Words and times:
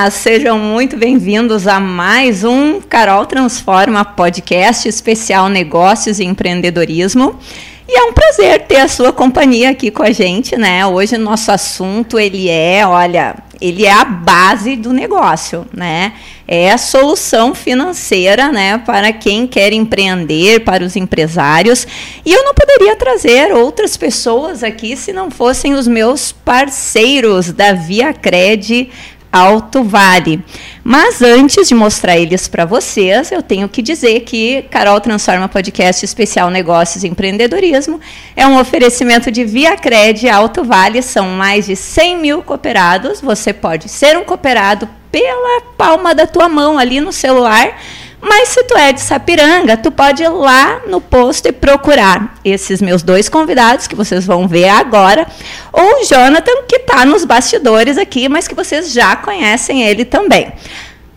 Olá, 0.00 0.10
sejam 0.10 0.58
muito 0.58 0.96
bem-vindos 0.96 1.66
a 1.66 1.78
mais 1.78 2.42
um 2.42 2.80
Carol 2.80 3.26
Transforma 3.26 4.02
podcast 4.02 4.88
especial 4.88 5.50
Negócios 5.50 6.18
e 6.18 6.24
Empreendedorismo. 6.24 7.38
E 7.86 7.98
é 7.98 8.04
um 8.04 8.12
prazer 8.14 8.62
ter 8.62 8.78
a 8.78 8.88
sua 8.88 9.12
companhia 9.12 9.68
aqui 9.68 9.90
com 9.90 10.02
a 10.02 10.10
gente, 10.10 10.56
né? 10.56 10.86
Hoje 10.86 11.18
nosso 11.18 11.52
assunto 11.52 12.18
ele 12.18 12.48
é, 12.48 12.86
olha, 12.86 13.36
ele 13.60 13.84
é 13.84 13.92
a 13.92 14.06
base 14.06 14.74
do 14.74 14.90
negócio, 14.90 15.66
né? 15.70 16.14
É 16.48 16.72
a 16.72 16.78
solução 16.78 17.54
financeira, 17.54 18.50
né, 18.50 18.78
para 18.78 19.12
quem 19.12 19.46
quer 19.46 19.72
empreender, 19.72 20.60
para 20.60 20.82
os 20.82 20.96
empresários. 20.96 21.86
E 22.24 22.32
eu 22.32 22.42
não 22.42 22.54
poderia 22.54 22.96
trazer 22.96 23.52
outras 23.52 23.98
pessoas 23.98 24.64
aqui 24.64 24.96
se 24.96 25.12
não 25.12 25.30
fossem 25.30 25.74
os 25.74 25.86
meus 25.86 26.32
parceiros 26.32 27.52
da 27.52 27.74
Via 27.74 28.14
Cred 28.14 28.88
Alto 29.32 29.84
Vale. 29.84 30.42
Mas 30.82 31.22
antes 31.22 31.68
de 31.68 31.74
mostrar 31.74 32.16
eles 32.16 32.48
para 32.48 32.64
vocês, 32.64 33.30
eu 33.30 33.42
tenho 33.42 33.68
que 33.68 33.82
dizer 33.82 34.20
que 34.20 34.62
Carol 34.70 35.00
Transforma 35.00 35.48
Podcast 35.48 36.04
Especial 36.04 36.50
Negócios 36.50 37.04
e 37.04 37.08
Empreendedorismo 37.08 38.00
é 38.34 38.46
um 38.46 38.58
oferecimento 38.58 39.30
de 39.30 39.44
Via 39.44 39.76
Cred 39.76 40.28
Alto 40.28 40.64
Vale. 40.64 41.02
São 41.02 41.28
mais 41.28 41.66
de 41.66 41.76
100 41.76 42.18
mil 42.18 42.42
cooperados. 42.42 43.20
Você 43.20 43.52
pode 43.52 43.88
ser 43.88 44.16
um 44.16 44.24
cooperado 44.24 44.88
pela 45.12 45.62
palma 45.76 46.14
da 46.14 46.26
tua 46.26 46.48
mão 46.48 46.78
ali 46.78 47.00
no 47.00 47.12
celular 47.12 47.76
mas 48.20 48.50
se 48.50 48.62
tu 48.64 48.76
é 48.76 48.92
de 48.92 49.00
Sapiranga, 49.00 49.76
tu 49.76 49.90
pode 49.90 50.22
ir 50.22 50.28
lá 50.28 50.82
no 50.86 51.00
posto 51.00 51.46
e 51.46 51.52
procurar 51.52 52.38
esses 52.44 52.82
meus 52.82 53.02
dois 53.02 53.28
convidados, 53.28 53.86
que 53.86 53.96
vocês 53.96 54.26
vão 54.26 54.46
ver 54.46 54.68
agora, 54.68 55.26
ou 55.72 56.00
o 56.00 56.04
Jonathan, 56.04 56.62
que 56.68 56.76
está 56.76 57.04
nos 57.06 57.24
bastidores 57.24 57.96
aqui, 57.96 58.28
mas 58.28 58.46
que 58.46 58.54
vocês 58.54 58.92
já 58.92 59.16
conhecem 59.16 59.82
ele 59.82 60.04
também. 60.04 60.52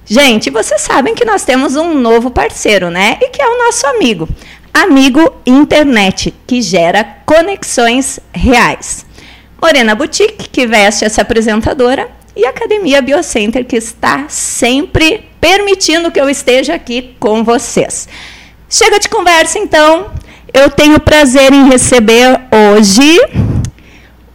Gente, 0.06 0.50
vocês 0.50 0.82
sabem 0.82 1.16
que 1.16 1.26
nós 1.26 1.44
temos 1.44 1.76
um 1.76 1.94
novo 1.94 2.30
parceiro, 2.30 2.90
né? 2.90 3.18
E 3.22 3.30
que 3.30 3.42
é 3.42 3.48
o 3.48 3.66
nosso 3.66 3.86
amigo. 3.88 4.28
Amigo 4.74 5.34
Internet, 5.46 6.34
que 6.48 6.62
gera 6.62 7.04
conexões 7.26 8.20
reais. 8.34 9.06
Morena 9.62 9.96
Boutique, 9.96 10.50
que 10.50 10.68
veste 10.68 11.06
essa 11.06 11.22
apresentadora, 11.22 12.10
e 12.36 12.46
a 12.46 12.50
Academia 12.50 13.02
Biocenter, 13.02 13.66
que 13.66 13.76
está 13.76 14.26
sempre 14.28 15.24
permitindo 15.40 16.12
que 16.12 16.20
eu 16.20 16.30
esteja 16.30 16.74
aqui 16.74 17.16
com 17.20 17.44
vocês. 17.44 18.08
Chega 18.70 19.00
de 19.00 19.10
conversa, 19.10 19.60
então. 19.60 20.12
Eu 20.54 20.70
tenho 20.70 21.00
prazer 21.00 21.52
em 21.52 21.68
receber 21.68 22.40
hoje 22.52 23.20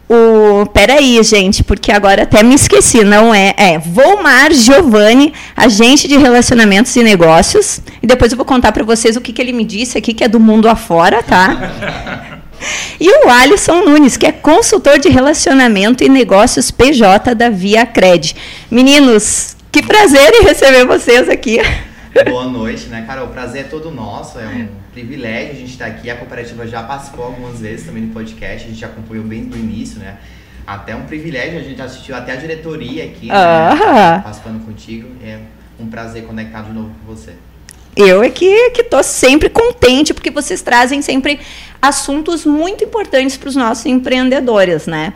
o. 0.09 0.67
Peraí, 0.67 1.23
gente, 1.23 1.63
porque 1.63 1.93
agora 1.93 2.23
até 2.23 2.43
me 2.43 2.55
esqueci, 2.55 3.05
não 3.05 3.35
é? 3.35 3.55
É 3.57 3.79
Volmar 3.79 4.53
Giovanni, 4.53 5.33
agente 5.57 6.09
de 6.09 6.17
relacionamentos 6.17 6.95
e 6.97 7.03
negócios. 7.03 7.81
E 8.03 8.07
depois 8.07 8.33
eu 8.33 8.37
vou 8.37 8.47
contar 8.47 8.73
para 8.73 8.85
vocês 8.85 9.17
o 9.17 9.21
que, 9.21 9.33
que 9.33 9.43
ele 9.43 9.53
me 9.53 9.65
disse 9.65 9.99
aqui, 9.99 10.15
que 10.15 10.25
é 10.25 10.29
do 10.29 10.41
mundo 10.41 10.69
afora, 10.69 11.23
tá? 11.23 12.37
E 13.01 13.09
o 13.25 13.31
Alisson 13.31 13.85
Nunes, 13.85 14.17
que 14.17 14.27
é 14.27 14.33
consultor 14.33 14.99
de 14.99 15.09
relacionamento 15.09 16.03
e 16.03 16.09
negócios 16.09 16.71
PJ 16.71 17.33
da 17.35 17.49
Via 17.49 17.87
Cred. 17.87 18.35
Meninos, 18.69 19.57
que 19.71 19.83
prazer 19.83 20.33
em 20.35 20.43
receber 20.43 20.85
vocês 20.85 21.29
aqui. 21.29 21.61
Boa 22.29 22.47
noite, 22.47 22.87
né, 22.87 23.05
Carol? 23.07 23.27
O 23.27 23.31
prazer 23.31 23.61
é 23.61 23.69
todo 23.69 23.91
nosso, 23.93 24.41
é 24.41 24.47
um 24.47 24.69
privilégio 24.93 25.53
a 25.53 25.55
gente 25.55 25.71
estar 25.71 25.87
aqui. 25.87 26.11
A 26.11 26.17
cooperativa 26.17 26.67
já 26.67 26.83
participou 26.83 27.27
algumas 27.27 27.61
vezes 27.61 27.87
também 27.87 28.03
no 28.03 28.13
podcast, 28.13 28.67
a 28.67 28.71
gente 28.71 28.85
acompanhou 28.85 29.25
bem 29.25 29.45
do 29.45 29.57
início, 29.57 30.01
né? 30.01 30.17
Até 30.67 30.97
um 30.97 31.05
privilégio, 31.05 31.61
a 31.61 31.63
gente 31.63 31.81
assistiu 31.81 32.17
até 32.17 32.33
a 32.33 32.37
diretoria 32.37 33.05
aqui, 33.05 33.31
ah. 33.31 33.75
né, 33.75 34.21
participando 34.23 34.65
contigo. 34.67 35.09
É 35.23 35.39
um 35.79 35.87
prazer 35.87 36.25
conectar 36.25 36.63
de 36.63 36.73
novo 36.73 36.91
com 37.01 37.15
você. 37.15 37.35
Eu 37.99 38.23
é 38.23 38.31
que 38.31 38.47
estou 38.77 39.03
sempre 39.03 39.49
contente, 39.49 40.15
porque 40.15 40.31
vocês 40.31 40.63
trazem 40.63 41.03
sempre 41.03 41.41
assuntos 41.83 42.45
muito 42.45 42.85
importantes 42.85 43.37
para 43.37 43.49
os 43.49 43.57
nossos 43.57 43.87
empreendedores, 43.87 44.87
né? 44.87 45.13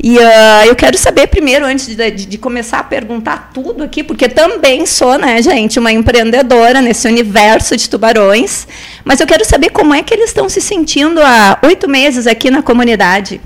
E 0.00 0.16
uh, 0.16 0.64
eu 0.64 0.76
quero 0.76 0.96
saber 0.96 1.26
primeiro, 1.26 1.66
antes 1.66 1.88
de, 1.88 2.10
de, 2.12 2.38
começar 2.38 2.78
a 2.78 2.84
perguntar 2.84 3.50
tudo 3.52 3.82
aqui, 3.82 4.04
porque 4.04 4.28
também 4.28 4.86
sou, 4.86 5.18
né, 5.18 5.42
gente, 5.42 5.80
uma 5.80 5.90
empreendedora 5.90 6.80
nesse 6.80 7.08
universo 7.08 7.76
de 7.76 7.90
tubarões, 7.90 8.66
mas 9.04 9.20
eu 9.20 9.26
quero 9.26 9.44
saber 9.44 9.70
como 9.70 9.92
é 9.92 10.00
que 10.00 10.14
eles 10.14 10.30
estão 10.30 10.48
se 10.48 10.60
sentindo 10.60 11.20
há 11.20 11.58
oito 11.64 11.88
meses 11.88 12.28
aqui 12.28 12.48
na 12.48 12.62
comunidade. 12.62 13.40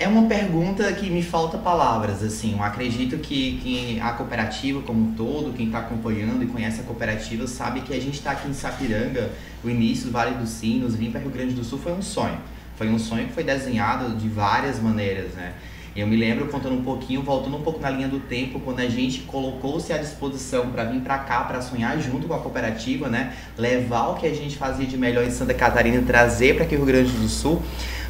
É 0.00 0.06
uma 0.06 0.28
pergunta 0.28 0.92
que 0.92 1.10
me 1.10 1.24
falta 1.24 1.58
palavras, 1.58 2.22
assim. 2.22 2.52
Eu 2.52 2.62
acredito 2.62 3.18
que, 3.18 3.58
que 3.60 4.00
a 4.00 4.12
cooperativa 4.12 4.80
como 4.82 5.08
um 5.08 5.12
todo, 5.14 5.52
quem 5.52 5.66
está 5.66 5.80
acompanhando 5.80 6.44
e 6.44 6.46
conhece 6.46 6.80
a 6.80 6.84
cooperativa, 6.84 7.48
sabe 7.48 7.80
que 7.80 7.92
a 7.92 8.00
gente 8.00 8.14
está 8.14 8.30
aqui 8.30 8.48
em 8.48 8.54
Sapiranga, 8.54 9.28
o 9.64 9.68
início 9.68 10.06
do 10.06 10.12
Vale 10.12 10.36
dos 10.36 10.50
Sinos, 10.50 10.94
vir 10.94 11.10
para 11.10 11.20
Rio 11.20 11.30
Grande 11.30 11.52
do 11.52 11.64
Sul 11.64 11.80
foi 11.80 11.92
um 11.92 12.00
sonho. 12.00 12.38
Foi 12.76 12.88
um 12.88 12.96
sonho 12.96 13.26
que 13.26 13.32
foi 13.32 13.42
desenhado 13.42 14.14
de 14.14 14.28
várias 14.28 14.80
maneiras, 14.80 15.32
né? 15.32 15.54
Eu 15.96 16.06
me 16.06 16.14
lembro 16.14 16.46
contando 16.46 16.76
um 16.76 16.84
pouquinho, 16.84 17.22
voltando 17.22 17.56
um 17.56 17.62
pouco 17.62 17.80
na 17.80 17.90
linha 17.90 18.06
do 18.06 18.20
tempo, 18.20 18.60
quando 18.60 18.78
a 18.78 18.88
gente 18.88 19.22
colocou-se 19.22 19.92
à 19.92 19.98
disposição 19.98 20.70
para 20.70 20.84
vir 20.84 21.00
para 21.00 21.18
cá, 21.18 21.40
para 21.40 21.60
sonhar 21.60 22.00
junto 22.00 22.28
com 22.28 22.34
a 22.34 22.38
cooperativa, 22.38 23.08
né? 23.08 23.32
Levar 23.56 24.10
o 24.10 24.14
que 24.14 24.28
a 24.28 24.32
gente 24.32 24.56
fazia 24.56 24.86
de 24.86 24.96
melhor 24.96 25.24
em 25.24 25.30
Santa 25.32 25.54
Catarina 25.54 25.96
e 25.96 26.02
trazer 26.02 26.54
para 26.54 26.62
aqui 26.62 26.76
Rio 26.76 26.86
Grande 26.86 27.10
do 27.10 27.28
Sul 27.28 27.60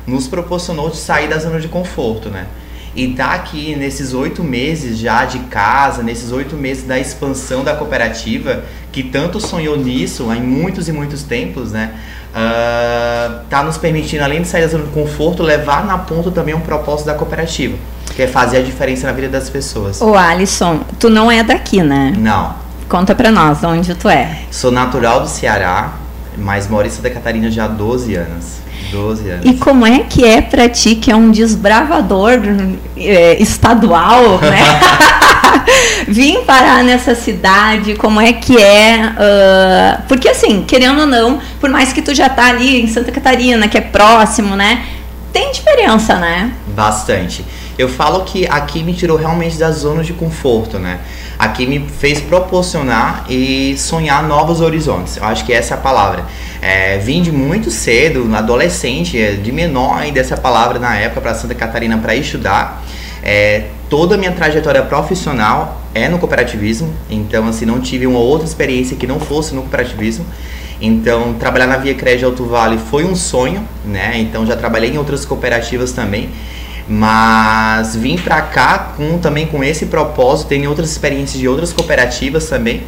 nos 0.09 0.27
proporcionou 0.27 0.89
de 0.91 0.97
sair 0.97 1.29
da 1.29 1.39
zona 1.39 1.61
de 1.61 1.69
conforto, 1.69 2.31
né? 2.31 2.47
E 2.97 3.09
tá 3.09 3.33
aqui 3.33 3.77
nesses 3.77 4.15
oito 4.15 4.43
meses 4.43 4.99
já 4.99 5.25
de 5.25 5.39
casa, 5.41 6.03
nesses 6.03 6.33
oito 6.33 6.57
meses 6.57 6.85
da 6.85 6.99
expansão 6.99 7.63
da 7.63 7.77
cooperativa, 7.77 8.65
que 8.91 9.03
tanto 9.03 9.39
sonhou 9.39 9.77
nisso 9.77 10.33
em 10.33 10.43
muitos 10.43 10.89
e 10.89 10.93
muitos 10.93 11.23
tempos, 11.23 11.71
né? 11.71 11.93
Uh, 12.31 13.41
tá 13.49 13.63
nos 13.63 13.79
permitindo, 13.79 14.25
além 14.25 14.43
de 14.43 14.49
sair 14.49 14.63
da 14.63 14.69
zona 14.69 14.85
de 14.85 14.91
conforto, 14.91 15.43
levar 15.43 15.85
na 15.85 15.99
ponta 15.99 16.31
também 16.31 16.55
um 16.55 16.61
propósito 16.61 17.07
da 17.07 17.15
cooperativa, 17.15 17.77
que 18.17 18.23
é 18.23 18.27
fazer 18.27 18.59
a 18.59 18.63
diferença 18.63 19.07
na 19.07 19.13
vida 19.13 19.29
das 19.29 19.49
pessoas. 19.49 20.01
Ô 20.01 20.15
Alisson, 20.15 20.81
tu 20.99 21.09
não 21.09 21.31
é 21.31 21.43
daqui, 21.43 21.83
né? 21.83 22.15
Não. 22.17 22.55
Conta 22.89 23.15
pra 23.15 23.31
nós, 23.31 23.63
onde 23.63 23.95
tu 23.95 24.09
é? 24.09 24.41
Sou 24.51 24.71
natural 24.71 25.21
do 25.21 25.29
Ceará, 25.29 25.93
mas 26.37 26.67
moro 26.67 26.87
em 26.87 26.91
Santa 26.91 27.11
Catarina 27.11 27.51
já 27.51 27.67
há 27.67 27.69
12 27.69 28.15
anos. 28.15 28.68
12 28.91 29.31
anos. 29.31 29.47
E 29.47 29.55
como 29.55 29.87
é 29.87 30.01
que 30.01 30.25
é 30.25 30.41
para 30.41 30.69
ti, 30.69 30.95
que 30.95 31.11
é 31.11 31.17
um 31.17 31.31
desbravador 31.31 32.41
é, 32.97 33.41
estadual, 33.43 34.39
né? 34.41 34.81
Vim 36.09 36.45
parar 36.45 36.83
nessa 36.83 37.15
cidade, 37.15 37.95
como 37.95 38.21
é 38.21 38.33
que 38.33 38.57
é? 38.57 39.13
Uh, 39.13 40.03
porque 40.09 40.29
assim, 40.29 40.65
querendo 40.65 41.01
ou 41.01 41.07
não, 41.07 41.41
por 41.61 41.69
mais 41.69 41.93
que 41.93 42.01
tu 42.01 42.15
já 42.15 42.29
tá 42.29 42.47
ali 42.47 42.81
em 42.81 42.87
Santa 42.87 43.13
Catarina, 43.13 43.69
que 43.69 43.77
é 43.77 43.81
próximo, 43.81 44.57
né? 44.57 44.85
Tem 45.33 45.53
diferença, 45.53 46.17
né? 46.17 46.53
Bastante. 46.69 47.45
Eu 47.79 47.89
falo 47.89 48.25
que 48.25 48.47
aqui 48.47 48.83
me 48.83 48.95
tirou 48.95 49.17
realmente 49.17 49.59
da 49.59 49.71
zona 49.71 50.03
de 50.03 50.13
conforto, 50.13 50.79
né? 50.79 50.99
Aqui 51.39 51.67
me 51.67 51.87
fez 51.89 52.21
proporcionar 52.21 53.25
e 53.29 53.77
sonhar 53.79 54.27
novos 54.27 54.61
horizontes. 54.61 55.17
Eu 55.17 55.25
acho 55.25 55.45
que 55.45 55.53
essa 55.53 55.75
é 55.75 55.77
a 55.77 55.81
palavra. 55.81 56.25
É, 56.61 56.99
vim 56.99 57.23
de 57.23 57.31
muito 57.31 57.71
cedo, 57.71 58.29
adolescente, 58.35 59.17
é, 59.17 59.33
de 59.33 59.53
menor 59.53 59.99
ainda 59.99 60.19
essa 60.19 60.37
palavra 60.37 60.81
na 60.81 60.97
época 60.97 61.21
para 61.21 61.35
Santa 61.35 61.55
Catarina 61.55 61.97
para 61.99 62.17
estudar. 62.17 62.83
É, 63.23 63.67
toda 63.89 64.17
a 64.17 64.19
minha 64.19 64.33
trajetória 64.33 64.83
profissional 64.83 65.81
é 65.95 66.09
no 66.09 66.19
cooperativismo, 66.19 66.93
então 67.09 67.47
assim 67.47 67.65
não 67.65 67.81
tive 67.81 68.07
uma 68.07 68.19
outra 68.19 68.47
experiência 68.47 68.97
que 68.97 69.07
não 69.07 69.21
fosse 69.21 69.55
no 69.55 69.63
cooperativismo. 69.63 70.27
Então, 70.81 71.35
trabalhar 71.35 71.67
na 71.67 71.77
Via 71.77 71.95
Crédito 71.95 72.27
Alto 72.27 72.45
Vale 72.45 72.79
foi 72.79 73.05
um 73.05 73.15
sonho, 73.17 73.67
né? 73.85 74.13
Então, 74.17 74.47
já 74.47 74.57
trabalhei 74.57 74.91
em 74.91 74.99
outras 74.99 75.25
cooperativas 75.25 75.91
também. 75.91 76.31
Mas 76.89 77.95
vim 77.95 78.17
para 78.17 78.41
cá 78.41 78.95
com 78.97 79.19
também 79.19 79.47
com 79.47 79.63
esse 79.63 79.87
propósito, 79.87 80.49
tem 80.49 80.67
outras 80.67 80.91
experiências 80.91 81.39
de 81.39 81.47
outras 81.47 81.73
cooperativas 81.73 82.49
também. 82.49 82.83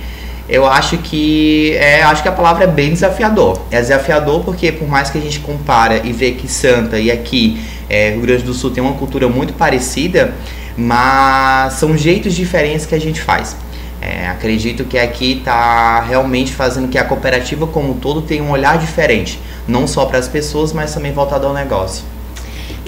Eu 0.48 0.66
acho 0.66 0.98
que 0.98 1.76
é, 1.76 2.02
acho 2.02 2.22
que 2.22 2.28
a 2.28 2.32
palavra 2.32 2.64
é 2.64 2.66
bem 2.66 2.92
desafiador. 2.92 3.60
É 3.70 3.80
desafiador 3.80 4.42
porque 4.42 4.72
por 4.72 4.88
mais 4.88 5.10
que 5.10 5.18
a 5.18 5.20
gente 5.20 5.38
compara 5.40 6.00
e 6.02 6.12
vê 6.12 6.32
que 6.32 6.48
Santa 6.48 6.98
e 6.98 7.10
aqui 7.10 7.62
é, 7.88 8.10
Rio 8.10 8.22
Grande 8.22 8.42
do 8.42 8.54
Sul 8.54 8.70
tem 8.70 8.82
uma 8.82 8.94
cultura 8.94 9.28
muito 9.28 9.52
parecida, 9.52 10.34
mas 10.76 11.74
são 11.74 11.96
jeitos 11.96 12.34
diferentes 12.34 12.86
que 12.86 12.94
a 12.94 13.00
gente 13.00 13.20
faz. 13.20 13.54
É, 14.00 14.28
acredito 14.28 14.84
que 14.84 14.98
aqui 14.98 15.38
está 15.38 16.00
realmente 16.00 16.52
fazendo 16.52 16.88
que 16.88 16.96
a 16.96 17.04
cooperativa 17.04 17.66
como 17.66 17.90
um 17.90 17.94
todo 17.94 18.22
tenha 18.22 18.42
um 18.42 18.50
olhar 18.50 18.78
diferente, 18.78 19.38
não 19.68 19.86
só 19.86 20.06
para 20.06 20.18
as 20.18 20.26
pessoas, 20.26 20.72
mas 20.72 20.94
também 20.94 21.12
voltado 21.12 21.46
ao 21.46 21.52
negócio. 21.52 22.02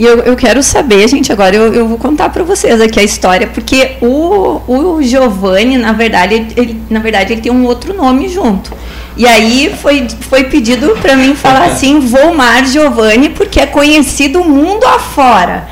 E 0.02 0.04
eu, 0.04 0.18
eu 0.18 0.34
quero 0.34 0.60
saber, 0.64 1.06
gente, 1.06 1.30
agora 1.30 1.54
eu, 1.54 1.72
eu 1.72 1.86
vou 1.86 1.96
contar 1.96 2.28
para 2.30 2.42
vocês 2.42 2.80
aqui 2.80 2.98
a 2.98 3.04
história, 3.04 3.46
porque 3.46 3.98
o, 4.00 4.60
o 4.66 5.00
Giovanni, 5.00 5.78
na 5.78 5.92
verdade, 5.92 6.34
ele, 6.34 6.52
ele, 6.56 6.82
na 6.90 6.98
verdade, 6.98 7.32
ele 7.32 7.40
tem 7.40 7.52
um 7.52 7.64
outro 7.64 7.94
nome 7.94 8.28
junto. 8.28 8.72
E 9.16 9.24
aí 9.24 9.72
foi, 9.80 10.08
foi 10.22 10.42
pedido 10.42 10.98
para 11.00 11.14
mim 11.14 11.36
falar 11.36 11.66
assim, 11.70 12.00
Volmar 12.00 12.66
Giovanni, 12.66 13.28
porque 13.28 13.60
é 13.60 13.66
conhecido 13.66 14.42
mundo 14.42 14.84
afora. 14.86 15.68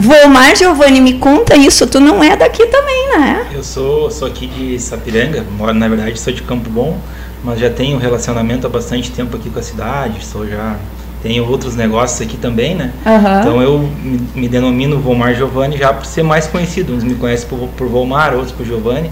Volmar 0.00 0.56
Giovanni, 0.56 1.02
me 1.02 1.18
conta 1.18 1.54
isso, 1.54 1.86
tu 1.86 2.00
não 2.00 2.24
é 2.24 2.34
daqui 2.34 2.64
também, 2.64 3.18
né? 3.18 3.48
Eu 3.52 3.62
sou, 3.62 4.10
sou 4.10 4.26
aqui 4.26 4.46
de 4.46 4.78
Sapiranga, 4.78 5.44
moro 5.58 5.74
na 5.74 5.88
verdade 5.88 6.18
sou 6.18 6.32
de 6.32 6.40
Campo 6.40 6.70
Bom, 6.70 6.98
mas 7.44 7.60
já 7.60 7.68
tenho 7.68 7.98
relacionamento 7.98 8.66
há 8.66 8.70
bastante 8.70 9.10
tempo 9.10 9.36
aqui 9.36 9.50
com 9.50 9.58
a 9.58 9.62
cidade, 9.62 10.24
sou 10.24 10.48
já 10.48 10.74
tenho 11.24 11.48
outros 11.48 11.74
negócios 11.74 12.20
aqui 12.20 12.36
também, 12.36 12.74
né? 12.74 12.92
Uhum. 13.06 13.40
Então 13.40 13.62
eu 13.62 13.90
me, 14.34 14.46
denomino 14.46 15.00
Volmar 15.00 15.34
Giovanni 15.34 15.78
já 15.78 15.90
por 15.90 16.04
ser 16.04 16.22
mais 16.22 16.46
conhecido. 16.46 16.92
Uns 16.92 17.02
me 17.02 17.14
conhecem 17.14 17.48
por, 17.48 17.66
por 17.68 17.88
Volmar, 17.88 18.34
outros 18.34 18.52
por 18.52 18.66
Giovanni. 18.66 19.10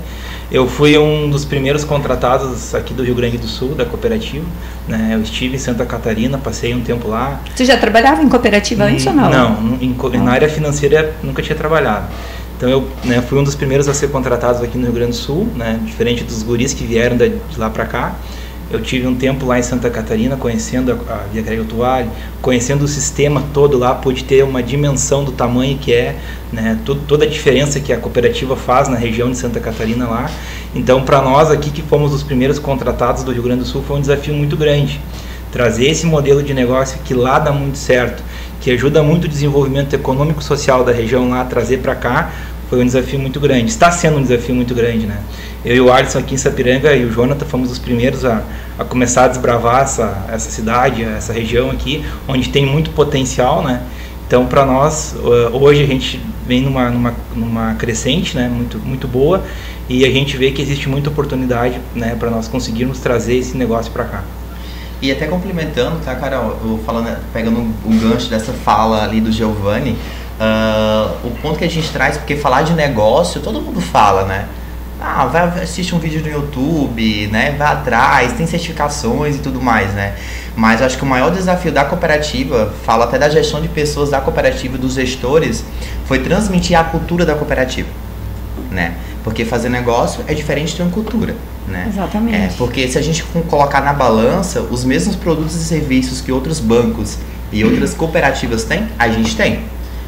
Eu 0.50 0.68
fui 0.68 0.98
um 0.98 1.30
dos 1.30 1.46
primeiros 1.46 1.84
contratados 1.84 2.74
aqui 2.74 2.92
do 2.92 3.02
Rio 3.02 3.14
Grande 3.14 3.38
do 3.38 3.46
Sul, 3.46 3.70
da 3.70 3.86
cooperativa. 3.86 4.44
Né? 4.86 5.12
Eu 5.14 5.22
estive 5.22 5.56
em 5.56 5.58
Santa 5.58 5.86
Catarina, 5.86 6.36
passei 6.36 6.74
um 6.74 6.82
tempo 6.82 7.08
lá. 7.08 7.40
Você 7.54 7.64
já 7.64 7.78
trabalhava 7.78 8.22
em 8.22 8.28
cooperativa 8.28 8.84
antes 8.84 9.06
ou 9.06 9.14
não? 9.14 9.30
Não, 9.30 9.78
em, 9.80 9.96
na 10.18 10.32
área 10.32 10.50
financeira 10.50 11.14
nunca 11.22 11.40
tinha 11.40 11.56
trabalhado. 11.56 12.08
Então 12.58 12.68
eu 12.68 12.86
né, 13.04 13.22
fui 13.22 13.38
um 13.38 13.42
dos 13.42 13.54
primeiros 13.54 13.88
a 13.88 13.94
ser 13.94 14.10
contratado 14.10 14.62
aqui 14.62 14.76
no 14.76 14.84
Rio 14.84 14.92
Grande 14.92 15.12
do 15.12 15.16
Sul, 15.16 15.48
né, 15.56 15.80
diferente 15.86 16.22
dos 16.24 16.42
guris 16.42 16.74
que 16.74 16.84
vieram 16.84 17.16
de 17.16 17.32
lá 17.56 17.70
para 17.70 17.86
cá. 17.86 18.14
Eu 18.72 18.80
tive 18.80 19.06
um 19.06 19.14
tempo 19.14 19.44
lá 19.44 19.58
em 19.58 19.62
Santa 19.62 19.90
Catarina, 19.90 20.34
conhecendo 20.34 20.92
a, 20.92 21.12
a 21.12 21.16
Via 21.30 21.42
Grego 21.42 21.64
Tuari, 21.64 22.08
conhecendo 22.40 22.86
o 22.86 22.88
sistema 22.88 23.44
todo 23.52 23.76
lá, 23.76 23.94
pude 23.94 24.24
ter 24.24 24.42
uma 24.42 24.62
dimensão 24.62 25.22
do 25.24 25.30
tamanho 25.30 25.76
que 25.76 25.92
é, 25.92 26.16
né, 26.50 26.78
toda 27.06 27.26
a 27.26 27.28
diferença 27.28 27.78
que 27.80 27.92
a 27.92 27.98
cooperativa 27.98 28.56
faz 28.56 28.88
na 28.88 28.96
região 28.96 29.30
de 29.30 29.36
Santa 29.36 29.60
Catarina 29.60 30.08
lá. 30.08 30.30
Então, 30.74 31.02
para 31.02 31.20
nós 31.20 31.50
aqui 31.50 31.70
que 31.70 31.82
fomos 31.82 32.14
os 32.14 32.22
primeiros 32.22 32.58
contratados 32.58 33.22
do 33.22 33.30
Rio 33.30 33.42
Grande 33.42 33.60
do 33.60 33.66
Sul, 33.66 33.82
foi 33.86 33.98
um 33.98 34.00
desafio 34.00 34.32
muito 34.32 34.56
grande. 34.56 34.98
Trazer 35.52 35.90
esse 35.90 36.06
modelo 36.06 36.42
de 36.42 36.54
negócio 36.54 36.98
que 37.04 37.12
lá 37.12 37.38
dá 37.38 37.52
muito 37.52 37.76
certo, 37.76 38.22
que 38.58 38.70
ajuda 38.70 39.02
muito 39.02 39.26
o 39.26 39.28
desenvolvimento 39.28 39.92
econômico 39.92 40.40
e 40.40 40.44
social 40.44 40.82
da 40.82 40.92
região 40.92 41.28
lá, 41.28 41.44
trazer 41.44 41.80
para 41.80 41.94
cá, 41.94 42.32
foi 42.72 42.80
um 42.80 42.86
desafio 42.86 43.18
muito 43.18 43.38
grande. 43.38 43.66
Está 43.66 43.90
sendo 43.90 44.16
um 44.16 44.22
desafio 44.22 44.54
muito 44.54 44.74
grande, 44.74 45.04
né? 45.04 45.20
Eu 45.62 45.76
e 45.76 45.80
o 45.82 45.92
Alisson 45.92 46.20
aqui 46.20 46.36
em 46.36 46.38
Sapiranga 46.38 46.96
e 46.96 47.04
o 47.04 47.12
Jonathan 47.12 47.44
fomos 47.44 47.70
os 47.70 47.78
primeiros 47.78 48.24
a, 48.24 48.42
a 48.78 48.82
começar 48.82 49.26
a 49.26 49.28
desbravar 49.28 49.82
essa, 49.82 50.24
essa 50.32 50.50
cidade, 50.50 51.04
essa 51.04 51.34
região 51.34 51.70
aqui, 51.70 52.02
onde 52.26 52.48
tem 52.48 52.64
muito 52.64 52.88
potencial, 52.92 53.62
né? 53.62 53.82
Então, 54.26 54.46
para 54.46 54.64
nós, 54.64 55.14
hoje 55.52 55.82
a 55.82 55.86
gente 55.86 56.18
vem 56.46 56.62
numa, 56.62 56.88
numa, 56.88 57.14
numa 57.36 57.74
crescente, 57.74 58.34
né? 58.34 58.48
Muito, 58.48 58.78
muito 58.78 59.06
boa 59.06 59.44
e 59.86 60.06
a 60.06 60.10
gente 60.10 60.38
vê 60.38 60.50
que 60.50 60.62
existe 60.62 60.88
muita 60.88 61.10
oportunidade, 61.10 61.78
né? 61.94 62.16
Para 62.18 62.30
nós 62.30 62.48
conseguirmos 62.48 63.00
trazer 63.00 63.36
esse 63.36 63.54
negócio 63.54 63.92
para 63.92 64.04
cá. 64.04 64.24
E 65.02 65.12
até 65.12 65.26
complementando, 65.26 65.98
tá, 66.02 66.14
Carol? 66.14 66.80
Falando, 66.86 67.18
pegando 67.34 67.58
o 67.84 67.90
gancho 68.00 68.30
dessa 68.30 68.52
fala 68.52 69.02
ali 69.02 69.20
do 69.20 69.30
Giovanni, 69.30 69.98
uh, 70.40 71.26
o 71.26 71.30
ponto 71.42 71.58
que 71.58 71.64
a 71.64 71.70
gente 71.70 71.90
traz, 71.90 72.16
porque 72.16 72.36
falar 72.36 72.62
de 72.62 72.72
negócio, 72.74 73.40
todo 73.40 73.60
mundo 73.60 73.80
fala, 73.80 74.24
né? 74.24 74.46
Ah, 75.00 75.26
vai 75.26 75.42
assistir 75.62 75.96
um 75.96 75.98
vídeo 75.98 76.22
no 76.22 76.28
YouTube, 76.28 77.26
né? 77.32 77.56
Vai 77.58 77.72
atrás, 77.72 78.32
tem 78.34 78.46
certificações 78.46 79.36
e 79.36 79.38
tudo 79.40 79.60
mais, 79.60 79.92
né? 79.94 80.14
Mas 80.54 80.80
acho 80.80 80.96
que 80.96 81.02
o 81.02 81.06
maior 81.06 81.30
desafio 81.32 81.72
da 81.72 81.84
cooperativa, 81.84 82.72
falo 82.84 83.02
até 83.02 83.18
da 83.18 83.28
gestão 83.28 83.60
de 83.60 83.68
pessoas 83.68 84.10
da 84.10 84.20
cooperativa, 84.20 84.78
dos 84.78 84.94
gestores, 84.94 85.64
foi 86.04 86.20
transmitir 86.20 86.78
a 86.78 86.84
cultura 86.84 87.26
da 87.26 87.34
cooperativa, 87.34 87.88
né? 88.70 88.94
Porque 89.24 89.44
fazer 89.44 89.70
negócio 89.70 90.24
é 90.28 90.34
diferente 90.34 90.70
de 90.70 90.76
ter 90.76 90.82
uma 90.82 90.92
cultura, 90.92 91.34
né? 91.66 91.86
Exatamente. 91.88 92.36
É, 92.36 92.50
porque 92.56 92.86
se 92.86 92.96
a 92.96 93.02
gente 93.02 93.24
colocar 93.48 93.80
na 93.80 93.92
balança 93.92 94.60
os 94.60 94.84
mesmos 94.84 95.16
produtos 95.16 95.56
e 95.56 95.64
serviços 95.64 96.20
que 96.20 96.30
outros 96.30 96.60
bancos 96.60 97.18
e 97.50 97.64
outras 97.64 97.92
cooperativas 97.92 98.64
têm, 98.64 98.88
a 98.98 99.08
gente 99.08 99.36
tem. 99.36 99.60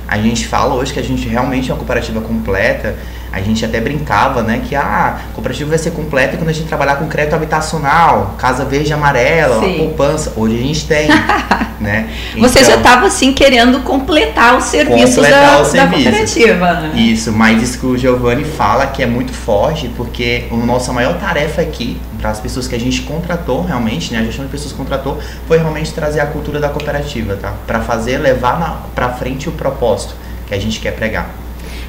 A 0.07 0.19
gente 0.19 0.47
fala 0.47 0.75
hoje 0.75 0.93
que 0.93 1.01
a 1.01 1.03
gente 1.03 1.29
realmente 1.29 1.71
é 1.71 1.73
uma 1.73 1.79
cooperativa 1.79 2.21
completa. 2.21 2.97
A 3.35 3.41
gente 3.41 3.65
até 3.65 3.81
brincava, 3.81 4.43
né, 4.43 4.63
que 4.65 4.77
ah, 4.77 5.19
a 5.31 5.33
cooperativa 5.35 5.71
vai 5.71 5.79
ser 5.79 5.91
completa 5.91 6.37
quando 6.37 6.51
a 6.51 6.53
gente 6.53 6.69
trabalhar 6.69 6.97
com 6.97 7.09
crédito 7.09 7.35
habitacional, 7.35 8.37
casa 8.39 8.65
verde 8.65 8.91
e 8.91 8.93
amarela, 8.93 9.61
poupança. 9.77 10.33
Hoje 10.37 10.57
a 10.57 10.63
gente 10.63 10.87
tem, 10.87 11.09
né? 11.81 12.09
Você 12.39 12.61
então, 12.61 12.71
já 12.71 12.77
estava 12.77 13.07
assim 13.07 13.33
querendo 13.33 13.81
completar 13.81 14.57
os 14.57 14.65
serviços 14.65 15.17
completar 15.17 15.57
da, 15.57 15.63
os 15.63 15.69
serviços. 15.69 16.05
da 16.05 16.11
cooperativa. 16.11 16.73
Né? 16.75 16.93
Isso, 16.95 17.33
mas 17.33 17.61
isso 17.61 17.79
que 17.81 17.87
o 17.87 17.99
Giovanni 17.99 18.45
fala 18.45 18.87
que 18.87 19.03
é 19.03 19.07
muito 19.07 19.33
forte, 19.33 19.91
porque 19.97 20.45
a 20.51 20.55
nossa 20.55 20.93
maior 20.93 21.19
tarefa 21.19 21.61
aqui, 21.61 22.01
para 22.21 22.31
as 22.31 22.39
pessoas 22.39 22.69
que 22.69 22.75
a 22.75 22.81
gente 22.81 23.03
contratou 23.03 23.65
realmente, 23.65 24.13
né, 24.13 24.21
a 24.21 24.23
gestão 24.23 24.45
de 24.45 24.51
pessoas 24.51 24.73
contratou, 24.73 25.19
foi 25.49 25.59
realmente 25.59 25.93
trazer 25.93 26.21
a 26.21 26.27
cultura 26.27 26.61
da 26.61 26.69
cooperativa, 26.69 27.37
tá? 27.37 27.53
Para 27.67 27.81
fazer 27.81 28.19
levar 28.19 28.89
para 28.95 29.09
frente 29.11 29.49
o 29.49 29.53
propósito 29.53 30.15
que 30.47 30.55
a 30.55 30.59
gente 30.59 30.79
quer 30.81 30.93
pregar. 30.93 31.44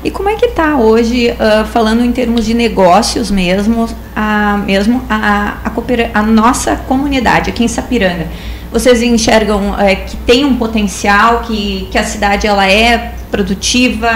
E 0.06 0.12
como 0.12 0.30
é 0.30 0.36
que 0.36 0.46
está 0.46 0.78
hoje, 0.78 1.32
uh, 1.32 1.66
falando 1.66 2.06
em 2.06 2.12
termos 2.12 2.46
de 2.46 2.54
negócios 2.54 3.32
mesmo, 3.32 3.90
a, 4.16 4.56
mesmo 4.64 5.04
a, 5.10 5.58
a, 5.66 6.20
a 6.20 6.22
nossa 6.22 6.76
comunidade 6.76 7.50
aqui 7.50 7.64
em 7.64 7.68
Sapiranga? 7.68 8.28
Vocês 8.72 9.02
enxergam 9.02 9.72
uh, 9.72 10.06
que 10.06 10.16
tem 10.18 10.46
um 10.46 10.58
potencial, 10.58 11.40
que, 11.40 11.88
que 11.90 11.98
a 11.98 12.04
cidade 12.04 12.46
ela 12.46 12.70
é 12.70 13.16
produtiva, 13.32 14.12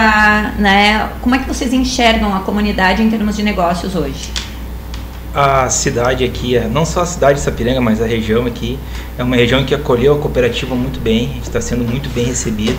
né? 0.60 1.08
Como 1.20 1.34
é 1.34 1.38
que 1.38 1.48
vocês 1.48 1.72
enxergam 1.72 2.36
a 2.36 2.38
comunidade 2.38 3.02
em 3.02 3.10
termos 3.10 3.36
de 3.36 3.42
negócios 3.42 3.96
hoje? 3.96 4.30
A 5.34 5.68
cidade 5.68 6.22
aqui, 6.22 6.56
é, 6.56 6.68
não 6.68 6.84
só 6.84 7.00
a 7.00 7.06
cidade 7.06 7.40
de 7.40 7.44
Sapiranga, 7.44 7.80
mas 7.80 8.00
a 8.00 8.06
região 8.06 8.46
aqui, 8.46 8.78
é 9.18 9.24
uma 9.24 9.34
região 9.34 9.64
que 9.64 9.74
acolheu 9.74 10.14
a 10.14 10.18
cooperativa 10.18 10.72
muito 10.72 11.00
bem, 11.00 11.40
está 11.42 11.60
sendo 11.60 11.82
muito 11.82 12.08
bem 12.10 12.26
recebido 12.26 12.78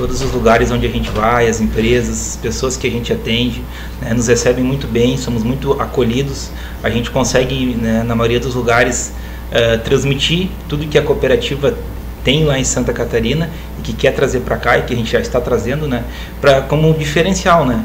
todos 0.00 0.22
os 0.22 0.32
lugares 0.32 0.70
onde 0.70 0.86
a 0.86 0.88
gente 0.88 1.10
vai, 1.10 1.46
as 1.46 1.60
empresas, 1.60 2.30
as 2.30 2.36
pessoas 2.38 2.74
que 2.74 2.86
a 2.86 2.90
gente 2.90 3.12
atende, 3.12 3.62
né, 4.00 4.14
nos 4.14 4.28
recebem 4.28 4.64
muito 4.64 4.86
bem, 4.86 5.18
somos 5.18 5.42
muito 5.42 5.72
acolhidos. 5.74 6.50
A 6.82 6.88
gente 6.88 7.10
consegue, 7.10 7.74
né, 7.74 8.02
na 8.02 8.14
maioria 8.14 8.40
dos 8.40 8.54
lugares, 8.54 9.12
uh, 9.52 9.78
transmitir 9.84 10.48
tudo 10.66 10.86
que 10.86 10.96
a 10.96 11.02
cooperativa 11.02 11.76
tem 12.24 12.44
lá 12.44 12.58
em 12.58 12.64
Santa 12.64 12.94
Catarina 12.94 13.50
e 13.78 13.82
que 13.82 13.92
quer 13.92 14.12
trazer 14.12 14.40
para 14.40 14.56
cá 14.56 14.78
e 14.78 14.82
que 14.82 14.94
a 14.94 14.96
gente 14.96 15.12
já 15.12 15.20
está 15.20 15.38
trazendo, 15.38 15.86
né, 15.86 16.02
para 16.40 16.62
como 16.62 16.94
diferencial, 16.94 17.66
né, 17.66 17.84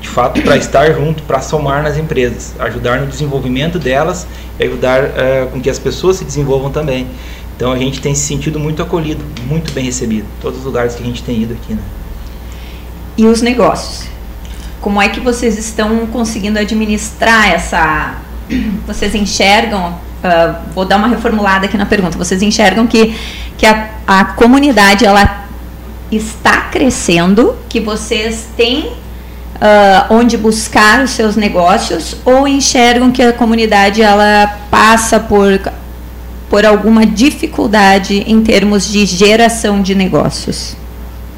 de 0.00 0.08
fato 0.08 0.40
para 0.42 0.56
estar 0.56 0.92
junto, 0.92 1.24
para 1.24 1.40
somar 1.40 1.82
nas 1.82 1.98
empresas, 1.98 2.54
ajudar 2.60 3.00
no 3.00 3.08
desenvolvimento 3.08 3.80
delas 3.80 4.28
e 4.60 4.62
ajudar 4.62 5.02
uh, 5.02 5.48
com 5.50 5.60
que 5.60 5.68
as 5.68 5.78
pessoas 5.80 6.18
se 6.18 6.24
desenvolvam 6.24 6.70
também. 6.70 7.08
Então 7.58 7.72
a 7.72 7.76
gente 7.76 8.00
tem 8.00 8.14
se 8.14 8.20
sentido 8.20 8.60
muito 8.60 8.80
acolhido, 8.80 9.20
muito 9.48 9.72
bem 9.72 9.84
recebido, 9.84 10.24
todos 10.40 10.60
os 10.60 10.64
lugares 10.64 10.94
que 10.94 11.02
a 11.02 11.06
gente 11.06 11.24
tem 11.24 11.42
ido 11.42 11.54
aqui. 11.54 11.74
Né? 11.74 11.82
E 13.16 13.26
os 13.26 13.42
negócios? 13.42 14.06
Como 14.80 15.02
é 15.02 15.08
que 15.08 15.18
vocês 15.18 15.58
estão 15.58 16.06
conseguindo 16.06 16.56
administrar 16.56 17.50
essa. 17.50 18.14
Vocês 18.86 19.12
enxergam, 19.14 19.90
uh, 19.90 20.72
vou 20.72 20.84
dar 20.84 20.98
uma 20.98 21.08
reformulada 21.08 21.66
aqui 21.66 21.76
na 21.76 21.84
pergunta, 21.84 22.16
vocês 22.16 22.40
enxergam 22.40 22.86
que, 22.86 23.14
que 23.58 23.66
a, 23.66 23.90
a 24.06 24.24
comunidade 24.24 25.04
ela 25.04 25.44
está 26.10 26.62
crescendo, 26.70 27.54
que 27.68 27.78
vocês 27.78 28.48
têm 28.56 28.86
uh, 28.86 30.06
onde 30.08 30.38
buscar 30.38 31.02
os 31.02 31.10
seus 31.10 31.36
negócios 31.36 32.16
ou 32.24 32.48
enxergam 32.48 33.10
que 33.10 33.22
a 33.22 33.32
comunidade 33.34 34.00
ela 34.00 34.58
passa 34.70 35.20
por 35.20 35.60
por 36.48 36.64
alguma 36.64 37.04
dificuldade 37.04 38.24
em 38.26 38.42
termos 38.42 38.90
de 38.90 39.04
geração 39.04 39.82
de 39.82 39.94
negócios? 39.94 40.76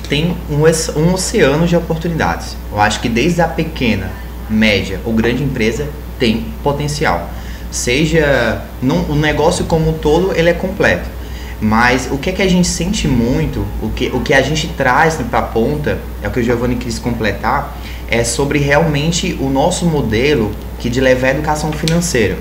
Tem 0.09 0.37
um, 0.51 1.01
um 1.01 1.15
oceano 1.15 1.67
de 1.67 1.77
oportunidades. 1.77 2.57
Eu 2.73 2.81
acho 2.81 3.01
que 3.01 3.09
desde 3.09 3.41
a 3.41 3.49
pequena, 3.49 4.11
média 4.49 5.01
ou 5.05 5.13
grande 5.13 5.43
empresa 5.43 5.89
tem 6.19 6.47
potencial. 6.63 7.31
Seja 7.71 8.63
num, 8.83 9.05
o 9.09 9.15
negócio 9.15 9.65
como 9.65 9.91
um 9.91 9.93
todo, 9.93 10.33
ele 10.35 10.51
é 10.51 10.53
completo. 10.53 11.09
Mas 11.61 12.09
o 12.11 12.17
que 12.17 12.31
é 12.31 12.33
que 12.33 12.43
a 12.43 12.49
gente 12.49 12.67
sente 12.67 13.07
muito, 13.07 13.65
o 13.83 13.91
que, 13.91 14.09
o 14.09 14.21
que 14.21 14.33
a 14.33 14.41
gente 14.41 14.67
traz 14.69 15.17
para 15.17 15.41
a 15.41 15.43
ponta, 15.43 15.99
é 16.23 16.27
o 16.27 16.31
que 16.31 16.41
o 16.41 16.43
Giovanni 16.43 16.77
quis 16.77 16.99
completar, 16.99 17.77
é 18.09 18.25
sobre 18.25 18.59
realmente 18.59 19.37
o 19.39 19.51
nosso 19.51 19.85
modelo 19.85 20.51
que 20.79 20.89
de 20.89 21.01
levar 21.01 21.29
a 21.29 21.31
educação 21.33 21.71
financeira 21.71 22.39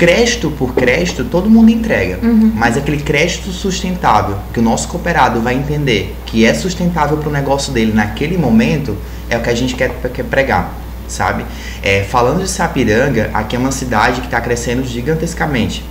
crédito 0.00 0.50
por 0.52 0.74
crédito, 0.74 1.26
todo 1.26 1.50
mundo 1.50 1.70
entrega. 1.70 2.18
Uhum. 2.22 2.52
Mas 2.54 2.74
aquele 2.74 3.02
crédito 3.02 3.50
sustentável, 3.50 4.38
que 4.50 4.58
o 4.58 4.62
nosso 4.62 4.88
cooperado 4.88 5.42
vai 5.42 5.54
entender 5.54 6.16
que 6.24 6.46
é 6.46 6.54
sustentável 6.54 7.18
para 7.18 7.28
o 7.28 7.32
negócio 7.32 7.70
dele 7.70 7.92
naquele 7.92 8.38
momento, 8.38 8.96
é 9.28 9.36
o 9.36 9.42
que 9.42 9.50
a 9.50 9.54
gente 9.54 9.74
quer, 9.74 9.90
quer 10.10 10.24
pregar, 10.24 10.72
sabe? 11.06 11.44
É, 11.82 12.02
falando 12.02 12.42
de 12.42 12.48
Sapiranga, 12.48 13.28
aqui 13.34 13.54
é 13.54 13.58
uma 13.58 13.72
cidade 13.72 14.22
que 14.22 14.26
está 14.26 14.40
crescendo 14.40 14.82
gigantescamente. 14.86 15.84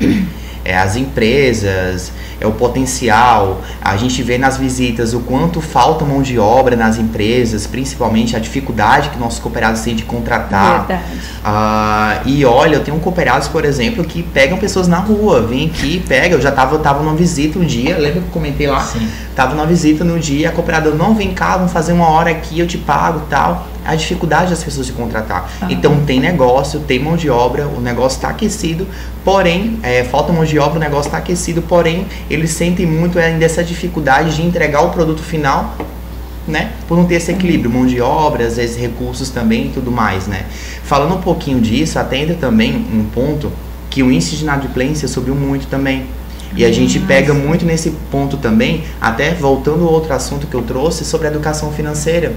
é, 0.66 0.75
as 0.75 0.96
empresas, 0.96 2.12
é 2.39 2.48
o 2.48 2.51
potencial. 2.51 3.62
A 3.81 3.98
gente 3.98 4.22
vê 4.24 4.38
nas 4.38 4.58
visitas 4.58 5.13
o 5.13 5.19
quanto 5.22 5.62
falta 5.62 6.05
mão 6.05 6.22
de 6.22 6.39
obra 6.39 6.75
nas 6.75 6.98
empresas, 6.98 7.67
principalmente 7.67 8.36
a 8.36 8.39
dificuldade 8.39 9.10
que 9.10 9.19
nossos 9.19 9.39
cooperados 9.39 9.81
têm 9.81 9.96
de 9.96 10.03
contratar. 10.03 10.88
Verdade. 10.88 11.03
Ah, 11.43 12.22
e 12.25 12.46
olha, 12.46 12.75
eu 12.75 12.84
tenho 12.84 13.00
cooperados, 13.00 13.48
por 13.48 13.65
exemplo, 13.65 14.03
que 14.03 14.24
pegam 14.24 14.58
pessoas 14.58 14.88
na 14.88 15.00
rua, 15.00 15.41
vem 15.41 15.67
aqui, 15.67 16.03
pega. 16.08 16.36
Eu 16.36 16.41
já 16.41 16.51
tava, 16.51 16.77
tava 16.79 17.03
numa 17.03 17.15
visita 17.15 17.60
um 17.60 17.65
dia, 17.65 17.98
lembra 17.98 18.22
que 18.22 18.27
eu 18.27 18.31
comentei 18.31 18.67
lá? 18.67 18.81
Sim. 18.81 19.08
Tava 19.36 19.55
numa 19.55 19.65
visita 19.65 20.03
no 20.03 20.19
dia, 20.19 20.50
a 20.50 20.51
cooperadora, 20.51 20.96
não 20.96 21.15
vem 21.15 21.34
cá, 21.34 21.58
vamos 21.58 21.72
fazer 21.72 21.93
uma 21.93 22.10
hora 22.10 22.29
aqui, 22.29 22.60
eu 22.60 22.67
te 22.67 22.77
pago 22.77 23.22
tal. 23.29 23.67
A 23.86 23.96
dificuldade 23.96 24.50
das 24.50 24.63
pessoas 24.63 24.86
de 24.86 24.91
contratar. 24.91 25.50
Aham. 25.62 25.72
Então 25.72 26.00
tem 26.05 26.19
negócio, 26.19 26.81
tem 26.81 27.00
mão 27.00 27.15
de 27.15 27.29
obra, 27.29 27.67
o 27.67 27.79
negócio 27.79 28.17
está 28.17 28.29
aquecido, 28.29 28.86
porém, 29.24 29.79
é, 29.81 30.03
falta 30.03 30.34
mão 30.34 30.43
de 30.43 30.60
obra, 30.60 30.77
o 30.77 30.79
negócio 30.79 31.08
está 31.08 31.17
aquecido, 31.17 31.62
porém, 31.62 32.05
eles 32.29 32.51
sentem 32.51 32.86
muito 32.86 33.17
ainda 33.17 33.45
essa 33.45 33.63
dificuldade 33.63 34.36
de 34.36 34.41
entregar 34.41 34.81
o 34.81 34.89
produto 34.89 35.21
final 35.21 35.75
né? 36.50 36.71
Por 36.88 36.98
não 36.98 37.05
ter 37.05 37.15
esse 37.15 37.31
equilíbrio, 37.31 37.69
mão 37.69 37.86
de 37.86 38.01
obra, 38.01 38.45
às 38.45 38.57
vezes 38.57 38.75
recursos 38.75 39.29
também 39.29 39.67
e 39.67 39.69
tudo 39.69 39.91
mais, 39.91 40.27
né? 40.27 40.45
Falando 40.83 41.15
um 41.15 41.21
pouquinho 41.21 41.62
disso, 41.62 42.00
atenda 42.00 42.33
também 42.33 42.75
um 42.91 43.05
ponto 43.05 43.51
que 43.89 44.03
o 44.03 44.12
índice 44.12 44.36
de 44.36 44.43
inadimplência 44.43 45.07
subiu 45.07 45.36
muito 45.36 45.67
também. 45.67 46.05
E 46.55 46.65
a 46.65 46.71
gente 46.71 47.00
pega 47.00 47.33
muito 47.33 47.63
nesse 47.63 47.91
ponto 48.12 48.36
também, 48.38 48.83
até 49.00 49.33
voltando 49.33 49.86
ao 49.86 49.93
outro 49.93 50.12
assunto 50.13 50.48
que 50.48 50.55
eu 50.55 50.63
trouxe 50.63 51.05
sobre 51.05 51.27
a 51.27 51.29
educação 51.29 51.71
financeira. 51.71 52.33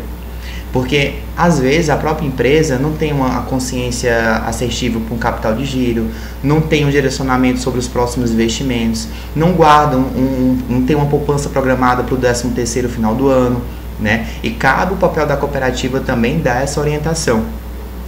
Porque 0.72 1.16
às 1.36 1.58
vezes 1.58 1.90
a 1.90 1.96
própria 1.96 2.26
empresa 2.26 2.78
não 2.78 2.92
tem 2.94 3.12
uma 3.12 3.42
consciência 3.42 4.36
assertiva 4.46 4.98
para 5.00 5.14
um 5.14 5.18
capital 5.18 5.54
de 5.54 5.66
giro, 5.66 6.06
não 6.42 6.62
tem 6.62 6.86
um 6.86 6.90
direcionamento 6.90 7.58
sobre 7.60 7.78
os 7.78 7.86
próximos 7.86 8.30
investimentos, 8.30 9.06
não 9.36 9.52
guarda, 9.52 9.96
um, 9.98 10.00
um- 10.00 10.58
não 10.68 10.82
tem 10.82 10.96
uma 10.96 11.06
poupança 11.06 11.50
programada 11.50 12.02
para 12.02 12.14
o 12.14 12.18
13 12.18 12.48
terceiro 12.50 12.88
final 12.88 13.14
do 13.14 13.28
ano, 13.28 13.60
né? 14.00 14.26
E 14.42 14.50
cabe 14.50 14.94
o 14.94 14.96
papel 14.96 15.26
da 15.26 15.36
cooperativa 15.36 16.00
também 16.00 16.40
dar 16.40 16.62
essa 16.62 16.80
orientação. 16.80 17.42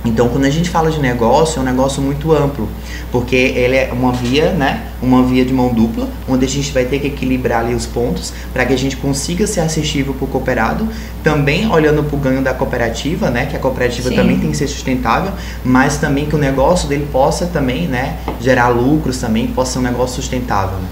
Então, 0.04 0.28
quando 0.28 0.44
a 0.44 0.50
gente 0.50 0.68
fala 0.68 0.90
de 0.90 1.00
negócio, 1.00 1.58
é 1.58 1.62
um 1.62 1.64
negócio 1.64 2.02
muito 2.02 2.30
amplo, 2.30 2.68
porque 3.10 3.34
ele 3.34 3.74
é 3.74 3.90
uma 3.90 4.12
via, 4.12 4.50
né? 4.50 4.88
Uma 5.00 5.22
via 5.22 5.46
de 5.46 5.52
mão 5.52 5.72
dupla, 5.72 6.06
onde 6.28 6.44
a 6.44 6.48
gente 6.48 6.70
vai 6.72 6.84
ter 6.84 6.98
que 6.98 7.06
equilibrar 7.06 7.60
ali 7.60 7.74
os 7.74 7.86
pontos 7.86 8.30
para 8.52 8.66
que 8.66 8.74
a 8.74 8.76
gente 8.76 8.98
consiga 8.98 9.46
ser 9.46 9.60
acessível 9.60 10.12
para 10.12 10.26
o 10.26 10.28
cooperado, 10.28 10.86
também 11.22 11.66
olhando 11.70 12.04
para 12.04 12.16
o 12.16 12.18
ganho 12.18 12.42
da 12.42 12.52
cooperativa, 12.52 13.30
né? 13.30 13.46
Que 13.46 13.56
a 13.56 13.58
cooperativa 13.58 14.10
Sim. 14.10 14.16
também 14.16 14.38
tem 14.38 14.50
que 14.50 14.56
ser 14.58 14.68
sustentável, 14.68 15.32
mas 15.64 15.96
também 15.96 16.26
que 16.26 16.36
o 16.36 16.38
negócio 16.38 16.86
dele 16.86 17.08
possa 17.10 17.46
também, 17.46 17.88
né? 17.88 18.18
Gerar 18.42 18.68
lucros 18.68 19.16
também, 19.16 19.46
que 19.46 19.54
possa 19.54 19.72
ser 19.72 19.78
um 19.78 19.82
negócio 19.82 20.16
sustentável. 20.16 20.76
Né? 20.76 20.88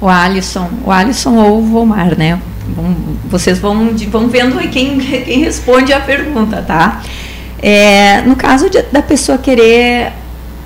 O 0.00 0.08
Alisson, 0.08 0.68
o 0.84 0.92
Alisson 0.92 1.34
ou 1.34 1.58
o 1.58 1.62
Vomar, 1.62 2.16
né? 2.16 2.40
Vocês 3.28 3.58
vão, 3.58 3.90
vão 4.08 4.28
vendo 4.28 4.56
quem, 4.70 4.98
quem 4.98 5.40
responde 5.40 5.92
a 5.92 5.98
pergunta, 5.98 6.62
tá? 6.62 7.02
É, 7.62 8.22
no 8.22 8.36
caso 8.36 8.68
de- 8.68 8.82
da 8.82 9.02
pessoa 9.02 9.38
querer 9.38 10.12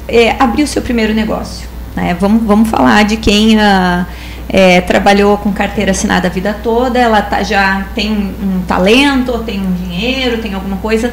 é, 0.08 0.34
abrir 0.38 0.64
o 0.64 0.66
seu 0.66 0.82
primeiro 0.82 1.14
negócio, 1.14 1.68
né? 1.94 2.16
Vamos, 2.18 2.42
vamos 2.42 2.68
falar 2.68 3.04
de 3.04 3.16
quem 3.16 3.58
ah, 3.60 4.06
é, 4.48 4.80
trabalhou 4.80 5.38
com 5.38 5.52
carteira 5.52 5.92
assinada 5.92 6.26
a 6.26 6.30
vida 6.30 6.56
toda, 6.62 6.98
ela 6.98 7.22
tá, 7.22 7.42
já 7.42 7.86
tem 7.94 8.10
um 8.42 8.62
talento, 8.66 9.38
tem 9.44 9.60
um 9.60 9.72
dinheiro, 9.72 10.38
tem 10.42 10.54
alguma 10.54 10.76
coisa. 10.78 11.12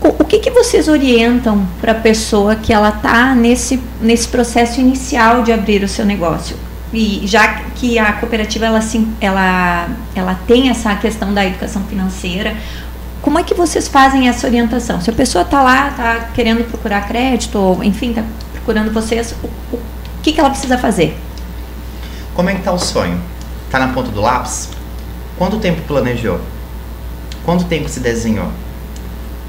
O 0.00 0.14
o 0.20 0.24
que, 0.28 0.38
que 0.38 0.50
vocês 0.50 0.88
orientam 0.88 1.66
para 1.80 1.92
a 1.92 1.94
pessoa 1.94 2.56
que 2.56 2.72
ela 2.72 2.88
está 2.90 3.34
nesse, 3.34 3.80
nesse 4.00 4.28
processo 4.28 4.80
inicial 4.80 5.42
de 5.42 5.52
abrir 5.52 5.82
o 5.84 5.88
seu 5.88 6.04
negócio? 6.04 6.56
E 6.92 7.22
já 7.24 7.46
que 7.74 7.98
a 7.98 8.12
cooperativa 8.12 8.66
ela, 8.66 8.80
ela, 9.20 9.88
ela 10.14 10.40
tem 10.46 10.68
essa 10.68 10.94
questão 10.96 11.34
da 11.34 11.44
educação 11.44 11.82
financeira, 11.82 12.56
como 13.22 13.38
é 13.38 13.42
que 13.42 13.54
vocês 13.54 13.88
fazem 13.88 14.28
essa 14.28 14.46
orientação? 14.46 15.00
Se 15.00 15.10
a 15.10 15.12
pessoa 15.12 15.42
está 15.42 15.62
lá, 15.62 15.88
está 15.88 16.28
querendo 16.34 16.64
procurar 16.68 17.06
crédito, 17.08 17.58
ou 17.58 17.82
enfim, 17.82 18.10
está 18.10 18.24
procurando 18.52 18.92
vocês, 18.92 19.34
o, 19.42 19.46
o 19.76 19.80
que, 20.22 20.32
que 20.32 20.40
ela 20.40 20.50
precisa 20.50 20.78
fazer? 20.78 21.16
Como 22.34 22.50
é 22.50 22.54
que 22.54 22.62
tá 22.62 22.72
o 22.72 22.78
sonho? 22.78 23.20
Tá 23.70 23.78
na 23.78 23.88
ponta 23.88 24.10
do 24.10 24.20
lápis? 24.20 24.70
Quanto 25.38 25.58
tempo 25.58 25.82
planejou? 25.82 26.40
Quanto 27.44 27.64
tempo 27.64 27.88
se 27.88 28.00
desenhou? 28.00 28.48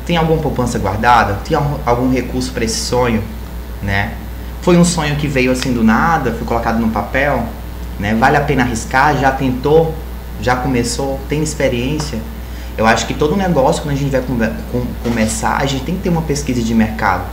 Tem 0.06 0.18
alguma 0.18 0.42
poupança 0.42 0.80
guardada? 0.80 1.40
Tem 1.46 1.58
algum 1.86 2.12
recurso 2.12 2.52
para 2.52 2.64
esse 2.64 2.80
sonho, 2.80 3.24
né? 3.82 4.14
Foi 4.62 4.78
um 4.78 4.86
sonho 4.86 5.16
que 5.18 5.28
veio 5.28 5.52
assim 5.52 5.74
do 5.74 5.84
nada, 5.84 6.32
foi 6.32 6.48
colocado 6.48 6.80
no 6.80 6.90
papel, 6.90 7.44
né? 8.00 8.16
Vale 8.16 8.38
a 8.38 8.42
pena 8.42 8.64
arriscar? 8.64 9.18
Já 9.18 9.32
tentou? 9.32 9.94
Já 10.42 10.56
começou? 10.56 11.20
Tem 11.28 11.42
experiência? 11.42 12.20
Eu 12.78 12.86
acho 12.86 13.08
que 13.08 13.14
todo 13.14 13.36
negócio, 13.36 13.82
quando 13.82 13.96
a 13.96 13.98
gente 13.98 14.12
vai 14.12 14.22
com- 14.72 14.86
começar, 15.04 15.58
a 15.58 15.66
gente 15.66 15.84
tem 15.84 15.96
que 15.96 16.02
ter 16.04 16.10
uma 16.10 16.22
pesquisa 16.22 16.62
de 16.62 16.74
mercado. 16.76 17.24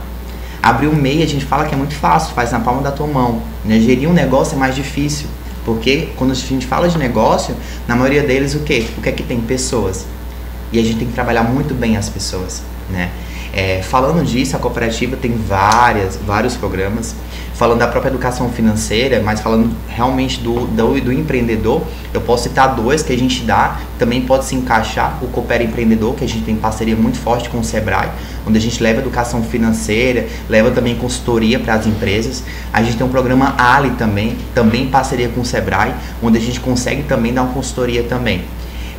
Abrir 0.61 0.87
um 0.87 0.95
MEI, 0.95 1.21
a 1.21 1.27
gente 1.27 1.45
fala 1.45 1.65
que 1.65 1.73
é 1.75 1.77
muito 1.77 1.93
fácil, 1.95 2.33
faz 2.33 2.51
na 2.51 2.59
palma 2.59 2.81
da 2.81 2.91
tua 2.91 3.05
mão. 3.05 3.41
Né? 3.63 3.79
Gerir 3.79 4.09
um 4.09 4.13
negócio 4.13 4.55
é 4.55 4.57
mais 4.57 4.73
difícil. 4.73 5.27
Porque 5.63 6.09
quando 6.15 6.31
a 6.31 6.35
gente 6.35 6.65
fala 6.65 6.87
de 6.89 6.97
negócio, 6.97 7.55
na 7.87 7.95
maioria 7.95 8.23
deles 8.23 8.55
o 8.55 8.59
quê? 8.61 8.87
O 8.97 9.01
que 9.01 9.09
é 9.09 9.11
que 9.11 9.23
tem? 9.23 9.39
Pessoas. 9.39 10.05
E 10.71 10.79
a 10.79 10.83
gente 10.83 10.97
tem 10.97 11.07
que 11.07 11.13
trabalhar 11.13 11.43
muito 11.43 11.73
bem 11.75 11.95
as 11.97 12.09
pessoas, 12.09 12.63
né? 12.89 13.11
É, 13.53 13.81
falando 13.81 14.23
disso, 14.25 14.55
a 14.55 14.59
cooperativa 14.59 15.15
tem 15.15 15.31
várias, 15.35 16.17
vários 16.17 16.55
programas. 16.55 17.15
Falando 17.55 17.79
da 17.79 17.87
própria 17.87 18.09
educação 18.09 18.49
financeira, 18.49 19.21
mas 19.23 19.39
falando 19.39 19.73
realmente 19.87 20.41
do, 20.41 20.67
do, 20.67 20.99
do 20.99 21.13
empreendedor, 21.13 21.81
eu 22.13 22.19
posso 22.19 22.43
citar 22.43 22.75
dois 22.75 23.01
que 23.01 23.13
a 23.13 23.17
gente 23.17 23.43
dá, 23.43 23.79
também 23.97 24.21
pode 24.23 24.43
se 24.43 24.55
encaixar, 24.55 25.19
o 25.21 25.27
Coopera 25.27 25.63
Empreendedor, 25.63 26.15
que 26.15 26.25
a 26.25 26.27
gente 26.27 26.43
tem 26.43 26.57
parceria 26.57 26.97
muito 26.97 27.17
forte 27.17 27.47
com 27.47 27.59
o 27.59 27.63
Sebrae, 27.63 28.09
onde 28.45 28.57
a 28.57 28.61
gente 28.61 28.83
leva 28.83 28.99
educação 28.99 29.41
financeira, 29.41 30.27
leva 30.49 30.69
também 30.69 30.97
consultoria 30.97 31.57
para 31.57 31.75
as 31.75 31.87
empresas. 31.87 32.43
A 32.73 32.83
gente 32.83 32.97
tem 32.97 33.07
um 33.07 33.09
programa 33.09 33.55
Ali 33.57 33.91
também, 33.91 34.35
também 34.53 34.83
em 34.83 34.89
parceria 34.89 35.29
com 35.29 35.39
o 35.39 35.45
Sebrae, 35.45 35.93
onde 36.21 36.37
a 36.37 36.41
gente 36.41 36.59
consegue 36.59 37.03
também 37.03 37.33
dar 37.33 37.43
uma 37.43 37.53
consultoria 37.53 38.03
também. 38.03 38.43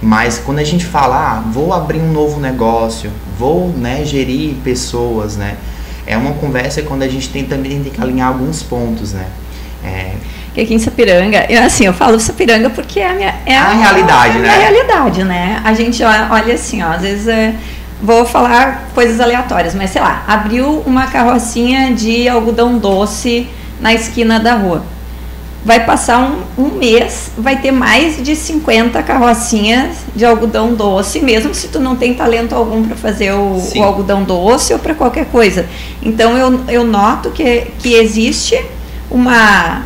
Mas 0.00 0.38
quando 0.38 0.60
a 0.60 0.64
gente 0.64 0.86
fala, 0.86 1.16
ah, 1.16 1.40
vou 1.40 1.74
abrir 1.74 1.98
um 1.98 2.10
novo 2.10 2.40
negócio, 2.40 3.10
vou 3.38 3.68
né, 3.68 4.02
gerir 4.02 4.54
pessoas, 4.64 5.36
né? 5.36 5.58
É 6.06 6.16
uma 6.16 6.32
conversa 6.34 6.82
quando 6.82 7.02
a 7.02 7.08
gente 7.08 7.28
tem 7.30 7.44
também 7.44 7.82
tem 7.82 7.92
que 7.92 8.00
alinhar 8.00 8.28
alguns 8.28 8.62
pontos, 8.62 9.12
né? 9.12 9.26
É, 9.84 10.12
Que 10.54 10.60
aqui 10.62 10.74
em 10.74 10.78
Sapiranga, 10.78 11.46
eu, 11.48 11.62
assim, 11.62 11.84
eu 11.86 11.92
falo 11.92 12.18
Sapiranga 12.18 12.70
porque 12.70 13.00
é 13.00 13.10
a 13.10 13.14
minha 13.14 13.34
é 13.44 13.56
A 13.56 13.72
realidade, 13.72 14.36
é 14.36 14.38
a 14.38 14.42
né? 14.42 14.48
minha 14.56 14.70
realidade, 14.70 15.24
né? 15.24 15.60
A 15.64 15.74
gente 15.74 16.02
olha 16.02 16.54
assim, 16.54 16.82
ó, 16.82 16.92
às 16.92 17.02
vezes 17.02 17.28
é, 17.28 17.54
vou 18.02 18.24
falar 18.24 18.88
coisas 18.94 19.20
aleatórias, 19.20 19.74
mas 19.74 19.90
sei 19.90 20.00
lá, 20.00 20.24
abriu 20.26 20.82
uma 20.86 21.06
carrocinha 21.06 21.94
de 21.94 22.28
algodão 22.28 22.78
doce 22.78 23.48
na 23.80 23.92
esquina 23.92 24.38
da 24.40 24.54
rua. 24.54 24.84
Vai 25.66 25.84
passar 25.84 26.20
um, 26.20 26.62
um 26.64 26.78
mês, 26.78 27.32
vai 27.36 27.60
ter 27.60 27.72
mais 27.72 28.22
de 28.22 28.36
50 28.36 29.02
carrocinhas 29.02 29.96
de 30.14 30.24
algodão 30.24 30.72
doce, 30.74 31.18
mesmo 31.18 31.52
se 31.52 31.66
tu 31.66 31.80
não 31.80 31.96
tem 31.96 32.14
talento 32.14 32.54
algum 32.54 32.84
para 32.86 32.94
fazer 32.94 33.32
o, 33.32 33.60
o 33.74 33.82
algodão 33.82 34.22
doce 34.22 34.72
ou 34.72 34.78
para 34.78 34.94
qualquer 34.94 35.26
coisa. 35.26 35.66
Então 36.00 36.38
eu, 36.38 36.60
eu 36.68 36.84
noto 36.84 37.30
que, 37.32 37.66
que 37.80 37.94
existe 37.94 38.64
uma, 39.10 39.82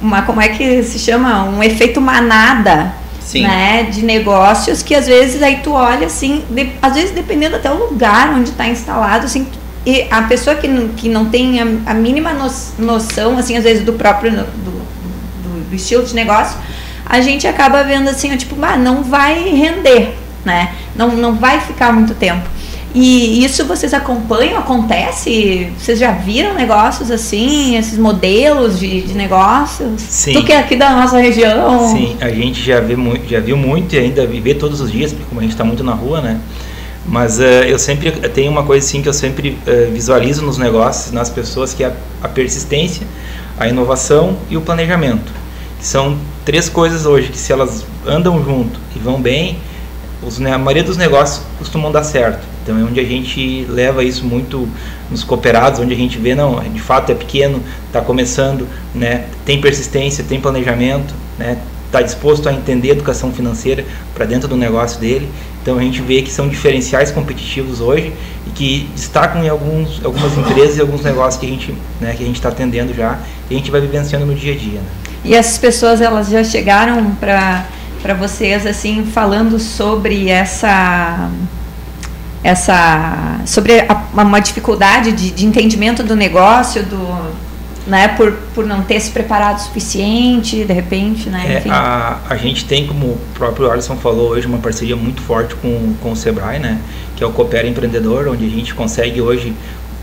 uma, 0.00 0.22
como 0.22 0.40
é 0.40 0.50
que 0.50 0.84
se 0.84 1.00
chama? 1.00 1.46
Um 1.46 1.60
efeito 1.64 2.00
manada 2.00 2.94
Sim. 3.20 3.42
né, 3.42 3.82
de 3.90 4.04
negócios 4.04 4.82
que 4.84 4.94
às 4.94 5.08
vezes 5.08 5.42
aí 5.42 5.56
tu 5.64 5.72
olha 5.72 6.06
assim, 6.06 6.44
de- 6.48 6.70
às 6.80 6.94
vezes 6.94 7.10
dependendo 7.10 7.56
até 7.56 7.68
o 7.68 7.74
lugar 7.88 8.32
onde 8.36 8.50
está 8.50 8.68
instalado, 8.68 9.26
assim, 9.26 9.48
e 9.84 10.06
a 10.12 10.22
pessoa 10.22 10.54
que 10.54 10.68
não, 10.68 10.88
que 10.90 11.08
não 11.08 11.24
tem 11.26 11.60
a, 11.60 11.66
a 11.86 11.94
mínima 11.94 12.32
no- 12.32 12.48
noção, 12.78 13.36
assim, 13.36 13.56
às 13.56 13.64
vezes 13.64 13.84
do 13.84 13.94
próprio 13.94 14.30
do, 14.30 14.81
do, 15.72 15.76
estilo 15.76 16.04
de 16.04 16.14
negócio, 16.14 16.58
a 17.06 17.20
gente 17.20 17.46
acaba 17.46 17.82
vendo 17.82 18.08
assim, 18.08 18.36
tipo, 18.36 18.56
ah, 18.62 18.76
não 18.76 19.02
vai 19.02 19.48
render, 19.50 20.14
né? 20.44 20.72
Não, 20.94 21.08
não 21.08 21.34
vai 21.34 21.60
ficar 21.60 21.92
muito 21.92 22.14
tempo. 22.14 22.48
E 22.94 23.42
isso 23.42 23.64
vocês 23.64 23.94
acompanham? 23.94 24.58
Acontece? 24.58 25.72
Vocês 25.78 25.98
já 25.98 26.12
viram 26.12 26.54
negócios 26.54 27.10
assim, 27.10 27.76
esses 27.76 27.98
modelos 27.98 28.78
de, 28.78 29.00
de 29.00 29.14
negócios? 29.14 30.02
Sim. 30.02 30.34
Tu 30.34 30.44
que 30.44 30.52
é 30.52 30.58
aqui 30.58 30.76
da 30.76 30.90
nossa 30.90 31.18
região. 31.18 31.88
Sim, 31.88 32.16
a 32.20 32.28
gente 32.28 32.62
já, 32.62 32.80
vê 32.80 32.94
muito, 32.94 33.26
já 33.26 33.40
viu 33.40 33.56
muito 33.56 33.94
e 33.94 33.98
ainda 33.98 34.26
vê 34.26 34.54
todos 34.54 34.82
os 34.82 34.92
dias, 34.92 35.10
porque 35.10 35.24
como 35.26 35.40
a 35.40 35.42
gente 35.42 35.52
está 35.52 35.64
muito 35.64 35.82
na 35.82 35.94
rua, 35.94 36.20
né? 36.20 36.38
Mas 37.06 37.40
eh, 37.40 37.64
eu 37.66 37.78
sempre 37.78 38.10
tenho 38.10 38.50
uma 38.50 38.62
coisa 38.62 38.86
assim 38.86 39.02
que 39.02 39.08
eu 39.08 39.12
sempre 39.14 39.58
eh, 39.66 39.88
visualizo 39.90 40.44
nos 40.44 40.58
negócios, 40.58 41.12
nas 41.12 41.30
pessoas, 41.30 41.72
que 41.72 41.82
é 41.82 41.92
a 42.22 42.28
persistência, 42.28 43.06
a 43.58 43.66
inovação 43.66 44.36
e 44.50 44.56
o 44.56 44.60
planejamento. 44.60 45.41
São 45.82 46.16
três 46.44 46.68
coisas 46.68 47.06
hoje 47.06 47.28
que 47.28 47.36
se 47.38 47.52
elas 47.52 47.84
andam 48.06 48.42
junto 48.44 48.78
e 48.94 49.00
vão 49.00 49.20
bem, 49.20 49.58
os 50.22 50.38
ne- 50.38 50.52
a 50.52 50.56
maioria 50.56 50.84
dos 50.84 50.96
negócios 50.96 51.44
costumam 51.58 51.90
dar 51.90 52.04
certo. 52.04 52.46
Então 52.62 52.78
é 52.78 52.84
onde 52.84 53.00
a 53.00 53.04
gente 53.04 53.66
leva 53.68 54.04
isso 54.04 54.24
muito 54.24 54.68
nos 55.10 55.24
cooperados, 55.24 55.80
onde 55.80 55.92
a 55.92 55.96
gente 55.96 56.18
vê, 56.18 56.36
não, 56.36 56.60
de 56.60 56.80
fato 56.80 57.10
é 57.10 57.16
pequeno, 57.16 57.60
está 57.88 58.00
começando, 58.00 58.68
né, 58.94 59.24
tem 59.44 59.60
persistência, 59.60 60.22
tem 60.22 60.40
planejamento, 60.40 61.12
né, 61.36 61.58
está 61.86 62.00
disposto 62.00 62.48
a 62.48 62.52
entender 62.52 62.90
educação 62.90 63.32
financeira 63.32 63.84
para 64.14 64.24
dentro 64.24 64.46
do 64.46 64.56
negócio 64.56 65.00
dele. 65.00 65.28
Então 65.60 65.78
a 65.78 65.82
gente 65.82 66.00
vê 66.00 66.22
que 66.22 66.30
são 66.30 66.48
diferenciais 66.48 67.10
competitivos 67.10 67.80
hoje 67.80 68.12
e 68.46 68.50
que 68.50 68.88
destacam 68.94 69.42
em 69.44 69.48
alguns, 69.48 70.00
algumas 70.04 70.38
empresas 70.38 70.76
e 70.76 70.80
alguns 70.80 71.02
negócios 71.02 71.40
que 71.40 71.46
a 71.46 71.48
gente 71.48 71.74
né, 72.00 72.16
está 72.32 72.50
atendendo 72.50 72.94
já 72.94 73.18
e 73.50 73.54
a 73.54 73.58
gente 73.58 73.70
vai 73.70 73.80
vivenciando 73.80 74.24
no 74.24 74.34
dia 74.34 74.54
a 74.54 74.56
dia. 74.56 74.78
Né? 74.78 75.01
E 75.24 75.34
essas 75.34 75.58
pessoas 75.58 76.00
elas 76.00 76.28
já 76.28 76.42
chegaram 76.42 77.14
para 77.14 77.64
para 78.02 78.14
vocês 78.14 78.66
assim 78.66 79.06
falando 79.06 79.60
sobre 79.60 80.28
essa 80.28 81.30
essa 82.42 83.40
sobre 83.46 83.80
a, 83.80 84.04
uma 84.12 84.40
dificuldade 84.40 85.12
de, 85.12 85.30
de, 85.30 85.46
entendimento 85.46 86.02
do 86.02 86.16
negócio 86.16 86.82
do 86.82 87.32
né 87.86 88.08
por, 88.08 88.32
por 88.54 88.66
não 88.66 88.82
ter 88.82 88.98
se 88.98 89.12
preparado 89.12 89.58
o 89.58 89.60
suficiente 89.60 90.64
de 90.64 90.72
repente 90.72 91.30
né 91.30 91.62
é, 91.64 91.70
a, 91.70 92.18
a 92.28 92.36
gente 92.36 92.64
tem 92.64 92.88
como 92.88 93.06
o 93.06 93.20
próprio 93.34 93.70
Alisson 93.70 93.96
falou 93.96 94.30
hoje 94.30 94.48
uma 94.48 94.58
parceria 94.58 94.96
muito 94.96 95.22
forte 95.22 95.54
com, 95.54 95.94
com 96.02 96.10
o 96.10 96.16
Sebrae 96.16 96.58
né 96.58 96.78
que 97.14 97.22
é 97.22 97.26
o 97.26 97.30
Coopera 97.30 97.68
Empreendedor 97.68 98.26
onde 98.26 98.44
a 98.44 98.50
gente 98.50 98.74
consegue 98.74 99.20
hoje 99.20 99.54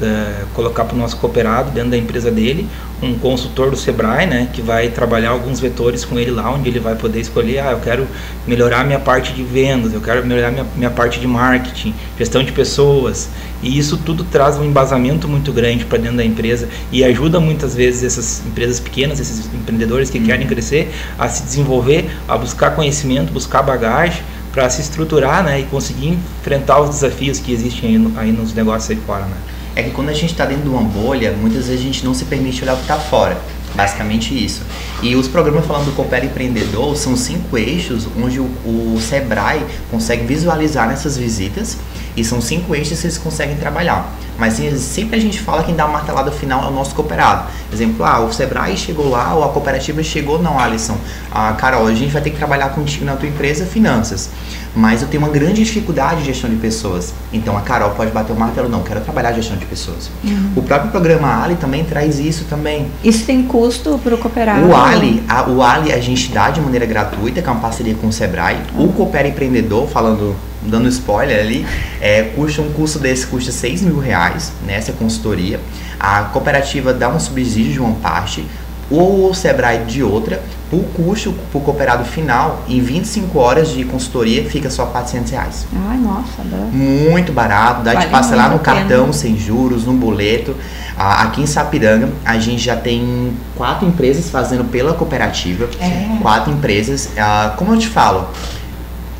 é, 0.02 0.44
colocar 0.54 0.86
para 0.86 0.96
o 0.96 0.98
nosso 0.98 1.18
cooperado 1.18 1.72
dentro 1.72 1.92
da 1.92 1.98
empresa 1.98 2.32
dele 2.32 2.68
um 3.02 3.18
consultor 3.18 3.70
do 3.72 3.78
Sebrae, 3.78 4.26
né, 4.26 4.50
que 4.52 4.62
vai 4.62 4.90
trabalhar 4.90 5.30
alguns 5.30 5.60
vetores 5.60 6.04
com 6.04 6.20
ele 6.20 6.32
lá, 6.32 6.52
onde 6.52 6.70
ele 6.70 6.80
vai 6.80 6.96
poder 6.96 7.20
escolher, 7.20 7.60
ah, 7.60 7.72
eu 7.72 7.80
quero 7.80 8.08
melhorar 8.46 8.84
minha 8.84 9.00
parte 9.00 9.34
de 9.34 9.42
vendas, 9.42 9.94
eu 9.94 10.02
quero 10.02 10.26
melhorar 10.26 10.52
minha, 10.52 10.66
minha 10.76 10.90
parte 10.90 11.20
de 11.20 11.28
marketing, 11.28 11.94
gestão 12.18 12.44
de 12.44 12.52
pessoas, 12.52 13.30
e 13.64 13.78
isso 13.78 13.98
tudo 13.98 14.24
traz 14.26 14.58
um 14.58 14.66
embasamento 14.66 15.28
muito 15.28 15.54
grande 15.54 15.86
para 15.86 15.98
dentro 15.98 16.18
da 16.18 16.26
empresa 16.26 16.68
e 16.92 17.04
ajuda 17.04 17.40
muitas 17.40 17.74
vezes 17.74 18.04
essas 18.04 18.46
empresas 18.46 18.80
pequenas, 18.80 19.20
esses 19.20 19.46
empreendedores 19.54 20.10
que 20.10 20.18
uhum. 20.18 20.26
querem 20.26 20.48
crescer, 20.48 20.92
a 21.18 21.30
se 21.30 21.44
desenvolver, 21.44 22.10
a 22.28 22.38
buscar 22.38 22.72
conhecimento, 22.72 23.32
buscar 23.32 23.62
bagagem, 23.62 24.22
para 24.52 24.68
se 24.70 24.82
estruturar, 24.82 25.44
né, 25.44 25.60
e 25.60 25.64
conseguir 25.64 26.18
enfrentar 26.42 26.82
os 26.82 26.90
desafios 26.90 27.40
que 27.40 27.54
existem 27.54 27.96
aí, 27.96 28.14
aí 28.18 28.32
nos 28.32 28.54
negócios 28.54 28.90
aí 28.90 28.98
fora, 29.06 29.26
né 29.26 29.38
é 29.76 29.84
que 29.84 29.92
quando 29.92 30.10
a 30.10 30.14
gente 30.14 30.32
está 30.32 30.46
dentro 30.46 30.64
de 30.64 30.70
uma 30.70 30.82
bolha, 30.82 31.32
muitas 31.32 31.68
vezes 31.68 31.82
a 31.82 31.84
gente 31.84 32.06
não 32.06 32.14
se 32.14 32.26
permite 32.26 32.64
olhar 32.64 32.74
o 32.74 32.78
que 32.78 32.84
está 32.84 32.98
fora. 32.98 33.38
Basicamente 33.76 34.34
isso. 34.34 34.64
E 35.02 35.16
os 35.16 35.28
programas 35.28 35.66
falando 35.66 35.86
do 35.86 35.92
Coopera 35.92 36.26
Empreendedor 36.26 36.98
são 36.98 37.16
cinco 37.16 37.58
eixos 37.58 38.08
onde 38.18 38.40
o, 38.40 38.46
o 38.66 38.98
Sebrae 39.00 39.64
consegue 39.92 40.26
visualizar 40.26 40.88
nessas 40.88 41.18
visitas 41.18 41.78
e 42.20 42.24
são 42.24 42.42
cinco 42.42 42.76
eixos 42.76 43.00
que 43.00 43.08
eles 43.08 43.18
conseguem 43.18 43.56
trabalhar. 43.56 44.12
Mas 44.38 44.54
sempre 44.80 45.18
a 45.18 45.20
gente 45.20 45.40
fala 45.42 45.60
que 45.60 45.68
quem 45.68 45.76
dá 45.76 45.84
a 45.84 45.88
martelada 45.88 46.32
final 46.32 46.64
é 46.64 46.68
o 46.68 46.72
nosso 46.72 46.96
cooperado. 46.96 47.50
Exemplo, 47.72 48.06
ah, 48.06 48.22
o 48.22 48.32
Sebrae 48.32 48.78
chegou 48.78 49.10
lá, 49.10 49.34
ou 49.34 49.44
a 49.44 49.50
cooperativa 49.50 50.02
chegou, 50.02 50.42
não, 50.42 50.58
Alisson. 50.58 50.98
Ah, 51.32 51.54
Carol, 51.54 51.86
a 51.86 51.94
gente 51.94 52.12
vai 52.12 52.22
ter 52.22 52.30
que 52.30 52.38
trabalhar 52.38 52.70
contigo 52.70 53.06
na 53.06 53.16
tua 53.16 53.28
empresa 53.28 53.66
finanças 53.66 54.30
mas 54.76 55.02
eu 55.02 55.08
tenho 55.08 55.24
uma 55.24 55.32
grande 55.32 55.64
dificuldade 55.64 56.22
de 56.22 56.28
gestão 56.28 56.50
de 56.50 56.56
pessoas. 56.56 57.14
Então 57.34 57.58
a 57.58 57.62
Carol 57.62 57.92
pode 57.92 58.12
bater 58.12 58.34
o 58.34 58.36
martelo, 58.40 58.70
não, 58.70 58.84
quero 58.84 59.02
trabalhar 59.02 59.34
gestão 59.34 59.58
de 59.58 59.66
pessoas. 59.66 60.10
Uhum. 60.24 60.52
O 60.56 60.62
próprio 60.62 60.92
programa 60.92 61.44
Ali 61.44 61.56
também 61.56 61.84
traz 61.84 62.20
isso 62.20 62.46
também. 62.46 62.88
Isso 63.04 63.26
tem 63.26 63.44
custo 63.44 64.00
para 64.04 64.16
o 64.16 64.18
cooperado? 64.18 64.68
O 64.68 64.76
Ali, 64.76 65.24
a, 65.28 65.50
o 65.50 65.64
Ali 65.64 65.92
a 65.92 66.00
gente 66.00 66.32
dá 66.32 66.50
de 66.50 66.62
maneira 66.62 66.86
gratuita, 66.86 67.42
que 67.42 67.48
é 67.48 67.52
uma 67.52 67.62
parceria 67.62 67.96
com 67.96 68.08
o 68.08 68.14
Sebrae. 68.14 68.58
Uhum. 68.76 68.86
O 68.86 68.94
Coopera 68.94 69.28
Empreendedor, 69.28 69.88
falando, 69.88 70.36
dando 70.62 70.88
spoiler 70.90 71.40
ali, 71.40 71.66
é, 72.02 72.24
custa 72.36 72.62
um 72.62 72.72
curso 72.72 73.00
desse 73.00 73.26
custa 73.28 73.52
6 73.52 73.82
mil 73.82 74.00
reais, 74.00 74.52
nessa 74.66 74.92
consultoria. 74.92 75.60
A 76.00 76.24
cooperativa 76.24 76.94
dá 76.94 77.10
um 77.10 77.20
subsídio 77.20 77.74
de 77.74 77.80
uma 77.80 77.96
parte, 77.96 78.46
ou 78.90 79.30
o 79.30 79.34
Sebrae 79.36 79.86
de 79.86 80.02
outra, 80.02 80.42
o 80.72 80.84
custo 80.84 81.34
para 81.52 81.60
o 81.60 81.62
cooperado 81.62 82.06
final, 82.06 82.64
em 82.68 82.80
25 82.80 83.38
horas 83.40 83.70
de 83.70 83.84
consultoria, 83.86 84.44
fica 84.46 84.70
só 84.70 84.86
400 84.86 85.32
reais. 85.32 85.68
Ai, 85.90 85.98
nossa, 85.98 86.44
dá. 86.44 86.58
Muito 86.72 87.32
barato, 87.32 87.84
dá 87.84 87.94
vale 87.94 88.06
de 88.06 88.12
parcelar 88.12 88.52
no 88.52 88.60
cartão, 88.60 89.02
pena. 89.02 89.14
sem 89.14 89.38
juros, 89.38 89.86
no 89.86 89.94
boleto. 89.94 90.56
Aqui 90.98 91.42
em 91.42 91.46
Sapiranga, 91.46 92.10
a 92.26 92.38
gente 92.40 92.62
já 92.62 92.76
tem 92.76 93.34
quatro 93.56 93.88
empresas 93.88 94.30
fazendo 94.30 94.66
pela 94.66 94.94
cooperativa. 94.94 95.70
É. 95.80 96.18
Quatro 96.22 96.52
empresas. 96.52 97.10
Ah, 97.18 97.54
como 97.58 97.74
eu 97.74 97.78
te 97.80 97.88
falo, 97.88 98.30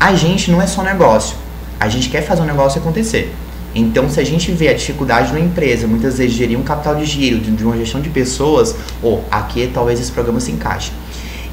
a 0.00 0.14
gente 0.14 0.50
não 0.50 0.62
é 0.62 0.66
só 0.66 0.82
negócio. 0.82 1.36
A 1.78 1.86
gente 1.86 2.08
quer 2.08 2.22
fazer 2.22 2.40
um 2.40 2.46
negócio 2.46 2.80
acontecer. 2.80 3.34
Então, 3.74 4.08
se 4.08 4.18
a 4.18 4.24
gente 4.24 4.50
vê 4.50 4.68
a 4.68 4.72
dificuldade 4.72 5.32
na 5.32 5.38
empresa, 5.38 5.86
muitas 5.86 6.16
vezes 6.18 6.34
gerir 6.34 6.58
um 6.58 6.62
capital 6.62 6.96
de 6.96 7.04
giro, 7.04 7.38
de, 7.38 7.64
uma 7.64 7.76
gestão 7.76 8.00
de 8.00 8.08
pessoas, 8.08 8.74
ou 9.02 9.22
oh, 9.22 9.34
aqui 9.34 9.70
talvez 9.72 10.00
esse 10.00 10.10
programa 10.10 10.40
se 10.40 10.50
encaixe. 10.50 10.90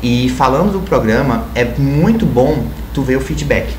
E 0.02 0.30
falando 0.30 0.72
do 0.72 0.80
programa, 0.80 1.46
é 1.54 1.66
muito 1.66 2.26
bom 2.26 2.66
tu 2.94 3.04
ver 3.04 3.18
o 3.18 3.22
feedback. 3.22 3.72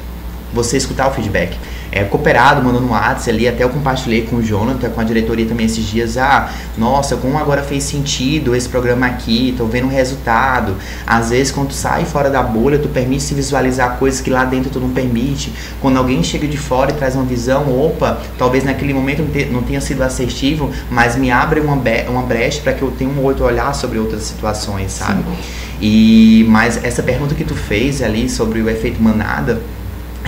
Você 0.53 0.77
escutar 0.77 1.09
o 1.09 1.15
feedback. 1.15 1.57
É, 1.91 2.05
cooperado, 2.05 2.63
mandando 2.63 2.87
um 2.87 2.91
WhatsApp 2.91 3.31
ali, 3.31 3.49
até 3.49 3.65
eu 3.65 3.71
compartilhei 3.71 4.23
com 4.23 4.37
o 4.37 4.43
Jonathan, 4.43 4.91
com 4.91 5.01
a 5.01 5.05
diretoria 5.05 5.47
também 5.47 5.67
esses 5.67 5.85
dias, 5.85 6.17
ah, 6.19 6.51
nossa, 6.77 7.17
como 7.17 7.39
agora 7.39 7.63
fez 7.63 7.85
sentido 7.85 8.55
esse 8.55 8.69
programa 8.69 9.07
aqui, 9.07 9.55
tô 9.57 9.65
vendo 9.67 9.87
o 9.87 9.91
resultado. 9.91 10.75
Às 11.07 11.31
vezes, 11.31 11.51
quando 11.51 11.69
tu 11.69 11.75
sai 11.75 12.05
fora 12.05 12.29
da 12.29 12.43
bolha, 12.43 12.79
tu 12.79 12.89
permite 12.89 13.23
se 13.23 13.35
visualizar 13.35 13.97
coisas 13.99 14.21
que 14.21 14.31
lá 14.31 14.45
dentro 14.45 14.71
tu 14.71 14.81
não 14.81 14.91
permite. 14.91 15.53
Quando 15.81 15.97
alguém 15.97 16.23
chega 16.23 16.47
de 16.47 16.57
fora 16.57 16.91
e 16.91 16.95
traz 16.95 17.15
uma 17.15 17.25
visão, 17.25 17.69
opa, 17.79 18.21
talvez 18.37 18.65
naquele 18.65 18.93
momento 18.93 19.25
não 19.51 19.63
tenha 19.63 19.81
sido 19.81 20.03
assertivo, 20.03 20.71
mas 20.91 21.17
me 21.17 21.31
abre 21.31 21.61
uma, 21.61 21.81
uma 22.09 22.23
brecha 22.23 22.61
para 22.61 22.73
que 22.73 22.83
eu 22.83 22.91
tenha 22.91 23.11
um 23.11 23.23
outro 23.23 23.45
olhar 23.45 23.75
sobre 23.75 23.99
outras 23.99 24.23
situações, 24.23 24.93
sabe? 24.93 25.23
Sim. 25.23 25.37
E 25.81 26.45
mas 26.49 26.83
essa 26.85 27.03
pergunta 27.03 27.35
que 27.35 27.45
tu 27.45 27.55
fez 27.55 28.03
ali 28.03 28.29
sobre 28.29 28.61
o 28.61 28.69
efeito 28.69 29.01
manada 29.01 29.61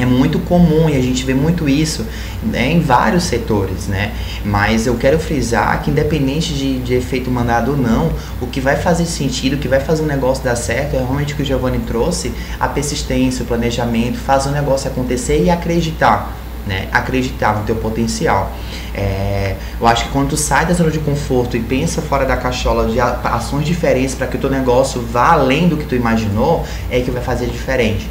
é 0.03 0.07
muito 0.07 0.39
comum 0.41 0.89
e 0.89 0.97
a 0.97 1.01
gente 1.01 1.25
vê 1.25 1.35
muito 1.35 1.69
isso 1.69 2.07
né, 2.43 2.73
em 2.73 2.81
vários 2.81 3.25
setores, 3.25 3.87
né? 3.87 4.13
Mas 4.45 4.87
eu 4.87 4.97
quero 4.97 5.19
frisar 5.19 5.83
que 5.83 5.91
independente 5.91 6.55
de, 6.55 6.79
de 6.79 6.95
efeito 6.95 7.31
mandado 7.31 7.73
ou 7.73 7.77
não, 7.77 8.11
o 8.41 8.47
que 8.47 8.61
vai 8.61 8.77
fazer 8.77 9.05
sentido, 9.05 9.55
o 9.55 9.59
que 9.59 9.69
vai 9.69 9.81
fazer 9.81 10.03
o 10.03 10.07
negócio 10.07 10.43
dar 10.43 10.57
certo 10.57 10.95
é 10.95 10.99
realmente 10.99 11.35
o 11.35 11.37
que 11.37 11.43
o 11.43 11.45
Giovanni 11.45 11.79
trouxe, 11.81 12.33
a 12.59 12.67
persistência, 12.69 13.43
o 13.43 13.47
planejamento, 13.47 14.19
fazer 14.19 14.49
o 14.49 14.53
negócio 14.53 14.91
acontecer 14.91 15.43
e 15.43 15.51
acreditar, 15.51 16.35
né? 16.67 16.89
Acreditar 16.93 17.59
no 17.59 17.65
teu 17.65 17.77
potencial. 17.77 18.53
É, 18.95 19.57
eu 19.81 19.87
acho 19.87 20.05
que 20.05 20.11
quando 20.11 20.31
tu 20.31 20.37
sai 20.37 20.67
da 20.67 20.75
zona 20.75 20.91
de 20.91 20.99
conforto 20.99 21.57
e 21.57 21.61
pensa 21.61 22.01
fora 22.01 22.25
da 22.25 22.37
cachola 22.37 22.89
de 22.89 22.99
ações 23.01 23.67
diferentes 23.67 24.15
para 24.15 24.27
que 24.27 24.37
o 24.37 24.41
teu 24.41 24.51
negócio 24.51 25.01
vá 25.01 25.33
além 25.33 25.69
do 25.69 25.77
que 25.77 25.85
tu 25.85 25.95
imaginou, 25.95 26.65
é 26.91 27.01
que 27.01 27.11
vai 27.11 27.23
fazer 27.23 27.47
diferente. 27.47 28.09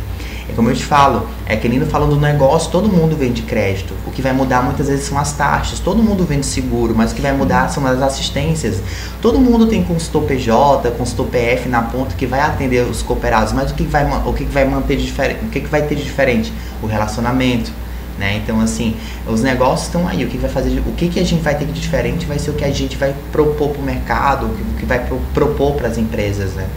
É 0.50 0.54
como 0.56 0.70
eu 0.70 0.76
te 0.76 0.84
falo, 0.84 1.28
é 1.46 1.56
que 1.56 1.70
nem 1.70 1.80
falando 1.82 2.16
do 2.16 2.20
negócio, 2.20 2.72
todo 2.72 2.90
mundo 2.90 3.16
vende 3.16 3.44
crédito. 3.44 3.94
O 4.08 4.12
que 4.12 4.22
vai 4.22 4.34
mudar 4.34 4.64
muitas 4.64 4.88
vezes 4.88 5.06
são 5.06 5.18
as 5.18 5.32
taxas. 5.34 5.80
Todo 5.80 6.02
mundo 6.02 6.26
vende 6.26 6.46
seguro, 6.46 6.96
mas 6.96 7.12
o 7.12 7.16
que 7.16 7.22
vai 7.22 7.32
mudar 7.32 7.70
são 7.70 7.86
as 7.86 8.02
assistências. 8.02 8.82
Todo 9.22 9.40
mundo 9.40 9.68
tem 9.68 9.84
consultor 9.84 10.24
PJ, 10.24 10.92
consultor 10.92 11.28
PF 11.28 11.70
na 11.70 11.84
ponta 11.84 12.16
que 12.16 12.26
vai 12.26 12.42
atender 12.42 12.82
os 12.86 13.02
cooperados, 13.02 13.54
mas 13.54 13.72
o 13.72 13.76
que 13.76 13.84
vai, 13.84 14.06
o 14.26 14.34
que 14.34 14.44
vai 14.46 14.66
manter 14.66 14.98
diferente? 14.98 15.46
O 15.46 15.50
que 15.50 15.60
vai 15.62 15.84
ter 15.84 15.96
de 15.96 16.04
diferente? 16.04 16.52
O 16.82 16.88
relacionamento 16.88 17.72
né? 18.20 18.36
Então, 18.44 18.60
assim, 18.60 18.98
os 19.26 19.42
negócios 19.42 19.88
estão 19.88 20.06
aí. 20.06 20.24
O 20.26 20.28
que 20.28 20.38
vai 20.38 20.50
fazer, 20.50 20.78
o 20.80 20.92
que, 20.92 21.08
que 21.08 21.20
a 21.20 21.24
gente 21.24 21.42
vai 21.42 21.56
ter 21.56 21.66
de 21.66 21.72
diferente 21.80 22.26
vai 22.26 22.38
ser 22.38 22.52
o 22.52 22.54
que 22.54 22.66
a 22.66 22.72
gente 22.72 22.98
vai 22.98 23.16
propor 23.32 23.70
para 23.70 23.82
o 23.82 23.86
mercado, 23.86 24.46
o 24.48 24.78
que 24.78 24.86
vai 24.86 25.00
pro, 25.00 25.20
propor 25.34 25.76
para 25.76 25.88
as 25.88 25.98
empresas, 25.98 26.54
né? 26.54 26.68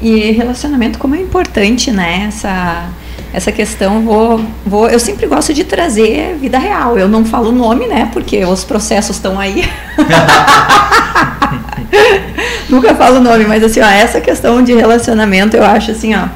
E 0.00 0.30
relacionamento 0.32 0.98
como 0.98 1.14
é 1.14 1.20
importante, 1.20 1.90
né? 1.90 2.24
Essa, 2.28 2.88
essa 3.32 3.52
questão, 3.52 4.02
vou, 4.02 4.44
vou, 4.64 4.88
eu 4.88 4.98
sempre 4.98 5.26
gosto 5.26 5.52
de 5.52 5.64
trazer 5.64 6.36
vida 6.40 6.58
real. 6.58 6.98
Eu 6.98 7.08
não 7.08 7.24
falo 7.24 7.50
o 7.50 7.52
nome, 7.52 7.86
né? 7.86 8.08
Porque 8.12 8.44
os 8.44 8.64
processos 8.64 9.16
estão 9.16 9.38
aí. 9.38 9.68
Nunca 12.68 12.94
falo 12.94 13.18
o 13.18 13.20
nome, 13.20 13.44
mas 13.44 13.64
assim, 13.64 13.80
ó, 13.80 13.86
essa 13.86 14.20
questão 14.20 14.62
de 14.62 14.72
relacionamento 14.72 15.56
eu 15.56 15.64
acho 15.64 15.90
assim, 15.90 16.14
ó, 16.14 16.28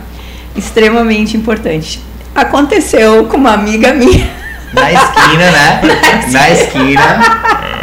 extremamente 0.56 1.36
importante 1.36 2.00
aconteceu 2.34 3.26
com 3.26 3.36
uma 3.36 3.52
amiga 3.52 3.94
minha. 3.94 4.43
Na 4.74 4.92
esquina, 4.92 5.50
né? 5.50 5.80
na 6.30 6.50
esquina. 6.50 7.20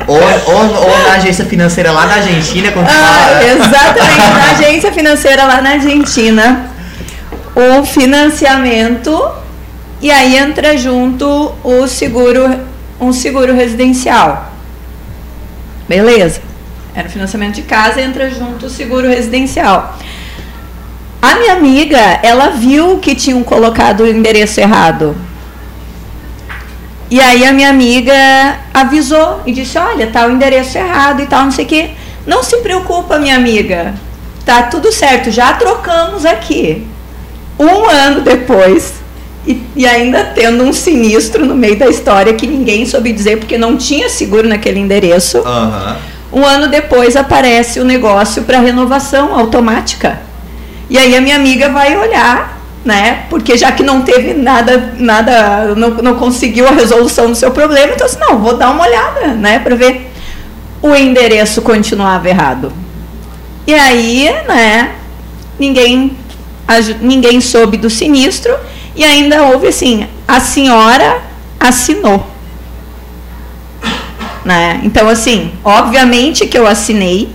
Ou, 0.07 0.17
ou, 0.17 0.89
ou, 0.89 1.03
na 1.07 1.13
agência 1.13 1.45
financeira 1.45 1.91
lá 1.91 2.05
na 2.05 2.15
Argentina, 2.15 2.71
quando 2.71 2.87
ah, 2.87 2.91
fala. 2.91 3.43
Exatamente, 3.43 4.17
na 4.17 4.51
agência 4.51 4.91
financeira 4.91 5.45
lá 5.45 5.61
na 5.61 5.69
Argentina. 5.71 6.71
O 7.55 7.85
financiamento 7.85 9.41
e 10.01 10.09
aí 10.09 10.35
entra 10.35 10.75
junto 10.75 11.53
o 11.63 11.85
seguro, 11.87 12.59
um 12.99 13.13
seguro 13.13 13.53
residencial. 13.53 14.51
Beleza. 15.87 16.41
Era 16.95 17.07
o 17.07 17.11
financiamento 17.11 17.55
de 17.55 17.61
casa, 17.61 18.01
entra 18.01 18.29
junto 18.31 18.65
o 18.65 18.69
seguro 18.69 19.07
residencial. 19.07 19.95
A 21.21 21.35
minha 21.35 21.53
amiga, 21.53 22.19
ela 22.23 22.49
viu 22.49 22.97
que 22.97 23.13
tinham 23.13 23.43
colocado 23.43 24.01
o 24.01 24.07
endereço 24.07 24.59
errado. 24.59 25.15
E 27.11 27.19
aí 27.19 27.45
a 27.45 27.51
minha 27.51 27.69
amiga 27.69 28.13
avisou 28.73 29.41
e 29.45 29.51
disse, 29.51 29.77
olha, 29.77 30.07
tá 30.07 30.25
o 30.25 30.31
endereço 30.31 30.77
errado 30.77 31.21
e 31.21 31.25
tal, 31.25 31.43
não 31.43 31.51
sei 31.51 31.65
o 31.65 31.67
quê. 31.67 31.89
Não 32.25 32.41
se 32.41 32.55
preocupa, 32.59 33.19
minha 33.19 33.35
amiga. 33.35 33.93
Tá 34.45 34.63
tudo 34.63 34.93
certo, 34.93 35.29
já 35.29 35.51
trocamos 35.51 36.25
aqui. 36.25 36.87
Um 37.59 37.85
ano 37.85 38.21
depois, 38.21 38.93
e, 39.45 39.61
e, 39.75 39.85
ainda 39.85 40.23
tendo 40.23 40.63
um 40.63 40.71
sinistro 40.71 41.45
no 41.45 41.53
meio 41.53 41.77
da 41.77 41.87
história 41.87 42.33
que 42.33 42.47
ninguém 42.47 42.85
soube 42.85 43.11
dizer 43.11 43.39
porque 43.39 43.57
não 43.57 43.75
tinha 43.75 44.07
seguro 44.07 44.47
naquele 44.47 44.79
endereço. 44.79 45.39
Aham. 45.39 45.97
Um 46.31 46.45
ano 46.45 46.69
depois 46.69 47.17
aparece 47.17 47.81
o 47.81 47.83
negócio 47.83 48.43
para 48.43 48.59
renovação 48.59 49.37
automática. 49.37 50.21
E 50.89 50.97
aí 50.97 51.13
a 51.13 51.19
minha 51.19 51.35
amiga 51.35 51.67
vai 51.67 51.97
olhar, 51.97 52.60
né? 52.83 53.25
Porque 53.29 53.57
já 53.57 53.71
que 53.71 53.83
não 53.83 54.01
teve 54.01 54.33
nada, 54.33 54.93
nada, 54.97 55.75
não, 55.75 55.89
não 55.89 56.15
conseguiu 56.15 56.67
a 56.67 56.71
resolução 56.71 57.27
do 57.27 57.35
seu 57.35 57.51
problema, 57.51 57.93
então 57.93 58.05
assim, 58.05 58.19
não, 58.19 58.39
vou 58.39 58.57
dar 58.57 58.71
uma 58.71 58.83
olhada, 58.83 59.27
né? 59.27 59.59
Para 59.59 59.75
ver. 59.75 60.09
O 60.81 60.95
endereço 60.95 61.61
continuava 61.61 62.27
errado. 62.27 62.73
E 63.67 63.73
aí, 63.73 64.27
né? 64.47 64.95
Ninguém, 65.59 66.17
ninguém 66.99 67.39
soube 67.39 67.77
do 67.77 67.87
sinistro 67.87 68.51
e 68.95 69.03
ainda 69.03 69.43
houve 69.43 69.67
assim, 69.67 70.07
a 70.27 70.39
senhora 70.39 71.21
assinou. 71.59 72.25
Né? 74.43 74.81
Então, 74.83 75.07
assim, 75.07 75.53
obviamente 75.63 76.47
que 76.47 76.57
eu 76.57 76.65
assinei 76.65 77.29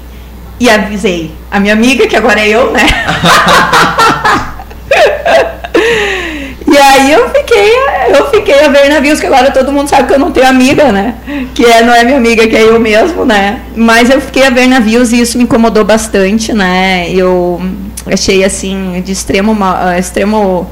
e 0.59 0.69
avisei 0.69 1.31
a 1.51 1.61
minha 1.61 1.73
amiga, 1.73 2.09
que 2.09 2.17
agora 2.17 2.41
é 2.41 2.49
eu, 2.49 2.73
né? 2.73 2.83
e 6.67 6.77
aí 6.77 7.13
eu 7.13 7.29
fiquei, 7.31 7.73
eu 8.09 8.31
fiquei 8.31 8.65
a 8.65 8.69
ver 8.69 8.89
navios, 8.89 9.21
que 9.21 9.27
agora 9.27 9.51
todo 9.51 9.73
mundo 9.73 9.89
sabe 9.89 10.09
que 10.09 10.15
eu 10.15 10.19
não 10.19 10.31
tenho 10.31 10.49
amiga, 10.49 10.91
né? 10.93 11.15
Que 11.55 11.65
é, 11.65 11.83
não 11.83 11.95
é 11.95 12.05
minha 12.05 12.17
amiga, 12.17 12.47
que 12.47 12.57
é 12.57 12.63
eu 12.63 12.79
mesmo, 12.81 13.25
né? 13.25 13.61
Mas 13.75 14.11
eu 14.11 14.21
fiquei 14.21 14.47
a 14.47 14.51
ver 14.51 14.67
navios 14.67 15.13
e 15.13 15.21
isso 15.21 15.39
me 15.39 15.45
incomodou 15.45 15.85
bastante, 15.85 16.53
né? 16.53 17.11
Eu 17.11 17.61
achei 18.07 18.45
assim, 18.45 19.03
de 19.05 19.13
extremo, 19.13 19.57
extremo 19.99 20.71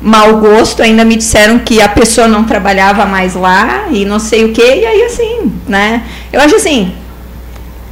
mau 0.00 0.36
gosto, 0.36 0.82
ainda 0.82 1.02
me 1.04 1.16
disseram 1.16 1.58
que 1.58 1.80
a 1.80 1.88
pessoa 1.88 2.28
não 2.28 2.44
trabalhava 2.44 3.06
mais 3.06 3.34
lá 3.34 3.86
e 3.90 4.04
não 4.04 4.18
sei 4.18 4.44
o 4.44 4.52
que, 4.52 4.62
e 4.62 4.84
aí 4.84 5.02
assim, 5.04 5.50
né? 5.66 6.02
Eu 6.30 6.40
acho 6.40 6.56
assim, 6.56 6.92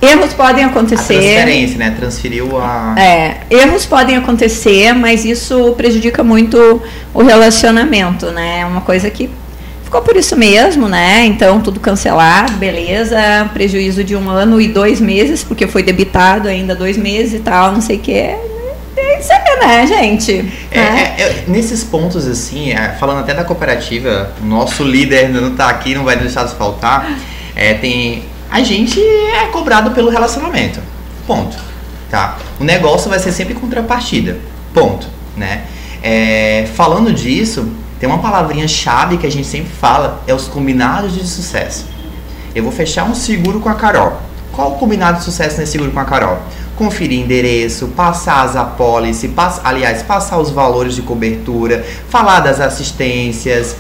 erros 0.03 0.33
podem 0.35 0.65
acontecer. 0.65 1.15
A 1.15 1.21
transferência, 1.21 1.79
né? 1.79 1.95
Transferiu 1.97 2.59
a. 2.59 2.95
É, 2.99 3.37
erros 3.49 3.87
podem 3.87 4.17
acontecer, 4.17 4.93
mas 4.93 5.25
isso 5.25 5.73
prejudica 5.77 6.23
muito 6.23 6.83
o 7.15 7.23
relacionamento, 7.23 8.27
né? 8.33 8.61
É 8.61 8.67
uma 8.67 8.81
coisa 8.81 9.09
que 9.09 9.31
ficou 9.85 10.03
por 10.03 10.17
isso 10.17 10.37
mesmo, 10.37 10.89
né? 10.89 11.25
Então, 11.25 11.61
tudo 11.61 11.81
cancelado, 11.81 12.53
beleza. 12.55 13.49
Prejuízo 13.53 14.03
de 14.03 14.17
um 14.17 14.29
ano 14.29 14.61
e 14.61 14.69
dois 14.69 15.01
meses, 15.01 15.45
porque 15.45 15.67
foi 15.67 15.83
debitado 15.83 16.49
ainda 16.49 16.75
dois 16.75 16.97
meses 16.97 17.35
e 17.35 17.39
tal, 17.41 17.73
não 17.73 17.81
sei 17.81 17.97
o 17.97 18.01
que 18.01 18.53
isso 19.23 19.33
aí, 19.33 19.57
né, 19.61 19.87
gente? 19.87 20.53
É, 20.71 20.81
é. 20.81 21.15
É, 21.19 21.45
nesses 21.47 21.85
pontos, 21.85 22.27
assim, 22.27 22.73
é, 22.73 22.97
falando 22.99 23.21
até 23.21 23.33
da 23.33 23.45
cooperativa, 23.45 24.33
o 24.43 24.45
nosso 24.45 24.83
líder 24.83 25.29
não 25.29 25.53
está 25.53 25.69
aqui, 25.69 25.95
não 25.95 26.05
vai 26.05 26.17
deixar 26.17 26.45
de 26.45 26.55
faltar. 26.55 27.09
É, 27.55 27.75
tem. 27.75 28.25
A 28.53 28.63
gente 28.63 29.01
é 29.01 29.47
cobrado 29.47 29.93
pelo 29.93 30.11
relacionamento. 30.11 30.79
Ponto. 31.27 31.57
Tá? 32.11 32.37
O 32.61 32.65
negócio 32.65 33.09
vai 33.09 33.19
ser 33.19 33.33
sempre 33.33 33.55
contrapartida. 33.55 34.39
Ponto. 34.75 35.07
Né? 35.35 35.65
É, 36.03 36.69
falando 36.75 37.15
disso, 37.15 37.73
tem 37.99 38.07
uma 38.07 38.19
palavrinha 38.19 38.69
chave 38.69 39.17
que 39.17 39.27
a 39.27 39.31
gente 39.31 39.47
sempre 39.47 39.73
fala, 39.73 40.23
é 40.27 40.35
os 40.35 40.49
combinados 40.49 41.15
de 41.15 41.27
sucesso. 41.27 41.87
Eu 42.55 42.63
vou 42.63 42.71
fechar 42.71 43.05
um 43.05 43.15
seguro 43.15 43.59
com 43.59 43.71
a 43.71 43.75
Carol. 43.75 44.21
Qual 44.53 44.73
o 44.73 44.75
combinado 44.75 45.17
de 45.17 45.25
sucesso 45.25 45.59
nesse 45.59 45.73
seguro 45.73 45.91
com 45.91 46.01
a 46.01 46.05
Carol? 46.05 46.39
conferir 46.77 47.21
endereço, 47.21 47.89
passar 47.89 48.43
as 48.43 48.57
apólices, 48.57 49.31
pass, 49.33 49.61
aliás, 49.63 50.03
passar 50.03 50.39
os 50.39 50.51
valores 50.51 50.95
de 50.95 51.03
cobertura, 51.03 51.85
falar 52.09 52.41
das 52.41 52.61
assistências, 52.61 53.77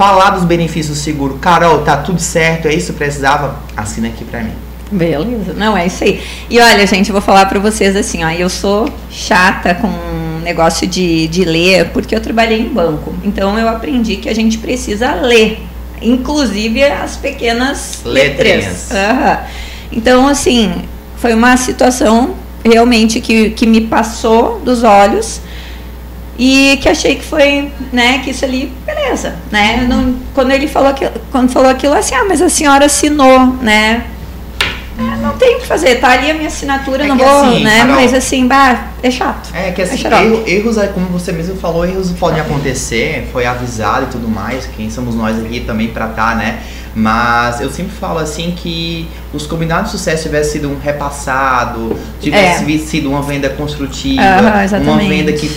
falar 0.00 0.30
dos 0.30 0.44
benefícios 0.44 0.96
do 0.96 1.02
seguro. 1.04 1.34
Carol, 1.34 1.82
tá 1.82 1.94
tudo 1.98 2.18
certo, 2.18 2.66
é 2.66 2.72
isso 2.72 2.94
que 2.94 3.00
precisava? 3.00 3.56
Assina 3.76 4.08
aqui 4.08 4.24
pra 4.24 4.42
mim. 4.42 4.54
Beleza, 4.90 5.52
não, 5.52 5.76
é 5.76 5.86
isso 5.86 6.02
aí. 6.02 6.22
E 6.48 6.58
olha, 6.58 6.86
gente, 6.86 7.10
eu 7.10 7.12
vou 7.12 7.20
falar 7.20 7.44
para 7.44 7.58
vocês 7.60 7.94
assim, 7.94 8.24
ó, 8.24 8.30
eu 8.30 8.48
sou 8.48 8.88
chata 9.10 9.74
com 9.74 9.90
negócio 10.42 10.86
de, 10.86 11.28
de 11.28 11.44
ler, 11.44 11.90
porque 11.90 12.16
eu 12.16 12.20
trabalhei 12.22 12.60
em 12.60 12.68
banco. 12.70 13.14
Então 13.22 13.58
eu 13.58 13.68
aprendi 13.68 14.16
que 14.16 14.30
a 14.30 14.34
gente 14.34 14.56
precisa 14.56 15.12
ler, 15.16 15.60
inclusive 16.00 16.82
as 16.82 17.18
pequenas 17.18 18.00
letras. 18.02 18.88
Uhum. 18.90 19.36
Então, 19.92 20.26
assim, 20.26 20.72
foi 21.18 21.34
uma 21.34 21.58
situação 21.58 22.36
realmente 22.64 23.20
que, 23.20 23.50
que 23.50 23.66
me 23.66 23.82
passou 23.82 24.60
dos 24.60 24.82
olhos 24.82 25.42
e 26.40 26.78
que 26.78 26.88
achei 26.88 27.16
que 27.16 27.22
foi, 27.22 27.70
né, 27.92 28.22
que 28.24 28.30
isso 28.30 28.46
ali, 28.46 28.72
beleza, 28.86 29.36
né? 29.50 29.86
Não, 29.86 30.16
quando 30.34 30.50
ele 30.52 30.66
falou 30.66 30.88
aquilo, 30.88 31.12
quando 31.30 31.52
falou 31.52 31.68
aquilo 31.68 31.92
assim, 31.92 32.14
ah, 32.14 32.24
mas 32.26 32.40
a 32.40 32.48
senhora 32.48 32.86
assinou, 32.86 33.58
né? 33.60 34.06
É, 34.98 35.16
não 35.22 35.36
tem 35.36 35.56
o 35.56 35.60
que 35.60 35.66
fazer, 35.66 35.96
tá 35.96 36.12
ali 36.12 36.30
a 36.30 36.34
minha 36.34 36.48
assinatura, 36.48 37.04
é 37.04 37.06
não 37.06 37.18
vou, 37.18 37.42
assim, 37.42 37.62
né? 37.62 37.80
Carol, 37.80 37.94
mas 37.94 38.14
assim, 38.14 38.48
bah, 38.48 38.88
é 39.02 39.10
chato. 39.10 39.50
É 39.54 39.70
que 39.70 39.82
assim, 39.82 40.02
é 40.02 40.24
erro, 40.24 40.42
erros, 40.46 40.76
como 40.94 41.08
você 41.08 41.30
mesmo 41.30 41.56
falou, 41.56 41.84
erros 41.84 42.10
podem 42.12 42.40
acontecer, 42.40 43.28
foi 43.30 43.44
avisado 43.44 44.06
e 44.06 44.08
tudo 44.08 44.26
mais, 44.26 44.64
quem 44.74 44.90
somos 44.90 45.14
nós 45.14 45.38
aqui 45.38 45.60
também 45.60 45.88
estar, 45.88 46.08
tá, 46.08 46.34
né? 46.34 46.60
Mas 46.94 47.60
eu 47.60 47.70
sempre 47.70 47.92
falo 47.92 48.18
assim 48.18 48.50
que 48.50 49.08
os 49.32 49.46
combinados 49.46 49.92
de 49.92 49.98
sucesso 49.98 50.24
tivesse 50.24 50.52
sido 50.52 50.68
um 50.68 50.78
repassado, 50.78 51.96
tivesse 52.20 52.74
é. 52.74 52.78
sido 52.78 53.08
uma 53.10 53.22
venda 53.22 53.48
construtiva, 53.50 54.22
uhum, 54.22 54.82
uma 54.82 54.98
venda 54.98 55.32
que 55.32 55.50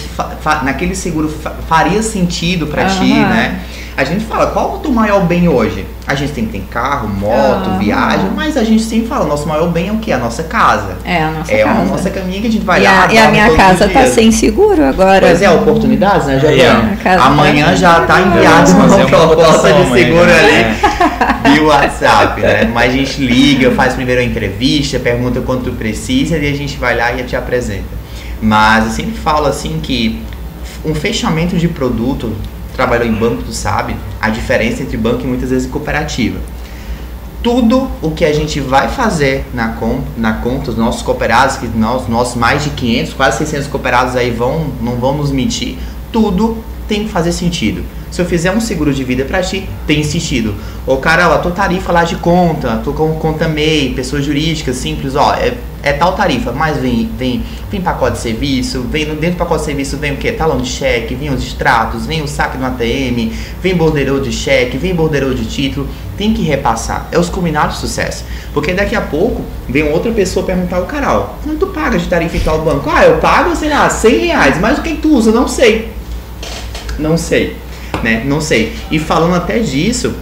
naquele 0.63 0.95
seguro 0.95 1.33
faria 1.67 2.03
sentido 2.03 2.67
para 2.67 2.83
uhum. 2.83 2.99
ti, 2.99 3.13
né? 3.13 3.61
A 3.95 4.03
gente 4.03 4.25
fala, 4.25 4.47
qual 4.47 4.81
é 4.83 4.87
o 4.87 4.91
maior 4.91 5.25
bem 5.25 5.47
hoje? 5.47 5.85
A 6.07 6.15
gente 6.15 6.33
tem 6.33 6.45
que 6.45 6.53
ter 6.53 6.65
carro, 6.69 7.07
moto, 7.07 7.69
uhum. 7.69 7.79
viagem, 7.79 8.31
mas 8.35 8.57
a 8.57 8.63
gente 8.63 8.81
sempre 8.81 9.07
fala, 9.07 9.25
nosso 9.25 9.47
maior 9.47 9.67
bem 9.67 9.89
é 9.89 9.91
o 9.91 9.99
quê? 9.99 10.11
A 10.11 10.17
nossa 10.17 10.43
casa. 10.43 10.97
É 11.05 11.23
a 11.23 11.29
nossa 11.29 11.53
é 11.53 11.63
casa. 11.63 11.79
É 11.79 11.81
a 11.81 11.85
nossa 11.85 12.09
caminha 12.09 12.41
que 12.41 12.47
a 12.47 12.51
gente 12.51 12.65
vai 12.65 12.81
e 12.81 12.83
lá. 12.83 13.05
A, 13.05 13.13
e 13.13 13.17
a 13.19 13.29
minha 13.29 13.55
casa 13.55 13.87
tá 13.87 14.07
sem 14.07 14.31
seguro 14.31 14.83
agora. 14.83 15.27
Pois 15.27 15.41
é, 15.41 15.49
oportunidades, 15.49 16.25
né, 16.25 16.39
Juliana? 16.39 16.97
É. 17.05 17.15
Amanhã 17.15 17.67
tá 17.67 17.75
já 17.75 18.01
tá 18.01 18.19
enviado 18.19 18.71
uma 18.71 19.05
proposta 19.05 19.71
de 19.73 19.91
seguro 19.91 20.25
né? 20.25 20.39
ali. 20.39 21.55
E 21.55 21.59
o 21.59 21.67
WhatsApp, 21.67 22.41
né? 22.41 22.71
Mas 22.73 22.93
a 22.93 22.97
gente 22.97 23.21
liga, 23.21 23.71
faz 23.71 23.93
primeiro 23.93 24.21
a 24.21 24.23
entrevista, 24.23 24.97
pergunta 24.97 25.39
quanto 25.41 25.65
tu 25.65 25.71
precisa 25.73 26.37
e 26.37 26.51
a 26.51 26.55
gente 26.55 26.77
vai 26.77 26.97
lá 26.97 27.13
e 27.13 27.23
te 27.23 27.35
apresenta. 27.35 27.83
Mas 28.41 28.85
eu 28.85 28.91
sempre 28.91 29.13
falo 29.13 29.45
assim 29.45 29.79
que 29.81 30.21
um 30.83 30.95
fechamento 30.95 31.55
de 31.57 31.67
produto 31.67 32.35
trabalhou 32.73 33.07
em 33.07 33.13
banco, 33.13 33.43
tu 33.43 33.53
sabe 33.53 33.95
a 34.19 34.29
diferença 34.29 34.81
entre 34.81 34.97
banco 34.97 35.23
e 35.23 35.27
muitas 35.27 35.49
vezes 35.49 35.69
cooperativa. 35.69 36.39
Tudo 37.41 37.89
o 38.01 38.11
que 38.11 38.23
a 38.23 38.33
gente 38.33 38.59
vai 38.59 38.87
fazer 38.87 39.45
na, 39.53 39.69
com, 39.73 40.01
na 40.15 40.33
conta, 40.33 40.71
os 40.71 40.77
nossos 40.77 41.01
cooperados, 41.01 41.57
que 41.57 41.67
nós, 41.67 42.07
nossos 42.07 42.35
mais 42.35 42.63
de 42.63 42.69
500, 42.69 43.13
quase 43.13 43.37
600 43.39 43.67
cooperados 43.67 44.15
aí 44.15 44.31
vão, 44.31 44.67
não 44.81 44.95
vão 44.95 45.17
nos 45.17 45.29
mentir, 45.29 45.77
tudo 46.11 46.57
tem 46.87 47.05
que 47.05 47.09
fazer 47.09 47.33
sentido. 47.33 47.83
Se 48.13 48.21
eu 48.21 48.27
fizer 48.27 48.51
um 48.51 48.61
seguro 48.61 48.93
de 48.93 49.03
vida 49.03 49.25
para 49.25 49.41
ti, 49.41 49.67
tem 49.87 50.03
sentido. 50.03 50.53
Ô 50.85 50.97
Carol, 50.97 51.33
a 51.33 51.39
tua 51.39 51.49
tarifa 51.49 51.91
lá 51.91 52.03
de 52.03 52.15
conta, 52.17 52.79
tô 52.83 52.93
com 52.93 53.11
conta 53.15 53.47
MEI, 53.47 53.95
pessoas 53.95 54.23
jurídicas 54.23 54.75
simples, 54.75 55.15
ó, 55.15 55.33
é, 55.33 55.55
é 55.81 55.93
tal 55.93 56.13
tarifa, 56.13 56.51
mas 56.51 56.77
vem, 56.77 57.09
vem, 57.17 57.41
vem 57.71 57.81
pacote 57.81 58.17
de 58.17 58.19
serviço, 58.19 58.83
vem 58.83 59.05
dentro 59.15 59.31
do 59.31 59.37
pacote 59.37 59.61
de 59.61 59.65
serviço 59.65 59.97
vem 59.97 60.13
o 60.13 60.17
que? 60.17 60.31
Talão 60.31 60.61
de 60.61 60.69
cheque, 60.69 61.15
vem 61.15 61.33
os 61.33 61.43
extratos, 61.43 62.05
vem 62.05 62.21
o 62.21 62.27
saque 62.27 62.55
do 62.55 62.63
ATM, 62.63 63.31
vem 63.59 63.75
bordeiro 63.75 64.21
de 64.21 64.31
cheque, 64.31 64.77
vem 64.77 64.93
bordeiro 64.93 65.33
de 65.33 65.45
título, 65.47 65.87
tem 66.15 66.35
que 66.35 66.43
repassar. 66.43 67.07
É 67.11 67.17
os 67.17 67.29
combinados 67.29 67.77
de 67.77 67.81
sucesso. 67.81 68.25
Porque 68.53 68.73
daqui 68.73 68.95
a 68.95 69.01
pouco 69.01 69.41
vem 69.67 69.91
outra 69.91 70.11
pessoa 70.11 70.45
perguntar 70.45 70.75
ao 70.75 70.85
Carol, 70.85 71.39
quanto 71.43 71.65
paga 71.65 71.97
de 71.97 72.05
tarifa 72.05 72.37
em 72.37 72.41
tal 72.41 72.61
banco? 72.61 72.91
Ah, 72.91 73.05
eu 73.05 73.17
pago, 73.17 73.55
sei 73.55 73.69
lá, 73.69 73.89
100 73.89 74.17
reais, 74.27 74.59
mas 74.61 74.77
o 74.77 74.83
que, 74.83 74.91
que 74.91 75.01
tu 75.01 75.15
usa? 75.15 75.31
Não 75.31 75.47
sei. 75.47 75.91
Não 76.99 77.17
sei 77.17 77.62
né? 78.03 78.23
Não 78.25 78.41
sei. 78.41 78.75
E 78.91 78.99
falando 78.99 79.35
até 79.35 79.59
disso, 79.59 80.13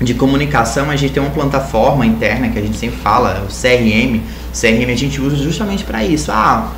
de 0.00 0.14
comunicação, 0.14 0.90
a 0.90 0.96
gente 0.96 1.12
tem 1.12 1.22
uma 1.22 1.30
plataforma 1.30 2.04
interna 2.04 2.48
que 2.48 2.58
a 2.58 2.62
gente 2.62 2.76
sempre 2.76 2.98
fala, 2.98 3.46
o 3.48 3.52
CRM. 3.52 4.20
O 4.52 4.60
CRM 4.60 4.90
a 4.90 4.96
gente 4.96 5.20
usa 5.20 5.36
justamente 5.36 5.84
para 5.84 6.04
isso. 6.04 6.30
Ah, 6.32 6.72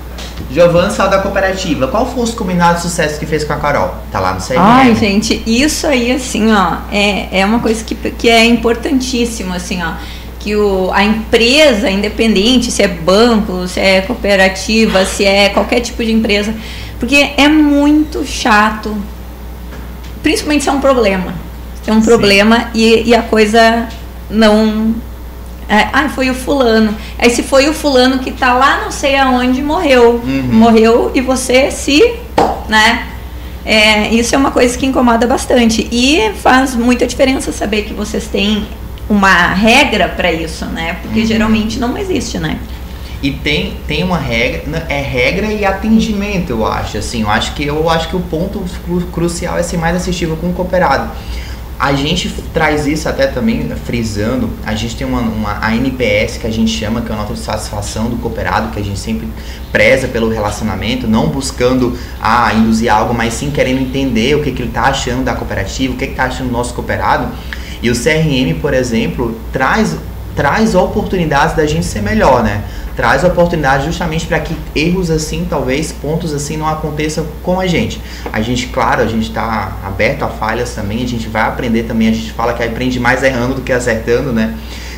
Giovanni 0.50 0.92
saiu 0.92 1.11
da 1.11 1.18
cooperativa. 1.18 1.88
Qual 1.88 2.07
foi 2.07 2.22
os 2.22 2.33
combinados 2.33 2.83
de 2.83 2.88
sucesso 2.88 3.18
que 3.18 3.26
fez 3.26 3.44
com 3.44 3.52
a 3.52 3.57
Carol? 3.57 3.94
Tá 4.12 4.20
lá 4.20 4.35
no 4.35 4.40
CRM. 4.40 4.59
Ai, 4.59 4.94
gente, 4.94 5.42
isso 5.46 5.87
aí, 5.87 6.12
assim, 6.12 6.52
ó, 6.52 6.76
é, 6.92 7.40
é 7.40 7.46
uma 7.46 7.61
coisa 7.61 7.83
que, 7.83 7.94
que 7.94 8.28
é 8.28 8.44
importantíssimo, 8.44 9.52
assim, 9.52 9.83
ó. 9.83 9.92
Que 10.38 10.54
o, 10.54 10.90
a 10.92 11.02
empresa, 11.02 11.90
independente, 11.90 12.70
se 12.70 12.83
é 12.83 12.88
banco, 12.88 13.66
se 13.66 13.80
é 13.80 14.02
cooperativa, 14.02 15.04
se 15.07 15.24
é 15.24 15.48
qualquer 15.48 15.80
tipo 15.80 16.04
de 16.04 16.12
empresa, 16.12 16.54
porque 17.00 17.30
é 17.38 17.48
muito 17.48 18.24
chato 18.26 18.94
principalmente 20.24 20.64
se 20.64 20.70
é 20.70 20.72
um 20.72 20.80
problema. 20.80 21.32
tem 21.84 21.94
um 21.94 22.00
Sim. 22.00 22.06
problema 22.06 22.70
e, 22.74 23.10
e 23.10 23.14
a 23.14 23.22
coisa 23.22 23.87
não 24.28 24.94
é, 25.68 25.88
ah, 25.92 26.08
foi 26.08 26.30
o 26.30 26.34
fulano. 26.34 26.94
Aí 27.18 27.30
se 27.30 27.42
foi 27.42 27.68
o 27.68 27.74
fulano 27.74 28.18
que 28.18 28.32
tá 28.32 28.54
lá 28.54 28.82
não 28.82 28.90
sei 28.90 29.16
aonde, 29.16 29.62
morreu. 29.62 30.22
Uhum. 30.24 30.42
Morreu 30.50 31.12
e 31.14 31.20
você 31.20 31.70
se, 31.70 32.00
né? 32.68 33.06
É, 33.64 34.08
isso 34.08 34.34
é 34.34 34.38
uma 34.38 34.50
coisa 34.50 34.76
que 34.76 34.87
incomoda 34.87 35.26
bastante. 35.26 35.87
E 35.92 36.32
faz 36.42 36.74
muita 36.74 37.06
diferença 37.06 37.52
saber 37.52 37.82
que 37.82 37.94
vocês 37.94 38.26
têm 38.26 38.66
uma 39.08 39.52
regra 39.52 40.08
para 40.08 40.32
isso, 40.32 40.64
né? 40.66 40.96
Porque 41.02 41.20
uhum. 41.20 41.26
geralmente 41.26 41.78
não 41.78 41.96
existe, 41.96 42.38
né? 42.38 42.58
E 43.24 43.30
tem, 43.30 43.72
tem 43.88 44.04
uma 44.04 44.18
regra, 44.18 44.84
é 44.87 45.00
regra 45.00 45.46
e 45.46 45.64
atendimento, 45.64 46.50
eu 46.50 46.66
acho. 46.66 46.98
Assim, 46.98 47.22
eu 47.22 47.30
acho 47.30 47.54
que 47.54 47.64
eu 47.64 47.88
acho 47.88 48.10
que 48.10 48.16
o 48.16 48.20
ponto 48.20 48.62
crucial 49.10 49.56
é 49.56 49.62
ser 49.62 49.78
mais 49.78 49.96
assistível 49.96 50.37
com 50.37 50.50
o 50.50 50.52
cooperado. 50.52 51.10
A 51.80 51.94
gente 51.94 52.28
traz 52.52 52.87
isso 52.87 53.08
até 53.08 53.26
também 53.26 53.66
frisando, 53.87 54.50
a 54.62 54.74
gente 54.74 54.94
tem 54.94 55.06
uma, 55.06 55.22
uma 55.22 55.58
a 55.58 55.74
NPS 55.74 56.37
que 56.37 56.46
a 56.46 56.50
gente 56.50 56.70
chama, 56.70 57.00
que 57.00 57.10
é 57.10 57.14
a 57.14 57.16
nota 57.16 57.32
de 57.32 57.40
satisfação 57.40 58.10
do 58.10 58.16
cooperado, 58.16 58.72
que 58.72 58.78
a 58.78 58.84
gente 58.84 58.98
sempre 58.98 59.26
preza 59.72 60.06
pelo 60.06 60.28
relacionamento, 60.28 61.08
não 61.08 61.28
buscando 61.28 61.98
ah, 62.20 62.52
induzir 62.52 62.92
algo, 62.92 63.14
mas 63.14 63.32
sim 63.32 63.50
querendo 63.50 63.80
entender 63.80 64.37
o 64.37 64.42
que, 64.42 64.52
que 64.52 64.60
ele 64.60 64.68
está 64.68 64.82
achando 64.82 65.24
da 65.24 65.34
cooperativa, 65.34 65.94
o 65.94 65.96
que 65.96 66.04
está 66.04 66.24
achando 66.24 66.48
do 66.48 66.52
nosso 66.52 66.74
cooperado. 66.74 67.32
E 67.82 67.88
o 67.88 67.94
CRM, 67.94 68.60
por 68.60 68.74
exemplo, 68.74 69.34
traz, 69.50 69.96
traz 70.37 70.74
oportunidades 70.74 71.56
da 71.56 71.64
gente 71.64 71.87
ser 71.87 72.02
melhor, 72.02 72.44
né? 72.44 72.62
Traz 72.96 73.24
oportunidade 73.24 73.87
justamente 73.87 74.26
para 74.26 74.38
que 74.40 74.57
erros 74.74 75.11
assim, 75.11 75.46
talvez 75.48 75.92
pontos 75.92 76.33
assim 76.33 76.57
não 76.57 76.68
aconteçam 76.68 77.26
com 77.42 77.59
a 77.61 77.66
gente. 77.66 78.00
A 78.33 78.40
gente, 78.40 78.68
claro, 78.68 79.02
a 79.02 79.07
gente 79.07 79.28
está 79.28 79.76
aberto 79.85 80.22
a 80.22 80.28
falhas 80.28 80.74
também, 80.74 81.02
a 81.02 81.09
gente 81.09 81.28
vai 81.28 81.42
aprender 81.42 81.85
também, 81.85 82.09
a 82.09 82.12
gente 82.12 82.33
fala 82.33 82.54
que 82.54 82.62
aprende 82.62 83.00
mais 83.00 83.22
errando 83.22 83.54
do 83.54 83.62
que 83.62 83.72
acertando, 83.72 84.33
né? 84.33 84.54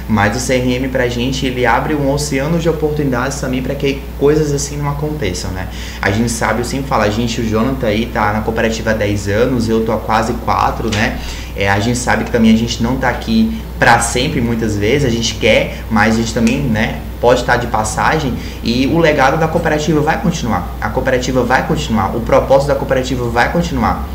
Mas 0.09 0.37
o 0.37 0.47
CRM 0.47 0.89
pra 0.89 1.09
gente, 1.09 1.47
ele 1.47 1.67
abre 1.67 1.93
um 1.93 2.13
oceano 2.13 2.61
de 2.61 2.69
oportunidades 2.69 3.41
também 3.41 3.61
para 3.61 3.75
que 3.75 4.01
coisas 4.19 4.53
assim 4.53 4.77
não 4.77 4.89
aconteçam, 4.89 5.51
né? 5.51 5.67
A 6.01 6.13
gente 6.13 6.31
sabe, 6.31 6.61
eu 6.61 6.65
sempre 6.65 6.87
falo, 6.87 7.03
a 7.03 7.11
gente, 7.11 7.41
o 7.41 7.49
Jonathan 7.49 7.89
aí 7.89 8.07
tá 8.07 8.33
na 8.33 8.41
cooperativa 8.43 8.93
há 8.93 8.95
10 8.95 9.29
anos, 9.29 9.69
eu 9.69 9.85
tô 9.85 9.91
há 9.91 9.99
quase 9.99 10.33
4, 10.33 10.91
né? 10.95 11.19
É, 11.57 11.69
a 11.69 11.81
gente 11.81 11.99
sabe 11.99 12.23
que 12.23 12.31
também 12.31 12.55
a 12.55 12.57
gente 12.57 12.83
não 12.83 12.99
tá 12.99 13.09
aqui 13.09 13.61
para 13.81 13.99
sempre 13.99 14.41
muitas 14.41 14.77
vezes, 14.77 15.05
a 15.05 15.11
gente 15.11 15.35
quer, 15.35 15.79
mas 15.91 16.15
a 16.15 16.19
gente 16.19 16.33
também, 16.33 16.61
né, 16.61 17.01
pode 17.21 17.41
estar 17.41 17.57
de 17.57 17.67
passagem 17.67 18.35
e 18.63 18.87
o 18.87 18.99
legado 18.99 19.39
da 19.39 19.49
cooperativa 19.49 20.01
vai 20.01 20.21
continuar. 20.21 20.69
A 20.81 20.89
cooperativa 20.89 21.43
vai 21.43 21.67
continuar, 21.67 22.17
o 22.17 22.21
propósito 22.21 22.69
da 22.69 22.75
cooperativa 22.75 23.29
vai 23.29 23.53
continuar. 23.53 24.07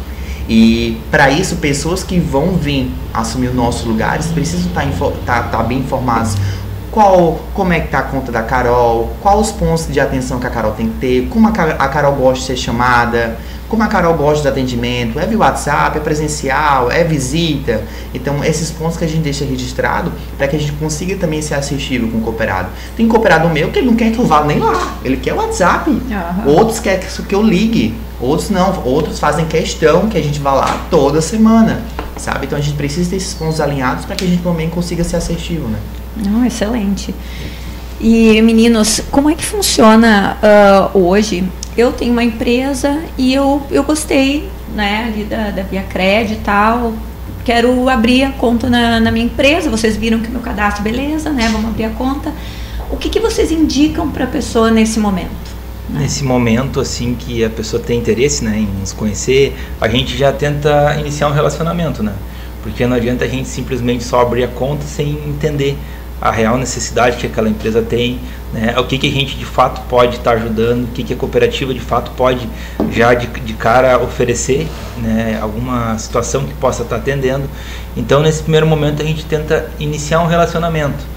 E 0.50 0.98
para 1.10 1.30
isso, 1.30 1.58
pessoas 1.58 2.04
que 2.04 2.20
vão 2.20 2.56
vir 2.56 2.92
assumir 3.14 3.48
os 3.48 3.56
nossos 3.56 3.86
lugares 3.86 4.28
precisam 4.28 4.68
estar, 4.68 5.12
tá, 5.26 5.44
tá 5.44 5.64
bem 5.64 5.80
informadas. 5.80 6.36
Qual, 6.91 7.39
como 7.54 7.71
é 7.71 7.80
que 7.80 7.88
tá 7.88 7.99
a 7.99 8.04
conta 8.04 8.32
da 8.32 8.43
Carol, 8.43 9.12
quais 9.21 9.39
os 9.39 9.51
pontos 9.51 9.88
de 9.88 9.99
atenção 9.99 10.39
que 10.39 10.47
a 10.47 10.49
Carol 10.49 10.73
tem 10.73 10.89
que 10.89 10.97
ter, 10.97 11.27
como 11.30 11.47
a 11.47 11.51
Carol 11.88 12.13
gosta 12.15 12.39
de 12.39 12.45
ser 12.47 12.58
chamada, 12.58 13.38
como 13.71 13.84
a 13.84 13.88
Carol 13.88 14.13
gosta 14.15 14.41
de 14.41 14.47
atendimento, 14.49 15.17
é 15.17 15.25
via 15.25 15.38
WhatsApp, 15.38 15.97
é 15.97 16.01
presencial, 16.01 16.91
é 16.91 17.06
visita. 17.06 17.82
Então, 18.13 18.43
esses 18.43 18.69
pontos 18.69 18.97
que 18.97 19.06
a 19.06 19.08
gente 19.08 19.21
deixa 19.21 19.45
registrado 19.45 20.12
para 20.38 20.45
que 20.49 20.58
a 20.58 20.60
gente 20.60 20.73
consiga 20.73 21.15
também 21.15 21.41
ser 21.41 21.54
assistível 21.54 22.10
com 22.10 22.17
o 22.17 22.21
cooperado. 22.21 22.67
Tem 22.97 23.08
cooperado 23.08 23.47
meu 23.47 23.71
que 23.71 23.80
ele 23.80 23.88
não 23.88 23.95
quer 23.95 24.12
que 24.12 24.19
eu 24.19 24.25
vá 24.25 24.43
nem 24.43 24.60
lá, 24.60 24.97
ele 25.06 25.15
quer 25.15 25.34
o 25.34 25.38
WhatsApp. 25.38 25.89
Uhum. 25.89 26.54
Outros 26.54 26.82
querem 26.82 26.99
que 26.99 27.34
eu 27.34 27.41
ligue, 27.41 27.95
outros 28.19 28.49
não, 28.49 28.84
outros 28.84 29.17
fazem 29.17 29.45
questão 29.45 30.10
que 30.10 30.17
a 30.17 30.21
gente 30.21 30.41
vá 30.41 30.54
lá 30.54 30.82
toda 30.89 31.21
semana, 31.21 31.80
sabe? 32.17 32.47
Então, 32.47 32.60
a 32.60 32.62
gente 32.62 32.75
precisa 32.75 33.10
desses 33.10 33.34
pontos 33.34 33.62
alinhados 33.62 34.04
para 34.04 34.17
que 34.17 34.25
a 34.25 34.27
gente 34.27 34.43
também 34.43 34.69
consiga 34.69 35.01
ser 35.06 35.15
assertivo, 35.15 35.69
né? 35.69 35.80
Não, 36.15 36.45
excelente. 36.45 37.13
E 38.00 38.41
meninos, 38.41 39.02
como 39.12 39.30
é 39.30 39.36
que 39.36 39.45
funciona 39.45 40.38
uh, 40.93 40.97
hoje 40.97 41.43
eu 41.78 41.91
tenho 41.91 42.12
uma 42.12 42.24
empresa 42.24 43.02
e 43.17 43.34
eu, 43.34 43.62
eu 43.71 43.84
gostei 43.84 44.50
né, 44.76 45.06
ali 45.08 45.24
da, 45.24 45.52
da 45.52 45.63
Via 45.63 45.84
Cred 45.84 46.34
e 46.34 46.38
tal. 46.38 46.93
Quero 47.45 47.89
abrir 47.89 48.24
a 48.24 48.32
conta 48.32 48.69
na, 48.69 49.00
na 49.00 49.12
minha 49.12 49.26
empresa. 49.26 49.69
Vocês 49.69 49.95
viram 49.95 50.19
que 50.19 50.30
meu 50.30 50.41
cadastro, 50.41 50.84
beleza, 50.84 51.32
né? 51.32 51.50
Vamos 51.52 51.71
abrir 51.71 51.86
a 51.86 51.89
conta. 51.89 52.32
O 52.89 52.97
que, 52.97 53.10
que 53.10 53.19
vocês 53.19 53.52
indicam 53.52 54.12
para 54.12 54.26
a 54.26 54.28
pessoa 54.28 54.69
nesse 54.69 55.00
momento? 55.00 55.52
Nesse 55.89 56.24
momento, 56.24 56.80
assim, 56.80 57.15
que 57.17 57.43
a 57.43 57.50
pessoa 57.50 57.82
tem 57.82 58.00
interesse 58.00 58.43
né, 58.43 58.60
em 58.60 58.80
nos 58.80 58.93
conhecer, 58.93 59.58
a 59.80 59.88
gente 59.88 60.17
já 60.17 60.32
tenta 60.32 60.95
iniciar 61.00 61.28
um 61.28 61.34
relacionamento, 61.34 62.04
né? 62.04 62.13
Porque 62.62 62.86
não 62.86 62.95
adianta 62.95 63.26
a 63.26 63.28
gente 63.28 63.47
simplesmente 63.47 64.04
só 64.04 64.21
abrir 64.21 64.43
a 64.43 64.47
conta 64.47 64.84
sem 64.84 65.17
entender 65.28 65.78
a 66.21 66.29
real 66.29 66.57
necessidade 66.57 67.17
que 67.17 67.25
aquela 67.25 67.49
empresa 67.49 67.81
tem, 67.81 68.19
né? 68.53 68.75
o 68.77 68.84
que, 68.84 68.97
que 68.99 69.07
a 69.07 69.12
gente 69.12 69.36
de 69.36 69.45
fato 69.45 69.81
pode 69.89 70.17
estar 70.17 70.31
tá 70.31 70.38
ajudando, 70.38 70.84
o 70.84 70.88
que, 70.88 71.03
que 71.03 71.13
a 71.13 71.15
cooperativa 71.15 71.73
de 71.73 71.79
fato 71.79 72.12
pode 72.12 72.47
já 72.91 73.13
de, 73.15 73.25
de 73.27 73.53
cara 73.53 73.97
oferecer, 73.97 74.67
né? 74.97 75.39
alguma 75.41 75.97
situação 75.97 76.45
que 76.45 76.53
possa 76.53 76.84
estar 76.84 76.97
tá 76.97 77.01
atendendo. 77.01 77.49
Então, 77.97 78.21
nesse 78.21 78.43
primeiro 78.43 78.67
momento, 78.67 79.01
a 79.01 79.05
gente 79.05 79.25
tenta 79.25 79.71
iniciar 79.79 80.21
um 80.21 80.27
relacionamento. 80.27 81.11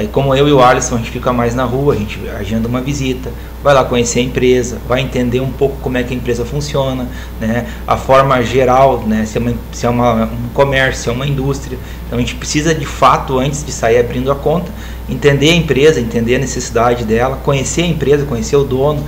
Aí, 0.00 0.08
como 0.08 0.34
eu 0.34 0.48
e 0.48 0.52
o 0.52 0.62
Alisson, 0.62 0.94
a 0.94 0.98
gente 0.98 1.10
fica 1.10 1.30
mais 1.30 1.54
na 1.54 1.64
rua, 1.64 1.92
a 1.92 1.96
gente 1.98 2.18
agenda 2.30 2.66
uma 2.66 2.80
visita, 2.80 3.30
vai 3.62 3.74
lá 3.74 3.84
conhecer 3.84 4.20
a 4.20 4.22
empresa, 4.22 4.78
vai 4.88 5.02
entender 5.02 5.40
um 5.40 5.52
pouco 5.52 5.76
como 5.82 5.98
é 5.98 6.02
que 6.02 6.14
a 6.14 6.16
empresa 6.16 6.42
funciona, 6.42 7.06
né? 7.38 7.66
a 7.86 7.98
forma 7.98 8.42
geral, 8.42 9.04
né? 9.06 9.26
se 9.26 9.36
é, 9.36 9.40
uma, 9.42 9.54
se 9.70 9.84
é 9.84 9.90
uma, 9.90 10.24
um 10.24 10.48
comércio, 10.54 11.02
se 11.02 11.08
é 11.10 11.12
uma 11.12 11.26
indústria. 11.26 11.78
Então, 12.06 12.18
a 12.18 12.22
gente 12.22 12.34
precisa, 12.34 12.74
de 12.74 12.86
fato, 12.86 13.38
antes 13.38 13.62
de 13.62 13.70
sair 13.72 13.98
abrindo 13.98 14.32
a 14.32 14.34
conta, 14.34 14.72
entender 15.06 15.50
a 15.50 15.54
empresa, 15.54 16.00
entender 16.00 16.36
a 16.36 16.38
necessidade 16.38 17.04
dela, 17.04 17.36
conhecer 17.36 17.82
a 17.82 17.86
empresa, 17.86 18.24
conhecer 18.24 18.56
o 18.56 18.64
dono, 18.64 19.04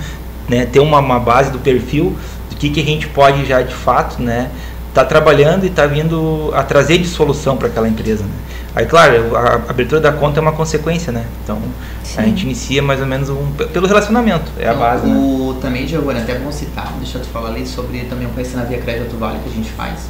né? 0.47 0.67
ter 0.67 0.81
uma, 0.81 0.99
uma 0.99 1.19
base 1.19 1.51
do 1.51 1.59
perfil 1.59 2.15
do 2.51 2.57
que, 2.57 2.69
que 2.69 2.81
a 2.81 2.85
gente 2.85 3.09
pode 3.09 3.47
já, 3.47 3.63
de 3.63 3.73
fato, 3.73 4.21
né? 4.21 4.51
tá 4.93 5.07
trabalhando 5.07 5.65
e 5.65 5.69
está 5.69 5.87
vindo 5.87 6.53
a 6.53 6.63
trazer 6.63 6.99
de 6.99 7.09
solução 7.09 7.57
para 7.57 7.69
aquela 7.69 7.89
empresa. 7.89 8.25
Né? 8.25 8.31
Aí, 8.75 8.87
claro, 8.87 9.37
a 9.37 9.71
abertura 9.71 10.01
da 10.01 10.13
conta 10.13 10.41
é 10.41 10.43
uma 10.43 10.53
consequência, 10.53 11.13
né? 11.13 11.27
Então, 11.45 11.61
Sim. 12.03 12.21
a 12.21 12.23
gente 12.23 12.45
inicia 12.45 12.83
mais 12.83 13.01
ou 13.01 13.07
menos 13.07 13.29
um, 13.29 13.53
pelo 13.73 13.87
relacionamento, 13.87 14.51
é 14.59 14.69
a 14.69 14.75
base, 14.75 15.07
né? 15.07 15.15
o, 15.15 15.53
né? 15.53 15.59
Também, 15.61 15.87
Giovanni, 15.87 16.21
até 16.21 16.39
bom 16.39 16.51
citar, 16.51 16.91
deixa 16.97 17.19
eu 17.19 17.23
te 17.23 17.29
falar 17.29 17.51
ali 17.51 17.67
sobre 17.67 18.01
também 18.05 18.27
o 18.27 18.31
Conhecer 18.31 18.57
na 18.57 18.65
Via 18.65 18.79
Crédito 18.79 19.17
Vale 19.19 19.39
que 19.45 19.51
a 19.51 19.53
gente 19.53 19.71
faz. 19.71 20.09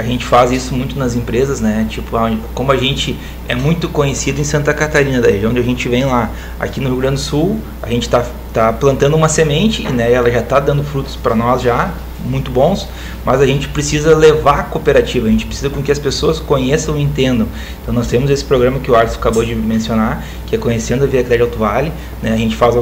A 0.00 0.02
gente 0.02 0.24
faz 0.24 0.50
isso 0.50 0.74
muito 0.74 0.98
nas 0.98 1.14
empresas, 1.14 1.60
né? 1.60 1.86
Tipo, 1.86 2.16
como 2.54 2.72
a 2.72 2.76
gente 2.78 3.18
é 3.46 3.54
muito 3.54 3.86
conhecido 3.86 4.40
em 4.40 4.44
Santa 4.44 4.72
Catarina, 4.72 5.20
da 5.20 5.28
região 5.28 5.50
onde 5.50 5.60
a 5.60 5.62
gente 5.62 5.86
vem 5.90 6.06
lá. 6.06 6.30
Aqui 6.58 6.80
no 6.80 6.88
Rio 6.88 7.00
Grande 7.00 7.16
do 7.16 7.20
Sul, 7.20 7.60
a 7.82 7.90
gente 7.90 8.04
está 8.04 8.24
tá 8.50 8.72
plantando 8.72 9.14
uma 9.14 9.28
semente 9.28 9.82
e 9.82 9.92
né, 9.92 10.10
ela 10.10 10.30
já 10.30 10.40
está 10.40 10.58
dando 10.58 10.82
frutos 10.82 11.16
para 11.16 11.34
nós 11.34 11.60
já, 11.60 11.92
muito 12.24 12.50
bons, 12.50 12.88
mas 13.26 13.42
a 13.42 13.46
gente 13.46 13.68
precisa 13.68 14.16
levar 14.16 14.60
a 14.60 14.62
cooperativa, 14.62 15.28
a 15.28 15.30
gente 15.30 15.44
precisa 15.44 15.68
com 15.68 15.82
que 15.82 15.92
as 15.92 15.98
pessoas 15.98 16.38
conheçam 16.38 16.96
e 16.96 17.02
entendam. 17.02 17.46
Então 17.82 17.92
nós 17.92 18.06
temos 18.06 18.30
esse 18.30 18.42
programa 18.42 18.78
que 18.78 18.90
o 18.90 18.96
Arthur 18.96 19.16
acabou 19.16 19.44
de 19.44 19.54
mencionar, 19.54 20.24
que 20.46 20.54
é 20.54 20.58
Conhecendo 20.58 21.04
a 21.04 21.06
Via 21.06 21.22
Crédito 21.22 21.44
Alto 21.44 21.58
Vale, 21.58 21.92
né? 22.22 22.32
a 22.32 22.38
gente 22.38 22.56
faz, 22.56 22.74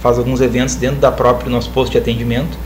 faz 0.00 0.16
alguns 0.16 0.40
eventos 0.40 0.74
dentro 0.76 1.00
da 1.00 1.12
própria 1.12 1.50
nosso 1.50 1.68
posto 1.68 1.92
de 1.92 1.98
atendimento, 1.98 2.56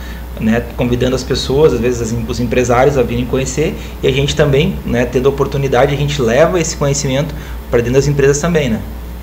né, 0.41 0.63
convidando 0.77 1.17
as 1.17 1.23
pessoas, 1.23 1.73
às 1.73 1.81
vezes 1.81 2.15
os 2.29 2.41
empresários 2.41 2.99
a 2.99 3.03
virem 3.03 3.25
conhecer 3.25 3.77
e 4.03 4.07
a 4.07 4.13
gente 4.13 4.37
também, 4.37 4.79
né, 4.85 5.07
tendo 5.07 5.27
a 5.27 5.31
oportunidade, 5.31 5.95
a 5.95 5.97
gente 5.97 6.21
leva 6.21 6.61
esse 6.61 6.77
conhecimento 6.77 7.35
para 7.71 7.79
dentro 7.79 7.95
das 7.95 8.07
empresas 8.07 8.39
também, 8.39 8.69
né, 8.69 8.81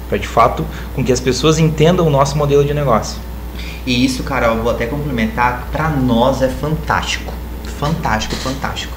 para 0.09 0.17
de 0.17 0.27
fato 0.27 0.65
com 0.95 1.03
que 1.03 1.11
as 1.11 1.19
pessoas 1.19 1.59
entendam 1.59 2.07
o 2.07 2.09
nosso 2.09 2.37
modelo 2.37 2.63
de 2.63 2.73
negócio. 2.73 3.17
E 3.85 4.05
isso, 4.05 4.23
Carol, 4.23 4.57
vou 4.57 4.71
até 4.71 4.85
complementar, 4.85 5.67
para 5.71 5.89
nós 5.89 6.41
é 6.41 6.47
fantástico. 6.47 7.33
Fantástico, 7.77 8.35
fantástico. 8.35 8.93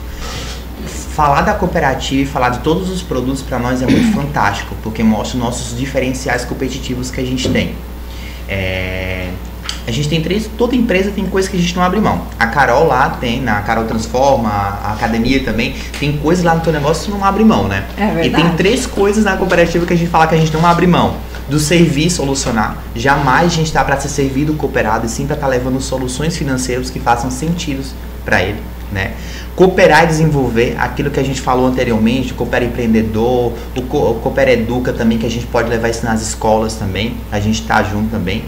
Falar 1.12 1.40
da 1.40 1.54
cooperativa 1.54 2.22
e 2.22 2.26
falar 2.26 2.50
de 2.50 2.58
todos 2.60 2.90
os 2.90 3.02
produtos 3.02 3.42
para 3.42 3.58
nós 3.58 3.82
é 3.82 3.86
muito 3.86 4.14
fantástico, 4.14 4.76
porque 4.82 5.02
mostra 5.02 5.38
os 5.38 5.42
nossos 5.42 5.76
diferenciais 5.76 6.44
competitivos 6.44 7.10
que 7.10 7.20
a 7.20 7.24
gente 7.24 7.48
tem. 7.48 7.74
É, 8.48 9.30
a 9.86 9.90
gente 9.92 10.08
tem 10.08 10.20
três, 10.20 10.50
toda 10.58 10.74
empresa 10.74 11.12
tem 11.12 11.24
coisas 11.26 11.50
que 11.50 11.56
a 11.56 11.60
gente 11.60 11.76
não 11.76 11.82
abre 11.82 12.00
mão. 12.00 12.22
A 12.38 12.46
Carol 12.48 12.86
lá 12.86 13.10
tem, 13.10 13.40
na 13.40 13.62
Carol 13.62 13.84
Transforma, 13.84 14.48
a 14.48 14.92
academia 14.92 15.44
também, 15.44 15.74
tem 16.00 16.16
coisas 16.16 16.44
lá 16.44 16.54
no 16.54 16.60
teu 16.60 16.72
negócio 16.72 17.04
que 17.04 17.10
não 17.10 17.24
abre 17.24 17.44
mão, 17.44 17.68
né? 17.68 17.84
É 17.96 18.06
verdade. 18.06 18.28
E 18.28 18.30
tem 18.30 18.56
três 18.56 18.84
coisas 18.84 19.24
na 19.24 19.36
cooperativa 19.36 19.86
que 19.86 19.92
a 19.92 19.96
gente 19.96 20.10
fala 20.10 20.26
que 20.26 20.34
a 20.34 20.38
gente 20.38 20.52
não 20.52 20.66
abre 20.66 20.86
mão 20.86 21.16
do 21.48 21.60
servir 21.60 22.10
solucionar. 22.10 22.76
Jamais 22.94 23.52
a 23.52 23.56
gente 23.56 23.66
está 23.66 23.84
para 23.84 23.98
ser 24.00 24.08
servido 24.08 24.54
cooperado 24.54 25.06
e 25.06 25.08
sim 25.08 25.26
para 25.26 25.34
estar 25.36 25.46
tá 25.46 25.52
levando 25.52 25.80
soluções 25.80 26.36
financeiras 26.36 26.90
que 26.90 26.98
façam 26.98 27.30
sentido 27.30 27.84
para 28.24 28.42
ele. 28.42 28.58
Né? 28.92 29.12
Cooperar 29.56 30.04
e 30.04 30.06
desenvolver 30.06 30.76
aquilo 30.78 31.10
que 31.10 31.18
a 31.18 31.22
gente 31.22 31.40
falou 31.40 31.66
anteriormente, 31.66 32.32
Coopera 32.34 32.64
Empreendedor, 32.64 33.52
o, 33.76 33.82
Co 33.82 34.10
o 34.10 34.14
Coopera 34.16 34.52
Educa 34.52 34.92
também, 34.92 35.18
que 35.18 35.26
a 35.26 35.30
gente 35.30 35.46
pode 35.46 35.68
levar 35.68 35.88
isso 35.88 36.04
nas 36.04 36.22
escolas 36.22 36.74
também, 36.74 37.16
a 37.32 37.40
gente 37.40 37.62
está 37.62 37.82
junto 37.82 38.10
também. 38.10 38.44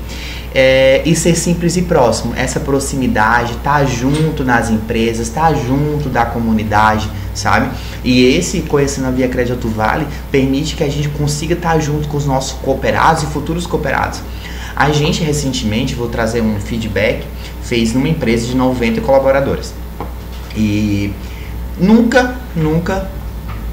É, 0.55 1.03
e 1.05 1.15
ser 1.15 1.35
simples 1.35 1.77
e 1.77 1.83
próximo, 1.83 2.33
essa 2.35 2.59
proximidade, 2.59 3.53
estar 3.53 3.81
tá 3.81 3.85
junto 3.85 4.45
nas 4.45 4.71
empresas, 4.71 5.29
estar 5.29 5.53
tá 5.53 5.55
junto 5.55 6.09
da 6.09 6.25
comunidade, 6.25 7.09
sabe? 7.35 7.69
E 8.03 8.25
esse 8.37 8.63
Conhecendo 8.63 9.09
a 9.09 9.11
Via 9.11 9.29
Crédito 9.29 9.69
Vale 9.69 10.07
permite 10.31 10.75
que 10.75 10.83
a 10.83 10.89
gente 10.89 11.09
consiga 11.11 11.55
estar 11.55 11.79
junto 11.79 12.09
com 12.09 12.17
os 12.17 12.25
nossos 12.25 12.53
cooperados 12.53 13.25
e 13.25 13.27
futuros 13.27 13.67
cooperados. 13.67 14.21
A 14.75 14.91
gente 14.91 15.23
recentemente, 15.23 15.95
vou 15.95 16.09
trazer 16.09 16.41
um 16.41 16.59
feedback, 16.61 17.27
fez 17.63 17.93
numa 17.93 18.09
empresa 18.09 18.47
de 18.47 18.57
90 18.57 19.01
colaboradores. 19.01 19.75
E 20.59 21.13
nunca, 21.79 22.35
nunca 22.57 23.09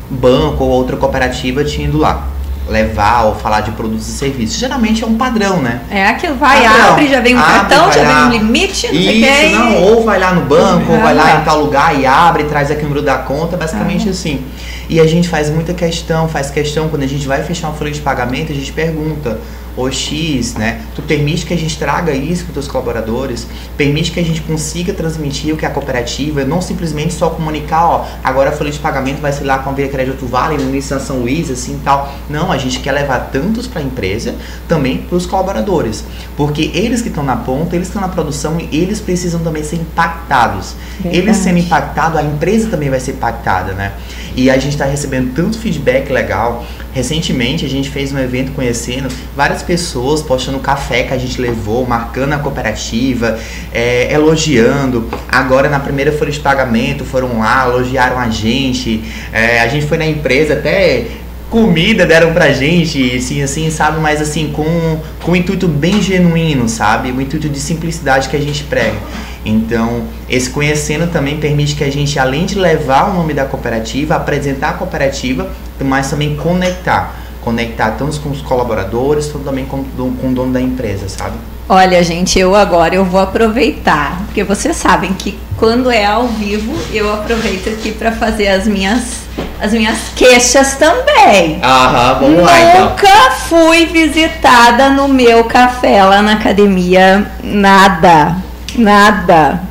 banco 0.10 0.64
ou 0.64 0.70
outra 0.70 0.96
cooperativa 0.96 1.64
tinha 1.64 1.88
ido 1.88 1.98
lá 1.98 2.28
levar 2.70 3.26
ou 3.26 3.36
falar 3.36 3.62
de 3.62 3.72
produtos 3.72 4.08
e 4.08 4.12
serviços. 4.12 4.58
Geralmente 4.58 5.04
é 5.04 5.08
um 5.08 5.16
padrão, 5.16 5.62
né? 5.62 5.82
É 5.90 6.08
aquilo, 6.08 6.36
vai, 6.36 6.64
Padrão. 6.64 6.90
abre, 6.94 7.08
já 7.08 7.20
vem 7.20 7.36
um 7.36 7.40
Abre, 7.40 7.54
cartão, 7.54 7.92
já 7.92 8.02
lá. 8.02 8.28
vem 8.30 8.40
um 8.40 8.44
limite, 8.44 8.88
não 8.88 8.94
sei 8.96 9.22
Isso, 9.24 9.40
que. 9.42 9.50
não, 9.56 9.84
ou 9.84 10.04
vai 10.04 10.20
lá 10.20 10.34
no 10.34 10.42
banco, 10.42 10.92
ou 10.92 11.00
vai 11.00 11.14
lá 11.14 11.26
Ah. 11.38 11.42
em 11.42 11.44
tal 11.44 11.60
lugar 11.62 12.00
e 12.00 12.06
abre, 12.08 12.46
traz 12.46 12.72
aqui 12.72 12.82
o 12.82 12.84
número 12.86 13.04
da 13.06 13.18
conta, 13.20 13.56
basicamente 13.56 14.08
Ah. 14.08 14.12
assim. 14.12 14.44
E 14.90 15.00
a 15.00 15.06
gente 15.06 15.28
faz 15.30 15.50
muita 15.52 15.74
questão, 15.76 16.28
faz 16.28 16.50
questão, 16.50 16.90
quando 16.90 17.04
a 17.04 17.08
gente 17.08 17.28
vai 17.28 17.44
fechar 17.44 17.68
uma 17.68 17.76
folha 17.76 17.92
de 17.92 18.02
pagamento, 18.02 18.52
a 18.52 18.56
gente 18.56 18.72
pergunta, 18.74 19.40
ô 19.76 19.92
X, 19.92 20.54
né? 20.56 20.82
Tu 20.96 21.02
permite 21.02 21.46
que 21.46 21.54
a 21.54 21.58
gente 21.58 21.78
traga 21.78 22.14
isso 22.14 22.44
para 22.44 22.52
os 22.52 22.54
teus 22.54 22.68
colaboradores? 22.68 23.48
Permite 23.78 24.12
que 24.12 24.20
a 24.20 24.24
gente 24.24 24.42
consiga 24.42 24.94
transmitir 24.94 25.54
o 25.54 25.58
que 25.58 25.66
é 25.66 25.68
a 25.68 25.72
cooperativa, 25.72 26.44
não 26.46 26.62
simplesmente 26.62 27.14
só 27.14 27.30
comunicar, 27.30 27.86
ó, 27.86 28.06
agora 28.24 28.50
a 28.50 28.54
folha 28.54 28.72
de 28.72 28.80
pagamento 28.80 29.20
vai 29.22 29.32
ser 29.32 29.44
lá 29.44 29.60
com 29.60 29.70
a 29.70 29.74
Via 29.74 29.88
Crédito 29.88 30.26
Vale, 30.26 30.58
no 30.58 30.82
São 30.82 31.20
Luís, 31.20 31.50
assim 31.52 31.76
e 31.76 31.80
tal. 31.84 32.14
Não, 32.30 32.52
a 32.52 32.58
gente 32.58 32.80
quer 32.80 32.92
levar 32.92 33.32
tantos 33.32 33.68
para 33.68 33.82
a 33.82 33.84
empresa, 33.84 34.36
também 34.68 35.00
para 35.00 35.18
os 35.18 35.26
colaboradores. 35.26 36.04
Porque 36.38 36.72
eles 36.74 37.02
que 37.02 37.10
estão 37.10 37.24
na 37.24 37.36
ponta, 37.36 37.76
eles 37.76 37.88
que 37.88 37.96
estão 37.96 38.02
na 38.02 38.14
produção 38.14 38.58
e 38.60 38.78
eles 38.78 39.00
precisam 39.00 39.42
também 39.42 39.64
ser 39.64 39.78
impactados. 39.78 40.76
Verdade. 41.00 41.18
Eles 41.18 41.38
sendo 41.38 41.60
impactados, 41.60 42.18
a 42.18 42.24
empresa 42.24 42.70
também 42.70 42.90
vai 42.90 43.00
ser 43.00 43.12
impactada, 43.12 43.74
né? 43.74 43.94
E 44.36 44.50
a 44.50 44.58
gente 44.58 44.74
está 44.74 44.86
recebendo 44.86 45.34
tanto 45.34 45.58
feedback 45.58 46.12
legal. 46.12 46.66
Recentemente 46.94 47.66
a 47.66 47.70
gente 47.70 47.90
fez 47.90 48.12
um 48.12 48.20
evento 48.20 48.52
conhecendo 48.52 49.10
várias 49.36 49.62
pessoas 49.64 50.22
postando 50.22 50.58
o 50.58 50.62
café 50.62 51.04
que 51.04 51.14
a 51.14 51.18
gente 51.18 51.40
levou, 51.40 51.86
marcando 51.86 52.34
a 52.34 52.40
cooperativa, 52.40 53.40
é, 53.74 54.12
elogiando. 54.14 55.10
Agora 55.28 55.70
na 55.70 55.80
primeira 55.80 56.12
folha 56.12 56.32
de 56.32 56.40
pagamento 56.40 57.06
foram 57.06 57.40
lá, 57.40 57.68
elogiaram 57.68 58.20
a 58.20 58.30
gente. 58.30 59.04
É, 59.32 59.62
a 59.62 59.68
gente 59.68 59.86
foi 59.86 59.98
na 59.98 60.06
empresa 60.06 60.54
até 60.54 61.06
comida 61.50 62.06
deram 62.06 62.34
pra 62.34 62.52
gente, 62.52 63.16
assim, 63.16 63.42
assim, 63.42 63.70
sabe? 63.70 64.00
Mas 64.00 64.22
assim, 64.22 64.52
com, 64.52 65.00
com 65.24 65.32
um 65.32 65.36
intuito 65.36 65.68
bem 65.68 66.02
genuíno, 66.02 66.68
sabe? 66.68 67.12
O 67.12 67.22
intuito 67.22 67.48
de 67.48 67.60
simplicidade 67.60 68.30
que 68.30 68.36
a 68.36 68.42
gente 68.42 68.64
prega. 68.66 68.98
Então, 69.46 70.04
esse 70.28 70.50
conhecendo 70.50 71.08
também 71.12 71.38
permite 71.38 71.76
que 71.76 71.84
a 71.84 71.92
gente, 71.92 72.18
além 72.18 72.46
de 72.46 72.56
levar 72.56 73.12
o 73.12 73.14
nome 73.14 73.34
da 73.34 73.46
cooperativa, 73.46 74.16
apresentar 74.16 74.70
a 74.70 74.74
cooperativa, 74.74 75.48
mas 75.80 76.10
também 76.10 76.36
conectar. 76.36 77.16
Conectar 77.42 77.92
tanto 77.92 78.20
com 78.22 78.30
os 78.30 78.42
colaboradores, 78.42 79.28
tanto 79.28 79.46
também 79.46 79.66
com, 79.66 79.84
com 79.84 80.30
o 80.30 80.34
dono 80.34 80.52
da 80.52 80.60
empresa, 80.60 81.08
sabe? 81.08 81.38
Olha, 81.70 82.04
gente, 82.04 82.40
eu 82.40 82.56
agora 82.56 82.96
eu 82.96 83.06
vou 83.06 83.20
aproveitar, 83.20 84.24
porque 84.26 84.44
vocês 84.44 84.76
sabem 84.76 85.14
que 85.14 85.38
quando 85.58 85.90
é 85.90 86.06
ao 86.06 86.28
vivo, 86.28 86.74
eu 86.92 87.12
aproveito 87.12 87.70
aqui 87.70 87.92
para 87.92 88.12
fazer 88.12 88.48
as 88.48 88.68
minhas 88.68 89.26
as 89.60 89.72
minhas 89.72 89.98
queixas 90.16 90.76
também. 90.76 91.60
Aham, 91.64 92.20
Nunca 92.22 93.32
fui 93.48 93.86
visitada 93.86 94.90
no 94.90 95.08
meu 95.08 95.46
café 95.46 96.04
lá 96.04 96.22
na 96.22 96.34
academia, 96.34 97.32
nada, 97.44 98.36
nada. 98.78 99.62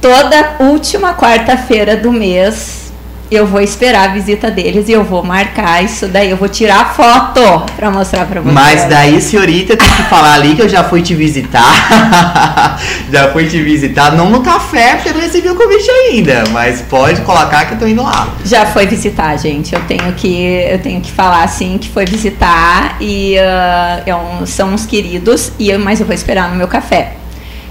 Toda 0.00 0.56
última 0.60 1.14
quarta-feira 1.14 1.96
do 1.96 2.12
mês 2.12 2.84
eu 3.30 3.46
vou 3.46 3.60
esperar 3.60 4.10
a 4.10 4.12
visita 4.12 4.48
deles 4.50 4.88
e 4.88 4.92
eu 4.92 5.02
vou 5.02 5.22
marcar 5.24 5.82
isso 5.82 6.06
daí, 6.06 6.30
eu 6.30 6.36
vou 6.36 6.48
tirar 6.48 6.94
foto 6.94 7.40
para 7.74 7.90
mostrar 7.90 8.26
para 8.26 8.40
vocês. 8.40 8.54
Mas 8.54 8.84
daí, 8.84 9.20
senhorita, 9.20 9.76
tem 9.76 9.88
que 9.88 10.02
falar 10.04 10.34
ali 10.34 10.54
que 10.54 10.62
eu 10.62 10.68
já 10.68 10.84
fui 10.84 11.02
te 11.02 11.14
visitar. 11.14 11.64
já 13.10 13.32
fui 13.32 13.48
te 13.48 13.60
visitar, 13.60 14.12
não 14.14 14.30
no 14.30 14.40
café, 14.42 14.94
porque 14.96 15.08
eu 15.08 15.14
não 15.14 15.20
recebi 15.22 15.48
o 15.48 15.54
convite 15.56 15.90
ainda. 15.90 16.44
Mas 16.52 16.82
pode 16.82 17.22
colocar 17.22 17.64
que 17.64 17.74
eu 17.74 17.78
tô 17.78 17.86
indo 17.88 18.02
lá. 18.04 18.28
Já 18.44 18.66
foi 18.66 18.86
visitar, 18.86 19.36
gente. 19.38 19.74
Eu 19.74 19.80
tenho 19.80 20.12
que, 20.12 20.66
eu 20.70 20.78
tenho 20.80 21.00
que 21.00 21.10
falar 21.10 21.42
assim 21.42 21.76
que 21.78 21.88
foi 21.88 22.04
visitar 22.04 22.98
e 23.00 23.36
ah, 23.38 24.02
é 24.06 24.14
um- 24.14 24.46
são 24.46 24.68
uns 24.74 24.86
queridos. 24.86 25.50
E 25.58 25.70
eu- 25.70 25.78
mas 25.80 25.98
eu 25.98 26.06
vou 26.06 26.14
esperar 26.14 26.50
no 26.50 26.56
meu 26.56 26.68
café. 26.68 27.14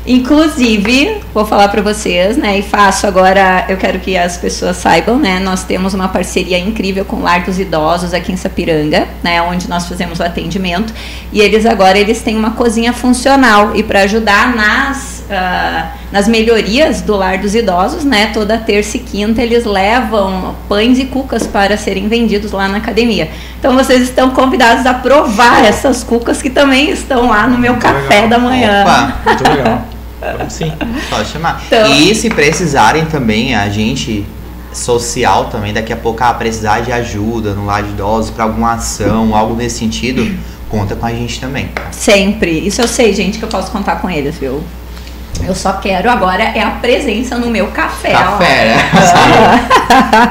Inclusive, 0.06 1.22
vou 1.34 1.46
falar 1.46 1.70
para 1.70 1.82
vocês, 1.82 2.36
né? 2.36 2.60
E 2.60 2.62
faço 2.62 3.08
agora. 3.08 3.66
Eu 3.70 3.78
quero 3.78 4.00
que 4.00 4.18
as 4.18 4.38
pessoas 4.38 4.78
saibam, 4.78 5.18
né? 5.18 5.40
Nós 5.40 5.64
temos 5.64 5.94
uma 5.94 6.10
parceria 6.10 6.60
incrível 6.60 7.06
com 7.06 7.18
o 7.18 7.22
Lar 7.22 7.44
dos 7.44 7.58
Idosos 7.58 8.14
aqui 8.14 8.32
em 8.32 8.38
Sapiranga, 8.38 9.08
né? 9.24 9.42
Onde 9.42 9.70
nós 9.70 9.88
fazemos 9.88 10.20
o 10.20 10.24
atendimento. 10.24 10.94
E 11.32 11.40
eles 11.40 11.66
agora 11.66 11.98
eles 11.98 12.22
têm 12.22 12.36
uma 12.36 12.52
cozinha 12.52 12.92
funcional 12.92 13.76
e 13.76 13.84
para 13.84 14.02
ajudar 14.02 14.54
nas 14.54 15.24
ah, 15.32 15.94
nas 16.12 16.28
melhorias 16.28 17.02
do 17.02 17.16
lar 17.16 17.40
dos 17.40 17.56
idosos, 17.56 18.04
né? 18.04 18.28
Toda 18.28 18.58
terça 18.58 18.98
e 18.98 19.00
quinta 19.00 19.42
eles 19.42 19.66
levam 19.66 20.54
pães 20.70 21.00
e 21.00 21.06
cucas 21.06 21.48
para 21.48 21.76
serem 21.78 22.08
vendidos 22.08 22.52
lá 22.52 22.68
na 22.68 22.78
academia. 22.78 23.32
Então 23.58 23.74
vocês 23.74 24.04
estão 24.04 24.30
convidados 24.32 24.86
a 24.86 24.94
provar 24.94 25.66
essas 25.66 26.04
cucas 26.04 26.42
que 26.42 26.50
também 26.50 26.90
estão 26.90 27.30
lá 27.30 27.48
no 27.48 27.58
meu 27.58 27.72
Muito 27.72 27.84
café 27.84 28.22
legal. 28.22 28.30
da 28.30 28.40
manhã. 28.40 28.82
Opa, 28.82 29.22
Muito 29.26 29.44
legal. 29.50 29.93
Vamos 30.38 30.54
sim. 30.54 30.72
pode 31.10 31.30
chamar. 31.30 31.62
Então- 31.68 31.88
E 31.92 32.14
se 32.16 32.30
precisarem 32.30 33.06
também, 33.06 33.56
a 33.56 33.70
gente 33.70 34.26
social 34.74 35.46
também, 35.46 35.72
daqui 35.74 35.94
a 35.94 35.98
pouco 35.98 36.24
ah, 36.24 36.34
precisar 36.34 36.80
de 36.82 36.92
ajuda 36.92 37.54
no 37.54 37.66
lar 37.66 37.84
de 37.84 37.90
idosos 37.90 38.32
para 38.32 38.44
alguma 38.46 38.74
ação, 38.74 39.36
algo 39.36 39.56
nesse 39.56 39.78
sentido, 39.80 40.36
conta 40.70 40.96
com 40.96 41.06
a 41.06 41.12
gente 41.12 41.40
também. 41.40 41.70
Sempre. 41.92 42.52
Isso 42.66 42.82
eu 42.82 42.88
sei, 42.88 43.14
gente, 43.14 43.38
que 43.38 43.46
eu 43.46 43.50
posso 43.50 43.72
contar 43.72 43.98
com 43.98 44.10
eles, 44.10 44.36
viu? 44.40 44.64
Eu 45.46 45.54
só 45.56 45.74
quero 45.74 46.10
agora 46.10 46.44
é 46.44 46.62
a 46.62 46.70
presença 46.72 47.38
no 47.38 47.48
meu 47.50 47.68
café. 47.68 48.14
ó. 48.16 48.38
Café, 48.38 48.66
né? 48.66 48.90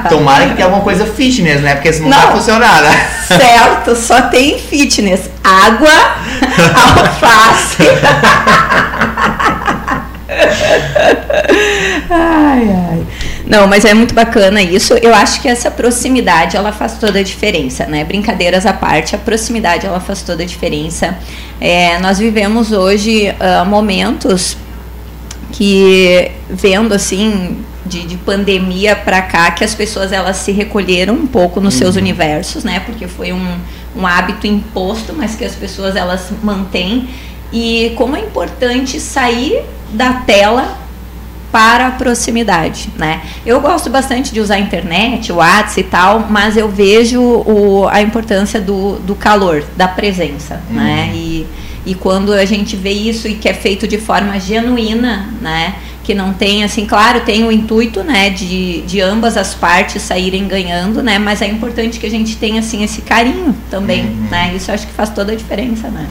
Tomara 0.09 0.47
que 0.47 0.53
tenha 0.55 0.65
alguma 0.65 0.81
coisa 0.83 1.05
fitness, 1.05 1.61
né? 1.61 1.75
Porque 1.75 1.91
senão 1.93 2.09
não, 2.09 2.17
Não. 2.17 2.25
vai 2.27 2.35
funcionar, 2.37 2.81
né? 2.81 3.07
Certo, 3.27 3.95
só 3.95 4.21
tem 4.23 4.57
fitness. 4.57 5.29
Água, 5.43 5.89
alface. 6.97 7.83
ai, 12.09 12.69
ai. 12.69 13.03
Não, 13.45 13.67
mas 13.67 13.83
é 13.85 13.93
muito 13.93 14.13
bacana 14.13 14.61
isso. 14.61 14.93
Eu 14.95 15.13
acho 15.13 15.41
que 15.41 15.47
essa 15.47 15.69
proximidade 15.69 16.55
ela 16.55 16.71
faz 16.71 16.97
toda 16.97 17.19
a 17.19 17.23
diferença, 17.23 17.85
né? 17.85 18.03
Brincadeiras 18.03 18.65
à 18.65 18.73
parte, 18.73 19.15
a 19.15 19.17
proximidade 19.17 19.85
ela 19.85 19.99
faz 19.99 20.21
toda 20.21 20.43
a 20.43 20.45
diferença. 20.45 21.17
É, 21.59 21.99
nós 21.99 22.19
vivemos 22.19 22.71
hoje 22.71 23.33
ah, 23.39 23.65
momentos 23.65 24.57
que 25.51 26.31
vendo 26.49 26.93
assim 26.93 27.63
de, 27.85 28.05
de 28.05 28.17
pandemia 28.17 28.95
para 28.95 29.21
cá 29.21 29.51
que 29.51 29.63
as 29.63 29.75
pessoas 29.75 30.11
elas 30.11 30.37
se 30.37 30.51
recolheram 30.51 31.13
um 31.13 31.27
pouco 31.27 31.61
nos 31.61 31.75
seus 31.75 31.95
universos 31.95 32.63
né 32.63 32.79
porque 32.79 33.07
foi 33.07 33.31
um, 33.31 33.57
um 33.95 34.07
hábito 34.07 34.47
imposto 34.47 35.13
mas 35.13 35.35
que 35.35 35.45
as 35.45 35.53
pessoas 35.53 35.95
elas 35.95 36.31
mantêm 36.41 37.07
e 37.53 37.93
como 37.95 38.15
é 38.17 38.19
importante 38.19 38.99
sair 38.99 39.63
da 39.93 40.11
tela 40.13 40.79
para 41.51 41.85
a 41.87 41.91
proximidade, 41.91 42.89
né? 42.97 43.21
Eu 43.45 43.61
gosto 43.61 43.87
bastante 43.87 44.33
de 44.33 44.39
usar 44.39 44.55
a 44.55 44.59
internet, 44.59 45.31
o 45.31 45.35
WhatsApp 45.35 45.79
e 45.81 45.83
tal, 45.83 46.25
mas 46.27 46.57
eu 46.57 46.67
vejo 46.67 47.21
o, 47.21 47.87
a 47.91 48.01
importância 48.01 48.59
do, 48.59 48.95
do 48.99 49.13
calor, 49.13 49.63
da 49.77 49.87
presença, 49.87 50.59
né? 50.71 51.11
E, 51.13 51.45
e 51.85 51.93
quando 51.93 52.33
a 52.33 52.43
gente 52.43 52.75
vê 52.75 52.89
isso 52.89 53.27
e 53.27 53.35
que 53.35 53.47
é 53.47 53.53
feito 53.53 53.87
de 53.87 53.99
forma 53.99 54.39
genuína, 54.39 55.29
né? 55.39 55.75
Que 56.03 56.15
não 56.15 56.33
tem, 56.33 56.63
assim, 56.63 56.87
claro, 56.87 57.21
tem 57.21 57.43
o 57.45 57.51
intuito, 57.51 58.03
né, 58.03 58.29
de, 58.31 58.81
de 58.81 58.99
ambas 58.99 59.37
as 59.37 59.53
partes 59.53 60.01
saírem 60.01 60.47
ganhando, 60.47 61.03
né? 61.03 61.19
Mas 61.19 61.39
é 61.41 61.47
importante 61.47 61.99
que 61.99 62.05
a 62.07 62.09
gente 62.09 62.35
tenha, 62.35 62.59
assim, 62.61 62.83
esse 62.83 63.03
carinho 63.03 63.55
também, 63.69 64.01
Uhum. 64.05 64.27
né? 64.31 64.53
Isso 64.55 64.71
acho 64.71 64.87
que 64.87 64.91
faz 64.93 65.11
toda 65.11 65.31
a 65.33 65.35
diferença, 65.35 65.87
né? 65.89 66.07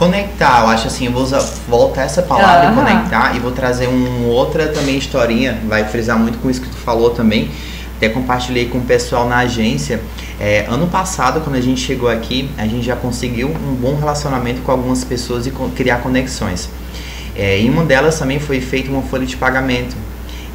Conectar, 0.00 0.62
eu 0.62 0.68
acho 0.70 0.86
assim, 0.86 1.04
eu 1.04 1.12
vou 1.12 1.22
usar, 1.22 1.40
voltar 1.68 2.04
essa 2.04 2.22
palavra 2.22 2.68
Aham. 2.68 2.74
conectar 2.74 3.36
e 3.36 3.38
vou 3.38 3.52
trazer 3.52 3.86
um 3.86 4.28
outra 4.28 4.68
também 4.68 4.96
historinha, 4.96 5.60
vai 5.68 5.84
frisar 5.84 6.18
muito 6.18 6.38
com 6.38 6.48
isso 6.48 6.62
que 6.62 6.70
tu 6.70 6.76
falou 6.76 7.10
também. 7.10 7.50
Até 7.98 8.08
compartilhei 8.08 8.64
com 8.64 8.78
o 8.78 8.80
pessoal 8.80 9.28
na 9.28 9.36
agência. 9.40 10.00
É, 10.40 10.64
ano 10.70 10.86
passado, 10.86 11.42
quando 11.42 11.56
a 11.56 11.60
gente 11.60 11.82
chegou 11.82 12.08
aqui, 12.08 12.48
a 12.56 12.66
gente 12.66 12.82
já 12.82 12.96
conseguiu 12.96 13.48
um 13.48 13.74
bom 13.74 13.94
relacionamento 13.94 14.62
com 14.62 14.72
algumas 14.72 15.04
pessoas 15.04 15.46
e 15.46 15.52
criar 15.76 15.98
conexões. 15.98 16.70
É, 17.36 17.60
e 17.60 17.68
uma 17.68 17.84
delas 17.84 18.18
também 18.18 18.40
foi 18.40 18.58
feita 18.58 18.90
uma 18.90 19.02
folha 19.02 19.26
de 19.26 19.36
pagamento. 19.36 19.94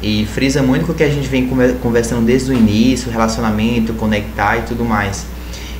E 0.02 0.26
frisa 0.26 0.60
muito 0.60 0.86
com 0.86 0.92
o 0.92 0.94
que 0.96 1.04
a 1.04 1.08
gente 1.08 1.28
vem 1.28 1.46
conver- 1.46 1.76
conversando 1.80 2.26
desde 2.26 2.50
o 2.50 2.52
início, 2.52 3.12
relacionamento, 3.12 3.92
conectar 3.94 4.56
e 4.56 4.62
tudo 4.62 4.84
mais. 4.84 5.24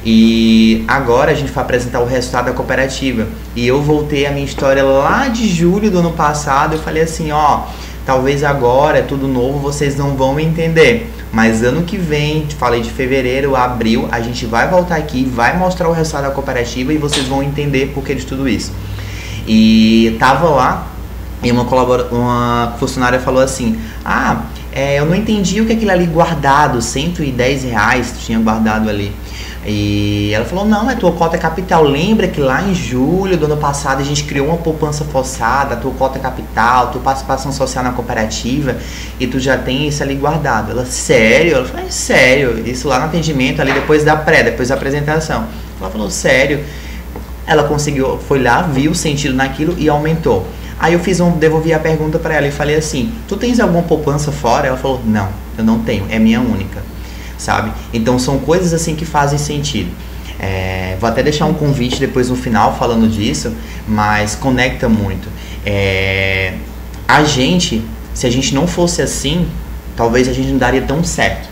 E 0.09 0.85
agora 0.87 1.33
a 1.33 1.35
gente 1.35 1.51
vai 1.51 1.65
apresentar 1.65 1.99
o 1.99 2.07
resultado 2.07 2.45
da 2.45 2.53
cooperativa. 2.53 3.27
E 3.57 3.67
eu 3.67 3.83
voltei 3.83 4.25
a 4.25 4.31
minha 4.31 4.45
história 4.45 4.85
lá 4.85 5.27
de 5.27 5.49
julho 5.49 5.91
do 5.91 5.99
ano 5.99 6.13
passado. 6.13 6.75
Eu 6.77 6.79
falei 6.79 7.03
assim: 7.03 7.33
ó, 7.33 7.63
talvez 8.07 8.45
agora 8.45 8.99
é 8.99 9.03
tudo 9.03 9.27
novo, 9.27 9.59
vocês 9.59 9.97
não 9.97 10.17
vão 10.17 10.39
entender. 10.39 11.13
Mas 11.33 11.61
ano 11.65 11.83
que 11.83 11.97
vem, 11.97 12.47
falei 12.57 12.83
de 12.83 12.91
fevereiro, 12.91 13.57
abril, 13.57 14.09
a 14.13 14.21
gente 14.21 14.47
vai 14.47 14.69
voltar 14.69 14.95
aqui, 14.95 15.25
vai 15.25 15.59
mostrar 15.59 15.89
o 15.89 15.93
resultado 15.93 16.23
da 16.23 16.31
cooperativa 16.31 16.93
e 16.93 16.99
vocês 16.99 17.27
vão 17.27 17.43
entender 17.43 17.91
por 17.93 18.05
que 18.05 18.15
de 18.15 18.25
tudo 18.25 18.49
isso. 18.49 18.73
E 19.45 20.17
tava 20.21 20.49
lá 20.49 20.87
e 21.43 21.51
uma, 21.51 21.65
uma 22.13 22.77
funcionária 22.79 23.19
falou 23.19 23.43
assim: 23.43 23.77
Ah, 24.05 24.43
é, 24.73 25.01
eu 25.01 25.05
não 25.05 25.17
entendi 25.17 25.61
o 25.61 25.67
que 25.67 25.73
é 25.73 25.75
aquilo 25.75 25.91
ali 25.91 26.07
guardado, 26.07 26.81
110 26.81 27.65
reais 27.65 28.15
tinha 28.25 28.39
guardado 28.39 28.89
ali. 28.89 29.13
E 29.69 30.33
ela 30.33 30.45
falou: 30.45 30.65
Não, 30.65 30.89
é 30.89 30.95
tua 30.95 31.11
cota 31.13 31.37
capital. 31.37 31.83
Lembra 31.83 32.29
que 32.29 32.41
lá 32.41 32.63
em 32.63 32.73
julho 32.73 33.37
do 33.37 33.47
ano 33.47 33.57
passado 33.57 34.01
a 34.01 34.05
gente 34.05 34.23
criou 34.23 34.47
uma 34.47 34.59
poupança 34.59 35.05
forçada, 35.05 35.75
tua 35.75 35.91
cota 35.91 36.21
capital, 36.21 36.93
tua 36.93 37.01
participação 37.01 37.51
social 37.51 37.83
na 37.83 37.91
cooperativa 37.91 38.77
e 39.19 39.27
tu 39.27 39.41
já 39.41 39.59
tem 39.59 39.89
isso 39.89 40.05
ali 40.05 40.15
guardado. 40.15 40.71
Ela, 40.71 40.87
sério? 40.87 41.57
Ela 41.57 41.65
falou: 41.65 41.87
é 41.87 41.91
Sério, 41.91 42.63
isso 42.65 42.87
lá 42.87 43.01
no 43.01 43.07
atendimento, 43.07 43.61
ali 43.61 43.73
depois 43.73 44.05
da 44.05 44.15
pré, 44.15 44.45
depois 44.45 44.69
da 44.69 44.77
apresentação. 44.77 45.47
Ela 45.81 45.91
falou: 45.91 46.11
Sério. 46.11 46.61
Ela 47.49 47.63
conseguiu, 47.63 48.19
foi 48.27 48.43
lá, 48.43 48.63
viu 48.63 48.93
sentido 48.93 49.33
naquilo 49.33 49.77
e 49.79 49.89
aumentou. 49.89 50.45
Aí 50.81 50.95
eu 50.95 50.99
fiz 50.99 51.21
um, 51.21 51.31
devolvi 51.31 51.73
a 51.73 51.79
pergunta 51.79 52.19
para 52.19 52.35
ela 52.35 52.47
e 52.47 52.53
falei 52.53 52.77
assim: 52.77 53.13
Tu 53.27 53.37
tens 53.37 53.59
alguma 53.59 53.83
poupança 53.83 54.31
fora? 54.31 54.69
Ela 54.69 54.77
falou: 54.77 55.01
Não, 55.05 55.29
eu 55.59 55.65
não 55.65 55.81
tenho, 55.81 56.07
é 56.09 56.21
minha 56.21 56.41
única 56.41 56.96
sabe? 57.39 57.73
Então 57.93 58.19
são 58.19 58.39
coisas 58.39 58.73
assim 58.73 58.95
que 58.95 59.05
fazem 59.05 59.39
sentido. 59.39 59.91
É, 60.39 60.97
vou 61.01 61.09
até 61.09 61.23
deixar 61.23 61.47
um 61.47 61.55
convite 61.55 61.99
depois 61.99 62.29
no 62.29 62.37
final 62.37 62.77
falando 62.79 63.09
disso, 63.09 63.55
mas 63.89 64.35
conecta 64.35 64.89
muito. 64.89 65.29
É, 65.65 66.55
a 67.09 67.25
gente, 67.25 67.83
se 68.13 68.27
a 68.27 68.31
gente 68.31 68.55
não 68.55 68.67
fosse 68.67 69.01
assim, 69.01 69.49
talvez 69.97 70.29
a 70.29 70.33
gente 70.33 70.49
não 70.49 70.59
daria 70.59 70.83
tão 70.83 71.03
certo, 71.03 71.49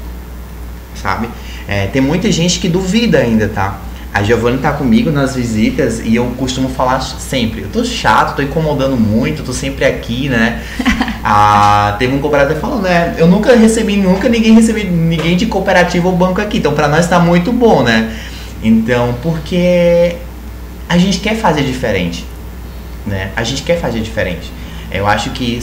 sabe? 1.01 1.28
É, 1.66 1.87
tem 1.87 2.03
muita 2.03 2.30
gente 2.30 2.59
que 2.59 2.68
duvida 2.68 3.18
ainda, 3.18 3.49
tá? 3.49 3.80
A 4.14 4.22
Giovanni 4.22 4.58
tá 4.58 4.72
comigo 4.72 5.10
nas 5.10 5.34
visitas 5.34 5.98
e 5.98 6.14
eu 6.14 6.26
costumo 6.38 6.68
falar 6.68 7.00
sempre, 7.00 7.62
eu 7.62 7.68
tô 7.68 7.84
chato, 7.84 8.36
tô 8.36 8.42
incomodando 8.42 8.96
muito, 8.96 9.42
tô 9.42 9.52
sempre 9.52 9.84
aqui, 9.84 10.28
né? 10.28 10.62
ah, 11.24 11.96
teve 11.98 12.14
um 12.14 12.20
cooperativo 12.20 12.60
falando, 12.60 12.82
né? 12.82 13.16
Eu 13.18 13.26
nunca 13.26 13.56
recebi, 13.56 13.96
nunca 13.96 14.28
ninguém 14.28 14.54
recebi 14.54 14.84
ninguém 14.84 15.36
de 15.36 15.46
cooperativa 15.46 16.06
ou 16.06 16.16
banco 16.16 16.40
aqui, 16.40 16.58
então 16.58 16.72
para 16.74 16.86
nós 16.86 17.08
tá 17.08 17.18
muito 17.18 17.52
bom, 17.52 17.82
né? 17.82 18.16
Então, 18.62 19.16
porque 19.20 20.14
a 20.88 20.96
gente 20.96 21.18
quer 21.18 21.34
fazer 21.34 21.64
diferente, 21.64 22.24
né? 23.04 23.32
A 23.34 23.42
gente 23.42 23.64
quer 23.64 23.80
fazer 23.80 23.98
diferente. 23.98 24.48
Eu 24.92 25.08
acho 25.08 25.30
que 25.30 25.58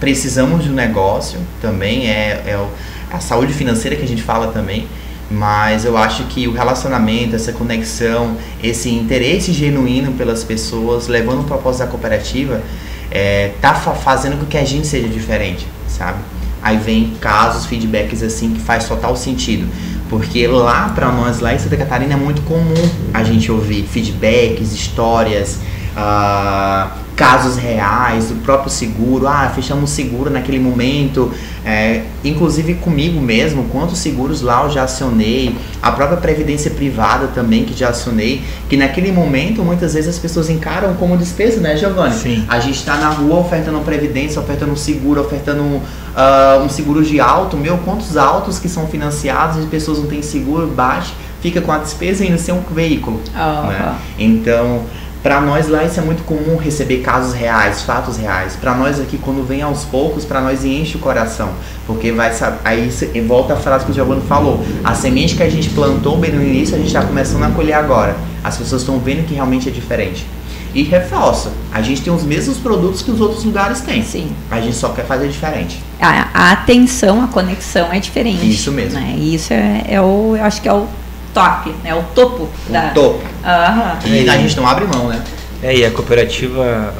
precisamos 0.00 0.64
de 0.64 0.70
um 0.70 0.74
negócio 0.74 1.38
também, 1.60 2.08
é, 2.08 2.42
é 2.46 2.66
a 3.12 3.20
saúde 3.20 3.52
financeira 3.52 3.94
que 3.96 4.02
a 4.02 4.08
gente 4.08 4.22
fala 4.22 4.46
também, 4.46 4.88
mas 5.32 5.84
eu 5.84 5.96
acho 5.96 6.24
que 6.24 6.46
o 6.46 6.52
relacionamento, 6.52 7.34
essa 7.34 7.52
conexão, 7.52 8.36
esse 8.62 8.90
interesse 8.90 9.52
genuíno 9.52 10.12
pelas 10.12 10.44
pessoas, 10.44 11.08
levando 11.08 11.40
o 11.40 11.44
propósito 11.44 11.80
da 11.80 11.86
cooperativa, 11.86 12.62
é, 13.10 13.52
tá 13.60 13.74
fa 13.74 13.94
fazendo 13.94 14.38
com 14.38 14.46
que 14.46 14.58
a 14.58 14.64
gente 14.64 14.86
seja 14.86 15.08
diferente, 15.08 15.66
sabe? 15.88 16.18
Aí 16.62 16.76
vem 16.76 17.14
casos, 17.20 17.66
feedbacks 17.66 18.22
assim 18.22 18.52
que 18.52 18.60
faz 18.60 18.86
total 18.86 19.16
sentido. 19.16 19.68
Porque 20.08 20.46
lá 20.46 20.90
para 20.94 21.10
nós, 21.10 21.40
lá 21.40 21.54
em 21.54 21.58
Santa 21.58 21.76
Catarina, 21.76 22.12
é 22.12 22.16
muito 22.16 22.42
comum 22.42 22.90
a 23.12 23.24
gente 23.24 23.50
ouvir 23.50 23.84
feedbacks, 23.84 24.72
histórias, 24.72 25.58
uh, 25.96 27.01
casos 27.16 27.56
reais, 27.56 28.26
do 28.26 28.36
próprio 28.42 28.70
seguro, 28.70 29.26
ah, 29.26 29.50
fechamos 29.54 29.90
seguro 29.90 30.30
naquele 30.30 30.58
momento, 30.58 31.30
é, 31.64 32.02
inclusive 32.24 32.74
comigo 32.74 33.20
mesmo, 33.20 33.64
quantos 33.64 33.98
seguros 33.98 34.40
lá 34.40 34.64
eu 34.64 34.70
já 34.70 34.84
acionei, 34.84 35.54
a 35.80 35.92
própria 35.92 36.16
previdência 36.16 36.70
privada 36.70 37.28
também 37.28 37.64
que 37.64 37.78
já 37.78 37.90
acionei, 37.90 38.42
que 38.68 38.76
naquele 38.76 39.12
momento 39.12 39.62
muitas 39.62 39.94
vezes 39.94 40.10
as 40.10 40.18
pessoas 40.18 40.48
encaram 40.48 40.94
como 40.94 41.16
despesa, 41.16 41.60
né, 41.60 41.76
Giovanni? 41.76 42.14
Sim. 42.14 42.44
A 42.48 42.58
gente 42.58 42.76
está 42.78 42.96
na 42.96 43.10
rua 43.10 43.38
ofertando 43.38 43.78
previdência, 43.80 44.40
ofertando 44.40 44.76
seguro, 44.76 45.20
ofertando 45.20 45.62
uh, 45.62 46.62
um 46.64 46.68
seguro 46.68 47.04
de 47.04 47.20
alto, 47.20 47.56
meu, 47.56 47.78
quantos 47.78 48.16
autos 48.16 48.58
que 48.58 48.68
são 48.68 48.86
financiados 48.86 49.58
e 49.58 49.60
as 49.60 49.66
pessoas 49.66 49.98
não 49.98 50.06
têm 50.06 50.22
seguro, 50.22 50.66
bate, 50.66 51.12
fica 51.40 51.60
com 51.60 51.72
a 51.72 51.78
despesa 51.78 52.24
ainda 52.24 52.38
sem 52.38 52.54
um 52.54 52.60
veículo. 52.60 53.20
Uhum. 53.34 53.66
Né? 53.68 53.94
Então, 54.18 54.82
para 55.22 55.40
nós 55.40 55.68
lá 55.68 55.84
isso 55.84 56.00
é 56.00 56.02
muito 56.02 56.24
comum 56.24 56.56
receber 56.56 56.98
casos 56.98 57.32
reais, 57.32 57.82
fatos 57.82 58.16
reais. 58.16 58.56
Para 58.56 58.74
nós 58.74 59.00
aqui 59.00 59.16
quando 59.18 59.46
vem 59.46 59.62
aos 59.62 59.84
poucos, 59.84 60.24
para 60.24 60.40
nós 60.40 60.64
enche 60.64 60.96
o 60.96 60.98
coração, 60.98 61.50
porque 61.86 62.10
vai 62.10 62.32
aí 62.64 62.90
volta 63.26 63.54
a 63.54 63.56
frase 63.56 63.84
que 63.84 63.92
o 63.92 63.94
Giovanni 63.94 64.22
falou. 64.22 64.64
A 64.82 64.94
semente 64.94 65.36
que 65.36 65.42
a 65.42 65.48
gente 65.48 65.70
plantou 65.70 66.18
bem 66.18 66.32
no 66.32 66.42
início, 66.42 66.74
a 66.74 66.78
gente 66.78 66.88
está 66.88 67.02
começando 67.02 67.44
a 67.44 67.50
colher 67.50 67.74
agora. 67.74 68.16
As 68.42 68.56
pessoas 68.56 68.82
estão 68.82 68.98
vendo 68.98 69.26
que 69.26 69.34
realmente 69.34 69.68
é 69.68 69.72
diferente. 69.72 70.26
E 70.74 70.82
reforça, 70.84 71.52
a 71.70 71.82
gente 71.82 72.00
tem 72.00 72.12
os 72.12 72.22
mesmos 72.22 72.56
produtos 72.56 73.02
que 73.02 73.10
os 73.10 73.20
outros 73.20 73.44
lugares 73.44 73.82
têm. 73.82 74.02
Sim. 74.02 74.32
A 74.50 74.58
gente 74.58 74.74
só 74.74 74.88
quer 74.88 75.04
fazer 75.04 75.28
diferente. 75.28 75.82
A, 76.00 76.28
a 76.32 76.52
atenção, 76.52 77.22
a 77.22 77.28
conexão 77.28 77.92
é 77.92 78.00
diferente. 78.00 78.50
Isso 78.50 78.72
mesmo. 78.72 78.98
Né? 78.98 79.16
Isso 79.18 79.52
é, 79.52 79.84
é 79.86 80.00
o, 80.00 80.34
eu 80.34 80.42
acho 80.42 80.62
que 80.62 80.68
é 80.68 80.72
o 80.72 80.88
top, 81.32 81.74
né? 81.82 81.94
O 81.94 82.02
topo. 82.14 82.48
O 82.68 82.72
da... 82.72 82.90
topo. 82.90 83.22
Aham. 83.44 83.98
E 84.06 84.28
a 84.28 84.36
gente 84.36 84.56
não 84.56 84.66
abre 84.66 84.86
mão, 84.86 85.08
né? 85.08 85.22
É, 85.62 85.76
e 85.76 85.84
a 85.84 85.90
cooperativa 85.90 86.92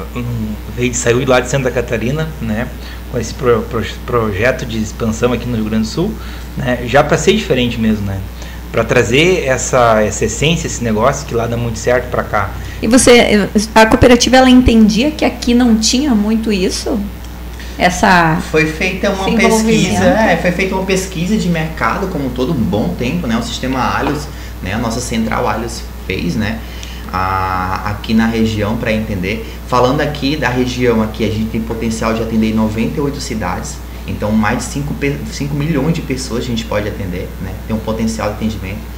veio, 0.75 0.93
saiu 0.93 1.27
lá 1.27 1.39
de 1.39 1.49
Santa 1.49 1.69
Catarina, 1.69 2.29
né? 2.41 2.67
Com 3.11 3.19
esse 3.19 3.33
pro, 3.33 3.61
pro, 3.63 3.83
projeto 4.05 4.65
de 4.65 4.81
expansão 4.81 5.33
aqui 5.33 5.45
no 5.45 5.55
Rio 5.55 5.65
Grande 5.65 5.83
do 5.83 5.89
Sul, 5.89 6.13
né? 6.57 6.79
Já 6.85 7.03
para 7.03 7.17
ser 7.17 7.33
diferente 7.33 7.79
mesmo, 7.79 8.05
né? 8.05 8.19
Para 8.71 8.83
trazer 8.83 9.45
essa, 9.45 10.01
essa 10.01 10.25
essência, 10.25 10.65
esse 10.65 10.83
negócio 10.83 11.27
que 11.27 11.35
lá 11.35 11.45
dá 11.45 11.57
muito 11.57 11.77
certo 11.77 12.09
para 12.09 12.23
cá. 12.23 12.49
E 12.81 12.87
você, 12.87 13.47
a 13.75 13.85
cooperativa, 13.85 14.37
ela 14.37 14.49
entendia 14.49 15.11
que 15.11 15.23
aqui 15.23 15.53
não 15.53 15.77
tinha 15.77 16.15
muito 16.15 16.51
isso? 16.51 16.99
Essa 17.77 18.37
foi 18.51 18.67
feita 18.67 19.09
uma 19.09 19.25
pesquisa, 19.35 20.03
é, 20.03 20.37
foi 20.37 20.51
feita 20.51 20.75
uma 20.75 20.85
pesquisa 20.85 21.35
de 21.35 21.49
mercado 21.49 22.07
como 22.07 22.29
todo 22.29 22.51
um 22.51 22.55
bom 22.55 22.95
tempo, 22.97 23.25
né? 23.25 23.37
O 23.37 23.43
sistema 23.43 23.79
Alhos, 23.79 24.27
né? 24.61 24.73
A 24.73 24.77
nossa 24.77 24.99
central 24.99 25.47
Alhos 25.47 25.81
fez, 26.05 26.35
né? 26.35 26.59
A, 27.11 27.89
aqui 27.89 28.13
na 28.13 28.27
região 28.27 28.77
para 28.77 28.91
entender. 28.91 29.51
Falando 29.67 30.01
aqui 30.01 30.35
da 30.35 30.49
região 30.49 31.01
aqui, 31.01 31.25
a 31.25 31.31
gente 31.31 31.49
tem 31.49 31.61
potencial 31.61 32.13
de 32.13 32.21
atender 32.21 32.53
98 32.53 33.19
cidades. 33.19 33.77
Então 34.07 34.31
mais 34.31 34.59
de 34.59 34.63
5, 34.65 34.95
5 35.31 35.55
milhões 35.55 35.95
de 35.95 36.01
pessoas 36.01 36.43
a 36.43 36.47
gente 36.47 36.65
pode 36.65 36.87
atender, 36.87 37.27
né? 37.41 37.53
Tem 37.67 37.75
um 37.75 37.79
potencial 37.79 38.29
de 38.29 38.35
atendimento. 38.35 38.92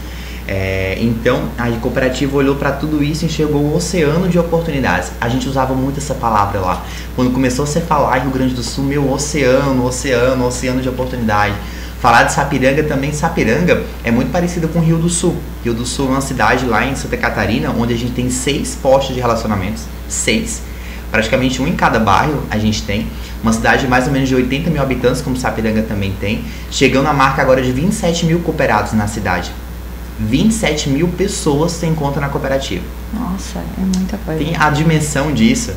É, 0.47 0.97
então 1.01 1.49
a 1.57 1.69
cooperativa 1.79 2.37
olhou 2.37 2.55
para 2.55 2.71
tudo 2.71 3.03
isso 3.03 3.23
e 3.23 3.27
enxergou 3.27 3.63
um 3.63 3.75
oceano 3.75 4.29
de 4.29 4.37
oportunidades. 4.37 5.11
A 5.19 5.27
gente 5.27 5.49
usava 5.49 5.73
muito 5.73 5.99
essa 5.99 6.13
palavra 6.13 6.59
lá. 6.59 6.83
Quando 7.15 7.31
começou 7.31 7.63
a 7.63 7.67
se 7.67 7.81
falar 7.81 8.19
Rio 8.19 8.31
Grande 8.31 8.53
do 8.53 8.61
Sul, 8.61 8.83
meu 8.83 9.11
oceano, 9.11 9.85
oceano, 9.85 10.45
oceano 10.45 10.81
de 10.81 10.89
oportunidade. 10.89 11.55
Falar 11.99 12.23
de 12.23 12.33
Sapiranga 12.33 12.83
também, 12.83 13.11
Sapiranga 13.11 13.81
é 14.03 14.11
muito 14.11 14.31
parecido 14.31 14.67
com 14.67 14.79
Rio 14.79 14.97
do 14.97 15.09
Sul. 15.09 15.35
Rio 15.63 15.73
do 15.73 15.85
Sul 15.85 16.09
é 16.09 16.11
uma 16.11 16.21
cidade 16.21 16.65
lá 16.65 16.85
em 16.85 16.95
Santa 16.95 17.17
Catarina 17.17 17.71
onde 17.71 17.93
a 17.93 17.97
gente 17.97 18.11
tem 18.11 18.29
seis 18.29 18.77
postos 18.79 19.15
de 19.15 19.21
relacionamentos. 19.21 19.83
Seis. 20.07 20.61
Praticamente 21.09 21.61
um 21.61 21.67
em 21.67 21.75
cada 21.75 21.97
bairro 21.97 22.43
a 22.51 22.59
gente 22.59 22.83
tem. 22.83 23.07
Uma 23.41 23.53
cidade 23.53 23.83
de 23.83 23.87
mais 23.87 24.05
ou 24.05 24.13
menos 24.13 24.29
de 24.29 24.35
80 24.35 24.69
mil 24.69 24.81
habitantes, 24.81 25.21
como 25.21 25.35
Sapiranga 25.35 25.81
também 25.81 26.13
tem. 26.19 26.43
Chegando 26.69 27.07
à 27.07 27.13
marca 27.13 27.41
agora 27.41 27.61
de 27.61 27.71
27 27.71 28.25
mil 28.25 28.39
cooperados 28.41 28.93
na 28.93 29.07
cidade. 29.07 29.51
27 30.19 30.89
mil 30.89 31.07
pessoas 31.09 31.73
se 31.73 31.85
encontram 31.85 32.21
na 32.21 32.29
cooperativa. 32.29 32.83
Nossa, 33.13 33.59
é 33.59 33.97
muita 33.97 34.17
coisa. 34.17 34.43
Tem 34.43 34.55
a 34.57 34.69
dimensão 34.69 35.33
disso. 35.33 35.73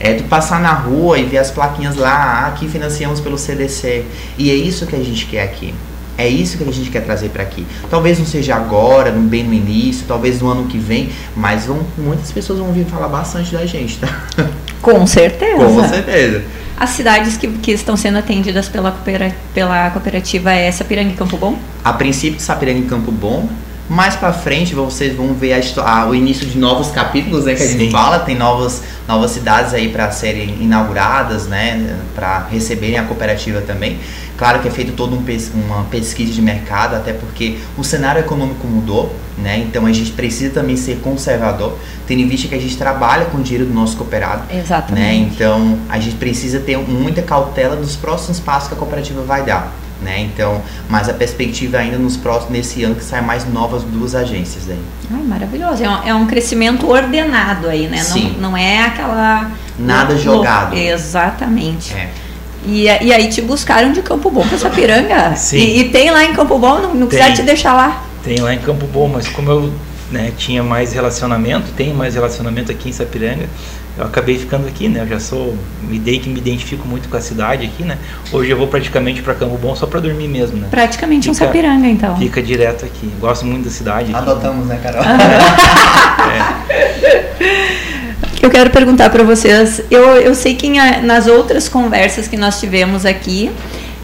É. 0.00 0.10
é 0.10 0.14
tu 0.14 0.24
passar 0.24 0.60
na 0.60 0.72
rua 0.72 1.18
e 1.18 1.24
ver 1.24 1.38
as 1.38 1.50
plaquinhas 1.50 1.96
lá, 1.96 2.12
ah, 2.12 2.46
aqui 2.48 2.68
financiamos 2.68 3.20
pelo 3.20 3.36
CDC. 3.36 4.04
E 4.38 4.50
é 4.50 4.54
isso 4.54 4.86
que 4.86 4.96
a 4.96 5.02
gente 5.02 5.26
quer 5.26 5.42
aqui. 5.42 5.74
É 6.16 6.28
isso 6.28 6.58
que 6.58 6.64
a 6.64 6.72
gente 6.72 6.90
quer 6.90 7.00
trazer 7.00 7.30
para 7.30 7.42
aqui. 7.42 7.66
Talvez 7.90 8.18
não 8.18 8.26
seja 8.26 8.54
agora, 8.54 9.10
bem 9.10 9.44
no 9.44 9.54
início, 9.54 10.04
talvez 10.06 10.40
no 10.40 10.48
ano 10.48 10.66
que 10.66 10.78
vem, 10.78 11.10
mas 11.34 11.66
vão, 11.66 11.80
muitas 11.96 12.30
pessoas 12.30 12.58
vão 12.58 12.72
vir 12.72 12.84
falar 12.84 13.08
bastante 13.08 13.52
da 13.52 13.64
gente, 13.64 13.98
tá? 13.98 14.08
Com 14.80 15.06
certeza. 15.06 15.64
Com 15.64 15.88
certeza. 15.88 16.44
As 16.76 16.90
cidades 16.90 17.36
que, 17.36 17.48
que 17.48 17.72
estão 17.72 17.96
sendo 17.96 18.18
atendidas 18.18 18.68
pela, 18.68 18.92
pela 19.54 19.90
cooperativa 19.90 20.52
é 20.52 20.70
Sapiranga 20.70 21.12
e 21.12 21.14
Campo 21.14 21.36
Bom? 21.36 21.58
A 21.84 21.92
princípio, 21.92 22.40
Sapiranga 22.40 22.80
e 22.80 22.82
Campo 22.84 23.10
Bom, 23.12 23.48
mais 23.88 24.16
para 24.16 24.32
frente 24.32 24.74
vocês 24.74 25.14
vão 25.14 25.34
ver 25.34 25.54
a, 25.54 25.82
a, 25.82 26.08
o 26.08 26.14
início 26.14 26.46
de 26.46 26.58
novos 26.58 26.90
capítulos, 26.90 27.44
né, 27.44 27.54
que 27.54 27.60
Sim. 27.60 27.74
a 27.74 27.78
gente 27.78 27.90
fala, 27.90 28.20
tem 28.20 28.36
novas, 28.36 28.82
novas 29.06 29.30
cidades 29.32 29.74
aí 29.74 29.88
para 29.88 30.10
serem 30.10 30.62
inauguradas, 30.62 31.46
né, 31.46 31.96
para 32.14 32.46
receberem 32.50 32.98
a 32.98 33.02
cooperativa 33.02 33.60
também. 33.60 33.98
Claro 34.36 34.60
que 34.60 34.68
é 34.68 34.70
feito 34.70 34.92
toda 34.92 35.14
um, 35.14 35.24
uma 35.66 35.84
pesquisa 35.84 36.32
de 36.32 36.42
mercado, 36.42 36.96
até 36.96 37.12
porque 37.12 37.58
o 37.76 37.84
cenário 37.84 38.20
econômico 38.20 38.66
mudou, 38.66 39.14
né? 39.38 39.58
Então 39.58 39.86
a 39.86 39.92
gente 39.92 40.10
precisa 40.12 40.52
também 40.52 40.76
ser 40.76 40.98
conservador, 41.00 41.78
tendo 42.06 42.22
em 42.22 42.28
vista 42.28 42.48
que 42.48 42.54
a 42.54 42.60
gente 42.60 42.76
trabalha 42.76 43.26
com 43.26 43.38
o 43.38 43.42
dinheiro 43.42 43.66
do 43.66 43.74
nosso 43.74 43.96
cooperado. 43.96 44.42
Exatamente. 44.52 45.00
Né? 45.00 45.14
Então 45.14 45.78
a 45.88 45.98
gente 46.00 46.16
precisa 46.16 46.58
ter 46.58 46.76
muita 46.76 47.22
cautela 47.22 47.76
dos 47.76 47.94
próximos 47.94 48.40
passos 48.40 48.68
que 48.68 48.74
a 48.74 48.76
cooperativa 48.76 49.22
vai 49.22 49.44
dar. 49.44 49.72
Né? 50.02 50.20
Então, 50.20 50.60
mas 50.88 51.08
a 51.08 51.14
perspectiva 51.14 51.78
ainda 51.78 51.98
nos 51.98 52.16
próximos 52.16 52.52
nesse 52.52 52.84
ano 52.84 52.94
que 52.94 53.04
sai 53.04 53.22
mais 53.22 53.50
novas 53.50 53.82
duas 53.82 54.14
agências 54.14 54.68
aí. 54.68 54.78
Ai, 55.10 55.22
maravilhoso. 55.22 55.82
É 55.82 55.88
um, 55.88 56.08
é 56.08 56.14
um 56.14 56.26
crescimento 56.26 56.88
ordenado 56.88 57.68
aí, 57.68 57.86
né? 57.86 57.98
Sim. 57.98 58.34
Não, 58.38 58.50
não 58.50 58.56
é 58.56 58.82
aquela 58.82 59.50
Nada 59.78 60.16
jogado. 60.16 60.76
Exatamente. 60.76 61.94
É. 61.94 62.10
E, 62.64 62.84
e 62.84 63.12
aí 63.12 63.28
te 63.28 63.40
buscaram 63.42 63.92
de 63.92 64.02
Campo 64.02 64.30
Bom 64.30 64.46
para 64.46 64.58
Sapiranga. 64.58 65.34
Sim. 65.36 65.56
E, 65.56 65.80
e 65.80 65.88
tem 65.90 66.10
lá 66.10 66.24
em 66.24 66.32
Campo 66.32 66.58
Bom, 66.58 66.78
não, 66.78 66.94
não 66.94 67.06
Tem. 67.06 67.32
te 67.32 67.42
deixar 67.42 67.74
lá. 67.74 68.04
Tem 68.22 68.38
lá 68.38 68.54
em 68.54 68.58
Campo 68.58 68.86
Bom, 68.86 69.08
mas 69.08 69.26
como 69.28 69.50
eu 69.50 69.72
né, 70.10 70.32
tinha 70.36 70.62
mais 70.62 70.92
relacionamento, 70.92 71.72
tenho 71.76 71.94
mais 71.94 72.14
relacionamento 72.14 72.70
aqui 72.70 72.90
em 72.90 72.92
Sapiranga, 72.92 73.48
eu 73.98 74.04
acabei 74.04 74.38
ficando 74.38 74.66
aqui, 74.66 74.88
né? 74.88 75.00
Eu 75.02 75.06
já 75.08 75.20
sou, 75.20 75.56
me 75.82 75.98
dei 75.98 76.18
que 76.18 76.28
me 76.28 76.38
identifico 76.38 76.86
muito 76.88 77.08
com 77.08 77.16
a 77.16 77.20
cidade 77.20 77.66
aqui, 77.66 77.82
né? 77.82 77.98
Hoje 78.32 78.50
eu 78.50 78.56
vou 78.56 78.66
praticamente 78.68 79.20
para 79.22 79.34
Campo 79.34 79.58
Bom 79.58 79.74
só 79.76 79.86
para 79.86 80.00
dormir 80.00 80.28
mesmo, 80.28 80.56
né? 80.58 80.68
Praticamente 80.70 81.28
um 81.30 81.34
Fica- 81.34 81.46
Sapiranga, 81.46 81.86
então. 81.86 82.16
Fica 82.16 82.42
direto 82.42 82.84
aqui. 82.84 83.10
Gosto 83.20 83.44
muito 83.44 83.64
da 83.64 83.70
cidade. 83.70 84.10
aqui. 84.14 84.14
Adotamos, 84.14 84.66
né, 84.66 84.80
Carol? 84.82 85.02
Eu 88.40 88.50
quero 88.50 88.70
perguntar 88.70 89.08
para 89.10 89.22
vocês. 89.22 89.80
Eu, 89.90 90.16
eu 90.16 90.34
sei 90.34 90.54
que 90.56 90.68
nas 91.02 91.26
outras 91.28 91.68
conversas 91.68 92.26
que 92.26 92.36
nós 92.36 92.58
tivemos 92.58 93.06
aqui 93.06 93.50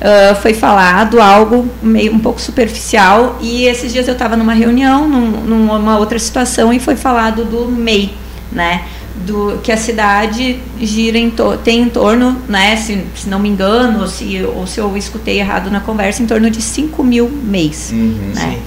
ah, 0.01 0.34
foi 0.36 0.55
falado 0.55 1.20
algo 1.20 1.68
meio 1.82 2.14
um 2.14 2.20
pouco 2.20 2.41
superficial 2.41 3.36
e 3.41 3.64
esses 3.64 3.93
dias 3.93 4.07
eu 4.07 4.12
estava 4.12 4.36
numa 4.36 4.53
reunião, 4.55 5.09
num- 5.09 5.41
numa 5.45 5.99
outra 5.99 6.18
situação 6.20 6.72
e 6.72 6.78
foi 6.78 6.95
falado 6.95 7.45
do 7.45 7.66
MEI, 7.66 8.14
né? 8.53 8.82
Do 9.26 9.58
que 9.62 9.72
a 9.72 9.76
cidade 9.76 10.58
gira 10.80 11.18
em 11.18 11.28
to- 11.30 11.58
tem 11.58 11.80
em 11.82 11.88
torno, 11.88 12.40
né? 12.48 12.76
Se, 12.76 13.04
se 13.16 13.28
não 13.28 13.38
me 13.38 13.48
engano, 13.48 14.00
ou 14.00 14.06
se, 14.06 14.42
ou 14.44 14.66
se 14.66 14.78
eu 14.80 14.96
escutei 14.96 15.38
errado 15.40 15.70
na 15.70 15.80
conversa, 15.80 16.22
em 16.22 16.26
torno 16.26 16.48
de 16.50 16.62
5 16.62 17.02
mil 17.04 17.28
MEIs. 17.28 17.90
Uhum. 17.92 18.32
né? 18.34 18.52
Sim. 18.54 18.58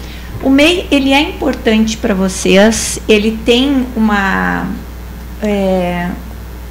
O 0.44 0.50
MEI, 0.50 0.88
ele 0.92 1.14
é 1.14 1.22
importante 1.22 1.98
para 1.98 2.14
vocês, 2.14 3.00
ele 3.08 3.40
tem 3.46 3.86
uma... 3.96 4.68
É, 5.42 6.10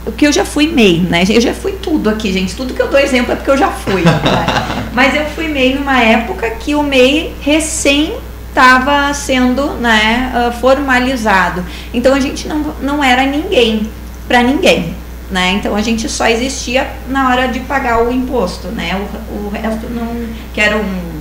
o 0.06 0.12
que 0.12 0.26
eu 0.26 0.32
já 0.32 0.44
fui 0.44 0.66
MEI, 0.66 1.00
né? 1.00 1.24
Eu 1.28 1.40
já 1.40 1.54
fui 1.54 1.72
tudo 1.72 2.08
aqui, 2.10 2.32
gente. 2.32 2.54
Tudo 2.54 2.74
que 2.74 2.80
eu 2.82 2.88
dou 2.88 2.98
exemplo 2.98 3.32
é 3.32 3.36
porque 3.36 3.50
eu 3.50 3.56
já 3.56 3.68
fui. 3.68 4.02
né? 4.02 4.12
Mas 4.92 5.14
eu 5.14 5.24
fui 5.26 5.46
MEI 5.48 5.74
numa 5.74 6.00
época 6.00 6.50
que 6.50 6.74
o 6.74 6.82
MEI 6.82 7.32
recém 7.40 8.14
estava 8.51 9.12
sendo 9.14 9.74
né, 9.80 10.30
ah, 10.34 10.53
formalizado. 10.53 11.64
Então 11.94 12.12
a 12.14 12.20
gente 12.20 12.46
não, 12.46 12.74
não 12.82 13.03
era 13.03 13.24
ninguém 13.24 13.88
para 14.28 14.42
ninguém. 14.42 14.94
Né? 15.30 15.53
Então 15.53 15.76
a 15.76 15.80
gente 15.80 16.09
só 16.09 16.26
existia 16.26 16.90
na 17.09 17.28
hora 17.30 17.46
de 17.48 17.61
pagar 17.61 18.03
o 18.05 18.12
imposto. 18.12 18.68
Né? 18.68 18.94
O, 19.30 19.46
o 19.46 19.51
resto 19.51 19.88
não. 19.90 20.26
Que 20.53 20.61
era 20.61 20.76
um. 20.76 21.20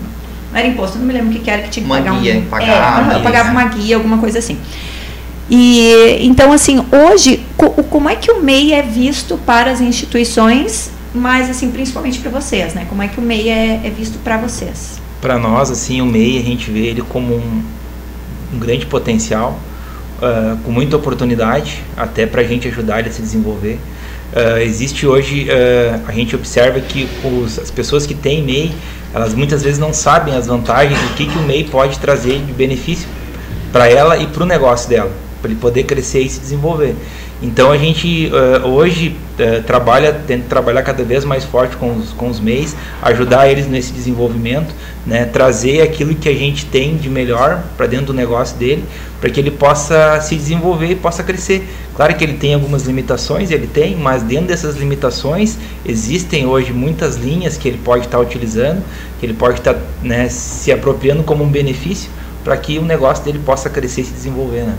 Não 0.52 0.58
era 0.60 0.68
imposto, 0.68 0.98
não 0.98 1.06
me 1.06 1.14
lembro 1.14 1.30
o 1.30 1.34
que 1.34 1.40
que 1.40 1.52
era 1.52 1.62
que 1.62 1.70
tinha 1.70 1.86
que 1.86 1.92
Uma 1.92 2.02
pagar 2.02 2.20
guia, 2.20 2.38
um. 2.40 2.46
pagar 2.46 2.68
é, 2.68 3.02
uma 3.02 3.02
eu 3.02 3.14
guia, 3.14 3.24
pagava 3.24 3.52
uma 3.52 3.66
guia, 3.66 3.96
alguma 3.98 4.18
coisa 4.18 4.40
assim. 4.40 4.58
E 5.50 6.18
então 6.22 6.52
assim, 6.52 6.84
hoje, 6.92 7.46
co- 7.56 7.70
como 7.84 8.10
é 8.10 8.16
que 8.16 8.32
o 8.32 8.42
MEI 8.42 8.74
é 8.74 8.82
visto 8.82 9.38
para 9.46 9.70
as 9.72 9.80
instituições, 9.80 10.92
mas 11.14 11.50
assim, 11.52 11.70
principalmente 11.72 12.20
para 12.20 12.32
vocês, 12.32 12.74
né? 12.74 12.86
Como 12.90 13.02
é 13.04 13.08
que 13.08 13.20
o 13.20 13.22
MEI 13.22 13.50
é, 13.50 13.82
é 13.86 13.90
visto 13.96 14.18
para 14.24 14.38
vocês? 14.38 15.00
Para 15.22 15.38
nós, 15.38 15.70
assim, 15.70 16.02
o 16.02 16.06
MEI, 16.06 16.40
a 16.40 16.44
gente 16.44 16.72
vê 16.72 16.88
ele 16.88 17.02
como 17.02 17.36
um, 17.36 17.64
um 18.54 18.60
grande 18.60 18.86
potencial, 18.86 19.60
ah, 20.22 20.58
com 20.64 20.72
muita 20.72 20.96
oportunidade, 20.98 21.84
até 21.96 22.26
para 22.26 22.42
a 22.42 22.44
gente 22.44 22.68
ajudar 22.68 23.00
ele 23.00 23.10
a 23.10 23.12
se 23.12 23.22
desenvolver. 23.22 23.80
Ah, 24.34 24.62
existe 24.62 25.06
hoje, 25.08 25.48
ah, 25.50 26.02
a 26.08 26.12
gente 26.12 26.36
observa 26.36 26.80
que 26.80 27.08
os, 27.24 27.60
as 27.60 27.72
pessoas 27.72 28.06
que 28.06 28.14
têm 28.14 28.44
MEI, 28.44 28.74
elas 29.14 29.34
muitas 29.34 29.64
vezes 29.64 29.80
não 29.80 29.94
sabem 29.94 30.36
as 30.36 30.48
vantagens 30.48 31.00
do 31.00 31.16
que, 31.16 31.26
que 31.26 31.38
o 31.38 31.42
MEI 31.42 31.66
pode 31.66 32.00
trazer 32.00 32.40
de 32.40 32.54
benefício 32.54 33.08
para 33.72 33.90
ela 33.90 34.18
e 34.18 34.28
para 34.28 34.44
o 34.44 34.46
negócio 34.46 34.90
dela, 34.90 35.12
para 35.42 35.52
ele 35.52 35.60
poder 35.60 35.84
crescer 35.84 36.22
e 36.22 36.30
se 36.30 36.40
desenvolver. 36.40 36.96
Então 37.42 37.72
a 37.72 37.78
gente 37.78 38.28
eh, 38.28 38.62
hoje 38.66 39.16
eh, 39.38 39.62
trabalha, 39.62 40.12
tenta 40.12 40.44
trabalhar 40.50 40.82
cada 40.82 41.04
vez 41.06 41.24
mais 41.24 41.46
forte 41.46 41.78
com 41.78 41.96
os, 41.96 42.12
com 42.12 42.28
os 42.28 42.38
MEIs, 42.38 42.76
ajudar 43.02 43.50
eles 43.50 43.66
nesse 43.66 43.94
desenvolvimento, 43.94 44.74
né, 45.06 45.24
trazer 45.24 45.82
aquilo 45.82 46.14
que 46.14 46.28
a 46.28 46.34
gente 46.34 46.66
tem 46.66 46.98
de 46.98 47.10
melhor 47.10 47.64
para 47.78 47.88
dentro 47.88 48.08
do 48.08 48.14
negócio 48.14 48.58
dele, 48.58 48.84
para 49.22 49.30
que 49.30 49.40
ele 49.40 49.52
possa 49.52 50.20
se 50.20 50.36
desenvolver 50.36 50.88
e 50.88 50.96
possa 50.96 51.24
crescer. 51.24 51.66
Claro 51.96 52.14
que 52.16 52.26
ele 52.26 52.34
tem 52.34 52.54
algumas 52.54 52.84
limitações, 52.84 53.52
ele 53.52 53.68
tem, 53.68 53.96
mas 53.96 54.22
dentro 54.22 54.48
dessas 54.48 54.76
limitações 54.76 55.58
existem 55.86 56.46
hoje 56.46 56.74
muitas 56.74 57.16
linhas 57.16 57.56
que 57.56 57.70
ele 57.70 57.78
pode 57.78 58.06
estar 58.06 58.20
utilizando, 58.20 58.84
que 59.18 59.26
ele 59.26 59.34
pode 59.34 59.60
estar 59.60 59.78
né, 60.04 60.28
se 60.28 60.74
apropriando 60.74 61.24
como 61.24 61.46
um 61.46 61.50
benefício 61.50 62.10
para 62.44 62.58
que 62.58 62.78
o 62.78 62.84
negócio 62.84 63.24
dele 63.24 63.40
possa 63.46 63.70
crescer 63.70 64.02
e 64.02 64.06
se 64.06 64.12
desenvolver. 64.12 64.64
Né? 64.64 64.76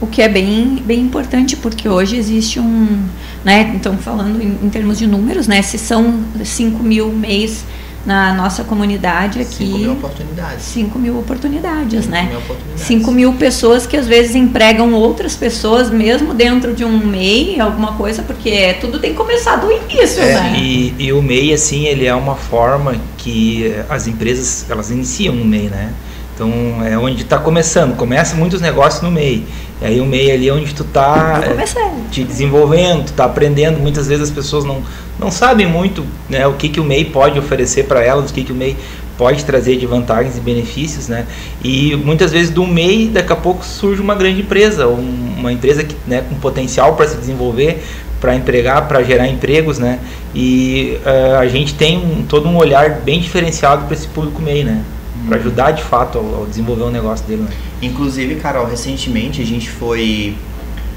O 0.00 0.06
que 0.06 0.20
é 0.20 0.28
bem, 0.28 0.82
bem 0.84 1.00
importante, 1.00 1.56
porque 1.56 1.88
hoje 1.88 2.16
existe 2.16 2.60
um. 2.60 3.04
Né, 3.44 3.72
então, 3.74 3.96
falando 3.96 4.42
em, 4.42 4.66
em 4.66 4.68
termos 4.68 4.98
de 4.98 5.06
números, 5.06 5.46
né, 5.46 5.62
se 5.62 5.78
são 5.78 6.22
5 6.44 6.82
mil 6.82 7.10
MEIs 7.12 7.64
na 8.06 8.32
nossa 8.34 8.62
comunidade 8.62 9.40
aqui. 9.40 9.66
5 9.66 9.78
mil 9.78 9.92
oportunidades. 9.92 10.64
5 10.64 10.98
mil 10.98 11.18
oportunidades, 11.18 12.04
Cinco 12.04 12.10
né? 12.12 12.28
mil 12.30 12.38
oportunidades. 12.38 12.82
5 12.84 13.10
mil 13.10 13.32
pessoas 13.32 13.84
que 13.84 13.96
às 13.96 14.06
vezes 14.06 14.36
empregam 14.36 14.92
outras 14.94 15.34
pessoas, 15.34 15.90
mesmo 15.90 16.32
dentro 16.32 16.72
de 16.72 16.84
um 16.84 17.04
MEI, 17.04 17.58
alguma 17.58 17.94
coisa, 17.94 18.22
porque 18.22 18.74
tudo 18.80 19.00
tem 19.00 19.10
que 19.10 19.16
começar 19.16 19.56
do 19.56 19.70
início, 19.72 20.22
É, 20.22 20.34
né? 20.34 20.54
E, 20.56 20.94
e 20.98 21.12
o 21.12 21.20
MEI, 21.20 21.52
assim, 21.52 21.86
ele 21.86 22.06
é 22.06 22.14
uma 22.14 22.36
forma 22.36 22.94
que 23.18 23.74
as 23.88 24.06
empresas, 24.06 24.64
elas 24.70 24.90
iniciam 24.90 25.34
no 25.34 25.44
MEI, 25.44 25.68
né? 25.68 25.92
Então, 26.36 26.52
é 26.84 26.98
onde 26.98 27.22
está 27.22 27.38
começando. 27.38 27.96
Começa 27.96 28.36
muitos 28.36 28.60
negócios 28.60 29.02
no 29.02 29.10
MEI. 29.10 29.42
E 29.80 29.86
aí 29.86 30.00
o 30.02 30.04
MEI 30.04 30.32
ali 30.32 30.48
é 30.48 30.52
onde 30.52 30.74
tu 30.74 30.84
tá 30.84 31.36
Vou 31.40 31.44
eh, 31.44 31.48
começar. 31.48 31.90
te 32.10 32.22
desenvolvendo, 32.24 33.06
tu 33.06 33.12
tá 33.14 33.24
aprendendo. 33.24 33.78
Muitas 33.80 34.06
vezes 34.06 34.24
as 34.24 34.30
pessoas 34.30 34.62
não, 34.62 34.82
não 35.18 35.30
sabem 35.30 35.66
muito 35.66 36.04
né, 36.28 36.46
o 36.46 36.52
que, 36.52 36.68
que 36.68 36.78
o 36.78 36.84
MEI 36.84 37.06
pode 37.06 37.38
oferecer 37.38 37.84
para 37.86 38.02
elas, 38.04 38.30
o 38.30 38.34
que, 38.34 38.44
que 38.44 38.52
o 38.52 38.54
MEI 38.54 38.76
pode 39.16 39.46
trazer 39.46 39.76
de 39.78 39.86
vantagens 39.86 40.36
e 40.36 40.40
benefícios, 40.40 41.08
né? 41.08 41.24
E 41.64 41.96
muitas 41.96 42.32
vezes 42.32 42.50
do 42.50 42.66
MEI, 42.66 43.08
daqui 43.08 43.32
a 43.32 43.36
pouco 43.36 43.64
surge 43.64 44.02
uma 44.02 44.14
grande 44.14 44.42
empresa, 44.42 44.86
um- 44.88 45.36
uma 45.38 45.50
empresa 45.50 45.82
que, 45.82 45.96
né, 46.06 46.22
com 46.28 46.34
potencial 46.34 46.96
para 46.96 47.08
se 47.08 47.16
desenvolver, 47.16 47.82
para 48.20 48.34
empregar, 48.34 48.86
para 48.86 49.02
gerar 49.02 49.26
empregos, 49.26 49.78
né? 49.78 50.00
E 50.34 50.98
eh, 51.06 51.36
a 51.40 51.46
gente 51.48 51.72
tem 51.74 51.96
um- 51.96 52.24
todo 52.28 52.46
um 52.46 52.58
olhar 52.58 52.90
bem 53.00 53.18
diferenciado 53.20 53.86
para 53.86 53.94
esse 53.96 54.06
público 54.06 54.42
MEI, 54.42 54.64
né? 54.64 54.82
Para 55.26 55.36
ajudar 55.38 55.72
de 55.72 55.82
fato 55.82 56.18
ao, 56.18 56.34
ao 56.34 56.46
desenvolver 56.46 56.84
o 56.84 56.90
negócio 56.90 57.26
dele. 57.26 57.42
Né? 57.42 57.50
Inclusive, 57.82 58.36
Carol, 58.36 58.66
recentemente 58.66 59.42
a 59.42 59.44
gente 59.44 59.68
foi. 59.68 60.36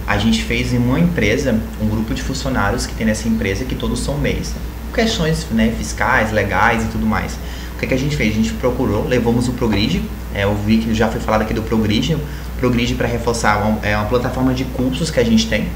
A 0.05 0.17
gente 0.17 0.43
fez 0.43 0.73
em 0.73 0.77
uma 0.77 0.99
empresa, 0.99 1.59
um 1.81 1.87
grupo 1.87 2.13
de 2.13 2.21
funcionários 2.23 2.87
que 2.87 2.95
tem 2.95 3.05
nessa 3.05 3.27
empresa, 3.27 3.63
que 3.63 3.75
todos 3.75 3.99
são 3.99 4.17
MEIs. 4.17 4.55
Questões 4.93 5.45
né, 5.51 5.71
fiscais, 5.77 6.31
legais 6.31 6.83
e 6.83 6.87
tudo 6.87 7.05
mais. 7.05 7.37
O 7.75 7.79
que, 7.79 7.85
que 7.85 7.93
a 7.93 7.97
gente 7.97 8.17
fez? 8.17 8.33
A 8.33 8.35
gente 8.35 8.51
procurou, 8.53 9.07
levamos 9.07 9.47
o 9.47 9.53
Progrid. 9.53 10.01
É, 10.33 10.43
eu 10.43 10.55
vi 10.55 10.79
que 10.79 10.93
já 10.93 11.07
foi 11.07 11.21
falado 11.21 11.43
aqui 11.43 11.53
do 11.53 11.61
Progrid. 11.61 12.17
Progrid, 12.59 12.95
para 12.95 13.07
reforçar, 13.07 13.79
é 13.83 13.91
é 13.91 13.97
uma 13.97 14.07
plataforma 14.07 14.53
de 14.53 14.65
cursos 14.65 15.11
que 15.11 15.19
a 15.19 15.23
gente 15.23 15.47
tem. 15.47 15.67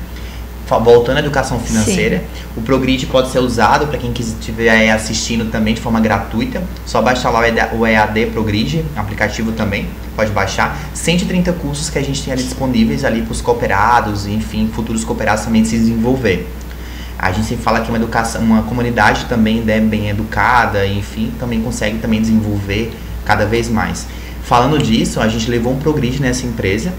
Voltando 0.66 1.18
à 1.18 1.20
educação 1.20 1.60
financeira, 1.60 2.24
o 2.56 2.62
Progrid 2.62 3.06
pode 3.06 3.30
ser 3.30 3.40
usado 3.40 3.88
para 3.88 3.98
quem 3.98 4.12
estiver 4.18 4.70
aí 4.70 4.90
assistindo 4.90 5.52
também 5.52 5.74
de 5.74 5.82
forma 5.82 6.00
gratuita. 6.00 6.64
Só 6.86 7.02
baixar 7.02 7.30
lá 7.30 7.42
o 7.74 7.86
EAD 7.86 8.28
Progrid, 8.28 8.84
aplicativo 8.96 9.52
também, 9.52 9.88
pode 10.16 10.32
baixar. 10.32 10.78
130 10.94 11.52
cursos 11.54 11.90
que 11.90 12.00
a 12.00 12.02
gente 12.02 12.24
tem 12.24 12.34
ali 12.34 12.44
disponíveis 12.44 13.04
ali 13.04 13.22
para 13.22 13.34
os 13.34 13.42
cooperados, 13.42 14.26
enfim, 14.26 14.70
futuros 14.74 15.04
cooperados 15.04 15.44
também 15.44 15.64
se 15.66 15.78
desenvolver. 15.78 16.50
A 17.20 17.32
gente 17.32 17.48
sempre 17.48 17.64
fala 17.64 17.82
que 17.82 17.90
uma 17.90 17.98
educação, 17.98 18.42
uma 18.42 18.64
comunidade 18.64 19.26
também 19.26 19.62
né, 19.62 19.80
bem 19.80 20.10
educada, 20.10 20.88
enfim, 20.88 21.32
também 21.40 21.62
consegue 21.62 22.00
também 22.00 22.20
desenvolver 22.20 22.92
cada 23.26 23.46
vez 23.46 23.70
mais. 23.70 24.08
Falando 24.44 24.78
disso, 24.78 25.22
a 25.22 25.28
gente 25.28 25.50
levou 25.50 25.74
um 25.74 25.78
Progrid 25.78 26.20
nessa 26.20 26.46
empresa 26.46 26.92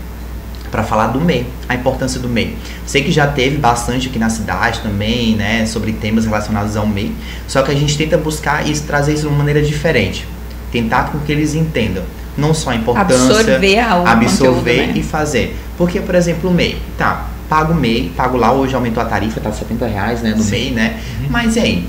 para 0.75 0.83
falar 0.83 1.07
do 1.07 1.21
MEI, 1.21 1.47
a 1.69 1.77
importância 1.77 2.19
do 2.19 2.29
MEI. 2.29 2.57
Sei 2.85 3.05
que 3.05 3.13
já 3.13 3.29
teve 3.29 3.59
bastante 3.59 4.09
aqui 4.09 4.19
na 4.19 4.29
cidade 4.29 4.81
também, 4.81 5.37
né, 5.37 5.65
sobre 5.67 5.93
temas 5.93 6.25
relacionados 6.25 6.77
ao 6.77 6.85
MEI, 6.85 7.15
só 7.47 7.63
que 7.63 7.71
a 7.71 7.75
gente 7.77 7.97
tenta 7.97 8.19
buscar 8.19 8.69
isso, 8.69 8.83
trazer 8.83 9.13
isso 9.13 9.23
de 9.23 9.29
uma 9.29 9.39
maneira 9.39 9.63
diferente, 9.63 10.27
tentar 10.73 11.13
com 11.13 11.21
que 11.21 11.31
eles 11.31 11.55
entendam 11.55 12.03
não 12.37 12.53
só 12.53 12.71
a 12.71 12.75
importância, 12.75 13.15
Absorver 13.39 13.79
a- 13.79 14.11
absorver 14.11 14.71
conteúdo, 14.73 14.87
né? 14.89 14.93
e 14.97 15.03
fazer. 15.05 15.57
Porque, 15.79 16.01
por 16.01 16.17
exemplo, 16.17 16.51
o 16.51 16.53
MEI, 16.53 16.77
tá, 16.99 17.29
pago 17.49 17.73
o 17.73 17.77
MEI, 17.77 18.11
pago 18.17 18.37
lá, 18.37 18.51
hoje 18.53 18.75
aumentou 18.75 19.01
a 19.01 19.07
tarifa, 19.07 19.39
tá 19.41 19.53
70 19.53 19.87
reais, 19.87 20.23
né, 20.23 20.31
no 20.37 20.43
Sim. 20.43 20.51
MEI, 20.51 20.71
né, 20.73 21.01
mas 21.31 21.55
e 21.55 21.61
aí, 21.61 21.89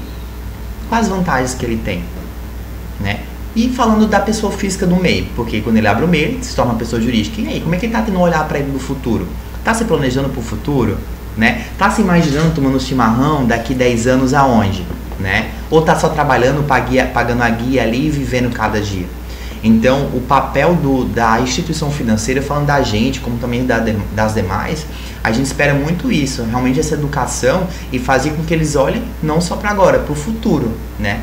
quais 0.88 1.05
as 1.07 1.11
vantagens 1.11 1.55
que 1.55 1.65
ele 1.65 1.77
tem, 1.83 2.03
né? 2.99 3.21
E 3.56 3.70
falando 3.70 4.06
da 4.08 4.20
pessoa 4.20 4.51
física 4.51 4.86
do 4.86 4.95
MEI, 4.95 5.30
porque 5.36 5.62
quando 5.62 5.78
ele 5.78 5.88
abre 5.88 6.03
o 6.03 6.08
MEI, 6.08 6.24
ele 6.24 6.43
se 6.43 6.56
torna 6.56 6.74
uma 6.74 6.78
pessoa 6.78 7.01
jurídica. 7.01 7.39
E 7.39 7.47
aí, 7.47 7.62
como 7.62 7.74
é 7.74 7.78
que 7.78 7.86
ele 7.86 7.93
tá 7.93 8.01
tendo 8.01 8.18
um 8.18 8.22
olhar 8.22 8.45
para 8.47 8.60
ele 8.60 8.72
no 8.72 8.80
futuro? 8.80 9.28
Tá 9.64 9.74
se 9.74 9.86
planejando 9.86 10.30
para 10.30 10.39
o 10.39 10.43
futuro? 10.43 10.97
Né? 11.38 11.66
Tá 11.78 11.89
se 11.89 12.01
imaginando 12.01 12.53
tomando 12.53 12.80
chimarrão 12.80 13.45
daqui 13.45 13.74
10 13.74 14.08
anos 14.08 14.34
aonde? 14.34 14.86
né? 15.20 15.51
Ou 15.70 15.82
tá 15.82 15.95
só 15.95 16.10
trabalhando, 16.10 16.66
pagando 17.14 17.41
a 17.41 17.49
guia 17.49 17.84
ali 17.84 18.08
e 18.08 18.10
vivendo 18.10 18.51
cada 18.53 18.80
dia. 18.80 19.08
Então, 19.64 20.10
o 20.14 20.22
papel 20.22 20.76
do, 20.76 21.06
da 21.06 21.41
instituição 21.41 21.89
financeira, 21.89 22.41
falando 22.41 22.68
da 22.68 22.82
gente, 22.84 23.20
como 23.20 23.38
também 23.38 23.66
da, 23.66 23.84
das 24.14 24.36
demais, 24.36 24.86
a 25.24 25.32
gente 25.32 25.47
espera 25.47 25.74
muito 25.74 26.12
isso, 26.12 26.43
realmente 26.43 26.80
essa 26.80 26.93
educação 26.93 27.68
e 27.91 27.97
fazer 27.97 28.32
com 28.32 28.43
que 28.43 28.53
eles 28.53 28.76
olhem 28.76 29.03
não 29.24 29.41
só 29.41 29.56
para 29.56 29.72
agora, 29.72 29.99
para 29.99 30.12
o 30.12 30.16
futuro, 30.16 30.72
né? 30.99 31.22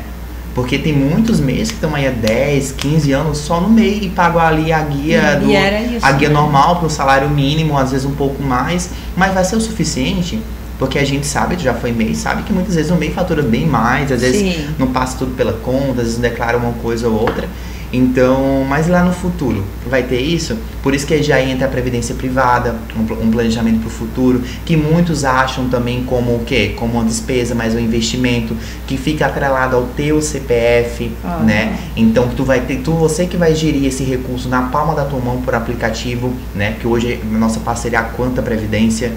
Porque 0.53 0.77
tem 0.77 0.93
muitos 0.93 1.39
meses 1.39 1.69
que 1.69 1.75
estão 1.75 1.95
aí 1.95 2.07
há 2.07 2.11
10, 2.11 2.73
15 2.73 3.11
anos 3.11 3.37
só 3.39 3.59
no 3.59 3.69
MEI 3.69 4.03
e 4.03 4.09
pagam 4.09 4.39
ali 4.39 4.71
a 4.71 4.81
guia, 4.81 5.35
do, 5.37 5.47
isso, 5.95 6.05
a 6.05 6.11
guia 6.11 6.29
né? 6.29 6.33
normal 6.35 6.75
para 6.75 6.85
o 6.85 6.89
salário 6.89 7.29
mínimo, 7.29 7.77
às 7.77 7.91
vezes 7.91 8.05
um 8.05 8.13
pouco 8.13 8.41
mais, 8.41 8.91
mas 9.17 9.33
vai 9.33 9.43
ser 9.43 9.55
o 9.55 9.61
suficiente 9.61 10.39
porque 10.77 10.99
a 10.99 11.05
gente 11.05 11.25
sabe, 11.25 11.57
já 11.57 11.73
foi 11.73 11.91
MEI, 11.91 12.13
sabe 12.15 12.43
que 12.43 12.51
muitas 12.51 12.75
vezes 12.75 12.91
o 12.91 12.95
MEI 12.95 13.11
fatura 13.11 13.41
bem 13.41 13.65
mais, 13.65 14.11
às 14.11 14.21
vezes 14.21 14.41
Sim. 14.41 14.67
não 14.77 14.87
passa 14.87 15.17
tudo 15.17 15.35
pela 15.35 15.53
conta, 15.53 16.01
às 16.01 16.07
vezes 16.07 16.15
não 16.15 16.21
declara 16.21 16.57
uma 16.57 16.73
coisa 16.73 17.07
ou 17.07 17.21
outra. 17.21 17.47
Então, 17.93 18.65
mas 18.67 18.87
lá 18.87 19.03
no 19.03 19.13
futuro 19.13 19.63
vai 19.87 20.01
ter 20.01 20.19
isso? 20.19 20.57
Por 20.81 20.95
isso 20.95 21.05
que 21.05 21.21
já 21.21 21.39
entra 21.39 21.67
a 21.67 21.69
previdência 21.69 22.15
privada, 22.15 22.75
um, 22.97 23.23
um 23.27 23.29
planejamento 23.31 23.79
para 23.81 23.87
o 23.87 23.91
futuro, 23.91 24.41
que 24.65 24.75
muitos 24.75 25.23
acham 25.23 25.69
também 25.69 26.03
como 26.03 26.31
o 26.35 26.43
quê? 26.43 26.73
Como 26.75 26.93
uma 26.93 27.03
despesa, 27.03 27.53
mas 27.53 27.75
um 27.75 27.79
investimento 27.79 28.57
que 28.87 28.97
fica 28.97 29.27
atrelado 29.27 29.75
ao 29.75 29.83
teu 29.83 30.19
CPF, 30.21 31.11
Ah. 31.23 31.37
né? 31.45 31.77
Então 31.95 32.27
tu 32.29 32.43
vai 32.43 32.61
ter, 32.61 32.77
tu 32.77 32.93
você 32.93 33.27
que 33.27 33.37
vai 33.37 33.53
gerir 33.53 33.85
esse 33.85 34.03
recurso 34.03 34.49
na 34.49 34.63
palma 34.63 34.95
da 34.95 35.05
tua 35.05 35.19
mão 35.19 35.41
por 35.43 35.53
aplicativo, 35.53 36.33
né? 36.55 36.75
Que 36.79 36.87
hoje 36.87 37.19
a 37.23 37.37
nossa 37.37 37.59
parceria 37.59 37.99
é 37.99 38.01
a 38.01 38.05
Quanta 38.05 38.41
Previdência, 38.41 39.11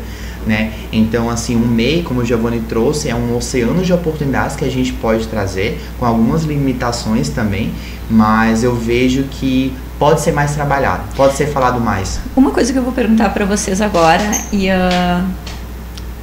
né? 0.46 0.72
Então 0.92 1.28
assim, 1.28 1.56
um 1.56 1.66
MEI, 1.66 2.02
como 2.02 2.20
o 2.20 2.24
Giovanni 2.24 2.60
trouxe, 2.60 3.08
é 3.08 3.14
um 3.14 3.36
oceano 3.36 3.82
de 3.82 3.92
oportunidades 3.92 4.56
que 4.56 4.64
a 4.64 4.70
gente 4.70 4.92
pode 4.92 5.26
trazer, 5.26 5.80
com 5.98 6.06
algumas 6.06 6.44
limitações 6.44 7.28
também, 7.28 7.72
mas 8.08 8.62
eu 8.62 8.74
vejo 8.74 9.24
que 9.24 9.74
pode 9.98 10.20
ser 10.20 10.32
mais 10.32 10.54
trabalhado, 10.54 11.02
pode 11.16 11.34
ser 11.34 11.46
falado 11.46 11.80
mais. 11.80 12.20
Uma 12.36 12.50
coisa 12.50 12.72
que 12.72 12.78
eu 12.78 12.82
vou 12.82 12.92
perguntar 12.92 13.30
para 13.30 13.44
vocês 13.44 13.80
agora 13.80 14.22
e 14.52 14.70
ah, 14.70 15.24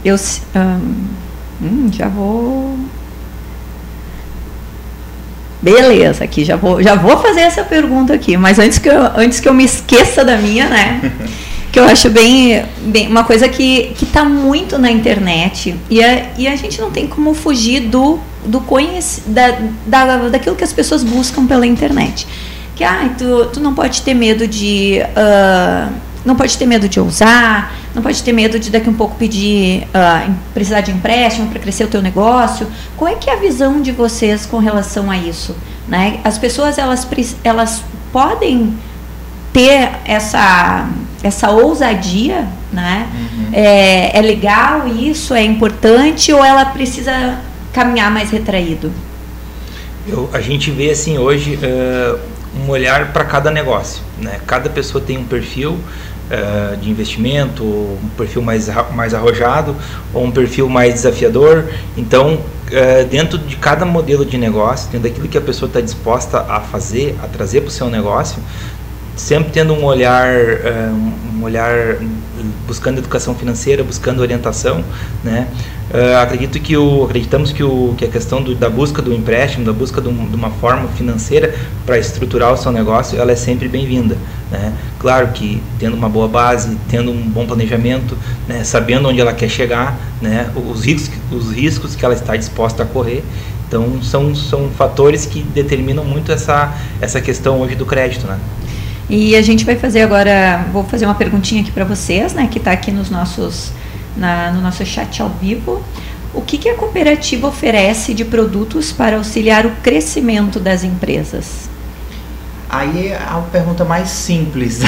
eu 0.05 0.15
ah, 0.55 0.79
hum, 1.61 1.89
já 1.91 2.07
vou 2.07 2.77
Beleza, 5.63 6.25
aqui 6.25 6.43
já 6.43 6.57
vou, 6.57 6.83
já 6.83 6.93
vou 6.93 7.17
fazer 7.19 7.39
essa 7.39 7.63
pergunta 7.63 8.13
aqui, 8.13 8.35
mas 8.35 8.59
antes 8.59 8.77
que 8.77 8.89
eu, 8.89 9.01
antes 9.15 9.39
que 9.39 9.47
eu 9.47 9.53
me 9.53 9.63
esqueça 9.63 10.23
da 10.25 10.35
minha, 10.37 10.67
né? 10.67 11.13
que 11.73 11.79
eu 11.79 11.85
acho 11.85 12.07
bem, 12.11 12.63
bem 12.85 13.07
uma 13.07 13.23
coisa 13.23 13.49
que 13.49 13.93
que 13.97 14.03
está 14.05 14.23
muito 14.23 14.77
na 14.77 14.91
internet 14.91 15.75
e 15.89 16.03
a, 16.03 16.29
e 16.37 16.47
a 16.47 16.55
gente 16.55 16.79
não 16.79 16.91
tem 16.91 17.07
como 17.07 17.33
fugir 17.33 17.79
do 17.81 18.19
do 18.45 18.61
conhec 18.61 19.21
da, 19.25 19.57
da, 19.87 20.29
daquilo 20.29 20.55
que 20.55 20.63
as 20.63 20.71
pessoas 20.71 21.03
buscam 21.03 21.47
pela 21.47 21.65
internet. 21.65 22.27
Que 22.75 22.83
ah, 22.83 23.09
tu, 23.17 23.45
tu 23.53 23.59
não 23.59 23.73
pode 23.73 24.03
ter 24.03 24.13
medo 24.13 24.47
de 24.47 25.01
ah, 25.15 25.89
não 26.23 26.35
pode 26.35 26.55
ter 26.59 26.67
medo 26.67 26.87
de 26.87 26.99
ousar, 26.99 27.73
não 27.95 28.03
pode 28.03 28.21
ter 28.21 28.33
medo 28.33 28.59
de 28.59 28.69
daqui 28.69 28.87
um 28.87 28.93
pouco 28.93 29.15
pedir 29.15 29.87
em- 30.27 30.35
precisar 30.53 30.81
de 30.81 30.91
empréstimo 30.91 31.47
para 31.47 31.59
crescer 31.59 31.85
o 31.85 31.87
teu 31.87 32.03
negócio. 32.03 32.67
Qual 32.95 33.11
é 33.11 33.15
que 33.15 33.31
é 33.31 33.33
a 33.33 33.37
visão 33.37 33.81
de 33.81 33.91
vocês 33.91 34.45
com 34.45 34.59
relação 34.59 35.09
a 35.09 35.17
isso? 35.17 35.55
Né? 35.87 36.19
As 36.23 36.37
pessoas 36.37 36.77
elas, 36.77 37.07
elas 37.43 37.81
podem 38.11 38.77
ter 39.51 39.89
essa 40.05 40.87
essa 41.23 41.49
ousadia, 41.49 42.47
né? 42.71 43.07
É, 43.53 44.17
é 44.19 44.21
legal 44.21 44.87
isso, 44.87 45.33
é 45.33 45.43
importante 45.43 46.31
ou 46.33 46.43
ela 46.43 46.65
precisa 46.65 47.39
caminhar 47.71 48.11
mais 48.11 48.29
retraído? 48.29 48.91
Eu- 50.07 50.29
a 50.33 50.41
gente 50.41 50.69
vê 50.69 50.89
assim 50.91 51.17
hoje 51.17 51.57
eh, 51.63 52.15
um 52.61 52.69
olhar 52.69 53.13
para 53.13 53.23
cada 53.25 53.49
negócio, 53.49 54.01
né? 54.19 54.39
Cada 54.45 54.69
pessoa 54.69 55.01
tem 55.03 55.17
um 55.17 55.23
perfil 55.23 55.77
eh, 56.29 56.75
de 56.81 56.89
investimento, 56.89 57.63
um 57.63 58.09
perfil 58.17 58.41
mais 58.41 58.69
mais 58.93 59.13
arrojado 59.13 59.75
ou 60.13 60.23
um 60.25 60.31
perfil 60.31 60.67
mais 60.69 60.93
desafiador. 60.93 61.65
Então, 61.97 62.39
eh, 62.71 63.05
dentro 63.09 63.37
de 63.37 63.55
cada 63.55 63.85
modelo 63.85 64.25
de 64.25 64.37
negócio, 64.37 64.89
dentro 64.91 65.07
daquilo 65.09 65.27
que 65.27 65.37
a 65.37 65.41
pessoa 65.41 65.67
está 65.67 65.79
disposta 65.79 66.45
a 66.49 66.59
fazer, 66.59 67.15
a 67.23 67.27
trazer 67.27 67.61
para 67.61 67.69
o 67.69 67.71
seu 67.71 67.89
negócio, 67.89 68.41
sempre 69.15 69.51
tendo 69.51 69.73
um 69.73 69.83
olhar, 69.85 70.27
eh, 70.33 70.91
um 71.35 71.43
olhar 71.43 71.97
buscando 72.67 72.97
educação 72.97 73.35
financeira, 73.35 73.83
buscando 73.83 74.21
orientação, 74.21 74.83
né? 75.23 75.47
Eh, 75.93 76.15
acredito 76.15 76.59
que 76.59 76.75
o, 76.75 77.03
acreditamos 77.03 77.51
que, 77.51 77.63
o, 77.63 77.93
que 77.97 78.05
a 78.05 78.07
questão 78.07 78.41
do, 78.41 78.55
da 78.55 78.69
busca 78.69 79.01
do 79.01 79.13
empréstimo, 79.13 79.65
da 79.65 79.73
busca 79.73 80.01
de, 80.01 80.07
um- 80.09 80.27
de 80.27 80.35
uma 80.35 80.49
forma 80.49 80.87
financeira 80.89 81.53
para 81.85 81.97
estruturar 81.99 82.51
o 82.53 82.57
seu 82.57 82.71
negócio, 82.71 83.19
ela 83.19 83.31
é 83.31 83.35
sempre 83.35 83.67
bem-vinda, 83.67 84.17
né? 84.51 84.73
Claro 84.99 85.27
que 85.29 85.61
tendo 85.77 85.95
uma 85.95 86.09
boa 86.09 86.27
base, 86.27 86.77
tendo 86.89 87.11
um 87.11 87.21
bom 87.29 87.45
planejamento, 87.45 88.17
né? 88.47 88.63
sabendo 88.63 89.07
onde 89.09 89.19
ela 89.21 89.33
quer 89.33 89.49
chegar, 89.49 89.97
né? 90.21 90.49
Os 90.55 90.85
riscos, 90.85 91.19
os 91.31 91.51
riscos 91.51 91.95
que 91.95 92.03
ela 92.05 92.13
está 92.13 92.35
disposta 92.35 92.83
a 92.83 92.85
correr. 92.85 93.23
Então 93.67 94.01
são, 94.01 94.35
são 94.35 94.69
fatores 94.69 95.25
que 95.25 95.41
determinam 95.41 96.03
muito 96.05 96.31
essa, 96.31 96.73
essa 97.01 97.19
questão 97.19 97.59
hoje 97.61 97.75
do 97.75 97.85
crédito, 97.85 98.27
né? 98.27 98.39
E 99.09 99.35
a 99.35 99.41
gente 99.41 99.65
vai 99.65 99.75
fazer 99.75 100.01
agora, 100.01 100.65
vou 100.71 100.83
fazer 100.83 101.05
uma 101.05 101.15
perguntinha 101.15 101.61
aqui 101.61 101.71
para 101.71 101.83
vocês, 101.83 102.33
né, 102.33 102.47
que 102.49 102.57
está 102.57 102.71
aqui 102.71 102.91
nos 102.91 103.09
nossos, 103.09 103.71
na, 104.15 104.51
no 104.51 104.61
nosso 104.61 104.85
chat 104.85 105.21
ao 105.21 105.29
vivo. 105.29 105.83
O 106.33 106.41
que, 106.41 106.57
que 106.57 106.69
a 106.69 106.75
cooperativa 106.75 107.47
oferece 107.47 108.13
de 108.13 108.25
produtos 108.25 108.91
para 108.91 109.17
auxiliar 109.17 109.65
o 109.65 109.71
crescimento 109.83 110.59
das 110.59 110.83
empresas? 110.83 111.69
Aí 112.69 113.09
é 113.09 113.17
a 113.17 113.39
pergunta 113.51 113.85
mais 113.85 114.09
simples. 114.09 114.79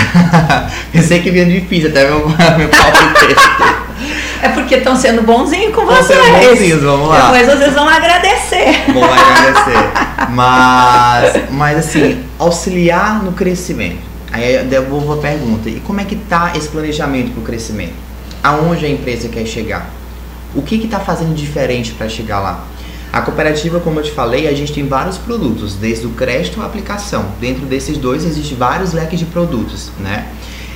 Pensei 0.91 1.21
que 1.21 1.29
vinha 1.29 1.45
difícil, 1.45 1.89
até 1.89 2.09
meu, 2.09 2.27
meu 2.57 2.69
palpite. 2.69 3.84
É 4.41 4.49
porque 4.49 4.75
estão 4.75 4.95
sendo 4.95 5.21
bonzinhos 5.21 5.73
com 5.73 5.85
vocês. 5.85 6.19
sendo 6.19 6.49
bonzinhos, 6.49 6.83
vamos 6.83 7.09
lá. 7.09 7.31
Depois 7.31 7.57
vocês 7.57 7.73
vão 7.73 7.87
agradecer. 7.87 8.91
Bom 8.93 9.03
agradecer. 9.03 10.29
Mas, 10.29 11.51
mas 11.51 11.77
assim, 11.79 12.23
auxiliar 12.37 13.23
no 13.23 13.31
crescimento. 13.31 13.99
Aí 14.31 14.55
eu 14.55 14.65
devolvo 14.65 15.13
a 15.13 15.17
pergunta. 15.17 15.69
E 15.69 15.79
como 15.81 16.01
é 16.01 16.03
que 16.03 16.15
tá 16.15 16.51
esse 16.55 16.67
planejamento 16.67 17.31
para 17.31 17.41
o 17.41 17.43
crescimento? 17.43 17.93
Aonde 18.43 18.85
a 18.85 18.89
empresa 18.89 19.29
quer 19.29 19.45
chegar? 19.45 19.89
O 20.53 20.61
que 20.61 20.75
está 20.75 20.99
fazendo 20.99 21.33
diferente 21.33 21.91
para 21.93 22.09
chegar 22.09 22.39
lá? 22.39 22.65
A 23.11 23.21
cooperativa, 23.21 23.79
como 23.79 23.99
eu 23.99 24.03
te 24.03 24.11
falei, 24.11 24.45
a 24.45 24.53
gente 24.53 24.73
tem 24.73 24.85
vários 24.85 25.17
produtos, 25.17 25.75
desde 25.75 26.05
o 26.05 26.09
crédito 26.09 26.61
à 26.61 26.65
aplicação. 26.65 27.27
Dentro 27.39 27.65
desses 27.65 27.97
dois 27.97 28.25
existem 28.25 28.57
vários 28.57 28.91
leques 28.91 29.19
de 29.19 29.25
produtos, 29.25 29.89
né? 29.99 30.27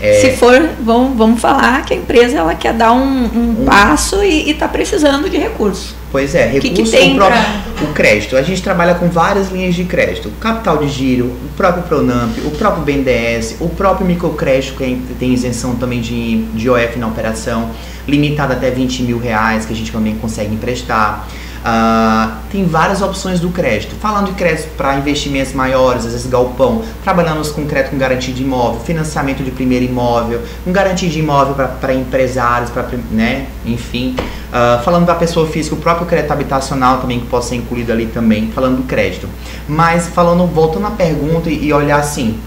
É, 0.02 0.14
Se 0.22 0.32
for, 0.38 0.70
vamos, 0.82 1.18
vamos 1.18 1.42
falar 1.42 1.84
que 1.84 1.94
a 1.94 1.98
empresa 1.98 2.38
ela 2.38 2.56
quer 2.56 2.74
dar 2.74 2.94
um, 2.94 3.00
um 3.26 3.56
Um- 3.62 3.66
passo 3.66 4.24
e 4.24 4.50
está 4.50 4.68
precisando 4.68 5.30
de 5.30 5.38
recurso. 5.38 5.96
Pois 6.12 6.34
é, 6.34 6.48
que 6.60 6.70
recurso, 6.70 6.92
que 6.92 6.98
tem 6.98 7.12
o, 7.14 7.16
próprio, 7.18 7.40
pra- 7.42 7.84
o 7.90 7.94
crédito. 7.94 8.36
A 8.36 8.42
gente 8.42 8.64
trabalha 8.64 8.96
com 8.96 9.08
várias 9.10 9.52
linhas 9.52 9.76
de 9.76 9.84
crédito. 9.84 10.32
Capital 10.40 10.78
de 10.78 10.88
giro, 10.88 11.26
o 11.26 11.50
próprio 11.56 11.84
Pronamp, 11.84 12.32
o 12.46 12.52
próprio 12.52 12.84
BNDES, 12.84 13.58
o 13.60 13.70
próprio 13.70 14.08
microcrédito, 14.08 14.76
que 14.78 15.14
tem 15.20 15.34
isenção 15.34 15.76
também 15.76 16.02
de, 16.02 16.44
de 16.54 16.70
OF 16.70 16.98
na 16.98 17.08
operação, 17.08 17.70
limitado 18.08 18.54
até 18.54 18.72
20 18.72 19.04
mil 19.04 19.20
reais, 19.20 19.66
que 19.66 19.74
a 19.74 19.76
gente 19.76 19.92
também 19.92 20.16
consegue 20.16 20.54
emprestar. 20.54 21.28
Ah, 21.64 22.38
tem 22.52 22.66
várias 22.66 23.02
opções 23.02 23.40
do 23.40 23.50
crédito. 23.50 23.96
Falando 23.96 24.28
de 24.28 24.34
crédito 24.34 24.70
para 24.78 24.96
investimentos 24.96 25.54
maiores, 25.54 26.06
às 26.06 26.14
vezes 26.14 26.28
galpão, 26.28 26.82
trabalhamos 27.04 27.52
com 27.52 27.66
crédito 27.66 27.92
com 27.92 27.98
garantia 27.98 28.34
de 28.34 28.44
imóvel, 28.44 28.80
financiamento 28.82 29.44
de 29.44 29.52
primeiro 29.52 29.86
imóvel, 29.86 30.42
com 30.64 30.72
garantia 30.72 31.10
de 31.10 31.20
imóvel 31.20 31.56
para 31.80 31.94
empresários, 31.94 32.70
para 32.70 32.88
né, 33.12 33.48
enfim. 33.66 34.16
Ah, 34.52 34.82
falando 34.84 35.06
da 35.06 35.16
pessoa 35.16 35.48
física, 35.48 35.76
o 35.76 35.80
próprio 35.80 36.08
crédito 36.08 36.32
habitacional 36.32 37.00
também 37.00 37.20
que 37.20 37.28
pode 37.28 37.46
ser 37.46 37.56
incluído 37.56 37.92
ali 37.92 38.08
também, 38.08 38.52
falando 38.52 38.78
do 38.78 38.84
crédito. 38.84 39.28
Mas 39.68 40.08
falando, 40.08 40.46
voltando 40.48 40.88
à 40.88 40.92
pergunta 40.92 41.50
e, 41.50 41.66
e 41.66 41.74
olhar 41.74 42.00
assim, 42.00 42.40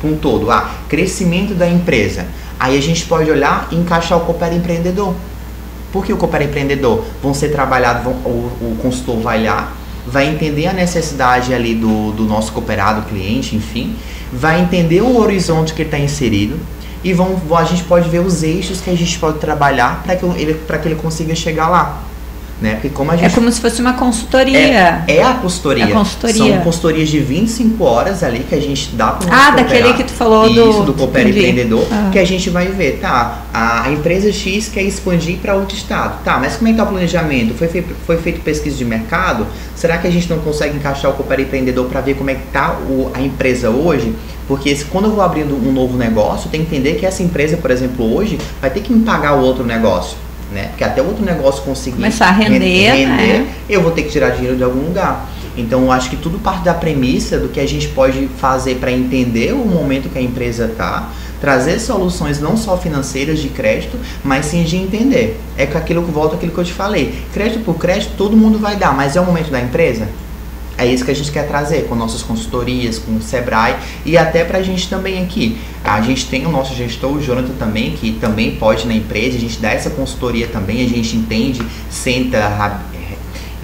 para 0.00 0.10
um 0.10 0.16
todo, 0.16 0.50
ah, 0.50 0.70
crescimento 0.88 1.54
da 1.54 1.68
empresa. 1.68 2.26
Aí 2.58 2.76
a 2.76 2.82
gente 2.82 3.06
pode 3.06 3.30
olhar 3.30 3.68
e 3.70 3.76
encaixar 3.76 4.18
o 4.18 4.20
Coopera 4.22 4.54
Empreendedor. 4.54 5.14
Por 5.92 6.04
que 6.04 6.12
o 6.12 6.16
Coopera 6.16 6.44
Empreendedor? 6.44 7.04
Vão 7.22 7.34
ser 7.34 7.48
trabalhados, 7.50 8.04
vão- 8.04 8.12
o, 8.24 8.50
o 8.60 8.78
consultor 8.80 9.20
vai 9.20 9.44
lá, 9.44 9.72
vai 10.06 10.28
entender 10.28 10.66
a 10.66 10.72
necessidade 10.72 11.52
ali 11.52 11.74
do, 11.74 12.12
do 12.12 12.24
nosso 12.24 12.52
cooperado, 12.52 13.02
cliente, 13.08 13.56
enfim, 13.56 13.96
vai 14.32 14.60
entender 14.60 15.00
o 15.02 15.16
horizonte 15.18 15.74
que 15.74 15.82
ele 15.82 15.88
está 15.88 15.98
inserido 15.98 16.58
e 17.02 17.12
vão, 17.12 17.40
a 17.56 17.64
gente 17.64 17.82
pode 17.84 18.08
ver 18.08 18.20
os 18.20 18.42
eixos 18.42 18.80
que 18.80 18.90
a 18.90 18.96
gente 18.96 19.18
pode 19.18 19.38
trabalhar 19.38 20.02
para 20.02 20.16
que, 20.16 20.24
ele, 20.24 20.54
que 20.54 20.88
ele 20.88 20.94
consiga 20.96 21.34
chegar 21.34 21.68
lá. 21.68 22.02
Né? 22.60 22.74
Porque 22.74 22.90
como 22.90 23.10
a 23.10 23.14
É 23.14 23.18
gente 23.18 23.34
como 23.34 23.50
se 23.50 23.58
fosse 23.58 23.80
uma 23.80 23.94
consultoria. 23.94 24.58
é, 24.58 25.04
é 25.08 25.22
a 25.22 25.32
consultoria. 25.34 25.84
É 25.84 25.86
a 25.86 25.90
consultoria. 25.90 26.36
São 26.36 26.58
consultorias 26.60 27.08
de 27.08 27.18
25 27.18 27.82
horas 27.82 28.22
ali 28.22 28.40
que 28.40 28.54
a 28.54 28.60
gente 28.60 28.90
dá 28.94 29.12
para 29.12 29.34
Ah, 29.34 29.50
daquele 29.52 29.94
que 29.94 30.04
tu 30.04 30.12
falou 30.12 30.46
do- 30.52 30.70
Isso, 30.70 30.82
do 30.82 30.92
Coopera 30.92 31.26
entendi. 31.26 31.38
Empreendedor, 31.48 31.86
Ah. 31.90 32.10
que 32.12 32.18
a 32.18 32.24
gente 32.26 32.50
vai 32.50 32.66
ver, 32.66 32.98
tá, 33.00 33.44
a, 33.54 33.90
empresa 33.90 34.30
X 34.30 34.68
quer 34.68 34.82
expandir 34.82 35.38
para 35.38 35.54
outro 35.54 35.74
estado. 35.74 36.22
Tá, 36.22 36.38
mas 36.38 36.56
como 36.56 36.68
é 36.68 36.72
que 36.72 36.76
tá 36.76 36.84
o 36.84 36.88
planejamento? 36.88 37.54
Foi 37.54 37.66
feito, 37.66 37.94
foi 38.06 38.18
feito 38.18 38.40
pesquisa 38.42 38.76
de 38.76 38.84
mercado? 38.84 39.46
Será 39.74 39.96
que 39.96 40.06
a 40.06 40.10
gente 40.10 40.28
não 40.28 40.38
consegue 40.40 40.76
encaixar 40.76 41.10
o 41.10 41.14
Coopera 41.14 41.40
Empreendedor 41.40 41.86
para 41.86 42.02
ver 42.02 42.14
como 42.14 42.28
é 42.28 42.34
que 42.34 42.46
tá 42.52 42.76
o, 42.88 43.10
a 43.14 43.22
empresa 43.22 43.70
hoje? 43.70 44.14
Porque 44.46 44.76
se, 44.76 44.84
quando 44.84 45.06
eu 45.06 45.12
vou 45.12 45.22
abrindo 45.24 45.54
um 45.54 45.72
novo 45.72 45.96
negócio, 45.96 46.50
tenho 46.50 46.66
que 46.66 46.74
entender 46.76 46.98
que 46.98 47.06
essa 47.06 47.22
empresa, 47.22 47.56
por 47.56 47.70
exemplo, 47.70 48.14
hoje, 48.14 48.38
vai 48.60 48.68
ter 48.68 48.80
que 48.80 48.92
me 48.92 49.02
pagar 49.02 49.34
o 49.36 49.40
outro 49.40 49.64
negócio. 49.64 50.18
Né? 50.52 50.68
Porque 50.68 50.82
até 50.82 51.00
outro 51.00 51.24
negócio 51.24 51.62
conseguir 51.62 51.96
Começar 51.96 52.26
a 52.26 52.32
render, 52.32 52.90
ren- 52.92 53.06
né? 53.08 53.54
eu 53.68 53.82
vou 53.82 53.92
ter 53.92 54.02
que 54.02 54.10
tirar 54.10 54.30
dinheiro 54.30 54.56
de 54.56 54.64
algum 54.64 54.80
lugar. 54.80 55.28
Então, 55.56 55.82
eu 55.84 55.92
acho 55.92 56.10
que 56.10 56.16
tudo 56.16 56.38
parte 56.38 56.64
da 56.64 56.74
premissa 56.74 57.38
do 57.38 57.48
que 57.48 57.60
a 57.60 57.66
gente 57.66 57.88
pode 57.88 58.28
fazer 58.38 58.76
para 58.76 58.90
entender 58.90 59.52
o 59.52 59.58
momento 59.64 60.08
que 60.08 60.18
a 60.18 60.22
empresa 60.22 60.66
está, 60.66 61.08
trazer 61.40 61.78
soluções 61.78 62.40
não 62.40 62.56
só 62.56 62.76
financeiras 62.76 63.38
de 63.38 63.48
crédito, 63.48 63.96
mas 64.24 64.46
sim 64.46 64.62
de 64.64 64.76
entender. 64.76 65.38
É 65.56 65.66
com 65.66 65.78
aquilo 65.78 66.02
que 66.02 66.10
volta 66.10 66.36
aquilo 66.36 66.52
que 66.52 66.58
eu 66.58 66.64
te 66.64 66.72
falei. 66.72 67.14
Crédito 67.32 67.64
por 67.64 67.74
crédito, 67.76 68.12
todo 68.16 68.36
mundo 68.36 68.58
vai 68.58 68.76
dar, 68.76 68.94
mas 68.94 69.16
é 69.16 69.20
o 69.20 69.24
momento 69.26 69.50
da 69.50 69.60
empresa? 69.60 70.08
É 70.78 70.86
isso 70.86 71.04
que 71.04 71.10
a 71.10 71.14
gente 71.14 71.30
quer 71.30 71.46
trazer 71.46 71.86
com 71.86 71.94
nossas 71.94 72.22
consultorias, 72.22 72.98
com 72.98 73.16
o 73.16 73.22
Sebrae 73.22 73.76
e 74.04 74.16
até 74.16 74.44
pra 74.44 74.62
gente 74.62 74.88
também 74.88 75.22
aqui. 75.22 75.58
A 75.84 76.00
gente 76.00 76.26
tem 76.26 76.46
o 76.46 76.50
nosso 76.50 76.74
gestor, 76.74 77.12
o 77.12 77.22
Jonathan 77.22 77.52
também, 77.58 77.92
que 77.92 78.12
também 78.12 78.56
pode 78.56 78.86
na 78.86 78.94
empresa, 78.94 79.36
a 79.36 79.40
gente 79.40 79.58
dá 79.58 79.70
essa 79.70 79.90
consultoria 79.90 80.46
também, 80.46 80.84
a 80.84 80.88
gente 80.88 81.16
entende, 81.16 81.62
senta, 81.90 82.80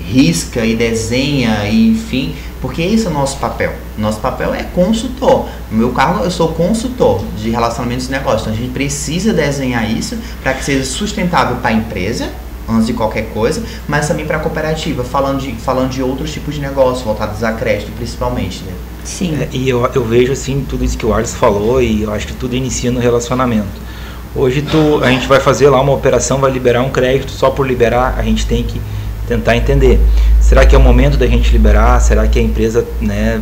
risca 0.09 0.65
e 0.65 0.77
desenha, 0.77 1.69
e 1.69 1.89
enfim, 1.91 2.35
porque 2.61 2.83
esse 2.83 3.07
é 3.07 3.11
o 3.11 3.13
nosso 3.13 3.39
papel. 3.39 3.75
Nosso 3.99 4.21
papel 4.21 4.55
é 4.55 4.63
consultor. 4.63 5.49
No 5.71 5.79
meu 5.79 5.93
cargo, 5.93 6.25
eu 6.25 6.31
sou 6.31 6.49
consultor 6.49 7.23
de 7.37 7.51
relacionamentos 7.51 8.09
e 8.09 8.11
negócios. 8.11 8.43
Então 8.43 8.53
a 8.53 8.57
gente 8.57 8.73
precisa 8.73 9.33
desenhar 9.33 9.91
isso 9.91 10.17
para 10.43 10.55
que 10.55 10.65
seja 10.65 10.85
sustentável 10.85 11.57
para 11.57 11.71
a 11.71 11.73
empresa, 11.73 12.31
antes 12.69 12.87
de 12.87 12.93
qualquer 12.93 13.31
coisa, 13.31 13.63
mas 13.87 14.09
também 14.09 14.27
para 14.27 14.39
a 14.39 14.41
cooperativa, 14.41 15.05
falando 15.05 15.41
de, 15.41 15.53
falando 15.55 15.91
de 15.91 16.03
outros 16.03 16.33
tipos 16.33 16.55
de 16.55 16.61
negócio, 16.61 17.05
voltados 17.05 17.43
a 17.45 17.53
crédito 17.53 17.93
principalmente. 17.93 18.63
Né? 18.65 18.73
Sim. 19.05 19.39
É, 19.41 19.49
e 19.53 19.69
eu, 19.69 19.89
eu 19.95 20.05
vejo 20.05 20.33
assim 20.33 20.65
tudo 20.69 20.85
isso 20.85 20.99
que 20.99 21.07
o 21.07 21.13
Arles 21.13 21.35
falou 21.35 21.81
e 21.81 22.03
eu 22.03 22.13
acho 22.13 22.27
que 22.27 22.35
tudo 22.35 22.55
inicia 22.57 22.91
no 22.91 23.01
relacionamento. 23.01 23.87
Hoje 24.35 24.63
tu, 24.63 25.03
a 25.03 25.11
gente 25.11 25.27
vai 25.27 25.41
fazer 25.41 25.71
lá 25.71 25.81
uma 25.81 25.93
operação, 25.93 26.39
vai 26.39 26.51
liberar 26.51 26.83
um 26.83 26.91
crédito, 26.91 27.31
só 27.31 27.51
por 27.51 27.67
liberar 27.67 28.17
a 28.19 28.23
gente 28.23 28.47
tem 28.47 28.63
que 28.63 28.81
tentar 29.27 29.57
entender. 29.57 29.99
Será 30.41 30.67
que 30.67 30.75
é 30.75 30.79
o 30.79 30.83
momento 30.83 31.17
da 31.17 31.27
gente 31.27 31.51
liberar? 31.51 32.01
Será 32.01 32.27
que 32.27 32.39
a 32.39 32.43
empresa 32.43 32.87
né, 33.01 33.41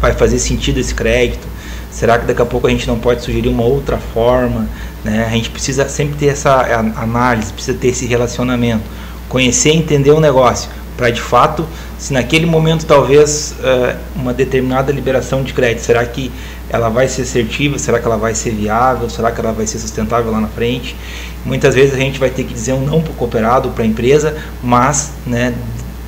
vai 0.00 0.12
fazer 0.12 0.38
sentido 0.38 0.78
esse 0.78 0.94
crédito? 0.94 1.46
Será 1.96 2.18
que 2.18 2.26
daqui 2.26 2.42
a 2.42 2.44
pouco 2.44 2.66
a 2.66 2.70
gente 2.70 2.86
não 2.86 2.98
pode 2.98 3.22
sugerir 3.22 3.48
uma 3.48 3.64
outra 3.64 3.96
forma? 3.96 4.68
Né? 5.02 5.24
A 5.26 5.30
gente 5.30 5.48
precisa 5.48 5.88
sempre 5.88 6.14
ter 6.18 6.26
essa 6.26 6.52
análise, 6.94 7.50
precisa 7.50 7.78
ter 7.78 7.88
esse 7.88 8.04
relacionamento, 8.04 8.84
conhecer 9.30 9.70
e 9.70 9.78
entender 9.78 10.10
o 10.10 10.20
negócio, 10.20 10.68
para 10.94 11.08
de 11.08 11.22
fato, 11.22 11.66
se 11.98 12.12
naquele 12.12 12.44
momento 12.44 12.84
talvez 12.84 13.54
eh, 13.62 13.96
uma 14.14 14.34
determinada 14.34 14.92
liberação 14.92 15.42
de 15.42 15.54
crédito, 15.54 15.84
será 15.84 16.04
que 16.04 16.30
ela 16.68 16.90
vai 16.90 17.08
ser 17.08 17.22
assertiva? 17.22 17.78
Será 17.78 17.98
que 17.98 18.04
ela 18.04 18.18
vai 18.18 18.34
ser 18.34 18.50
viável? 18.50 19.08
Será 19.08 19.32
que 19.32 19.40
ela 19.40 19.52
vai 19.52 19.66
ser 19.66 19.78
sustentável 19.78 20.30
lá 20.30 20.38
na 20.38 20.48
frente? 20.48 20.94
Muitas 21.46 21.74
vezes 21.74 21.94
a 21.94 21.98
gente 21.98 22.18
vai 22.18 22.28
ter 22.28 22.44
que 22.44 22.52
dizer 22.52 22.74
um 22.74 22.82
não 22.82 23.00
para 23.00 23.12
o 23.12 23.14
cooperado, 23.14 23.70
para 23.70 23.84
a 23.84 23.86
empresa, 23.86 24.36
mas 24.62 25.12
né, 25.26 25.54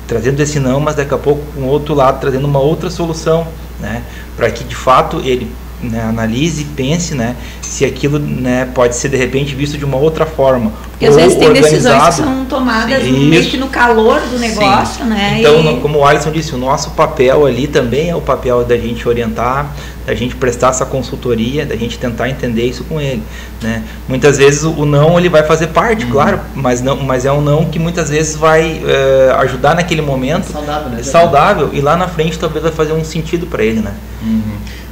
trazendo 0.07 0.39
esse 0.39 0.59
não, 0.59 0.79
mas 0.79 0.93
daqui 0.93 1.15
a 1.15 1.17
pouco 1.17 1.41
com 1.55 1.61
o 1.61 1.67
outro 1.67 1.95
lado 1.95 2.19
trazendo 2.21 2.45
uma 2.45 2.59
outra 2.59 2.91
solução, 2.91 3.47
né, 3.79 4.03
para 4.37 4.51
que 4.51 4.63
de 4.63 4.75
fato 4.75 5.19
ele 5.21 5.51
né, 5.81 6.01
analise 6.01 6.61
e 6.61 6.65
pense 6.65 7.15
né, 7.15 7.35
se 7.61 7.85
aquilo 7.85 8.19
né, 8.19 8.67
pode 8.73 8.95
ser 8.95 9.09
de 9.09 9.17
repente 9.17 9.55
visto 9.55 9.77
de 9.77 9.85
uma 9.85 9.97
outra 9.97 10.25
forma. 10.25 10.71
Porque 10.91 11.05
às 11.05 11.15
ou 11.15 11.21
vezes 11.21 11.37
tem 11.37 11.53
decisões 11.53 11.83
que 11.83 11.87
organizado. 11.87 12.15
são 12.23 12.45
tomadas 12.45 13.01
Sim, 13.03 13.29
meio 13.29 13.41
isso. 13.41 13.51
que 13.51 13.57
no 13.57 13.67
calor 13.69 14.19
do 14.21 14.37
negócio, 14.37 15.05
né? 15.05 15.37
Então, 15.39 15.77
e- 15.77 15.79
como 15.79 15.99
o 15.99 16.05
Alisson 16.05 16.31
disse, 16.31 16.53
o 16.53 16.57
nosso 16.57 16.91
papel 16.91 17.45
ali 17.45 17.67
também 17.67 18.09
é 18.09 18.15
o 18.15 18.19
papel 18.21 18.65
da 18.65 18.75
gente 18.77 19.07
orientar, 19.07 19.73
da 20.05 20.13
gente 20.13 20.35
prestar 20.35 20.69
essa 20.71 20.85
consultoria, 20.85 21.65
da 21.65 21.75
gente 21.77 21.97
tentar 21.97 22.29
entender 22.29 22.65
isso 22.65 22.83
com 22.83 22.99
ele, 22.99 23.23
né? 23.61 23.83
Muitas 24.07 24.37
vezes 24.37 24.63
o, 24.63 24.85
não 24.85 25.17
ele 25.17 25.29
vai 25.29 25.43
fazer 25.43 25.67
parte, 25.67 26.03
Uhum. 26.05 26.11
claro, 26.11 26.39
mas 26.55 26.81
não, 26.81 26.97
mas 26.97 27.25
é 27.25 27.31
um 27.31 27.39
não 27.41 27.65
que 27.65 27.79
muitas 27.79 28.09
vezes 28.09 28.35
vai 28.35 28.81
eh, 28.85 29.33
ajudar 29.39 29.75
naquele 29.75 30.01
momento, 30.01 30.51
Saudável, 30.51 30.89
né? 30.89 30.97
é 30.99 31.03
saudável 31.03 31.69
e 31.71 31.79
lá 31.79 31.95
na 31.95 32.07
frente 32.09 32.37
talvez 32.37 32.63
vai 32.63 32.71
fazer 32.73 32.91
um 32.93 33.03
sentido 33.05 33.45
para 33.47 33.63
ele, 33.63 33.79
né? 33.79 33.93
Uhum. 34.21 34.41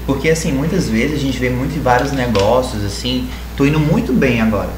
Porque 0.08 0.30
assim, 0.30 0.53
muitas 0.53 0.88
vezes 0.88 1.18
a 1.18 1.22
gente 1.22 1.38
vê 1.38 1.49
muito 1.49 1.78
em 1.78 1.82
vários 1.82 2.14
negócios, 2.14 2.84
assim, 2.84 3.28
tô 3.58 3.66
indo 3.66 3.78
muito 3.78 4.14
bem 4.14 4.41
agora. 4.41 4.70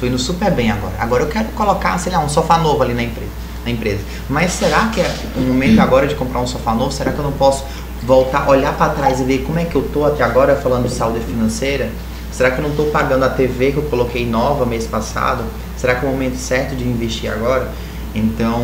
Tô 0.00 0.06
indo 0.06 0.18
super 0.18 0.50
bem 0.50 0.70
agora. 0.70 0.94
Agora 0.98 1.24
eu 1.24 1.28
quero 1.28 1.48
colocar, 1.48 1.96
sei 1.98 2.10
lá, 2.10 2.20
um 2.20 2.28
sofá 2.28 2.56
novo 2.56 2.82
ali 2.82 2.94
na 2.94 3.02
empresa. 3.02 3.30
Na 3.64 3.70
empresa. 3.70 4.00
Mas 4.30 4.52
será 4.52 4.88
que 4.88 5.00
é 5.00 5.14
o 5.36 5.40
momento 5.40 5.78
agora 5.78 6.06
de 6.06 6.14
comprar 6.14 6.40
um 6.40 6.46
sofá 6.46 6.74
novo? 6.74 6.90
Será 6.90 7.12
que 7.12 7.18
eu 7.18 7.24
não 7.24 7.32
posso 7.32 7.64
voltar, 8.02 8.48
olhar 8.48 8.74
para 8.76 8.94
trás 8.94 9.20
e 9.20 9.24
ver 9.24 9.44
como 9.46 9.58
é 9.58 9.64
que 9.66 9.76
eu 9.76 9.82
tô 9.92 10.06
até 10.06 10.24
agora 10.24 10.56
falando 10.56 10.88
de 10.88 10.94
saúde 10.94 11.20
financeira? 11.20 11.90
Será 12.32 12.50
que 12.50 12.58
eu 12.58 12.62
não 12.62 12.70
estou 12.70 12.86
pagando 12.86 13.24
a 13.24 13.28
TV 13.28 13.72
que 13.72 13.78
eu 13.78 13.82
coloquei 13.84 14.26
nova 14.26 14.64
mês 14.64 14.86
passado? 14.86 15.44
Será 15.76 15.94
que 15.96 16.06
é 16.06 16.08
o 16.08 16.12
momento 16.12 16.36
certo 16.36 16.74
de 16.74 16.84
investir 16.84 17.30
agora? 17.30 17.70
Então, 18.14 18.60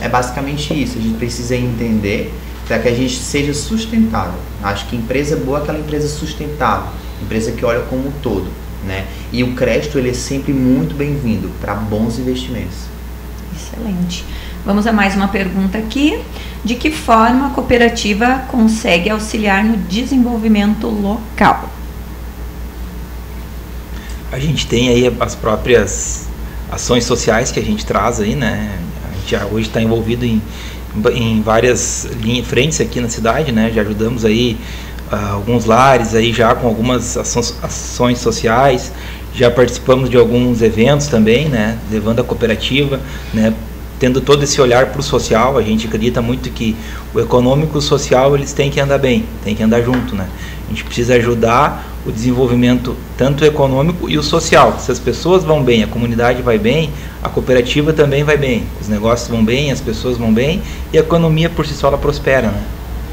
é 0.00 0.08
basicamente 0.08 0.72
isso. 0.82 0.98
A 0.98 1.02
gente 1.02 1.18
precisa 1.18 1.54
entender 1.54 2.32
para 2.66 2.78
que 2.78 2.88
a 2.88 2.94
gente 2.94 3.16
seja 3.16 3.52
sustentável. 3.52 4.38
Acho 4.62 4.86
que 4.86 4.96
empresa 4.96 5.36
boa 5.36 5.58
é 5.58 5.62
aquela 5.62 5.78
empresa 5.78 6.08
sustentável, 6.08 6.88
empresa 7.22 7.52
que 7.52 7.64
olha 7.64 7.80
como 7.82 8.08
um 8.08 8.12
todo, 8.22 8.46
né? 8.86 9.06
E 9.32 9.42
o 9.42 9.54
crédito 9.54 9.98
ele 9.98 10.10
é 10.10 10.14
sempre 10.14 10.52
muito 10.52 10.94
bem-vindo 10.94 11.50
para 11.60 11.74
bons 11.74 12.18
investimentos. 12.18 12.94
Excelente. 13.54 14.24
Vamos 14.64 14.86
a 14.86 14.92
mais 14.92 15.14
uma 15.14 15.28
pergunta 15.28 15.76
aqui. 15.76 16.18
De 16.64 16.74
que 16.74 16.90
forma 16.90 17.48
a 17.48 17.50
cooperativa 17.50 18.44
consegue 18.48 19.10
auxiliar 19.10 19.62
no 19.62 19.76
desenvolvimento 19.76 20.86
local? 20.86 21.68
A 24.32 24.38
gente 24.38 24.66
tem 24.66 24.88
aí 24.88 25.14
as 25.20 25.34
próprias 25.34 26.26
ações 26.72 27.04
sociais 27.04 27.52
que 27.52 27.60
a 27.60 27.62
gente 27.62 27.84
traz 27.84 28.18
aí, 28.20 28.34
né? 28.34 28.78
A 29.06 29.14
gente 29.14 29.30
já 29.30 29.44
hoje 29.44 29.68
está 29.68 29.82
envolvido 29.82 30.24
em, 30.24 30.40
em 31.12 31.42
várias 31.42 32.06
linhas, 32.20 32.46
frentes 32.46 32.80
aqui 32.80 33.00
na 33.00 33.08
cidade, 33.08 33.52
né? 33.52 33.70
Já 33.74 33.82
ajudamos 33.82 34.24
aí 34.24 34.56
ah, 35.10 35.32
alguns 35.32 35.64
lares 35.64 36.14
aí 36.14 36.32
já 36.32 36.54
com 36.54 36.66
algumas 36.66 37.16
ações, 37.16 37.54
ações 37.62 38.18
sociais, 38.18 38.92
já 39.34 39.50
participamos 39.50 40.08
de 40.08 40.16
alguns 40.16 40.62
eventos 40.62 41.08
também, 41.08 41.48
né? 41.48 41.78
Levando 41.90 42.20
a 42.20 42.24
cooperativa, 42.24 43.00
né? 43.32 43.52
Tendo 43.98 44.20
todo 44.20 44.42
esse 44.42 44.60
olhar 44.60 44.86
para 44.86 45.00
o 45.00 45.02
social, 45.02 45.56
a 45.56 45.62
gente 45.62 45.86
acredita 45.86 46.20
muito 46.20 46.50
que 46.50 46.76
o 47.12 47.20
econômico 47.20 47.76
e 47.76 47.78
o 47.78 47.82
social 47.82 48.34
eles 48.36 48.52
têm 48.52 48.70
que 48.70 48.80
andar 48.80 48.98
bem, 48.98 49.24
têm 49.42 49.54
que 49.54 49.62
andar 49.62 49.82
junto, 49.82 50.14
né? 50.14 50.28
A 50.66 50.70
gente 50.70 50.84
precisa 50.84 51.14
ajudar 51.14 51.93
o 52.06 52.12
desenvolvimento 52.12 52.96
tanto 53.16 53.44
econômico 53.44 54.08
e 54.10 54.18
o 54.18 54.22
social. 54.22 54.76
Se 54.78 54.92
as 54.92 54.98
pessoas 54.98 55.42
vão 55.44 55.62
bem, 55.62 55.82
a 55.82 55.86
comunidade 55.86 56.42
vai 56.42 56.58
bem, 56.58 56.90
a 57.22 57.28
cooperativa 57.28 57.92
também 57.92 58.22
vai 58.24 58.36
bem, 58.36 58.64
os 58.80 58.88
negócios 58.88 59.28
vão 59.28 59.44
bem, 59.44 59.70
as 59.72 59.80
pessoas 59.80 60.18
vão 60.18 60.32
bem 60.32 60.62
e 60.92 60.98
a 60.98 61.00
economia 61.00 61.48
por 61.48 61.66
si 61.66 61.72
só 61.74 61.88
ela 61.88 61.98
prospera, 61.98 62.48
né? 62.48 62.60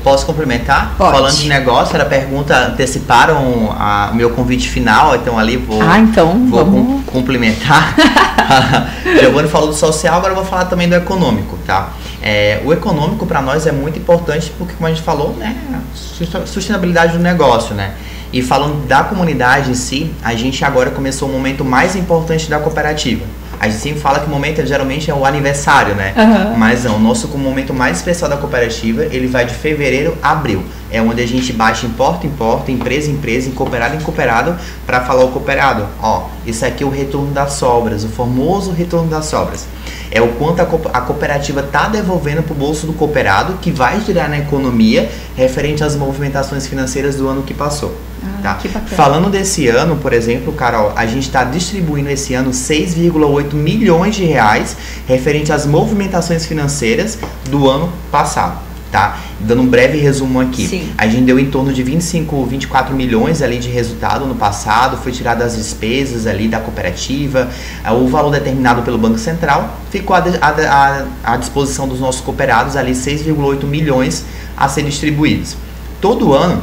Posso 0.03 0.25
complementar? 0.25 0.95
Pode. 0.97 1.11
Falando 1.15 1.35
de 1.37 1.47
negócio, 1.47 1.95
era 1.95 2.03
pergunta, 2.05 2.57
anteciparam 2.69 3.71
a- 3.77 4.09
o 4.11 4.15
meu 4.15 4.31
convite 4.31 4.67
final, 4.67 5.15
então 5.15 5.37
ali 5.37 5.57
vou, 5.57 5.79
Ah, 5.81 5.99
então 5.99 6.47
vou 6.47 6.65
vamos. 6.65 7.05
com- 7.05 7.11
complementar. 7.11 7.95
Giovanni 9.19 9.47
falou 9.47 9.67
do 9.67 9.75
social, 9.75 10.15
agora 10.17 10.31
eu 10.31 10.35
vou 10.37 10.45
falar 10.45 10.65
também 10.65 10.89
do 10.89 10.95
econômico, 10.95 11.57
tá? 11.67 11.91
É, 12.21 12.61
o 12.65 12.73
econômico 12.73 13.25
para 13.25 13.41
nós 13.41 13.65
é 13.67 13.71
muito 13.71 13.97
importante 13.99 14.51
porque, 14.57 14.73
como 14.73 14.87
a 14.87 14.89
gente 14.89 15.01
falou, 15.03 15.35
né, 15.37 15.55
a 15.71 16.45
sustentabilidade 16.47 17.13
do 17.13 17.19
negócio, 17.19 17.73
né? 17.75 17.93
E 18.33 18.41
falando 18.41 18.87
da 18.87 19.03
comunidade 19.03 19.71
em 19.71 19.75
si, 19.75 20.11
a 20.23 20.33
gente 20.35 20.63
agora 20.63 20.91
começou 20.91 21.27
o 21.27 21.31
momento 21.31 21.65
mais 21.65 21.95
importante 21.95 22.49
da 22.49 22.59
cooperativa. 22.59 23.25
A 23.59 23.69
gente 23.69 23.79
sempre 23.79 23.99
fala 23.99 24.19
que 24.19 24.25
o 24.25 24.29
momento 24.29 24.65
geralmente 24.65 25.11
é 25.11 25.13
o 25.13 25.23
aniversário, 25.23 25.93
né? 25.93 26.13
Aham. 26.17 26.55
Mas 26.57 26.83
não, 26.83 26.95
o 26.95 26.99
nosso 26.99 27.27
momento 27.37 27.71
mais 27.73 27.97
especial 27.97 28.27
da 28.27 28.35
cooperativa, 28.35 29.03
ele 29.03 29.27
vai 29.27 29.45
de 29.45 29.53
fevereiro 29.53 30.17
a 30.19 30.31
abril. 30.31 30.63
É 30.89 30.99
onde 30.99 31.21
a 31.21 31.27
gente 31.27 31.53
bate 31.53 31.85
em 31.85 31.89
porta 31.89 32.25
em 32.25 32.31
porta, 32.31 32.71
empresa 32.71 33.11
em 33.11 33.13
empresa, 33.13 33.47
em 33.47 33.51
cooperado 33.51 33.95
em 33.95 33.99
cooperado, 33.99 34.55
para 34.83 35.01
falar 35.01 35.21
ao 35.21 35.27
cooperado, 35.27 35.85
ó, 36.01 36.23
isso 36.43 36.65
aqui 36.65 36.83
é 36.83 36.87
o 36.87 36.89
retorno 36.89 37.31
das 37.31 37.53
sobras, 37.53 38.03
o 38.03 38.09
famoso 38.09 38.71
retorno 38.71 39.09
das 39.09 39.25
sobras. 39.27 39.67
É 40.09 40.19
o 40.19 40.29
quanto 40.29 40.61
a 40.61 41.01
cooperativa 41.01 41.59
está 41.61 41.87
devolvendo 41.87 42.41
para 42.41 42.53
o 42.53 42.57
bolso 42.57 42.87
do 42.87 42.93
cooperado, 42.93 43.59
que 43.61 43.71
vai 43.71 44.01
girar 44.01 44.27
na 44.27 44.39
economia, 44.39 45.07
referente 45.35 45.83
às 45.83 45.95
movimentações 45.95 46.65
financeiras 46.65 47.15
do 47.17 47.27
ano 47.27 47.43
que 47.43 47.53
passou. 47.53 47.95
Ah, 48.23 48.55
tá? 48.55 48.81
Falando 48.95 49.29
desse 49.29 49.67
ano, 49.67 49.97
por 49.97 50.13
exemplo, 50.13 50.53
Carol, 50.53 50.93
a 50.95 51.05
gente 51.05 51.23
está 51.23 51.43
distribuindo 51.43 52.09
esse 52.09 52.33
ano 52.33 52.51
6,8 52.51 53.53
milhões 53.53 54.15
de 54.15 54.25
reais 54.25 54.77
referente 55.07 55.51
às 55.51 55.65
movimentações 55.65 56.45
financeiras 56.45 57.17
do 57.49 57.67
ano 57.67 57.91
passado 58.11 58.71
tá? 58.91 59.17
Dando 59.39 59.61
um 59.61 59.67
breve 59.67 59.97
resumo 59.97 60.39
aqui. 60.39 60.67
Sim. 60.67 60.91
A 60.97 61.07
gente 61.07 61.23
deu 61.23 61.39
em 61.39 61.49
torno 61.49 61.71
de 61.71 61.81
25, 61.81 62.45
24 62.45 62.93
milhões 62.93 63.41
ali 63.41 63.57
de 63.57 63.69
resultado 63.69 64.25
no 64.25 64.35
passado, 64.35 64.97
foi 64.97 65.11
tirado 65.11 65.41
as 65.41 65.55
despesas 65.55 66.27
ali 66.27 66.47
da 66.47 66.59
cooperativa, 66.59 67.49
eh, 67.83 67.91
o 67.91 68.07
valor 68.07 68.31
determinado 68.31 68.81
pelo 68.81 68.97
Banco 68.97 69.17
Central 69.17 69.77
ficou 69.89 70.15
à 70.15 71.37
disposição 71.37 71.87
dos 71.87 71.99
nossos 71.99 72.21
cooperados 72.21 72.75
ali 72.75 72.91
6,8 72.91 73.63
milhões 73.65 74.25
a 74.57 74.67
ser 74.67 74.83
distribuídos. 74.83 75.55
Todo 76.01 76.33
ano 76.33 76.61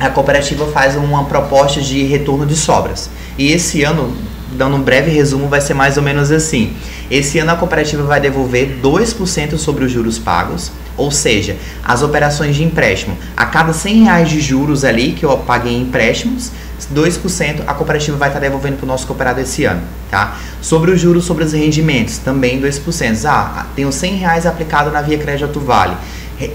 a 0.00 0.08
cooperativa 0.08 0.66
faz 0.68 0.96
uma 0.96 1.24
proposta 1.24 1.80
de 1.82 2.02
retorno 2.04 2.46
de 2.46 2.56
sobras. 2.56 3.10
E 3.36 3.52
esse 3.52 3.84
ano, 3.84 4.16
dando 4.52 4.76
um 4.76 4.82
breve 4.82 5.10
resumo, 5.10 5.46
vai 5.46 5.60
ser 5.60 5.74
mais 5.74 5.98
ou 5.98 6.02
menos 6.02 6.32
assim. 6.32 6.72
Esse 7.10 7.38
ano 7.38 7.52
a 7.52 7.56
cooperativa 7.56 8.02
vai 8.02 8.18
devolver 8.18 8.78
2% 8.82 9.58
sobre 9.58 9.84
os 9.84 9.92
juros 9.92 10.18
pagos, 10.18 10.72
ou 10.96 11.10
seja, 11.10 11.56
as 11.84 12.02
operações 12.02 12.56
de 12.56 12.64
empréstimo. 12.64 13.16
A 13.36 13.44
cada 13.44 13.74
100 13.74 14.04
reais 14.04 14.28
de 14.30 14.40
juros 14.40 14.84
ali 14.84 15.12
que 15.12 15.24
eu 15.24 15.36
paguei 15.38 15.74
em 15.74 15.82
empréstimos, 15.82 16.50
2% 16.94 17.62
a 17.66 17.74
cooperativa 17.74 18.16
vai 18.16 18.30
estar 18.30 18.40
devolvendo 18.40 18.76
para 18.76 18.84
o 18.84 18.88
nosso 18.88 19.06
cooperado 19.06 19.40
esse 19.40 19.64
ano, 19.64 19.82
tá? 20.10 20.38
Sobre 20.62 20.90
os 20.90 21.00
juros 21.00 21.24
sobre 21.24 21.44
os 21.44 21.52
rendimentos, 21.52 22.18
também 22.18 22.60
2%. 22.60 23.24
Ah, 23.26 23.66
tenho 23.76 23.92
100 23.92 24.14
reais 24.16 24.46
aplicado 24.46 24.90
na 24.90 25.02
Via 25.02 25.18
Crédito 25.18 25.60
Vale. 25.60 25.94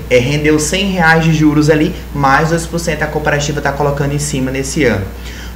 É, 0.10 0.18
rendeu 0.18 0.60
100 0.60 0.92
reais 0.92 1.24
de 1.24 1.34
juros 1.34 1.70
ali, 1.70 1.94
mais 2.14 2.50
2% 2.50 3.02
a 3.02 3.08
cooperativa 3.08 3.60
está 3.60 3.72
colocando 3.72 4.14
em 4.14 4.20
cima 4.20 4.50
nesse 4.50 4.84
ano 4.84 5.06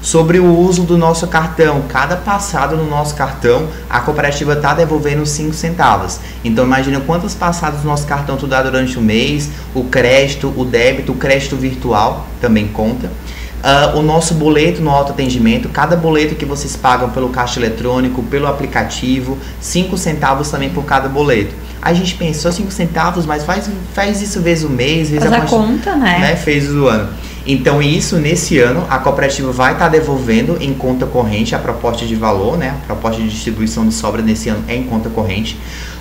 sobre 0.01 0.39
o 0.39 0.57
uso 0.57 0.83
do 0.83 0.97
nosso 0.97 1.27
cartão. 1.27 1.83
Cada 1.87 2.15
passado 2.15 2.75
no 2.75 2.87
nosso 2.89 3.15
cartão, 3.15 3.67
a 3.89 3.99
cooperativa 3.99 4.53
está 4.53 4.73
devolvendo 4.73 5.25
5 5.25 5.53
centavos. 5.53 6.19
Então 6.43 6.65
imagina 6.65 6.99
quantas 7.01 7.35
passadas 7.35 7.83
no 7.83 7.89
nosso 7.89 8.07
cartão 8.07 8.37
tu 8.37 8.47
dá 8.47 8.61
durante 8.61 8.97
o 8.97 9.01
mês, 9.01 9.49
o 9.73 9.83
crédito, 9.85 10.53
o 10.55 10.65
débito, 10.65 11.11
o 11.11 11.15
crédito 11.15 11.55
virtual 11.55 12.27
também 12.41 12.67
conta. 12.67 13.11
Uh, 13.59 13.97
o 13.97 14.01
nosso 14.01 14.35
boleto 14.35 14.81
no 14.81 14.89
autoatendimento, 14.89 15.67
cada 15.67 15.95
boleto 15.95 16.33
que 16.33 16.45
vocês 16.45 16.77
pagam 16.77 17.09
pelo 17.09 17.27
caixa 17.29 17.59
eletrônico, 17.59 18.23
pelo 18.23 18.47
aplicativo, 18.47 19.37
5 19.59 19.97
centavos 19.97 20.49
também 20.49 20.69
por 20.69 20.85
cada 20.85 21.09
boleto. 21.09 21.53
A 21.81 21.93
gente 21.93 22.15
pensou 22.15 22.51
5 22.51 22.71
centavos, 22.71 23.25
mas 23.25 23.43
faz, 23.43 23.69
faz 23.93 24.21
isso 24.21 24.41
vezes 24.41 24.63
o 24.63 24.69
mês, 24.69 25.09
vezes 25.09 25.27
faz 25.27 25.41
a, 25.41 25.45
a 25.45 25.49
conta, 25.49 25.95
né? 25.95 26.19
né? 26.19 26.35
Fez 26.37 26.73
o 26.73 26.87
ano. 26.87 27.09
Então, 27.45 27.81
isso 27.81 28.17
nesse 28.17 28.59
ano, 28.59 28.85
a 28.89 28.97
cooperativa 28.99 29.51
vai 29.51 29.73
estar 29.73 29.85
tá 29.85 29.89
devolvendo 29.89 30.57
em 30.61 30.73
conta 30.73 31.05
corrente 31.05 31.55
a 31.55 31.59
proposta 31.59 32.05
de 32.05 32.15
valor, 32.15 32.57
né? 32.57 32.75
A 32.83 32.85
proposta 32.85 33.21
de 33.21 33.27
distribuição 33.27 33.87
de 33.87 33.93
sobra 33.93 34.21
nesse 34.21 34.49
ano 34.49 34.63
é 34.67 34.75
em 34.75 34.83
conta 34.83 35.09
corrente. 35.09 35.57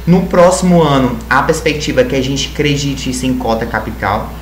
No 0.07 0.27
próximo 0.27 0.83
ano, 0.83 1.17
a 1.29 1.43
perspectiva 1.43 2.03
é 2.03 2.05
que 2.05 2.17
a 2.17 2.23
gente 2.23 2.51
acredite 2.53 3.11
isso 3.11 3.25
em 3.25 3.35
cota 3.35 3.67
capital. 3.67 4.33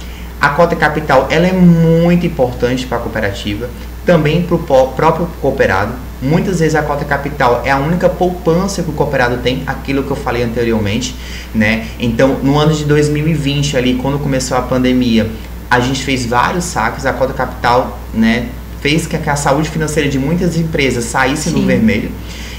A 0.41 0.51
cota 0.51 0.77
capital 0.77 1.29
ela 1.31 1.47
é 1.47 1.53
muito 1.53 2.27
importante 2.27 2.87
para 2.87 2.99
a 2.99 3.01
cooperativa, 3.01 3.69
também 4.05 4.43
para 4.43 4.55
o 4.55 4.59
próprio 4.59 5.27
cooperado. 5.41 5.93
Muitas 6.21 6.61
vezes 6.61 6.75
a 6.75 6.83
cota 6.83 7.05
capital 7.05 7.63
é 7.65 7.71
a 7.71 7.79
única 7.79 8.09
poupança 8.09 8.83
que 8.83 8.89
o 8.89 8.93
cooperado 8.93 9.39
tem, 9.39 9.63
aquilo 9.67 10.03
que 10.03 10.11
eu 10.11 10.17
falei 10.17 10.43
anteriormente, 10.43 11.15
né? 11.55 11.87
Então, 11.99 12.39
no 12.43 12.59
ano 12.59 12.73
de 12.73 12.85
2020 12.85 13.77
ali, 13.77 13.95
quando 13.95 14.19
começou 14.19 14.57
a 14.57 14.63
pandemia, 14.63 15.31
a 15.71 15.81
gente 15.81 16.03
fez 16.05 16.25
vários 16.25 16.65
saques, 16.65 17.05
a 17.05 17.13
cota 17.13 17.33
capital 17.33 17.99
né, 18.15 18.49
fez 18.81 19.07
que 19.07 19.17
a 19.17 19.37
saúde 19.37 19.69
financeira 19.69 20.09
de 20.09 20.19
muitas 20.19 20.57
empresas 20.57 21.05
saísse 21.05 21.51
Sim. 21.51 21.61
no 21.61 21.67
vermelho. 21.67 22.11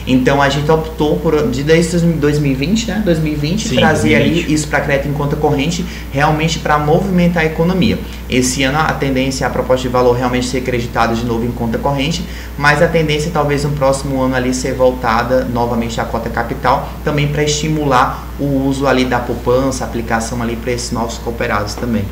Então 0.07 0.41
a 0.41 0.47
gente 0.47 0.71
optou 0.71 1.17
por, 1.17 1.49
de 1.49 1.63
desde 1.63 1.99
2020, 1.99 2.87
né? 2.87 3.01
2020, 3.03 3.67
Sim, 3.67 3.75
trazer 3.75 4.09
2020. 4.17 4.43
ali 4.45 4.53
isso 4.53 4.67
para 4.69 4.79
crédito 4.79 5.09
em 5.09 5.13
conta 5.13 5.35
corrente, 5.35 5.85
realmente 6.11 6.59
para 6.59 6.77
movimentar 6.77 7.43
a 7.43 7.45
economia. 7.45 7.99
Esse 8.29 8.63
ano 8.63 8.79
a 8.79 8.93
tendência 8.93 9.43
é 9.43 9.47
a 9.47 9.49
proposta 9.49 9.83
de 9.83 9.89
valor 9.89 10.13
realmente 10.13 10.47
ser 10.47 10.59
acreditada 10.59 11.13
de 11.13 11.25
novo 11.25 11.45
em 11.45 11.51
conta 11.51 11.77
corrente, 11.77 12.25
mas 12.57 12.81
a 12.81 12.87
tendência 12.87 13.27
é 13.27 13.31
talvez 13.31 13.63
no 13.65 13.71
próximo 13.71 14.21
ano 14.21 14.35
ali 14.35 14.53
ser 14.53 14.73
voltada 14.73 15.43
novamente 15.45 15.99
à 15.99 16.05
cota 16.05 16.29
capital, 16.29 16.89
também 17.03 17.27
para 17.27 17.43
estimular 17.43 18.27
o 18.39 18.65
uso 18.65 18.87
ali 18.87 19.03
da 19.03 19.19
poupança, 19.19 19.83
aplicação 19.83 20.41
ali 20.41 20.55
para 20.55 20.71
esses 20.71 20.91
novos 20.91 21.17
cooperados 21.17 21.73
também. 21.75 22.05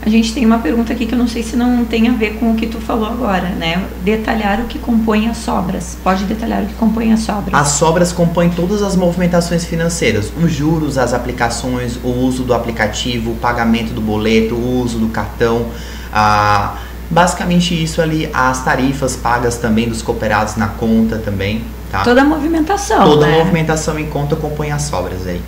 A 0.00 0.08
gente 0.08 0.32
tem 0.32 0.46
uma 0.46 0.58
pergunta 0.58 0.92
aqui 0.92 1.06
que 1.06 1.14
eu 1.14 1.18
não 1.18 1.26
sei 1.26 1.42
se 1.42 1.56
não 1.56 1.84
tem 1.84 2.08
a 2.08 2.12
ver 2.12 2.38
com 2.38 2.52
o 2.52 2.54
que 2.54 2.66
tu 2.66 2.80
falou 2.80 3.08
agora, 3.08 3.48
né? 3.50 3.84
Detalhar 4.04 4.60
o 4.60 4.64
que 4.64 4.78
compõe 4.78 5.28
as 5.28 5.38
sobras. 5.38 5.98
Pode 6.04 6.24
detalhar 6.24 6.62
o 6.62 6.66
que 6.66 6.74
compõe 6.74 7.12
as 7.12 7.20
sobras. 7.20 7.52
As 7.52 7.68
sobras 7.68 8.12
compõem 8.12 8.48
todas 8.48 8.82
as 8.82 8.94
movimentações 8.94 9.64
financeiras: 9.64 10.32
os 10.40 10.52
juros, 10.52 10.98
as 10.98 11.12
aplicações, 11.12 11.96
o 12.02 12.08
uso 12.08 12.44
do 12.44 12.54
aplicativo, 12.54 13.32
o 13.32 13.36
pagamento 13.36 13.92
do 13.92 14.00
boleto, 14.00 14.54
o 14.54 14.80
uso 14.80 14.98
do 14.98 15.08
cartão. 15.08 15.66
Ah, 16.12 16.76
basicamente 17.10 17.80
isso 17.80 18.00
ali, 18.00 18.30
as 18.32 18.64
tarifas 18.64 19.16
pagas 19.16 19.56
também 19.56 19.88
dos 19.88 20.00
cooperados 20.00 20.56
na 20.56 20.68
conta 20.68 21.18
também. 21.18 21.64
Tá? 21.90 22.02
Toda 22.02 22.22
a 22.22 22.24
movimentação. 22.24 23.04
Toda 23.04 23.26
né? 23.26 23.34
a 23.34 23.38
movimentação 23.38 23.98
em 23.98 24.06
conta 24.06 24.36
compõe 24.36 24.70
as 24.70 24.82
sobras 24.82 25.26
aí. 25.26 25.40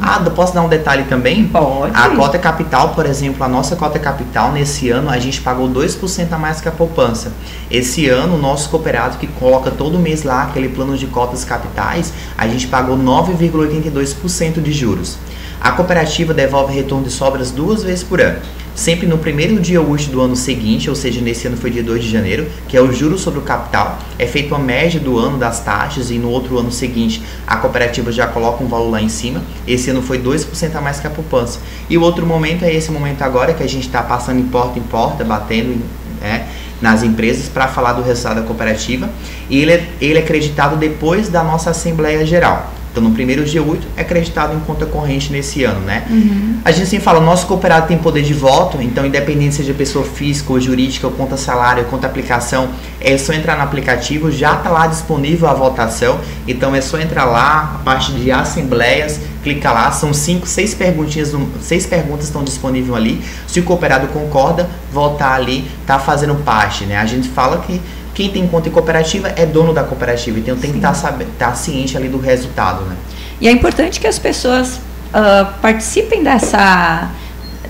Ah, 0.00 0.18
posso 0.34 0.52
dar 0.52 0.62
um 0.62 0.68
detalhe 0.68 1.04
também? 1.04 1.46
Pode. 1.46 1.92
A 1.94 2.10
cota 2.10 2.38
capital, 2.38 2.90
por 2.90 3.06
exemplo, 3.06 3.44
a 3.44 3.48
nossa 3.48 3.76
cota 3.76 3.98
capital 3.98 4.52
nesse 4.52 4.90
ano 4.90 5.08
a 5.08 5.18
gente 5.18 5.40
pagou 5.40 5.68
2% 5.68 6.32
a 6.32 6.38
mais 6.38 6.60
que 6.60 6.68
a 6.68 6.72
poupança. 6.72 7.32
Esse 7.70 8.08
ano, 8.08 8.34
o 8.34 8.38
nosso 8.38 8.68
cooperado 8.70 9.18
que 9.18 9.26
coloca 9.26 9.70
todo 9.70 9.98
mês 9.98 10.24
lá 10.24 10.42
aquele 10.42 10.68
plano 10.68 10.98
de 10.98 11.06
cotas 11.06 11.44
capitais, 11.44 12.12
a 12.36 12.48
gente 12.48 12.66
pagou 12.66 12.96
9,82% 12.98 14.60
de 14.60 14.72
juros. 14.72 15.16
A 15.60 15.72
cooperativa 15.72 16.34
devolve 16.34 16.74
retorno 16.74 17.04
de 17.04 17.10
sobras 17.10 17.50
duas 17.50 17.82
vezes 17.82 18.02
por 18.02 18.20
ano 18.20 18.38
sempre 18.74 19.06
no 19.06 19.18
primeiro 19.18 19.60
dia 19.60 19.80
útil 19.80 20.12
do 20.12 20.20
ano 20.20 20.36
seguinte, 20.36 20.90
ou 20.90 20.96
seja, 20.96 21.20
nesse 21.20 21.46
ano 21.46 21.56
foi 21.56 21.70
dia 21.70 21.82
2 21.82 22.02
de 22.02 22.10
janeiro, 22.10 22.46
que 22.68 22.76
é 22.76 22.80
o 22.80 22.92
juro 22.92 23.18
sobre 23.18 23.38
o 23.38 23.42
capital. 23.42 23.98
É 24.18 24.26
feita 24.26 24.54
uma 24.54 24.64
média 24.64 24.98
do 24.98 25.18
ano 25.18 25.38
das 25.38 25.60
taxas 25.60 26.10
e 26.10 26.18
no 26.18 26.28
outro 26.28 26.58
ano 26.58 26.72
seguinte 26.72 27.22
a 27.46 27.56
cooperativa 27.56 28.10
já 28.10 28.26
coloca 28.26 28.62
um 28.62 28.68
valor 28.68 28.90
lá 28.90 29.00
em 29.00 29.08
cima. 29.08 29.42
Esse 29.66 29.90
ano 29.90 30.02
foi 30.02 30.18
2% 30.18 30.74
a 30.74 30.80
mais 30.80 31.00
que 31.00 31.06
a 31.06 31.10
poupança. 31.10 31.60
E 31.88 31.96
o 31.96 32.02
outro 32.02 32.26
momento 32.26 32.64
é 32.64 32.74
esse 32.74 32.90
momento 32.90 33.22
agora 33.22 33.54
que 33.54 33.62
a 33.62 33.68
gente 33.68 33.86
está 33.86 34.02
passando 34.02 34.40
em 34.40 34.48
porta 34.48 34.78
em 34.78 34.82
porta, 34.82 35.24
batendo 35.24 35.82
né, 36.20 36.48
nas 36.80 37.02
empresas 37.02 37.48
para 37.48 37.68
falar 37.68 37.92
do 37.92 38.02
resultado 38.02 38.36
da 38.36 38.42
cooperativa. 38.42 39.08
E 39.48 39.58
ele 39.58 39.72
é, 39.72 39.88
ele 40.00 40.18
é 40.18 40.22
acreditado 40.22 40.76
depois 40.76 41.28
da 41.28 41.42
nossa 41.42 41.70
Assembleia 41.70 42.26
Geral. 42.26 42.72
Então, 42.94 43.02
no 43.02 43.10
primeiro 43.10 43.42
G8 43.42 43.80
é 43.96 44.02
acreditado 44.02 44.54
em 44.54 44.60
conta 44.60 44.86
corrente 44.86 45.32
nesse 45.32 45.64
ano, 45.64 45.80
né? 45.80 46.04
Uhum. 46.08 46.60
A 46.64 46.70
gente 46.70 46.88
sempre 46.88 47.04
fala, 47.04 47.18
nosso 47.18 47.44
cooperado 47.44 47.88
tem 47.88 47.98
poder 47.98 48.22
de 48.22 48.32
voto, 48.32 48.80
então, 48.80 49.04
independente 49.04 49.56
seja 49.56 49.74
pessoa 49.74 50.04
física 50.04 50.52
ou 50.52 50.60
jurídica, 50.60 51.04
ou 51.08 51.12
conta 51.12 51.36
salário, 51.36 51.82
ou 51.82 51.90
conta 51.90 52.06
aplicação, 52.06 52.68
é 53.00 53.18
só 53.18 53.32
entrar 53.32 53.56
no 53.56 53.64
aplicativo, 53.64 54.30
já 54.30 54.54
está 54.54 54.70
lá 54.70 54.86
disponível 54.86 55.48
a 55.48 55.54
votação. 55.54 56.20
Então, 56.46 56.72
é 56.72 56.80
só 56.80 56.96
entrar 57.00 57.24
lá, 57.24 57.74
a 57.74 57.78
parte 57.82 58.12
de 58.12 58.30
assembleias, 58.30 59.20
clica 59.42 59.72
lá, 59.72 59.90
são 59.90 60.14
cinco, 60.14 60.46
seis 60.46 60.72
perguntinhas, 60.72 61.32
seis 61.62 61.86
perguntas 61.86 62.26
estão 62.26 62.44
disponíveis 62.44 62.94
ali. 62.94 63.20
Se 63.48 63.58
o 63.58 63.64
cooperado 63.64 64.06
concorda, 64.06 64.70
votar 64.92 65.32
ali, 65.32 65.68
tá 65.84 65.98
fazendo 65.98 66.36
parte, 66.44 66.84
né? 66.84 66.96
A 66.96 67.06
gente 67.06 67.28
fala 67.28 67.58
que 67.58 67.80
quem 68.14 68.30
tem 68.30 68.46
conta 68.46 68.68
em 68.68 68.72
cooperativa 68.72 69.28
é 69.36 69.44
dono 69.44 69.74
da 69.74 69.82
cooperativa, 69.82 70.38
então 70.38 70.56
tem 70.56 70.72
Sim. 70.72 70.80
que 70.80 70.86
estar 70.86 71.12
tá, 71.12 71.18
tá 71.38 71.54
ciente 71.54 71.96
ali 71.96 72.08
do 72.08 72.18
resultado, 72.18 72.84
né? 72.84 72.96
E 73.40 73.48
é 73.48 73.50
importante 73.50 74.00
que 74.00 74.06
as 74.06 74.18
pessoas 74.18 74.76
uh, 74.76 75.46
participem 75.60 76.22
dessa 76.22 77.10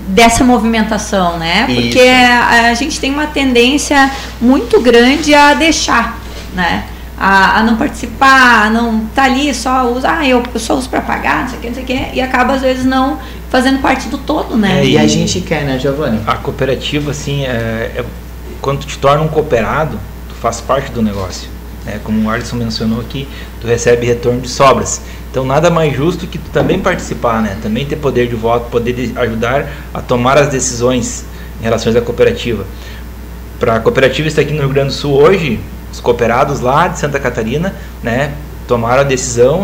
dessa 0.07 0.43
movimentação, 0.43 1.39
né? 1.39 1.65
Porque 1.65 1.99
a, 1.99 2.69
a, 2.69 2.73
gente 2.75 2.99
tem 2.99 3.11
uma 3.11 3.25
tendência 3.25 4.11
muito 4.39 4.79
grande 4.79 5.33
a 5.33 5.55
deixar, 5.55 6.19
né? 6.53 6.85
A, 7.17 7.59
a 7.59 7.63
não 7.63 7.75
participar, 7.75 8.67
a 8.67 8.69
não 8.69 9.05
tá 9.15 9.23
ali 9.23 9.51
só 9.51 9.89
usa, 9.89 10.17
ah, 10.19 10.27
eu, 10.27 10.43
eu 10.53 10.59
só 10.59 10.75
uso 10.75 10.87
para 10.89 11.01
pagar, 11.01 11.43
não 11.43 11.49
sei 11.49 11.57
o 11.57 11.61
que, 11.61 11.67
não 11.67 11.73
sei 11.73 11.83
o 11.83 11.87
que, 11.87 12.09
e 12.13 12.21
acaba 12.21 12.53
às 12.53 12.61
vezes 12.61 12.85
não 12.85 13.17
fazendo 13.49 13.79
parte 13.81 14.09
do 14.09 14.17
todo, 14.17 14.55
né? 14.55 14.81
É, 14.81 14.85
e 14.85 14.97
a 14.97 15.07
gente 15.07 15.41
quer, 15.41 15.63
né, 15.63 15.79
Giovanni? 15.79 16.19
A 16.27 16.35
cooperativa, 16.35 17.09
assim, 17.09 17.45
é, 17.45 17.91
é, 17.95 18.05
quando 18.61 18.81
tu 18.81 18.87
te 18.87 18.97
torna 18.99 19.23
um 19.23 19.27
cooperado, 19.27 19.97
faz 20.45 20.61
parte 20.61 20.91
do 20.91 21.01
negócio. 21.01 21.49
Né? 21.83 21.99
Como 22.03 22.23
o 22.23 22.29
Alisson 22.29 22.57
mencionou 22.57 23.01
aqui, 23.01 23.27
tu 23.59 23.65
recebe 23.65 24.05
retorno 24.05 24.41
de 24.41 24.47
sobras. 24.47 25.01
Então 25.31 25.43
nada 25.43 25.71
mais 25.71 25.91
justo 25.95 26.27
que 26.27 26.37
tu 26.37 26.51
também 26.51 26.79
participar, 26.79 27.41
né? 27.41 27.57
também 27.63 27.83
ter 27.83 27.95
poder 27.95 28.27
de 28.27 28.35
voto, 28.35 28.69
poder 28.69 29.11
ajudar 29.15 29.67
a 29.91 30.01
tomar 30.01 30.37
as 30.37 30.49
decisões 30.49 31.25
em 31.59 31.63
relação 31.63 31.91
à 31.91 31.99
cooperativa. 31.99 32.63
Para 33.59 33.77
a 33.77 33.79
cooperativa 33.79 34.27
estar 34.27 34.43
aqui 34.43 34.53
no 34.53 34.59
Rio 34.59 34.69
Grande 34.69 34.89
do 34.89 34.93
Sul 34.93 35.15
hoje, 35.15 35.59
os 35.91 35.99
cooperados 35.99 36.59
lá 36.59 36.89
de 36.89 36.99
Santa 36.99 37.19
Catarina 37.19 37.73
né, 38.03 38.35
tomaram 38.67 39.01
a 39.01 39.03
decisão, 39.03 39.63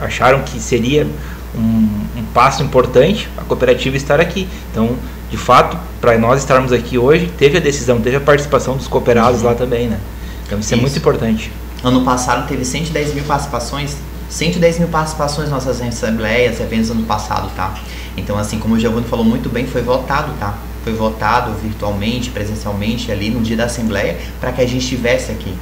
acharam 0.00 0.42
que 0.42 0.58
seria 0.58 1.06
um, 1.54 1.60
um 1.60 2.07
passo 2.38 2.62
importante 2.62 3.28
a 3.36 3.42
cooperativa 3.42 3.96
estar 3.96 4.20
aqui. 4.20 4.48
Então, 4.70 4.94
de 5.28 5.36
fato, 5.36 5.76
para 6.00 6.16
nós 6.16 6.38
estarmos 6.38 6.72
aqui 6.72 6.96
hoje, 6.96 7.26
teve 7.36 7.58
a 7.58 7.60
decisão, 7.60 8.00
teve 8.00 8.14
a 8.14 8.20
participação 8.20 8.76
dos 8.76 8.86
cooperados 8.86 9.42
lá 9.42 9.56
também, 9.56 9.88
né? 9.88 9.98
Então 10.46 10.56
isso, 10.60 10.68
isso. 10.68 10.74
é 10.74 10.76
muito 10.76 10.96
importante. 10.96 11.50
Ano 11.82 12.04
passado 12.04 12.46
teve 12.46 12.64
110 12.64 13.14
mil 13.14 13.24
participações, 13.24 13.96
110 14.30 14.78
mil 14.78 14.86
participações 14.86 15.50
nas 15.50 15.64
nossas 15.64 15.82
assembleias, 15.82 16.60
eventos 16.60 16.92
ano 16.92 17.02
passado, 17.02 17.50
tá? 17.56 17.74
Então, 18.16 18.38
assim 18.38 18.60
como 18.60 18.76
o 18.76 18.78
Giovanni 18.78 19.08
falou 19.08 19.24
muito 19.24 19.48
bem, 19.48 19.66
foi 19.66 19.82
votado, 19.82 20.32
tá? 20.38 20.56
Foi 20.84 20.92
votado 20.92 21.52
virtualmente, 21.60 22.30
presencialmente 22.30 23.10
ali 23.10 23.30
no 23.30 23.40
dia 23.40 23.56
da 23.56 23.64
assembleia 23.64 24.16
para 24.40 24.52
que 24.52 24.60
a 24.60 24.64
gente 24.64 24.82
estivesse 24.82 25.32
aqui. 25.32 25.52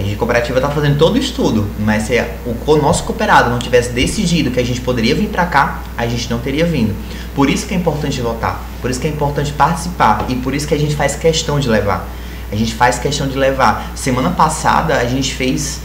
A 0.00 0.02
gente 0.02 0.16
cooperativa 0.16 0.58
está 0.58 0.70
fazendo 0.70 0.96
todo 0.96 1.16
o 1.16 1.18
estudo, 1.18 1.68
mas 1.78 2.04
se 2.04 2.18
o 2.46 2.76
nosso 2.76 3.04
cooperado 3.04 3.50
não 3.50 3.58
tivesse 3.58 3.90
decidido 3.90 4.50
que 4.50 4.58
a 4.58 4.64
gente 4.64 4.80
poderia 4.80 5.14
vir 5.14 5.28
para 5.28 5.44
cá, 5.44 5.82
a 5.94 6.06
gente 6.06 6.30
não 6.30 6.38
teria 6.38 6.64
vindo. 6.64 6.94
Por 7.34 7.50
isso 7.50 7.66
que 7.66 7.74
é 7.74 7.76
importante 7.76 8.18
votar, 8.22 8.64
por 8.80 8.90
isso 8.90 8.98
que 8.98 9.06
é 9.06 9.10
importante 9.10 9.52
participar 9.52 10.24
e 10.30 10.36
por 10.36 10.54
isso 10.54 10.66
que 10.66 10.72
a 10.72 10.78
gente 10.78 10.96
faz 10.96 11.16
questão 11.16 11.60
de 11.60 11.68
levar. 11.68 12.08
A 12.50 12.56
gente 12.56 12.72
faz 12.72 12.98
questão 12.98 13.28
de 13.28 13.36
levar. 13.36 13.92
Semana 13.94 14.30
passada 14.30 14.96
a 14.96 15.04
gente 15.04 15.34
fez 15.34 15.82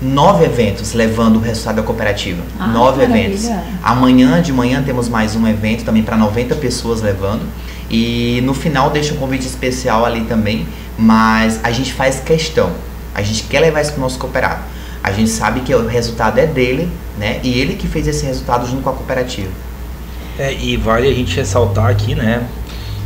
nove 0.00 0.46
eventos 0.46 0.94
levando 0.94 1.36
o 1.36 1.40
resultado 1.40 1.76
da 1.76 1.82
cooperativa. 1.82 2.42
Ah, 2.58 2.66
nove 2.66 3.04
eventos. 3.04 3.46
Amanhã 3.82 4.40
de 4.40 4.54
manhã 4.54 4.82
temos 4.82 5.06
mais 5.06 5.36
um 5.36 5.46
evento 5.46 5.84
também 5.84 6.02
para 6.02 6.16
90 6.16 6.54
pessoas 6.54 7.02
levando. 7.02 7.42
E 7.90 8.40
no 8.44 8.52
final 8.54 8.90
deixa 8.90 9.14
um 9.14 9.16
convite 9.16 9.46
especial 9.46 10.04
ali 10.04 10.22
também, 10.22 10.66
mas 10.98 11.60
a 11.62 11.70
gente 11.70 11.92
faz 11.92 12.20
questão. 12.20 12.70
A 13.14 13.22
gente 13.22 13.44
quer 13.44 13.60
levar 13.60 13.80
isso 13.80 13.92
para 13.92 13.98
o 13.98 14.02
nosso 14.02 14.18
cooperado. 14.18 14.62
A 15.02 15.12
gente 15.12 15.30
sabe 15.30 15.60
que 15.60 15.74
o 15.74 15.86
resultado 15.86 16.38
é 16.38 16.46
dele, 16.46 16.90
né? 17.18 17.40
E 17.42 17.58
ele 17.58 17.74
que 17.74 17.86
fez 17.86 18.06
esse 18.06 18.26
resultado 18.26 18.66
junto 18.68 18.82
com 18.82 18.90
a 18.90 18.92
cooperativa. 18.92 19.50
É, 20.38 20.52
e 20.52 20.76
vale 20.76 21.08
a 21.08 21.14
gente 21.14 21.34
ressaltar 21.36 21.86
aqui, 21.86 22.14
né? 22.14 22.46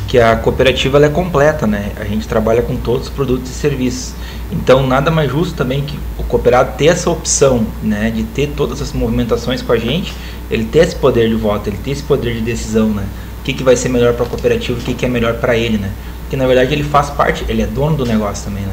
Que 0.08 0.18
a 0.18 0.34
cooperativa 0.34 1.04
é 1.04 1.08
completa, 1.08 1.66
né? 1.66 1.92
A 2.00 2.04
gente 2.04 2.26
trabalha 2.26 2.62
com 2.62 2.76
todos 2.76 3.06
os 3.06 3.12
produtos 3.12 3.50
e 3.50 3.54
serviços. 3.54 4.14
Então, 4.50 4.84
nada 4.84 5.10
mais 5.10 5.30
justo 5.30 5.54
também 5.54 5.82
que 5.82 5.96
o 6.18 6.24
cooperado 6.24 6.76
ter 6.76 6.86
essa 6.86 7.08
opção, 7.08 7.64
né? 7.82 8.10
De 8.10 8.24
ter 8.24 8.48
todas 8.56 8.82
as 8.82 8.92
movimentações 8.92 9.62
com 9.62 9.72
a 9.72 9.76
gente, 9.76 10.12
ele 10.50 10.64
ter 10.64 10.80
esse 10.80 10.96
poder 10.96 11.28
de 11.28 11.36
voto, 11.36 11.68
ele 11.68 11.78
ter 11.84 11.92
esse 11.92 12.02
poder 12.02 12.34
de 12.34 12.40
decisão, 12.40 12.88
né? 12.88 13.04
O 13.40 13.42
que, 13.44 13.52
que 13.52 13.62
vai 13.62 13.76
ser 13.76 13.88
melhor 13.88 14.14
para 14.14 14.26
a 14.26 14.28
cooperativa, 14.28 14.78
o 14.78 14.82
que, 14.82 14.94
que 14.94 15.06
é 15.06 15.08
melhor 15.08 15.34
para 15.34 15.56
ele, 15.56 15.78
né? 15.78 15.90
Porque 16.30 16.36
na 16.36 16.46
verdade 16.46 16.72
ele 16.72 16.84
faz 16.84 17.10
parte, 17.10 17.44
ele 17.48 17.60
é 17.60 17.66
dono 17.66 17.96
do 17.96 18.06
negócio 18.06 18.44
também, 18.44 18.62
né? 18.62 18.72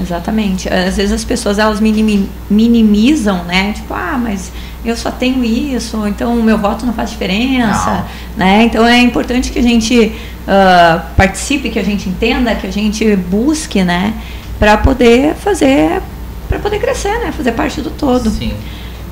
Exatamente. 0.00 0.72
Às 0.72 0.96
vezes 0.96 1.10
as 1.10 1.24
pessoas 1.24 1.58
elas 1.58 1.80
minimizam, 1.80 3.42
né? 3.42 3.72
Tipo, 3.72 3.92
ah, 3.92 4.16
mas 4.22 4.52
eu 4.84 4.96
só 4.96 5.10
tenho 5.10 5.42
isso, 5.42 6.06
então 6.06 6.38
o 6.38 6.44
meu 6.44 6.56
voto 6.56 6.86
não 6.86 6.92
faz 6.92 7.10
diferença, 7.10 7.90
não. 8.36 8.46
né? 8.46 8.62
Então 8.62 8.86
é 8.86 9.00
importante 9.00 9.50
que 9.50 9.58
a 9.58 9.62
gente 9.62 10.12
uh, 10.46 11.02
participe, 11.16 11.70
que 11.70 11.78
a 11.80 11.84
gente 11.84 12.08
entenda, 12.08 12.54
que 12.54 12.68
a 12.68 12.72
gente 12.72 13.16
busque, 13.16 13.82
né? 13.82 14.14
Para 14.60 14.76
poder 14.76 15.34
fazer, 15.34 16.00
para 16.48 16.60
poder 16.60 16.78
crescer, 16.78 17.18
né? 17.18 17.32
Fazer 17.32 17.50
parte 17.50 17.80
do 17.80 17.90
todo. 17.90 18.30
Sim 18.30 18.52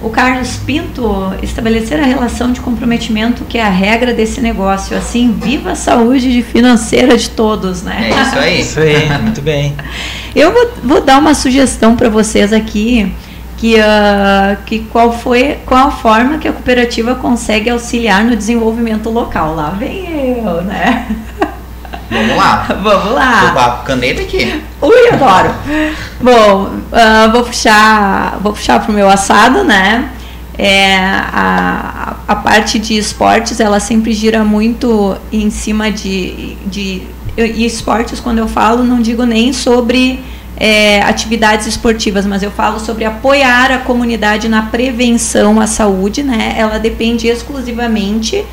o 0.02 0.08
Carlos 0.08 0.56
Pinto 0.56 1.34
estabelecer 1.42 2.00
a 2.00 2.04
relação 2.04 2.52
de 2.52 2.60
comprometimento 2.60 3.44
que 3.44 3.58
é 3.58 3.62
a 3.62 3.68
regra 3.68 4.14
desse 4.14 4.40
negócio. 4.40 4.96
Assim, 4.96 5.32
viva 5.32 5.72
a 5.72 5.74
saúde 5.74 6.42
financeira 6.42 7.16
de 7.16 7.30
todos, 7.30 7.82
né? 7.82 8.10
É 8.10 8.22
isso 8.22 8.38
aí. 8.38 8.60
isso 8.60 8.80
aí, 8.80 9.22
muito 9.22 9.42
bem. 9.42 9.74
Eu 10.34 10.52
vou, 10.52 10.70
vou 10.82 11.00
dar 11.02 11.18
uma 11.18 11.34
sugestão 11.34 11.96
para 11.96 12.08
vocês 12.08 12.52
aqui, 12.52 13.12
que, 13.58 13.74
uh, 13.74 14.56
que 14.64 14.78
qual 14.90 15.12
foi 15.12 15.58
qual 15.66 15.88
a 15.88 15.90
forma 15.90 16.38
que 16.38 16.48
a 16.48 16.52
cooperativa 16.52 17.14
consegue 17.14 17.68
auxiliar 17.68 18.24
no 18.24 18.34
desenvolvimento 18.34 19.10
local. 19.10 19.54
Lá 19.54 19.70
vem 19.70 20.38
eu, 20.38 20.62
né? 20.62 21.06
Vamos 22.10 22.36
lá. 22.36 22.66
Vamos 22.82 23.12
lá. 23.12 23.52
Vou 23.52 23.78
com 23.78 23.84
caneta 23.84 24.22
aqui. 24.22 24.62
Ui, 24.82 25.08
adoro. 25.12 25.54
Bom, 26.20 26.64
uh, 26.64 27.32
vou 27.32 27.44
puxar, 27.44 28.38
vou 28.42 28.52
puxar 28.52 28.80
pro 28.80 28.92
meu 28.92 29.08
assado, 29.08 29.64
né? 29.64 30.10
É, 30.58 30.98
a, 30.98 32.16
a 32.28 32.36
parte 32.36 32.78
de 32.78 32.94
esportes, 32.96 33.60
ela 33.60 33.80
sempre 33.80 34.12
gira 34.12 34.44
muito 34.44 35.16
em 35.32 35.48
cima 35.48 35.90
de, 35.90 36.56
de 36.66 37.02
e 37.36 37.64
esportes, 37.64 38.20
quando 38.20 38.38
eu 38.38 38.48
falo, 38.48 38.84
não 38.84 39.00
digo 39.00 39.24
nem 39.24 39.52
sobre 39.52 40.22
é, 40.56 41.00
atividades 41.02 41.66
esportivas, 41.66 42.26
mas 42.26 42.42
eu 42.42 42.50
falo 42.50 42.78
sobre 42.78 43.04
apoiar 43.04 43.70
a 43.70 43.78
comunidade 43.78 44.48
na 44.48 44.62
prevenção 44.62 45.60
à 45.60 45.66
saúde, 45.66 46.22
né? 46.22 46.54
Ela 46.56 46.78
depende 46.78 47.26
exclusivamente 47.26 48.44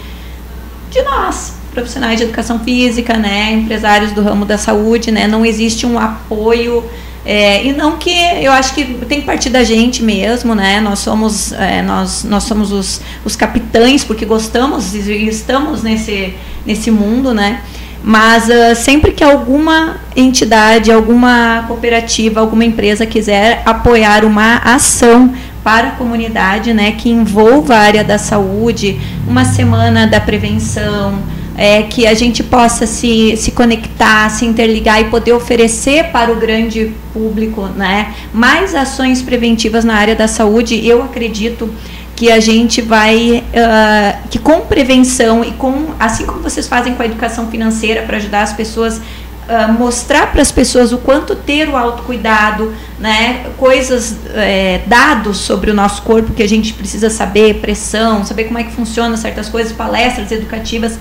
de 0.89 1.01
nós, 1.01 1.55
profissionais 1.77 2.17
de 2.17 2.23
educação 2.23 2.59
física, 2.59 3.17
né, 3.17 3.51
empresários 3.53 4.11
do 4.11 4.21
ramo 4.23 4.45
da 4.45 4.57
saúde, 4.57 5.11
né, 5.11 5.27
não 5.27 5.45
existe 5.45 5.85
um 5.85 5.99
apoio 5.99 6.83
é, 7.23 7.65
e 7.65 7.73
não 7.73 7.97
que 7.97 8.09
eu 8.41 8.51
acho 8.51 8.73
que 8.73 8.85
tem 9.05 9.19
que 9.19 9.25
partir 9.25 9.49
da 9.49 9.61
gente 9.61 10.01
mesmo, 10.01 10.55
né? 10.55 10.79
Nós 10.79 10.99
somos, 10.99 11.51
é, 11.51 11.81
nós, 11.81 12.23
nós 12.23 12.43
somos 12.43 12.71
os, 12.71 13.01
os 13.25 13.35
capitães 13.35 14.01
porque 14.01 14.23
gostamos 14.23 14.95
e 14.95 15.27
estamos 15.27 15.83
nesse, 15.83 16.33
nesse 16.65 16.89
mundo, 16.89 17.33
né? 17.33 17.63
Mas 18.01 18.47
uh, 18.47 18.73
sempre 18.77 19.11
que 19.11 19.25
alguma 19.25 19.97
entidade, 20.15 20.89
alguma 20.89 21.65
cooperativa, 21.67 22.39
alguma 22.39 22.63
empresa 22.63 23.05
quiser 23.05 23.61
apoiar 23.65 24.23
uma 24.23 24.59
ação 24.59 25.33
para 25.61 25.89
a 25.89 25.91
comunidade, 25.91 26.73
né, 26.73 26.93
que 26.93 27.09
envolva 27.09 27.75
a 27.75 27.79
área 27.79 28.03
da 28.05 28.17
saúde, 28.17 28.97
uma 29.27 29.43
semana 29.43 30.07
da 30.07 30.21
prevenção, 30.21 31.21
é, 31.57 31.81
que 31.81 32.05
a 32.05 32.13
gente 32.13 32.43
possa 32.43 32.85
se, 32.85 33.35
se 33.35 33.51
conectar, 33.51 34.29
se 34.29 34.45
interligar 34.45 35.01
e 35.01 35.05
poder 35.05 35.33
oferecer 35.33 36.11
para 36.11 36.31
o 36.31 36.35
grande 36.35 36.93
público 37.11 37.65
né, 37.75 38.13
mais 38.31 38.75
ações 38.75 39.23
preventivas 39.23 39.83
na 39.83 39.95
área 39.95 40.15
da 40.15 40.27
saúde, 40.27 40.85
eu 40.87 41.01
acredito 41.03 41.67
que 42.15 42.31
a 42.31 42.39
gente 42.39 42.81
vai, 42.81 43.43
uh, 43.43 44.27
que 44.29 44.39
com 44.39 44.61
prevenção 44.61 45.43
e 45.43 45.51
com, 45.51 45.87
assim 45.99 46.25
como 46.25 46.41
vocês 46.41 46.67
fazem 46.67 46.95
com 46.95 47.03
a 47.03 47.05
educação 47.05 47.47
financeira 47.49 48.03
para 48.03 48.17
ajudar 48.17 48.43
as 48.43 48.53
pessoas 48.53 49.01
Uh, 49.47 49.71
mostrar 49.71 50.29
para 50.33 50.41
as 50.41 50.51
pessoas 50.51 50.91
o 50.91 50.97
quanto 50.97 51.33
ter 51.33 51.69
o 51.69 51.77
autocuidado, 51.77 52.73
né, 52.99 53.45
coisas, 53.55 54.17
é, 54.35 54.81
dados 54.85 55.37
sobre 55.37 55.71
o 55.71 55.73
nosso 55.73 56.01
corpo 56.01 56.33
que 56.33 56.43
a 56.43 56.49
gente 56.49 56.73
precisa 56.73 57.09
saber, 57.09 57.61
pressão, 57.61 58.25
saber 58.25 58.43
como 58.43 58.59
é 58.59 58.65
que 58.65 58.73
funciona 58.73 59.15
certas 59.15 59.47
coisas, 59.47 59.71
palestras 59.71 60.33
educativas, 60.33 60.99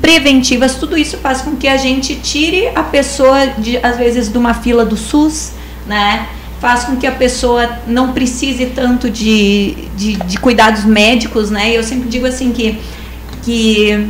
preventivas, 0.00 0.76
tudo 0.76 0.96
isso 0.96 1.18
faz 1.18 1.40
com 1.40 1.56
que 1.56 1.68
a 1.68 1.76
gente 1.76 2.14
tire 2.16 2.68
a 2.74 2.82
pessoa, 2.82 3.46
de, 3.58 3.78
às 3.78 3.96
vezes, 3.96 4.30
de 4.30 4.38
uma 4.38 4.54
fila 4.54 4.84
do 4.84 4.96
SUS, 4.96 5.52
né, 5.86 6.28
faz 6.60 6.84
com 6.84 6.96
que 6.96 7.06
a 7.06 7.12
pessoa 7.12 7.78
não 7.86 8.12
precise 8.12 8.66
tanto 8.66 9.08
de, 9.10 9.74
de, 9.96 10.16
de 10.16 10.38
cuidados 10.38 10.84
médicos, 10.84 11.50
né, 11.50 11.70
eu 11.70 11.82
sempre 11.82 12.08
digo 12.08 12.26
assim 12.26 12.52
que, 12.52 12.78
que 13.42 14.08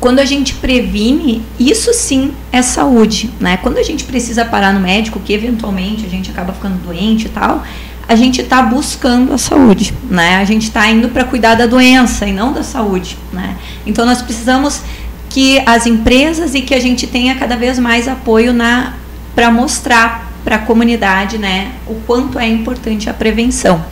quando 0.00 0.18
a 0.18 0.24
gente 0.24 0.54
previne, 0.54 1.42
isso 1.58 1.92
sim 1.92 2.34
é 2.52 2.60
saúde, 2.60 3.30
né? 3.40 3.56
Quando 3.56 3.78
a 3.78 3.82
gente 3.82 4.04
precisa 4.04 4.44
parar 4.44 4.72
no 4.72 4.78
médico, 4.78 5.18
que 5.18 5.32
eventualmente 5.32 6.04
a 6.04 6.08
gente 6.08 6.30
acaba 6.30 6.52
ficando 6.52 6.76
doente 6.82 7.26
e 7.26 7.28
tal, 7.30 7.64
a 8.08 8.14
gente 8.14 8.40
está 8.40 8.62
buscando 8.62 9.32
a 9.32 9.38
saúde, 9.38 9.92
né? 10.08 10.36
A 10.36 10.44
gente 10.44 10.64
está 10.64 10.88
indo 10.88 11.08
para 11.08 11.24
cuidar 11.24 11.54
da 11.54 11.66
doença 11.66 12.26
e 12.26 12.32
não 12.32 12.52
da 12.52 12.62
saúde, 12.62 13.18
né? 13.32 13.56
Então 13.84 14.06
nós 14.06 14.22
precisamos 14.22 14.82
que 15.28 15.62
as 15.66 15.86
empresas 15.86 16.54
e 16.54 16.62
que 16.62 16.74
a 16.74 16.80
gente 16.80 17.06
tenha 17.06 17.34
cada 17.34 17.56
vez 17.56 17.78
mais 17.78 18.06
apoio 18.08 18.52
na 18.52 18.94
para 19.34 19.50
mostrar 19.50 20.32
para 20.42 20.56
a 20.56 20.58
comunidade, 20.60 21.38
né, 21.38 21.72
o 21.86 21.96
quanto 22.06 22.38
é 22.38 22.48
importante 22.48 23.10
a 23.10 23.12
prevenção. 23.12 23.84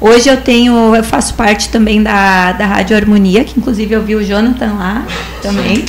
Hoje 0.00 0.28
eu 0.28 0.40
tenho, 0.40 0.94
eu 0.94 1.02
faço 1.02 1.34
parte 1.34 1.68
também 1.68 2.02
da, 2.02 2.52
da 2.52 2.64
Rádio 2.64 2.96
Harmonia, 2.96 3.44
que 3.44 3.58
inclusive 3.58 3.92
eu 3.92 4.02
vi 4.02 4.14
o 4.14 4.24
Jonathan 4.24 4.74
lá 4.74 5.04
também. 5.42 5.84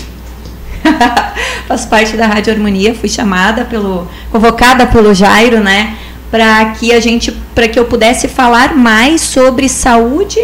faço 1.68 1.88
parte 1.88 2.18
da 2.18 2.26
Rádio 2.26 2.52
Harmonia, 2.52 2.96
fui 2.96 3.08
chamada 3.08 3.64
pelo, 3.64 4.08
convocada 4.32 4.88
pelo 4.88 5.14
Jairo, 5.14 5.60
né, 5.60 5.96
para 6.30 6.72
que 6.72 6.92
a 6.92 7.00
gente, 7.00 7.32
para 7.56 7.68
que 7.68 7.80
eu 7.80 7.86
pudesse 7.86 8.28
falar 8.28 8.76
mais 8.76 9.22
sobre 9.22 9.70
saúde 9.70 10.40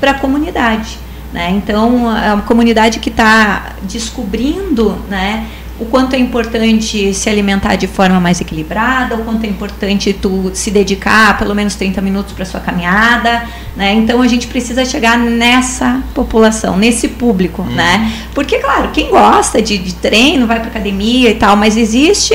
para 0.00 0.12
a 0.12 0.14
comunidade, 0.14 0.98
né? 1.32 1.50
Então, 1.50 2.08
a 2.08 2.40
comunidade 2.42 2.98
que 2.98 3.10
está 3.10 3.74
descobrindo, 3.82 4.96
né, 5.08 5.46
o 5.78 5.84
quanto 5.84 6.14
é 6.14 6.18
importante 6.18 7.12
se 7.12 7.28
alimentar 7.28 7.76
de 7.76 7.86
forma 7.86 8.18
mais 8.18 8.40
equilibrada, 8.40 9.14
o 9.14 9.24
quanto 9.24 9.44
é 9.44 9.48
importante 9.48 10.12
tu 10.14 10.50
se 10.54 10.70
dedicar 10.70 11.38
pelo 11.38 11.54
menos 11.54 11.74
30 11.74 12.00
minutos 12.00 12.32
para 12.32 12.46
sua 12.46 12.60
caminhada, 12.60 13.46
né? 13.76 13.92
Então 13.92 14.22
a 14.22 14.26
gente 14.26 14.46
precisa 14.46 14.86
chegar 14.86 15.18
nessa 15.18 16.02
população, 16.14 16.78
nesse 16.78 17.08
público, 17.08 17.60
uhum. 17.60 17.68
né? 17.68 18.10
Porque 18.34 18.58
claro, 18.58 18.88
quem 18.90 19.10
gosta 19.10 19.60
de, 19.60 19.76
de 19.76 19.94
treino, 19.94 20.46
vai 20.46 20.60
para 20.60 20.68
academia 20.68 21.30
e 21.30 21.34
tal, 21.34 21.56
mas 21.56 21.76
existe 21.76 22.34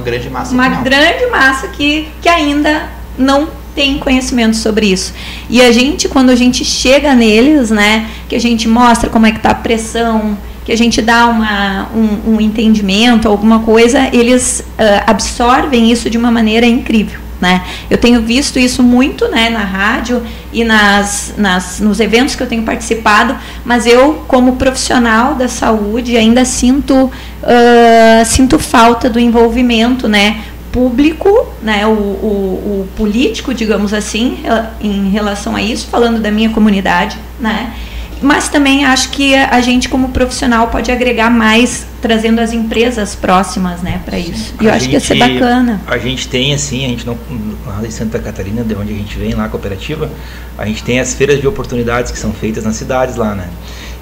uma 0.00 0.04
grande 0.04 0.30
massa 0.30 0.54
uma 0.54 0.68
grande 0.68 1.26
massa 1.26 1.68
que, 1.68 2.08
que 2.20 2.28
ainda 2.28 2.88
não 3.18 3.48
têm 3.74 3.98
conhecimento 3.98 4.56
sobre 4.56 4.86
isso. 4.86 5.14
E 5.48 5.62
a 5.62 5.70
gente, 5.70 6.08
quando 6.08 6.30
a 6.30 6.36
gente 6.36 6.64
chega 6.64 7.14
neles, 7.14 7.70
né, 7.70 8.08
que 8.28 8.34
a 8.34 8.40
gente 8.40 8.66
mostra 8.68 9.08
como 9.08 9.26
é 9.26 9.30
que 9.30 9.38
está 9.38 9.50
a 9.50 9.54
pressão, 9.54 10.36
que 10.64 10.72
a 10.72 10.76
gente 10.76 11.00
dá 11.00 11.26
uma, 11.26 11.88
um, 11.94 12.34
um 12.34 12.40
entendimento, 12.40 13.28
alguma 13.28 13.60
coisa, 13.60 14.08
eles 14.12 14.60
uh, 14.60 15.04
absorvem 15.06 15.90
isso 15.90 16.10
de 16.10 16.18
uma 16.18 16.30
maneira 16.30 16.66
incrível. 16.66 17.19
Né? 17.40 17.64
Eu 17.88 17.96
tenho 17.96 18.20
visto 18.20 18.58
isso 18.58 18.82
muito 18.82 19.26
né, 19.28 19.48
na 19.48 19.64
rádio 19.64 20.22
e 20.52 20.62
nas, 20.62 21.34
nas, 21.38 21.80
nos 21.80 21.98
eventos 21.98 22.34
que 22.34 22.42
eu 22.42 22.46
tenho 22.46 22.62
participado, 22.64 23.34
mas 23.64 23.86
eu, 23.86 24.24
como 24.28 24.56
profissional 24.56 25.34
da 25.34 25.48
saúde, 25.48 26.16
ainda 26.16 26.44
sinto, 26.44 26.94
uh, 27.04 28.24
sinto 28.26 28.58
falta 28.58 29.08
do 29.08 29.18
envolvimento 29.18 30.06
né, 30.06 30.42
público, 30.70 31.48
né, 31.62 31.86
o, 31.86 31.90
o, 31.90 32.82
o, 32.82 32.88
político, 32.96 33.54
digamos 33.54 33.94
assim, 33.94 34.38
em 34.80 35.08
relação 35.10 35.56
a 35.56 35.62
isso, 35.62 35.88
falando 35.88 36.20
da 36.20 36.30
minha 36.30 36.50
comunidade, 36.50 37.16
né, 37.38 37.72
mas 38.20 38.48
também 38.48 38.84
acho 38.84 39.10
que 39.10 39.34
a 39.34 39.60
gente 39.60 39.88
como 39.88 40.10
profissional 40.10 40.68
pode 40.68 40.90
agregar 40.90 41.30
mais 41.30 41.86
trazendo 42.02 42.40
as 42.40 42.52
empresas 42.52 43.14
próximas 43.14 43.82
né 43.82 44.00
para 44.04 44.18
isso. 44.18 44.54
E 44.60 44.66
eu 44.66 44.72
a 44.72 44.74
acho 44.74 44.84
gente, 44.84 44.90
que 44.90 44.96
ia 44.96 45.00
ser 45.00 45.14
bacana. 45.16 45.80
A 45.86 45.98
gente 45.98 46.28
tem 46.28 46.54
assim 46.54 46.84
a 46.84 46.88
gente 46.88 47.06
não 47.06 47.18
lá 47.66 47.80
em 47.84 47.90
Santa 47.90 48.18
Catarina 48.18 48.62
de 48.62 48.74
onde 48.74 48.92
a 48.92 48.96
gente 48.96 49.18
vem 49.18 49.34
lá 49.34 49.44
a 49.44 49.48
cooperativa 49.48 50.10
a 50.58 50.66
gente 50.66 50.82
tem 50.82 51.00
as 51.00 51.14
feiras 51.14 51.40
de 51.40 51.46
oportunidades 51.46 52.10
que 52.10 52.18
são 52.18 52.32
feitas 52.32 52.64
nas 52.64 52.76
cidades 52.76 53.16
lá 53.16 53.34
né? 53.34 53.48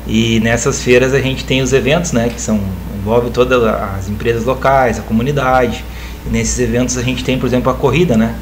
E 0.07 0.41
nessas 0.41 0.83
feiras 0.83 1.13
a 1.15 1.21
gente 1.21 1.45
tem 1.45 1.63
os 1.63 1.73
eventos 1.73 2.13
né 2.13 2.29
que 2.29 2.41
são 2.41 2.61
envolve 2.99 3.31
todas 3.31 3.63
as 3.63 4.09
empresas 4.09 4.45
locais 4.45 4.99
a 4.99 5.03
comunidade. 5.03 5.85
E 6.27 6.31
nesses 6.31 6.59
eventos 6.59 6.99
a 6.99 7.03
gente 7.03 7.23
tem 7.23 7.39
por 7.39 7.47
exemplo 7.47 7.71
a 7.71 7.75
corrida 7.75 8.17
né 8.17 8.35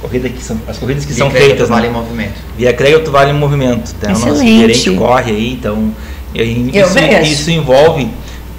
corrida 0.00 0.28
que 0.28 0.42
são, 0.42 0.58
as 0.66 0.78
corridas 0.78 1.04
que 1.04 1.12
Via 1.12 1.24
são 1.24 1.30
feitas. 1.30 1.68
Vale 1.68 1.82
né? 1.82 1.88
em 1.88 1.92
movimento. 1.92 2.34
Via 2.56 2.72
Crédito 2.72 3.10
Vale 3.10 3.30
em 3.30 3.34
Movimento. 3.34 3.94
Então, 3.98 4.14
o 4.14 4.18
nosso 4.18 4.44
gerente 4.44 4.90
corre 4.92 5.32
aí, 5.32 5.52
então. 5.52 5.94
isso, 6.34 6.98
isso 7.22 7.50
envolve 7.50 8.08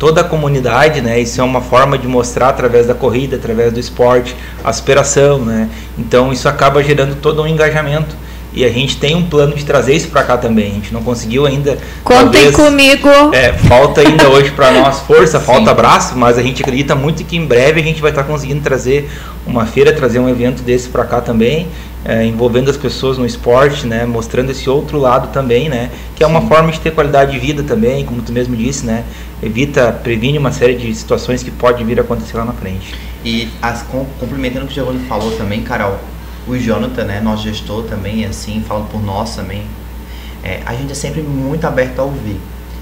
toda 0.01 0.21
a 0.21 0.23
comunidade, 0.23 0.99
né? 0.99 1.19
Isso 1.19 1.39
é 1.39 1.43
uma 1.43 1.61
forma 1.61 1.95
de 1.95 2.07
mostrar 2.07 2.49
através 2.49 2.87
da 2.87 2.95
corrida, 2.95 3.35
através 3.35 3.71
do 3.71 3.79
esporte, 3.79 4.35
a 4.63 4.73
superação, 4.73 5.37
né? 5.37 5.69
Então 5.95 6.33
isso 6.33 6.49
acaba 6.49 6.83
gerando 6.83 7.15
todo 7.15 7.41
um 7.43 7.47
engajamento. 7.47 8.15
E 8.53 8.65
a 8.65 8.69
gente 8.69 8.97
tem 8.97 9.15
um 9.15 9.25
plano 9.25 9.55
de 9.55 9.63
trazer 9.63 9.95
isso 9.95 10.09
para 10.09 10.23
cá 10.23 10.37
também. 10.37 10.71
A 10.71 10.73
gente 10.75 10.93
não 10.93 11.01
conseguiu 11.01 11.45
ainda. 11.45 11.77
Contem 12.03 12.51
talvez, 12.51 12.55
comigo. 12.55 13.09
É, 13.33 13.53
falta 13.53 14.01
ainda 14.01 14.29
hoje 14.29 14.51
para 14.51 14.71
nós 14.71 14.99
força, 14.99 15.39
falta 15.41 15.71
abraço, 15.71 16.17
mas 16.17 16.37
a 16.37 16.43
gente 16.43 16.61
acredita 16.61 16.93
muito 16.95 17.23
que 17.23 17.37
em 17.37 17.45
breve 17.45 17.79
a 17.79 17.83
gente 17.83 18.01
vai 18.01 18.11
estar 18.11 18.23
tá 18.23 18.29
conseguindo 18.29 18.61
trazer 18.61 19.09
uma 19.45 19.65
feira, 19.65 19.93
trazer 19.93 20.19
um 20.19 20.29
evento 20.29 20.61
desse 20.63 20.89
para 20.89 21.05
cá 21.05 21.21
também, 21.21 21.67
é, 22.03 22.25
envolvendo 22.25 22.69
as 22.69 22.77
pessoas 22.77 23.17
no 23.17 23.25
esporte, 23.25 23.87
né, 23.87 24.05
mostrando 24.05 24.51
esse 24.51 24.69
outro 24.69 24.99
lado 24.99 25.31
também, 25.31 25.69
né, 25.69 25.89
que 26.15 26.23
é 26.23 26.27
uma 26.27 26.41
Sim. 26.41 26.47
forma 26.47 26.71
de 26.71 26.79
ter 26.79 26.91
qualidade 26.91 27.31
de 27.31 27.39
vida 27.39 27.63
também, 27.63 28.05
como 28.05 28.21
tu 28.21 28.31
mesmo 28.31 28.55
disse, 28.55 28.85
né, 28.85 29.03
evita, 29.41 29.91
previne 29.91 30.37
uma 30.37 30.51
série 30.51 30.75
de 30.75 30.93
situações 30.93 31.43
que 31.43 31.51
pode 31.51 31.83
vir 31.83 31.99
a 31.99 32.01
acontecer 32.01 32.37
lá 32.37 32.45
na 32.45 32.53
frente. 32.53 32.93
E 33.23 33.49
as, 33.61 33.83
complementando 34.19 34.65
o 34.65 34.67
que 34.67 34.73
o 34.73 34.75
Giovanni 34.75 34.99
falou 35.07 35.31
também, 35.31 35.61
Carol, 35.61 35.99
o 36.47 36.57
Jonathan, 36.57 37.03
né, 37.03 37.21
nosso 37.21 37.43
gestor 37.43 37.83
também, 37.83 38.25
assim, 38.25 38.63
falando 38.67 38.89
por 38.89 39.01
nós 39.03 39.35
também, 39.35 39.63
é, 40.43 40.61
a 40.65 40.73
gente 40.73 40.91
é 40.91 40.95
sempre 40.95 41.21
muito 41.21 41.65
aberto 41.65 41.99
a 41.99 42.03
ouvir. 42.03 42.39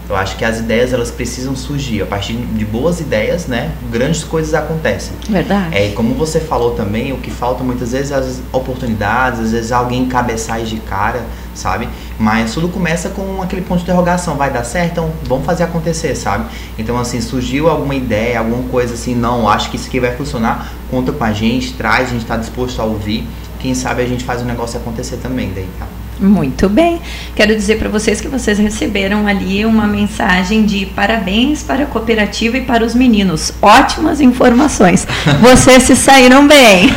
Eu 0.10 0.16
acho 0.16 0.38
que 0.38 0.43
as 0.43 0.57
ideias 0.57 0.91
elas 0.91 1.12
precisam 1.12 1.55
surgir 1.55 2.01
a 2.01 2.05
partir 2.07 2.34
de 2.34 2.66
boas 2.66 2.99
ideias, 2.99 3.45
né? 3.45 3.72
Grandes 3.91 4.24
coisas 4.24 4.55
acontecem. 4.55 5.14
Verdade. 5.30 5.78
É, 5.78 5.89
e 5.89 5.91
como 5.91 6.16
você 6.16 6.39
falou 6.39 6.72
também, 6.72 7.14
o 7.14 7.18
que 7.18 7.30
falta 7.30 7.64
muitas 7.64 7.91
vezes 7.91 8.12
é 8.12 8.16
as 8.16 8.41
oportunidades, 8.51 9.39
às 9.39 9.51
vezes 9.51 9.72
alguém 9.72 10.07
cabeçar 10.07 10.64
de 10.64 10.78
cara, 10.78 11.24
sabe? 11.53 11.88
Mas 12.18 12.55
tudo 12.55 12.70
começa 12.70 13.10
com 13.10 13.39
aquele 13.43 13.62
ponto 13.62 13.78
de 13.78 13.84
interrogação, 13.84 14.36
vai 14.36 14.49
dar 14.49 14.64
certo? 14.64 14.93
Então 14.93 15.12
vamos 15.26 15.45
fazer 15.45 15.66
acontecer, 15.66 16.16
sabe? 16.16 16.45
Então 16.76 16.97
assim, 16.97 17.22
surgiu 17.22 17.70
alguma 17.70 17.93
ideia, 17.93 18.39
alguma 18.39 18.64
coisa 18.64 18.95
assim, 18.95 19.14
não, 19.14 19.47
acho 19.47 19.70
que 19.70 19.76
isso 19.76 19.89
aqui 19.89 19.99
vai 19.99 20.16
funcionar, 20.16 20.74
conta 20.89 21.12
com 21.12 21.24
a 21.24 21.32
gente, 21.32 21.74
traz, 21.74 22.07
a 22.07 22.12
gente 22.14 22.24
está 22.24 22.36
disposto 22.36 22.82
a 22.82 22.84
ouvir 22.84 23.28
quem 23.60 23.76
sabe 23.76 24.01
a 24.01 24.07
gente 24.07 24.24
faz 24.24 24.41
o 24.41 24.45
negócio 24.45 24.80
acontecer 24.80 25.18
também 25.18 25.51
daí, 25.53 25.68
tá? 25.78 25.86
Muito 26.20 26.68
bem. 26.68 27.01
Quero 27.34 27.55
dizer 27.55 27.78
para 27.80 27.88
vocês 27.88 28.20
que 28.20 28.28
vocês 28.28 28.60
receberam 28.60 29.26
ali 29.26 29.66
uma 29.66 29.88
mensagem 29.88 30.66
de 30.66 30.86
parabéns 30.88 31.64
para 31.64 31.84
a 31.84 31.86
cooperativa 31.86 32.57
e 32.57 32.62
para 32.62 32.84
os 32.84 32.93
meninos. 32.93 33.53
Ótimas 33.62 34.20
informações. 34.20 35.07
Vocês 35.39 35.84
se 35.84 35.95
saíram 35.95 36.45
bem. 36.45 36.89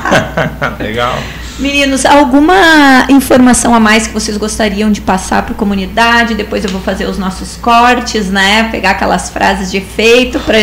Legal. 0.80 1.18
Meninos, 1.58 2.06
alguma 2.06 3.06
informação 3.10 3.74
a 3.74 3.80
mais 3.80 4.06
que 4.06 4.14
vocês 4.14 4.36
gostariam 4.36 4.92
de 4.92 5.00
passar 5.00 5.42
para 5.42 5.52
a 5.52 5.56
comunidade? 5.56 6.36
Depois 6.36 6.64
eu 6.64 6.70
vou 6.70 6.80
fazer 6.80 7.06
os 7.06 7.18
nossos 7.18 7.56
cortes, 7.56 8.30
né? 8.30 8.68
Pegar 8.70 8.92
aquelas 8.92 9.28
frases 9.28 9.68
de 9.68 9.78
efeito 9.78 10.38
para 10.38 10.58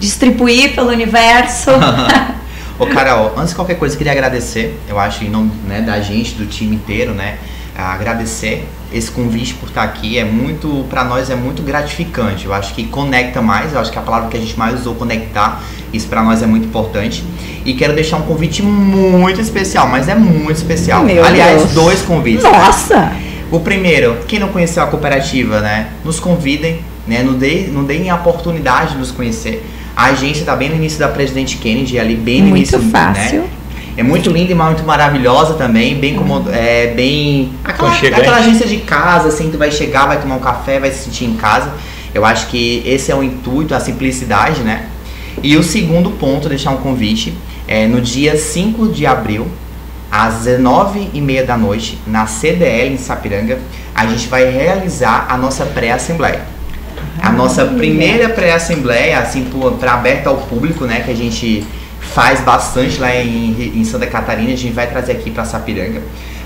distribuir 0.00 0.74
pelo 0.74 0.90
universo. 0.90 1.70
Ô, 2.82 2.86
Carol, 2.88 3.32
antes 3.36 3.50
de 3.50 3.54
qualquer 3.54 3.76
coisa, 3.76 3.96
queria 3.96 4.10
agradecer, 4.10 4.76
eu 4.88 4.98
acho, 4.98 5.22
em 5.22 5.30
nome 5.30 5.52
né, 5.68 5.80
da 5.82 6.00
gente, 6.00 6.34
do 6.34 6.46
time 6.46 6.74
inteiro, 6.74 7.12
né? 7.12 7.38
Agradecer 7.76 8.68
esse 8.92 9.08
convite 9.08 9.54
por 9.54 9.68
estar 9.68 9.84
aqui. 9.84 10.18
É 10.18 10.24
muito, 10.24 10.84
para 10.90 11.04
nós, 11.04 11.30
é 11.30 11.36
muito 11.36 11.62
gratificante. 11.62 12.44
Eu 12.44 12.52
acho 12.52 12.74
que 12.74 12.84
conecta 12.84 13.40
mais, 13.40 13.72
eu 13.72 13.78
acho 13.78 13.92
que 13.92 13.98
a 13.98 14.02
palavra 14.02 14.28
que 14.28 14.36
a 14.36 14.40
gente 14.40 14.58
mais 14.58 14.80
usou, 14.80 14.96
conectar, 14.96 15.62
isso 15.92 16.08
para 16.08 16.24
nós 16.24 16.42
é 16.42 16.46
muito 16.46 16.66
importante. 16.66 17.22
E 17.64 17.72
quero 17.74 17.94
deixar 17.94 18.16
um 18.16 18.22
convite 18.22 18.64
muito 18.64 19.40
especial, 19.40 19.88
mas 19.88 20.08
é 20.08 20.16
muito 20.16 20.56
especial. 20.56 21.04
Meu 21.04 21.24
Aliás, 21.24 21.58
Deus. 21.62 21.72
dois 21.74 22.02
convites. 22.02 22.42
Nossa! 22.42 23.12
O 23.52 23.60
primeiro, 23.60 24.18
quem 24.26 24.40
não 24.40 24.48
conheceu 24.48 24.82
a 24.82 24.88
cooperativa, 24.88 25.60
né? 25.60 25.90
Nos 26.04 26.18
convidem, 26.18 26.80
né? 27.06 27.22
Não 27.22 27.34
deem, 27.34 27.68
não 27.68 27.84
deem 27.84 28.10
a 28.10 28.16
oportunidade 28.16 28.94
de 28.94 28.98
nos 28.98 29.12
conhecer. 29.12 29.64
A 30.02 30.06
agência 30.06 30.40
está 30.40 30.56
bem 30.56 30.68
no 30.68 30.74
início 30.74 30.98
da 30.98 31.06
Presidente 31.06 31.58
Kennedy, 31.58 31.96
ali 31.96 32.16
bem 32.16 32.40
no 32.40 32.48
muito 32.48 32.58
início. 32.58 32.78
Muito 32.80 32.90
fácil. 32.90 33.42
Né? 33.42 33.48
É 33.96 34.02
muito 34.02 34.30
linda 34.30 34.50
e 34.50 34.54
muito 34.54 34.82
maravilhosa 34.82 35.54
também, 35.54 35.94
bem 35.94 36.16
como 36.16 36.38
uhum. 36.38 36.52
é 36.52 36.88
bem 36.88 37.52
aquela, 37.62 37.92
aquela 37.92 38.36
agência 38.38 38.66
de 38.66 38.78
casa, 38.78 39.28
assim, 39.28 39.48
tu 39.48 39.58
vai 39.58 39.70
chegar, 39.70 40.06
vai 40.06 40.20
tomar 40.20 40.34
um 40.34 40.40
café, 40.40 40.80
vai 40.80 40.90
se 40.90 41.04
sentir 41.04 41.26
em 41.26 41.36
casa. 41.36 41.70
Eu 42.12 42.24
acho 42.24 42.48
que 42.48 42.82
esse 42.84 43.12
é 43.12 43.14
o 43.14 43.22
intuito, 43.22 43.76
a 43.76 43.78
simplicidade, 43.78 44.62
né? 44.62 44.86
E 45.40 45.56
o 45.56 45.62
segundo 45.62 46.10
ponto, 46.10 46.48
deixar 46.48 46.72
um 46.72 46.78
convite, 46.78 47.32
é 47.68 47.86
no 47.86 48.00
dia 48.00 48.36
5 48.36 48.88
de 48.88 49.06
abril, 49.06 49.46
às 50.10 50.46
19h30 50.46 51.46
da 51.46 51.56
noite, 51.56 51.96
na 52.08 52.26
CDL 52.26 52.94
em 52.94 52.98
Sapiranga, 52.98 53.60
a 53.94 54.04
gente 54.06 54.26
vai 54.26 54.50
realizar 54.50 55.26
a 55.28 55.36
nossa 55.36 55.64
pré-assembleia. 55.64 56.51
A 57.22 57.30
nossa 57.30 57.64
primeira 57.64 58.28
pré-assembleia, 58.28 59.20
assim, 59.20 59.46
para 59.78 59.94
aberta 59.94 60.28
ao 60.28 60.38
público, 60.38 60.84
né, 60.84 61.02
que 61.04 61.10
a 61.12 61.14
gente 61.14 61.64
faz 62.00 62.40
bastante 62.40 62.98
lá 62.98 63.14
em, 63.14 63.72
em 63.76 63.84
Santa 63.84 64.08
Catarina, 64.08 64.52
a 64.52 64.56
gente 64.56 64.72
vai 64.72 64.88
trazer 64.88 65.12
aqui 65.12 65.30
para 65.30 65.44
Sapiranga. 65.44 66.02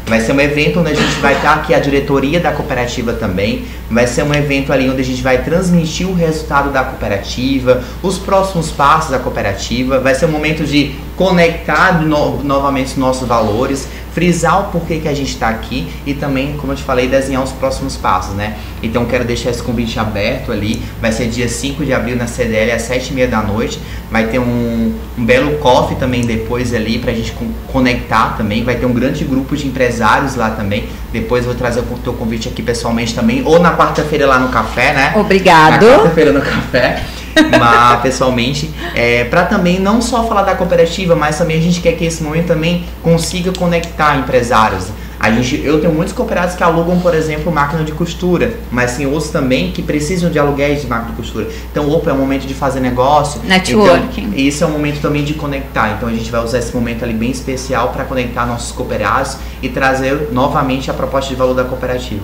Vai 0.06 0.20
ser 0.20 0.32
um 0.32 0.40
evento 0.40 0.78
onde 0.78 0.92
a 0.92 0.94
gente 0.94 1.18
vai 1.18 1.34
estar 1.34 1.54
aqui 1.54 1.74
a 1.74 1.80
diretoria 1.80 2.38
da 2.38 2.52
cooperativa 2.52 3.12
também. 3.14 3.64
Vai 3.90 4.06
ser 4.06 4.22
um 4.22 4.32
evento 4.32 4.72
ali 4.72 4.88
onde 4.88 5.00
a 5.00 5.04
gente 5.04 5.20
vai 5.20 5.42
transmitir 5.42 6.06
o 6.06 6.14
resultado 6.14 6.70
da 6.70 6.84
cooperativa, 6.84 7.82
os 8.02 8.16
próximos 8.16 8.70
passos 8.70 9.10
da 9.10 9.18
cooperativa. 9.18 9.98
Vai 9.98 10.14
ser 10.14 10.26
um 10.26 10.30
momento 10.30 10.64
de 10.64 10.94
conectar 11.16 12.02
no, 12.02 12.44
novamente 12.44 12.88
os 12.88 12.96
nossos 12.96 13.26
valores, 13.26 13.88
frisar 14.16 14.62
o 14.62 14.72
porquê 14.72 14.98
que 14.98 15.08
a 15.08 15.12
gente 15.12 15.28
está 15.28 15.50
aqui 15.50 15.86
e 16.06 16.14
também, 16.14 16.56
como 16.56 16.72
eu 16.72 16.76
te 16.76 16.82
falei, 16.82 17.06
desenhar 17.06 17.42
os 17.44 17.52
próximos 17.52 17.98
passos, 17.98 18.34
né? 18.34 18.56
Então 18.82 19.04
quero 19.04 19.26
deixar 19.26 19.50
esse 19.50 19.62
convite 19.62 19.98
aberto 19.98 20.50
ali. 20.50 20.82
Vai 21.02 21.12
ser 21.12 21.26
dia 21.26 21.46
5 21.46 21.84
de 21.84 21.92
abril 21.92 22.16
na 22.16 22.26
CDL 22.26 22.72
às 22.72 22.80
7 22.80 23.10
e 23.10 23.12
meia 23.12 23.28
da 23.28 23.42
noite. 23.42 23.78
Vai 24.10 24.28
ter 24.28 24.38
um, 24.38 24.94
um 25.18 25.22
belo 25.22 25.58
coffee 25.58 25.98
também 25.98 26.22
depois 26.22 26.72
ali 26.72 26.98
para 26.98 27.10
a 27.10 27.14
gente 27.14 27.34
conectar 27.70 28.38
também. 28.38 28.64
Vai 28.64 28.76
ter 28.76 28.86
um 28.86 28.94
grande 28.94 29.22
grupo 29.22 29.54
de 29.54 29.66
empresários 29.66 30.34
lá 30.34 30.48
também. 30.48 30.88
Depois 31.12 31.44
eu 31.44 31.50
vou 31.50 31.58
trazer 31.58 31.80
o 31.80 31.98
teu 32.02 32.14
convite 32.14 32.48
aqui 32.48 32.62
pessoalmente 32.62 33.14
também, 33.14 33.42
ou 33.44 33.60
na 33.60 33.76
quarta-feira 33.76 34.26
lá 34.26 34.38
no 34.38 34.48
café, 34.48 34.94
né? 34.94 35.12
Obrigado. 35.14 35.84
Na 35.84 35.92
quarta-feira 35.92 36.32
no 36.32 36.40
café. 36.40 37.04
mas 37.58 38.00
pessoalmente, 38.00 38.70
é, 38.94 39.24
para 39.24 39.44
também 39.44 39.78
não 39.78 40.00
só 40.00 40.26
falar 40.26 40.42
da 40.42 40.54
cooperativa, 40.54 41.14
mas 41.14 41.38
também 41.38 41.58
a 41.58 41.62
gente 41.62 41.80
quer 41.80 41.92
que 41.92 42.04
esse 42.04 42.22
momento 42.22 42.46
também 42.46 42.84
consiga 43.02 43.52
conectar 43.52 44.16
empresários. 44.16 44.88
A 45.18 45.30
gente, 45.30 45.64
eu 45.64 45.80
tenho 45.80 45.94
muitos 45.94 46.12
cooperados 46.12 46.54
que 46.54 46.62
alugam, 46.62 47.00
por 47.00 47.14
exemplo, 47.14 47.50
máquina 47.50 47.82
de 47.82 47.92
costura, 47.92 48.54
mas 48.70 48.96
tem 48.96 49.06
outros 49.06 49.30
também 49.30 49.72
que 49.72 49.82
precisam 49.82 50.30
de 50.30 50.38
aluguéis 50.38 50.82
de 50.82 50.86
máquina 50.86 51.10
de 51.10 51.16
costura. 51.16 51.48
Então, 51.70 51.90
opa, 51.90 52.10
é 52.10 52.12
um 52.12 52.18
momento 52.18 52.46
de 52.46 52.52
fazer 52.52 52.80
negócio. 52.80 53.40
Networking. 53.42 54.24
Então, 54.24 54.38
isso 54.38 54.62
é 54.62 54.66
um 54.66 54.70
momento 54.70 55.00
também 55.00 55.24
de 55.24 55.32
conectar. 55.34 55.94
Então, 55.96 56.08
a 56.08 56.12
gente 56.12 56.30
vai 56.30 56.44
usar 56.44 56.58
esse 56.58 56.74
momento 56.74 57.02
ali 57.02 57.14
bem 57.14 57.30
especial 57.30 57.88
para 57.88 58.04
conectar 58.04 58.44
nossos 58.44 58.72
cooperados 58.72 59.38
e 59.62 59.70
trazer 59.70 60.28
novamente 60.32 60.90
a 60.90 60.94
proposta 60.94 61.30
de 61.30 61.36
valor 61.36 61.54
da 61.54 61.64
cooperativa. 61.64 62.22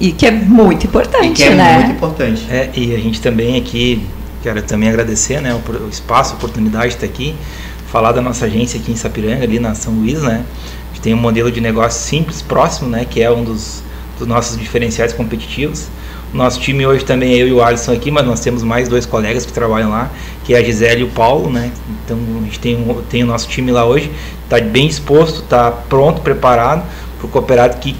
E 0.00 0.12
que 0.12 0.26
é 0.26 0.30
muito 0.30 0.86
importante, 0.86 1.26
e 1.26 1.32
que 1.32 1.42
é 1.44 1.54
né? 1.54 1.78
muito 1.78 1.92
importante. 1.92 2.46
É, 2.50 2.70
e 2.74 2.94
a 2.94 2.98
gente 2.98 3.20
também 3.20 3.56
aqui, 3.56 4.06
quero 4.42 4.62
também 4.62 4.88
agradecer 4.88 5.40
né, 5.40 5.54
o, 5.54 5.84
o 5.84 5.88
espaço, 5.88 6.34
a 6.34 6.36
oportunidade 6.36 6.88
de 6.88 6.94
estar 6.94 7.06
aqui 7.06 7.34
falar 7.94 8.10
da 8.10 8.20
nossa 8.20 8.46
agência 8.46 8.80
aqui 8.80 8.90
em 8.90 8.96
Sapiranga, 8.96 9.44
ali 9.44 9.60
na 9.60 9.72
São 9.72 9.92
Luís, 9.92 10.20
né? 10.20 10.44
A 10.90 10.94
gente 10.94 11.00
tem 11.00 11.14
um 11.14 11.16
modelo 11.16 11.48
de 11.48 11.60
negócio 11.60 12.02
simples, 12.02 12.42
próximo, 12.42 12.88
né? 12.88 13.06
Que 13.08 13.22
é 13.22 13.30
um 13.30 13.44
dos, 13.44 13.84
dos 14.18 14.26
nossos 14.26 14.58
diferenciais 14.58 15.12
competitivos. 15.12 15.86
O 16.32 16.36
nosso 16.36 16.58
time 16.58 16.84
hoje 16.84 17.04
também 17.04 17.34
é 17.34 17.36
eu 17.36 17.46
e 17.46 17.52
o 17.52 17.62
Alisson 17.62 17.92
aqui, 17.92 18.10
mas 18.10 18.26
nós 18.26 18.40
temos 18.40 18.64
mais 18.64 18.88
dois 18.88 19.06
colegas 19.06 19.46
que 19.46 19.52
trabalham 19.52 19.90
lá, 19.90 20.10
que 20.42 20.54
é 20.54 20.58
a 20.58 20.64
Gisele 20.64 21.02
e 21.02 21.04
o 21.04 21.10
Paulo, 21.10 21.48
né? 21.48 21.70
Então 22.04 22.18
a 22.40 22.44
gente 22.46 22.58
tem, 22.58 22.74
um, 22.74 23.00
tem 23.02 23.22
o 23.22 23.26
nosso 23.26 23.48
time 23.48 23.70
lá 23.70 23.84
hoje, 23.84 24.10
está 24.42 24.60
bem 24.60 24.88
disposto, 24.88 25.42
está 25.42 25.70
pronto, 25.70 26.20
preparado 26.20 26.82
para 27.18 27.26
o 27.28 27.30
cooperado 27.30 27.76
que 27.78 27.94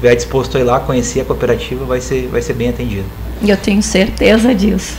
estiver 0.00 0.14
disposto 0.14 0.56
a 0.56 0.60
ir 0.60 0.64
lá 0.64 0.80
conhecer 0.80 1.20
a 1.20 1.24
cooperativa, 1.24 1.84
vai 1.84 2.00
ser, 2.00 2.26
vai 2.28 2.40
ser 2.40 2.54
bem 2.54 2.70
atendido. 2.70 3.04
Eu 3.46 3.56
tenho 3.56 3.82
certeza 3.82 4.54
disso. 4.54 4.96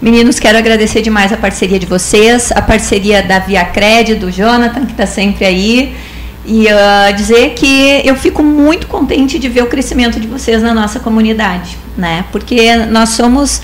Meninos, 0.00 0.40
quero 0.40 0.58
agradecer 0.58 1.02
demais 1.02 1.32
a 1.32 1.36
parceria 1.36 1.78
de 1.78 1.86
vocês, 1.86 2.50
a 2.50 2.62
parceria 2.62 3.22
da 3.22 3.38
Via 3.38 3.64
Cred, 3.64 4.16
do 4.16 4.30
Jonathan, 4.30 4.86
que 4.86 4.92
está 4.92 5.06
sempre 5.06 5.44
aí. 5.44 5.94
E 6.44 6.66
uh, 6.66 7.14
dizer 7.14 7.50
que 7.50 8.02
eu 8.04 8.16
fico 8.16 8.42
muito 8.42 8.88
contente 8.88 9.38
de 9.38 9.48
ver 9.48 9.62
o 9.62 9.66
crescimento 9.66 10.18
de 10.18 10.26
vocês 10.26 10.60
na 10.60 10.74
nossa 10.74 10.98
comunidade 10.98 11.81
né? 11.96 12.24
Porque 12.32 12.74
nós 12.86 13.10
somos 13.10 13.60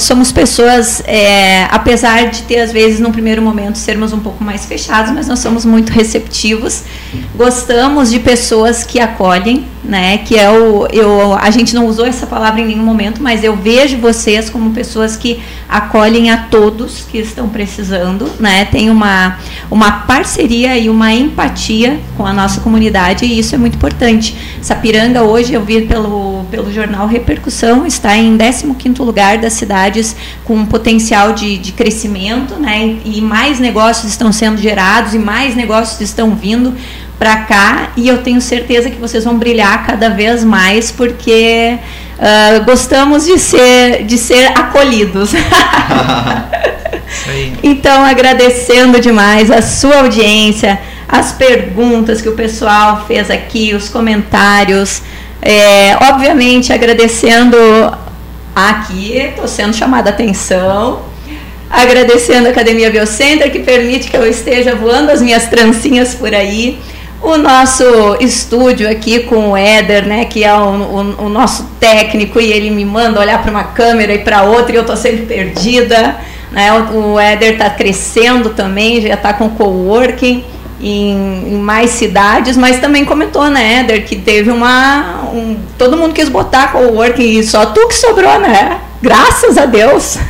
somos 0.00 0.32
pessoas, 0.32 1.02
é, 1.06 1.64
apesar 1.70 2.30
de 2.30 2.42
ter 2.42 2.60
às 2.60 2.72
vezes 2.72 2.98
no 2.98 3.12
primeiro 3.12 3.40
momento 3.40 3.78
sermos 3.78 4.12
um 4.12 4.18
pouco 4.18 4.42
mais 4.42 4.66
fechados, 4.66 5.12
mas 5.12 5.28
nós 5.28 5.38
somos 5.38 5.64
muito 5.64 5.90
receptivos. 5.92 6.82
Gostamos 7.34 8.10
de 8.10 8.18
pessoas 8.18 8.82
que 8.82 8.98
acolhem, 8.98 9.64
né? 9.84 10.18
Que 10.18 10.36
é 10.36 10.50
o 10.50 10.86
eu 10.92 11.34
a 11.34 11.50
gente 11.50 11.74
não 11.74 11.86
usou 11.86 12.06
essa 12.06 12.26
palavra 12.26 12.60
em 12.60 12.66
nenhum 12.66 12.84
momento, 12.84 13.22
mas 13.22 13.44
eu 13.44 13.54
vejo 13.56 13.98
vocês 13.98 14.50
como 14.50 14.70
pessoas 14.72 15.16
que 15.16 15.40
acolhem 15.68 16.30
a 16.30 16.38
todos 16.38 17.06
que 17.08 17.18
estão 17.18 17.48
precisando, 17.48 18.28
né? 18.40 18.64
Tem 18.64 18.90
uma 18.90 19.38
uma 19.70 19.92
parceria 19.92 20.76
e 20.76 20.90
uma 20.90 21.12
empatia 21.12 22.00
com 22.16 22.26
a 22.26 22.32
nossa 22.32 22.60
comunidade 22.60 23.24
e 23.24 23.38
isso 23.38 23.54
é 23.54 23.58
muito 23.58 23.76
importante. 23.76 24.36
Sapiranga 24.60 25.22
hoje 25.22 25.54
eu 25.54 25.64
vi 25.64 25.82
pelo 25.82 26.35
pelo 26.50 26.72
jornal 26.72 27.06
Reper 27.06 27.36
repercussão 27.36 27.86
está 27.86 28.16
em 28.16 28.36
15º 28.36 29.04
lugar 29.04 29.38
das 29.38 29.54
cidades 29.54 30.16
com 30.44 30.64
potencial 30.64 31.32
de, 31.32 31.58
de 31.58 31.72
crescimento, 31.72 32.54
né? 32.54 32.96
E 33.04 33.20
mais 33.20 33.58
negócios 33.58 34.10
estão 34.10 34.32
sendo 34.32 34.56
gerados 34.56 35.14
e 35.14 35.18
mais 35.18 35.54
negócios 35.54 36.00
estão 36.00 36.34
vindo 36.34 36.74
para 37.18 37.36
cá 37.38 37.90
e 37.96 38.08
eu 38.08 38.18
tenho 38.18 38.40
certeza 38.40 38.90
que 38.90 38.98
vocês 38.98 39.24
vão 39.24 39.38
brilhar 39.38 39.86
cada 39.86 40.10
vez 40.10 40.44
mais 40.44 40.90
porque 40.90 41.78
uh, 42.18 42.64
gostamos 42.64 43.24
de 43.24 43.38
ser 43.38 44.04
de 44.04 44.18
ser 44.18 44.46
acolhidos. 44.58 45.32
então 47.62 48.04
agradecendo 48.04 49.00
demais 49.00 49.50
a 49.50 49.62
sua 49.62 50.00
audiência, 50.00 50.78
as 51.08 51.32
perguntas 51.32 52.20
que 52.20 52.28
o 52.28 52.32
pessoal 52.32 53.04
fez 53.06 53.30
aqui, 53.30 53.74
os 53.74 53.88
comentários. 53.88 55.02
É, 55.48 55.96
obviamente, 56.10 56.72
agradecendo 56.72 57.56
aqui, 58.52 59.16
estou 59.16 59.46
sendo 59.46 59.72
chamada 59.72 60.10
a 60.10 60.12
atenção, 60.12 61.02
agradecendo 61.70 62.48
a 62.48 62.50
Academia 62.50 62.90
Biocenter, 62.90 63.52
que 63.52 63.60
permite 63.60 64.10
que 64.10 64.16
eu 64.16 64.28
esteja 64.28 64.74
voando 64.74 65.12
as 65.12 65.22
minhas 65.22 65.46
trancinhas 65.46 66.16
por 66.16 66.34
aí. 66.34 66.80
O 67.22 67.36
nosso 67.38 67.84
estúdio 68.18 68.90
aqui 68.90 69.20
com 69.20 69.52
o 69.52 69.56
Éder, 69.56 70.04
né, 70.04 70.24
que 70.24 70.42
é 70.42 70.52
o, 70.52 70.58
o, 70.58 71.26
o 71.26 71.28
nosso 71.28 71.70
técnico, 71.78 72.40
e 72.40 72.52
ele 72.52 72.70
me 72.70 72.84
manda 72.84 73.20
olhar 73.20 73.40
para 73.40 73.50
uma 73.52 73.64
câmera 73.64 74.14
e 74.14 74.18
para 74.18 74.42
outra, 74.42 74.72
e 74.72 74.74
eu 74.74 74.80
estou 74.80 74.96
sempre 74.96 75.26
perdida. 75.26 76.16
Né? 76.50 76.72
O, 76.72 77.12
o 77.12 77.20
Éder 77.20 77.52
está 77.52 77.70
crescendo 77.70 78.50
também, 78.50 79.00
já 79.00 79.14
está 79.14 79.32
com 79.32 79.48
coworking 79.50 80.44
em, 80.80 81.54
em, 81.54 81.58
mais 81.58 81.90
cidades, 81.90 82.56
mas 82.56 82.80
também 82.80 83.04
comentou, 83.04 83.48
né, 83.48 83.80
Éder, 83.80 84.04
que 84.04 84.16
teve 84.16 84.50
uma. 84.50 85.30
Um, 85.32 85.56
todo 85.78 85.96
mundo 85.96 86.12
quis 86.12 86.28
botar 86.28 86.72
coworking 86.72 87.38
e 87.38 87.44
só 87.44 87.66
tu 87.66 87.88
que 87.88 87.94
sobrou, 87.94 88.38
né? 88.38 88.78
Graças 89.00 89.56
a 89.58 89.66
Deus. 89.66 90.18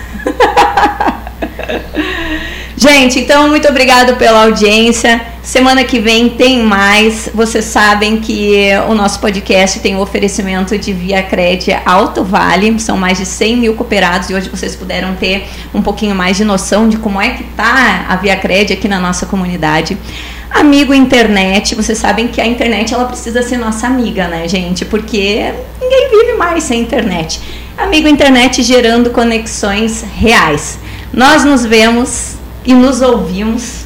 Gente, 2.79 3.21
então 3.21 3.49
muito 3.49 3.67
obrigado 3.67 4.17
pela 4.17 4.45
audiência. 4.45 5.21
Semana 5.43 5.83
que 5.83 5.99
vem 5.99 6.29
tem 6.29 6.63
mais. 6.63 7.31
Vocês 7.33 7.65
sabem 7.65 8.21
que 8.21 8.69
o 8.87 8.95
nosso 8.95 9.19
podcast 9.19 9.81
tem 9.81 9.95
o 9.95 9.99
um 9.99 10.03
oferecimento 10.03 10.77
de 10.77 10.93
Via 10.93 11.23
Cred 11.23 11.75
Alto 11.87 12.23
Vale. 12.23 12.79
São 12.79 12.99
mais 12.99 13.17
de 13.17 13.25
100 13.25 13.57
mil 13.57 13.75
cooperados 13.75 14.29
e 14.29 14.35
hoje 14.35 14.51
vocês 14.51 14.77
puderam 14.77 15.15
ter 15.15 15.49
um 15.73 15.81
pouquinho 15.81 16.15
mais 16.15 16.37
de 16.37 16.45
noção 16.45 16.87
de 16.87 16.99
como 16.99 17.19
é 17.19 17.31
que 17.31 17.45
tá 17.45 18.05
a 18.09 18.17
Via 18.17 18.37
Cred 18.37 18.75
aqui 18.75 18.89
na 18.89 19.01
nossa 19.01 19.25
comunidade. 19.25 19.97
Amigo 20.59 20.95
internet, 20.95 21.75
vocês 21.75 21.99
sabem 21.99 22.29
que 22.29 22.41
a 22.41 22.47
internet 22.47 22.95
ela 22.95 23.05
precisa 23.05 23.43
ser 23.43 23.59
nossa 23.59 23.87
amiga, 23.87 24.27
né, 24.27 24.49
gente? 24.49 24.87
Porque 24.87 25.53
ninguém 25.79 26.09
vive 26.09 26.33
mais 26.33 26.65
sem 26.65 26.81
internet. 26.81 27.43
Amigo 27.77 28.09
internet 28.09 28.63
gerando 28.63 29.11
conexões 29.11 30.03
reais. 30.17 30.79
Nós 31.13 31.45
nos 31.45 31.67
vemos 31.67 32.37
e 32.65 32.73
nos 32.73 33.03
ouvimos 33.03 33.85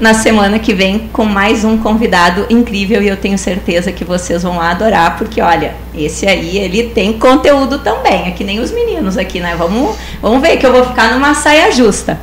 na 0.00 0.14
semana 0.14 0.58
que 0.58 0.72
vem 0.72 1.10
com 1.12 1.26
mais 1.26 1.64
um 1.64 1.76
convidado 1.76 2.46
incrível 2.48 3.02
e 3.02 3.08
eu 3.08 3.18
tenho 3.18 3.36
certeza 3.36 3.92
que 3.92 4.02
vocês 4.02 4.42
vão 4.42 4.58
adorar, 4.58 5.18
porque 5.18 5.42
olha, 5.42 5.74
esse 5.94 6.26
aí 6.26 6.56
ele 6.56 6.84
tem 6.84 7.18
conteúdo 7.18 7.80
também, 7.80 8.26
é 8.26 8.30
que 8.30 8.42
nem 8.42 8.58
os 8.58 8.72
meninos 8.72 9.18
aqui, 9.18 9.38
né? 9.38 9.54
Vamos, 9.54 9.98
vamos 10.22 10.40
ver 10.40 10.56
que 10.56 10.64
eu 10.64 10.72
vou 10.72 10.82
ficar 10.82 11.12
numa 11.12 11.34
saia 11.34 11.70
justa. 11.70 12.18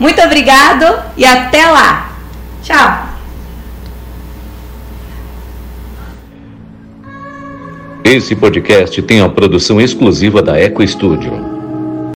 Muito 0.00 0.20
obrigado 0.20 1.00
e 1.16 1.24
até 1.24 1.64
lá. 1.66 2.16
Tchau. 2.64 3.09
Esse 8.04 8.34
podcast 8.34 9.00
tem 9.02 9.20
a 9.20 9.28
produção 9.28 9.80
exclusiva 9.80 10.42
da 10.42 10.58
Eco 10.58 10.86
Studio. 10.86 11.49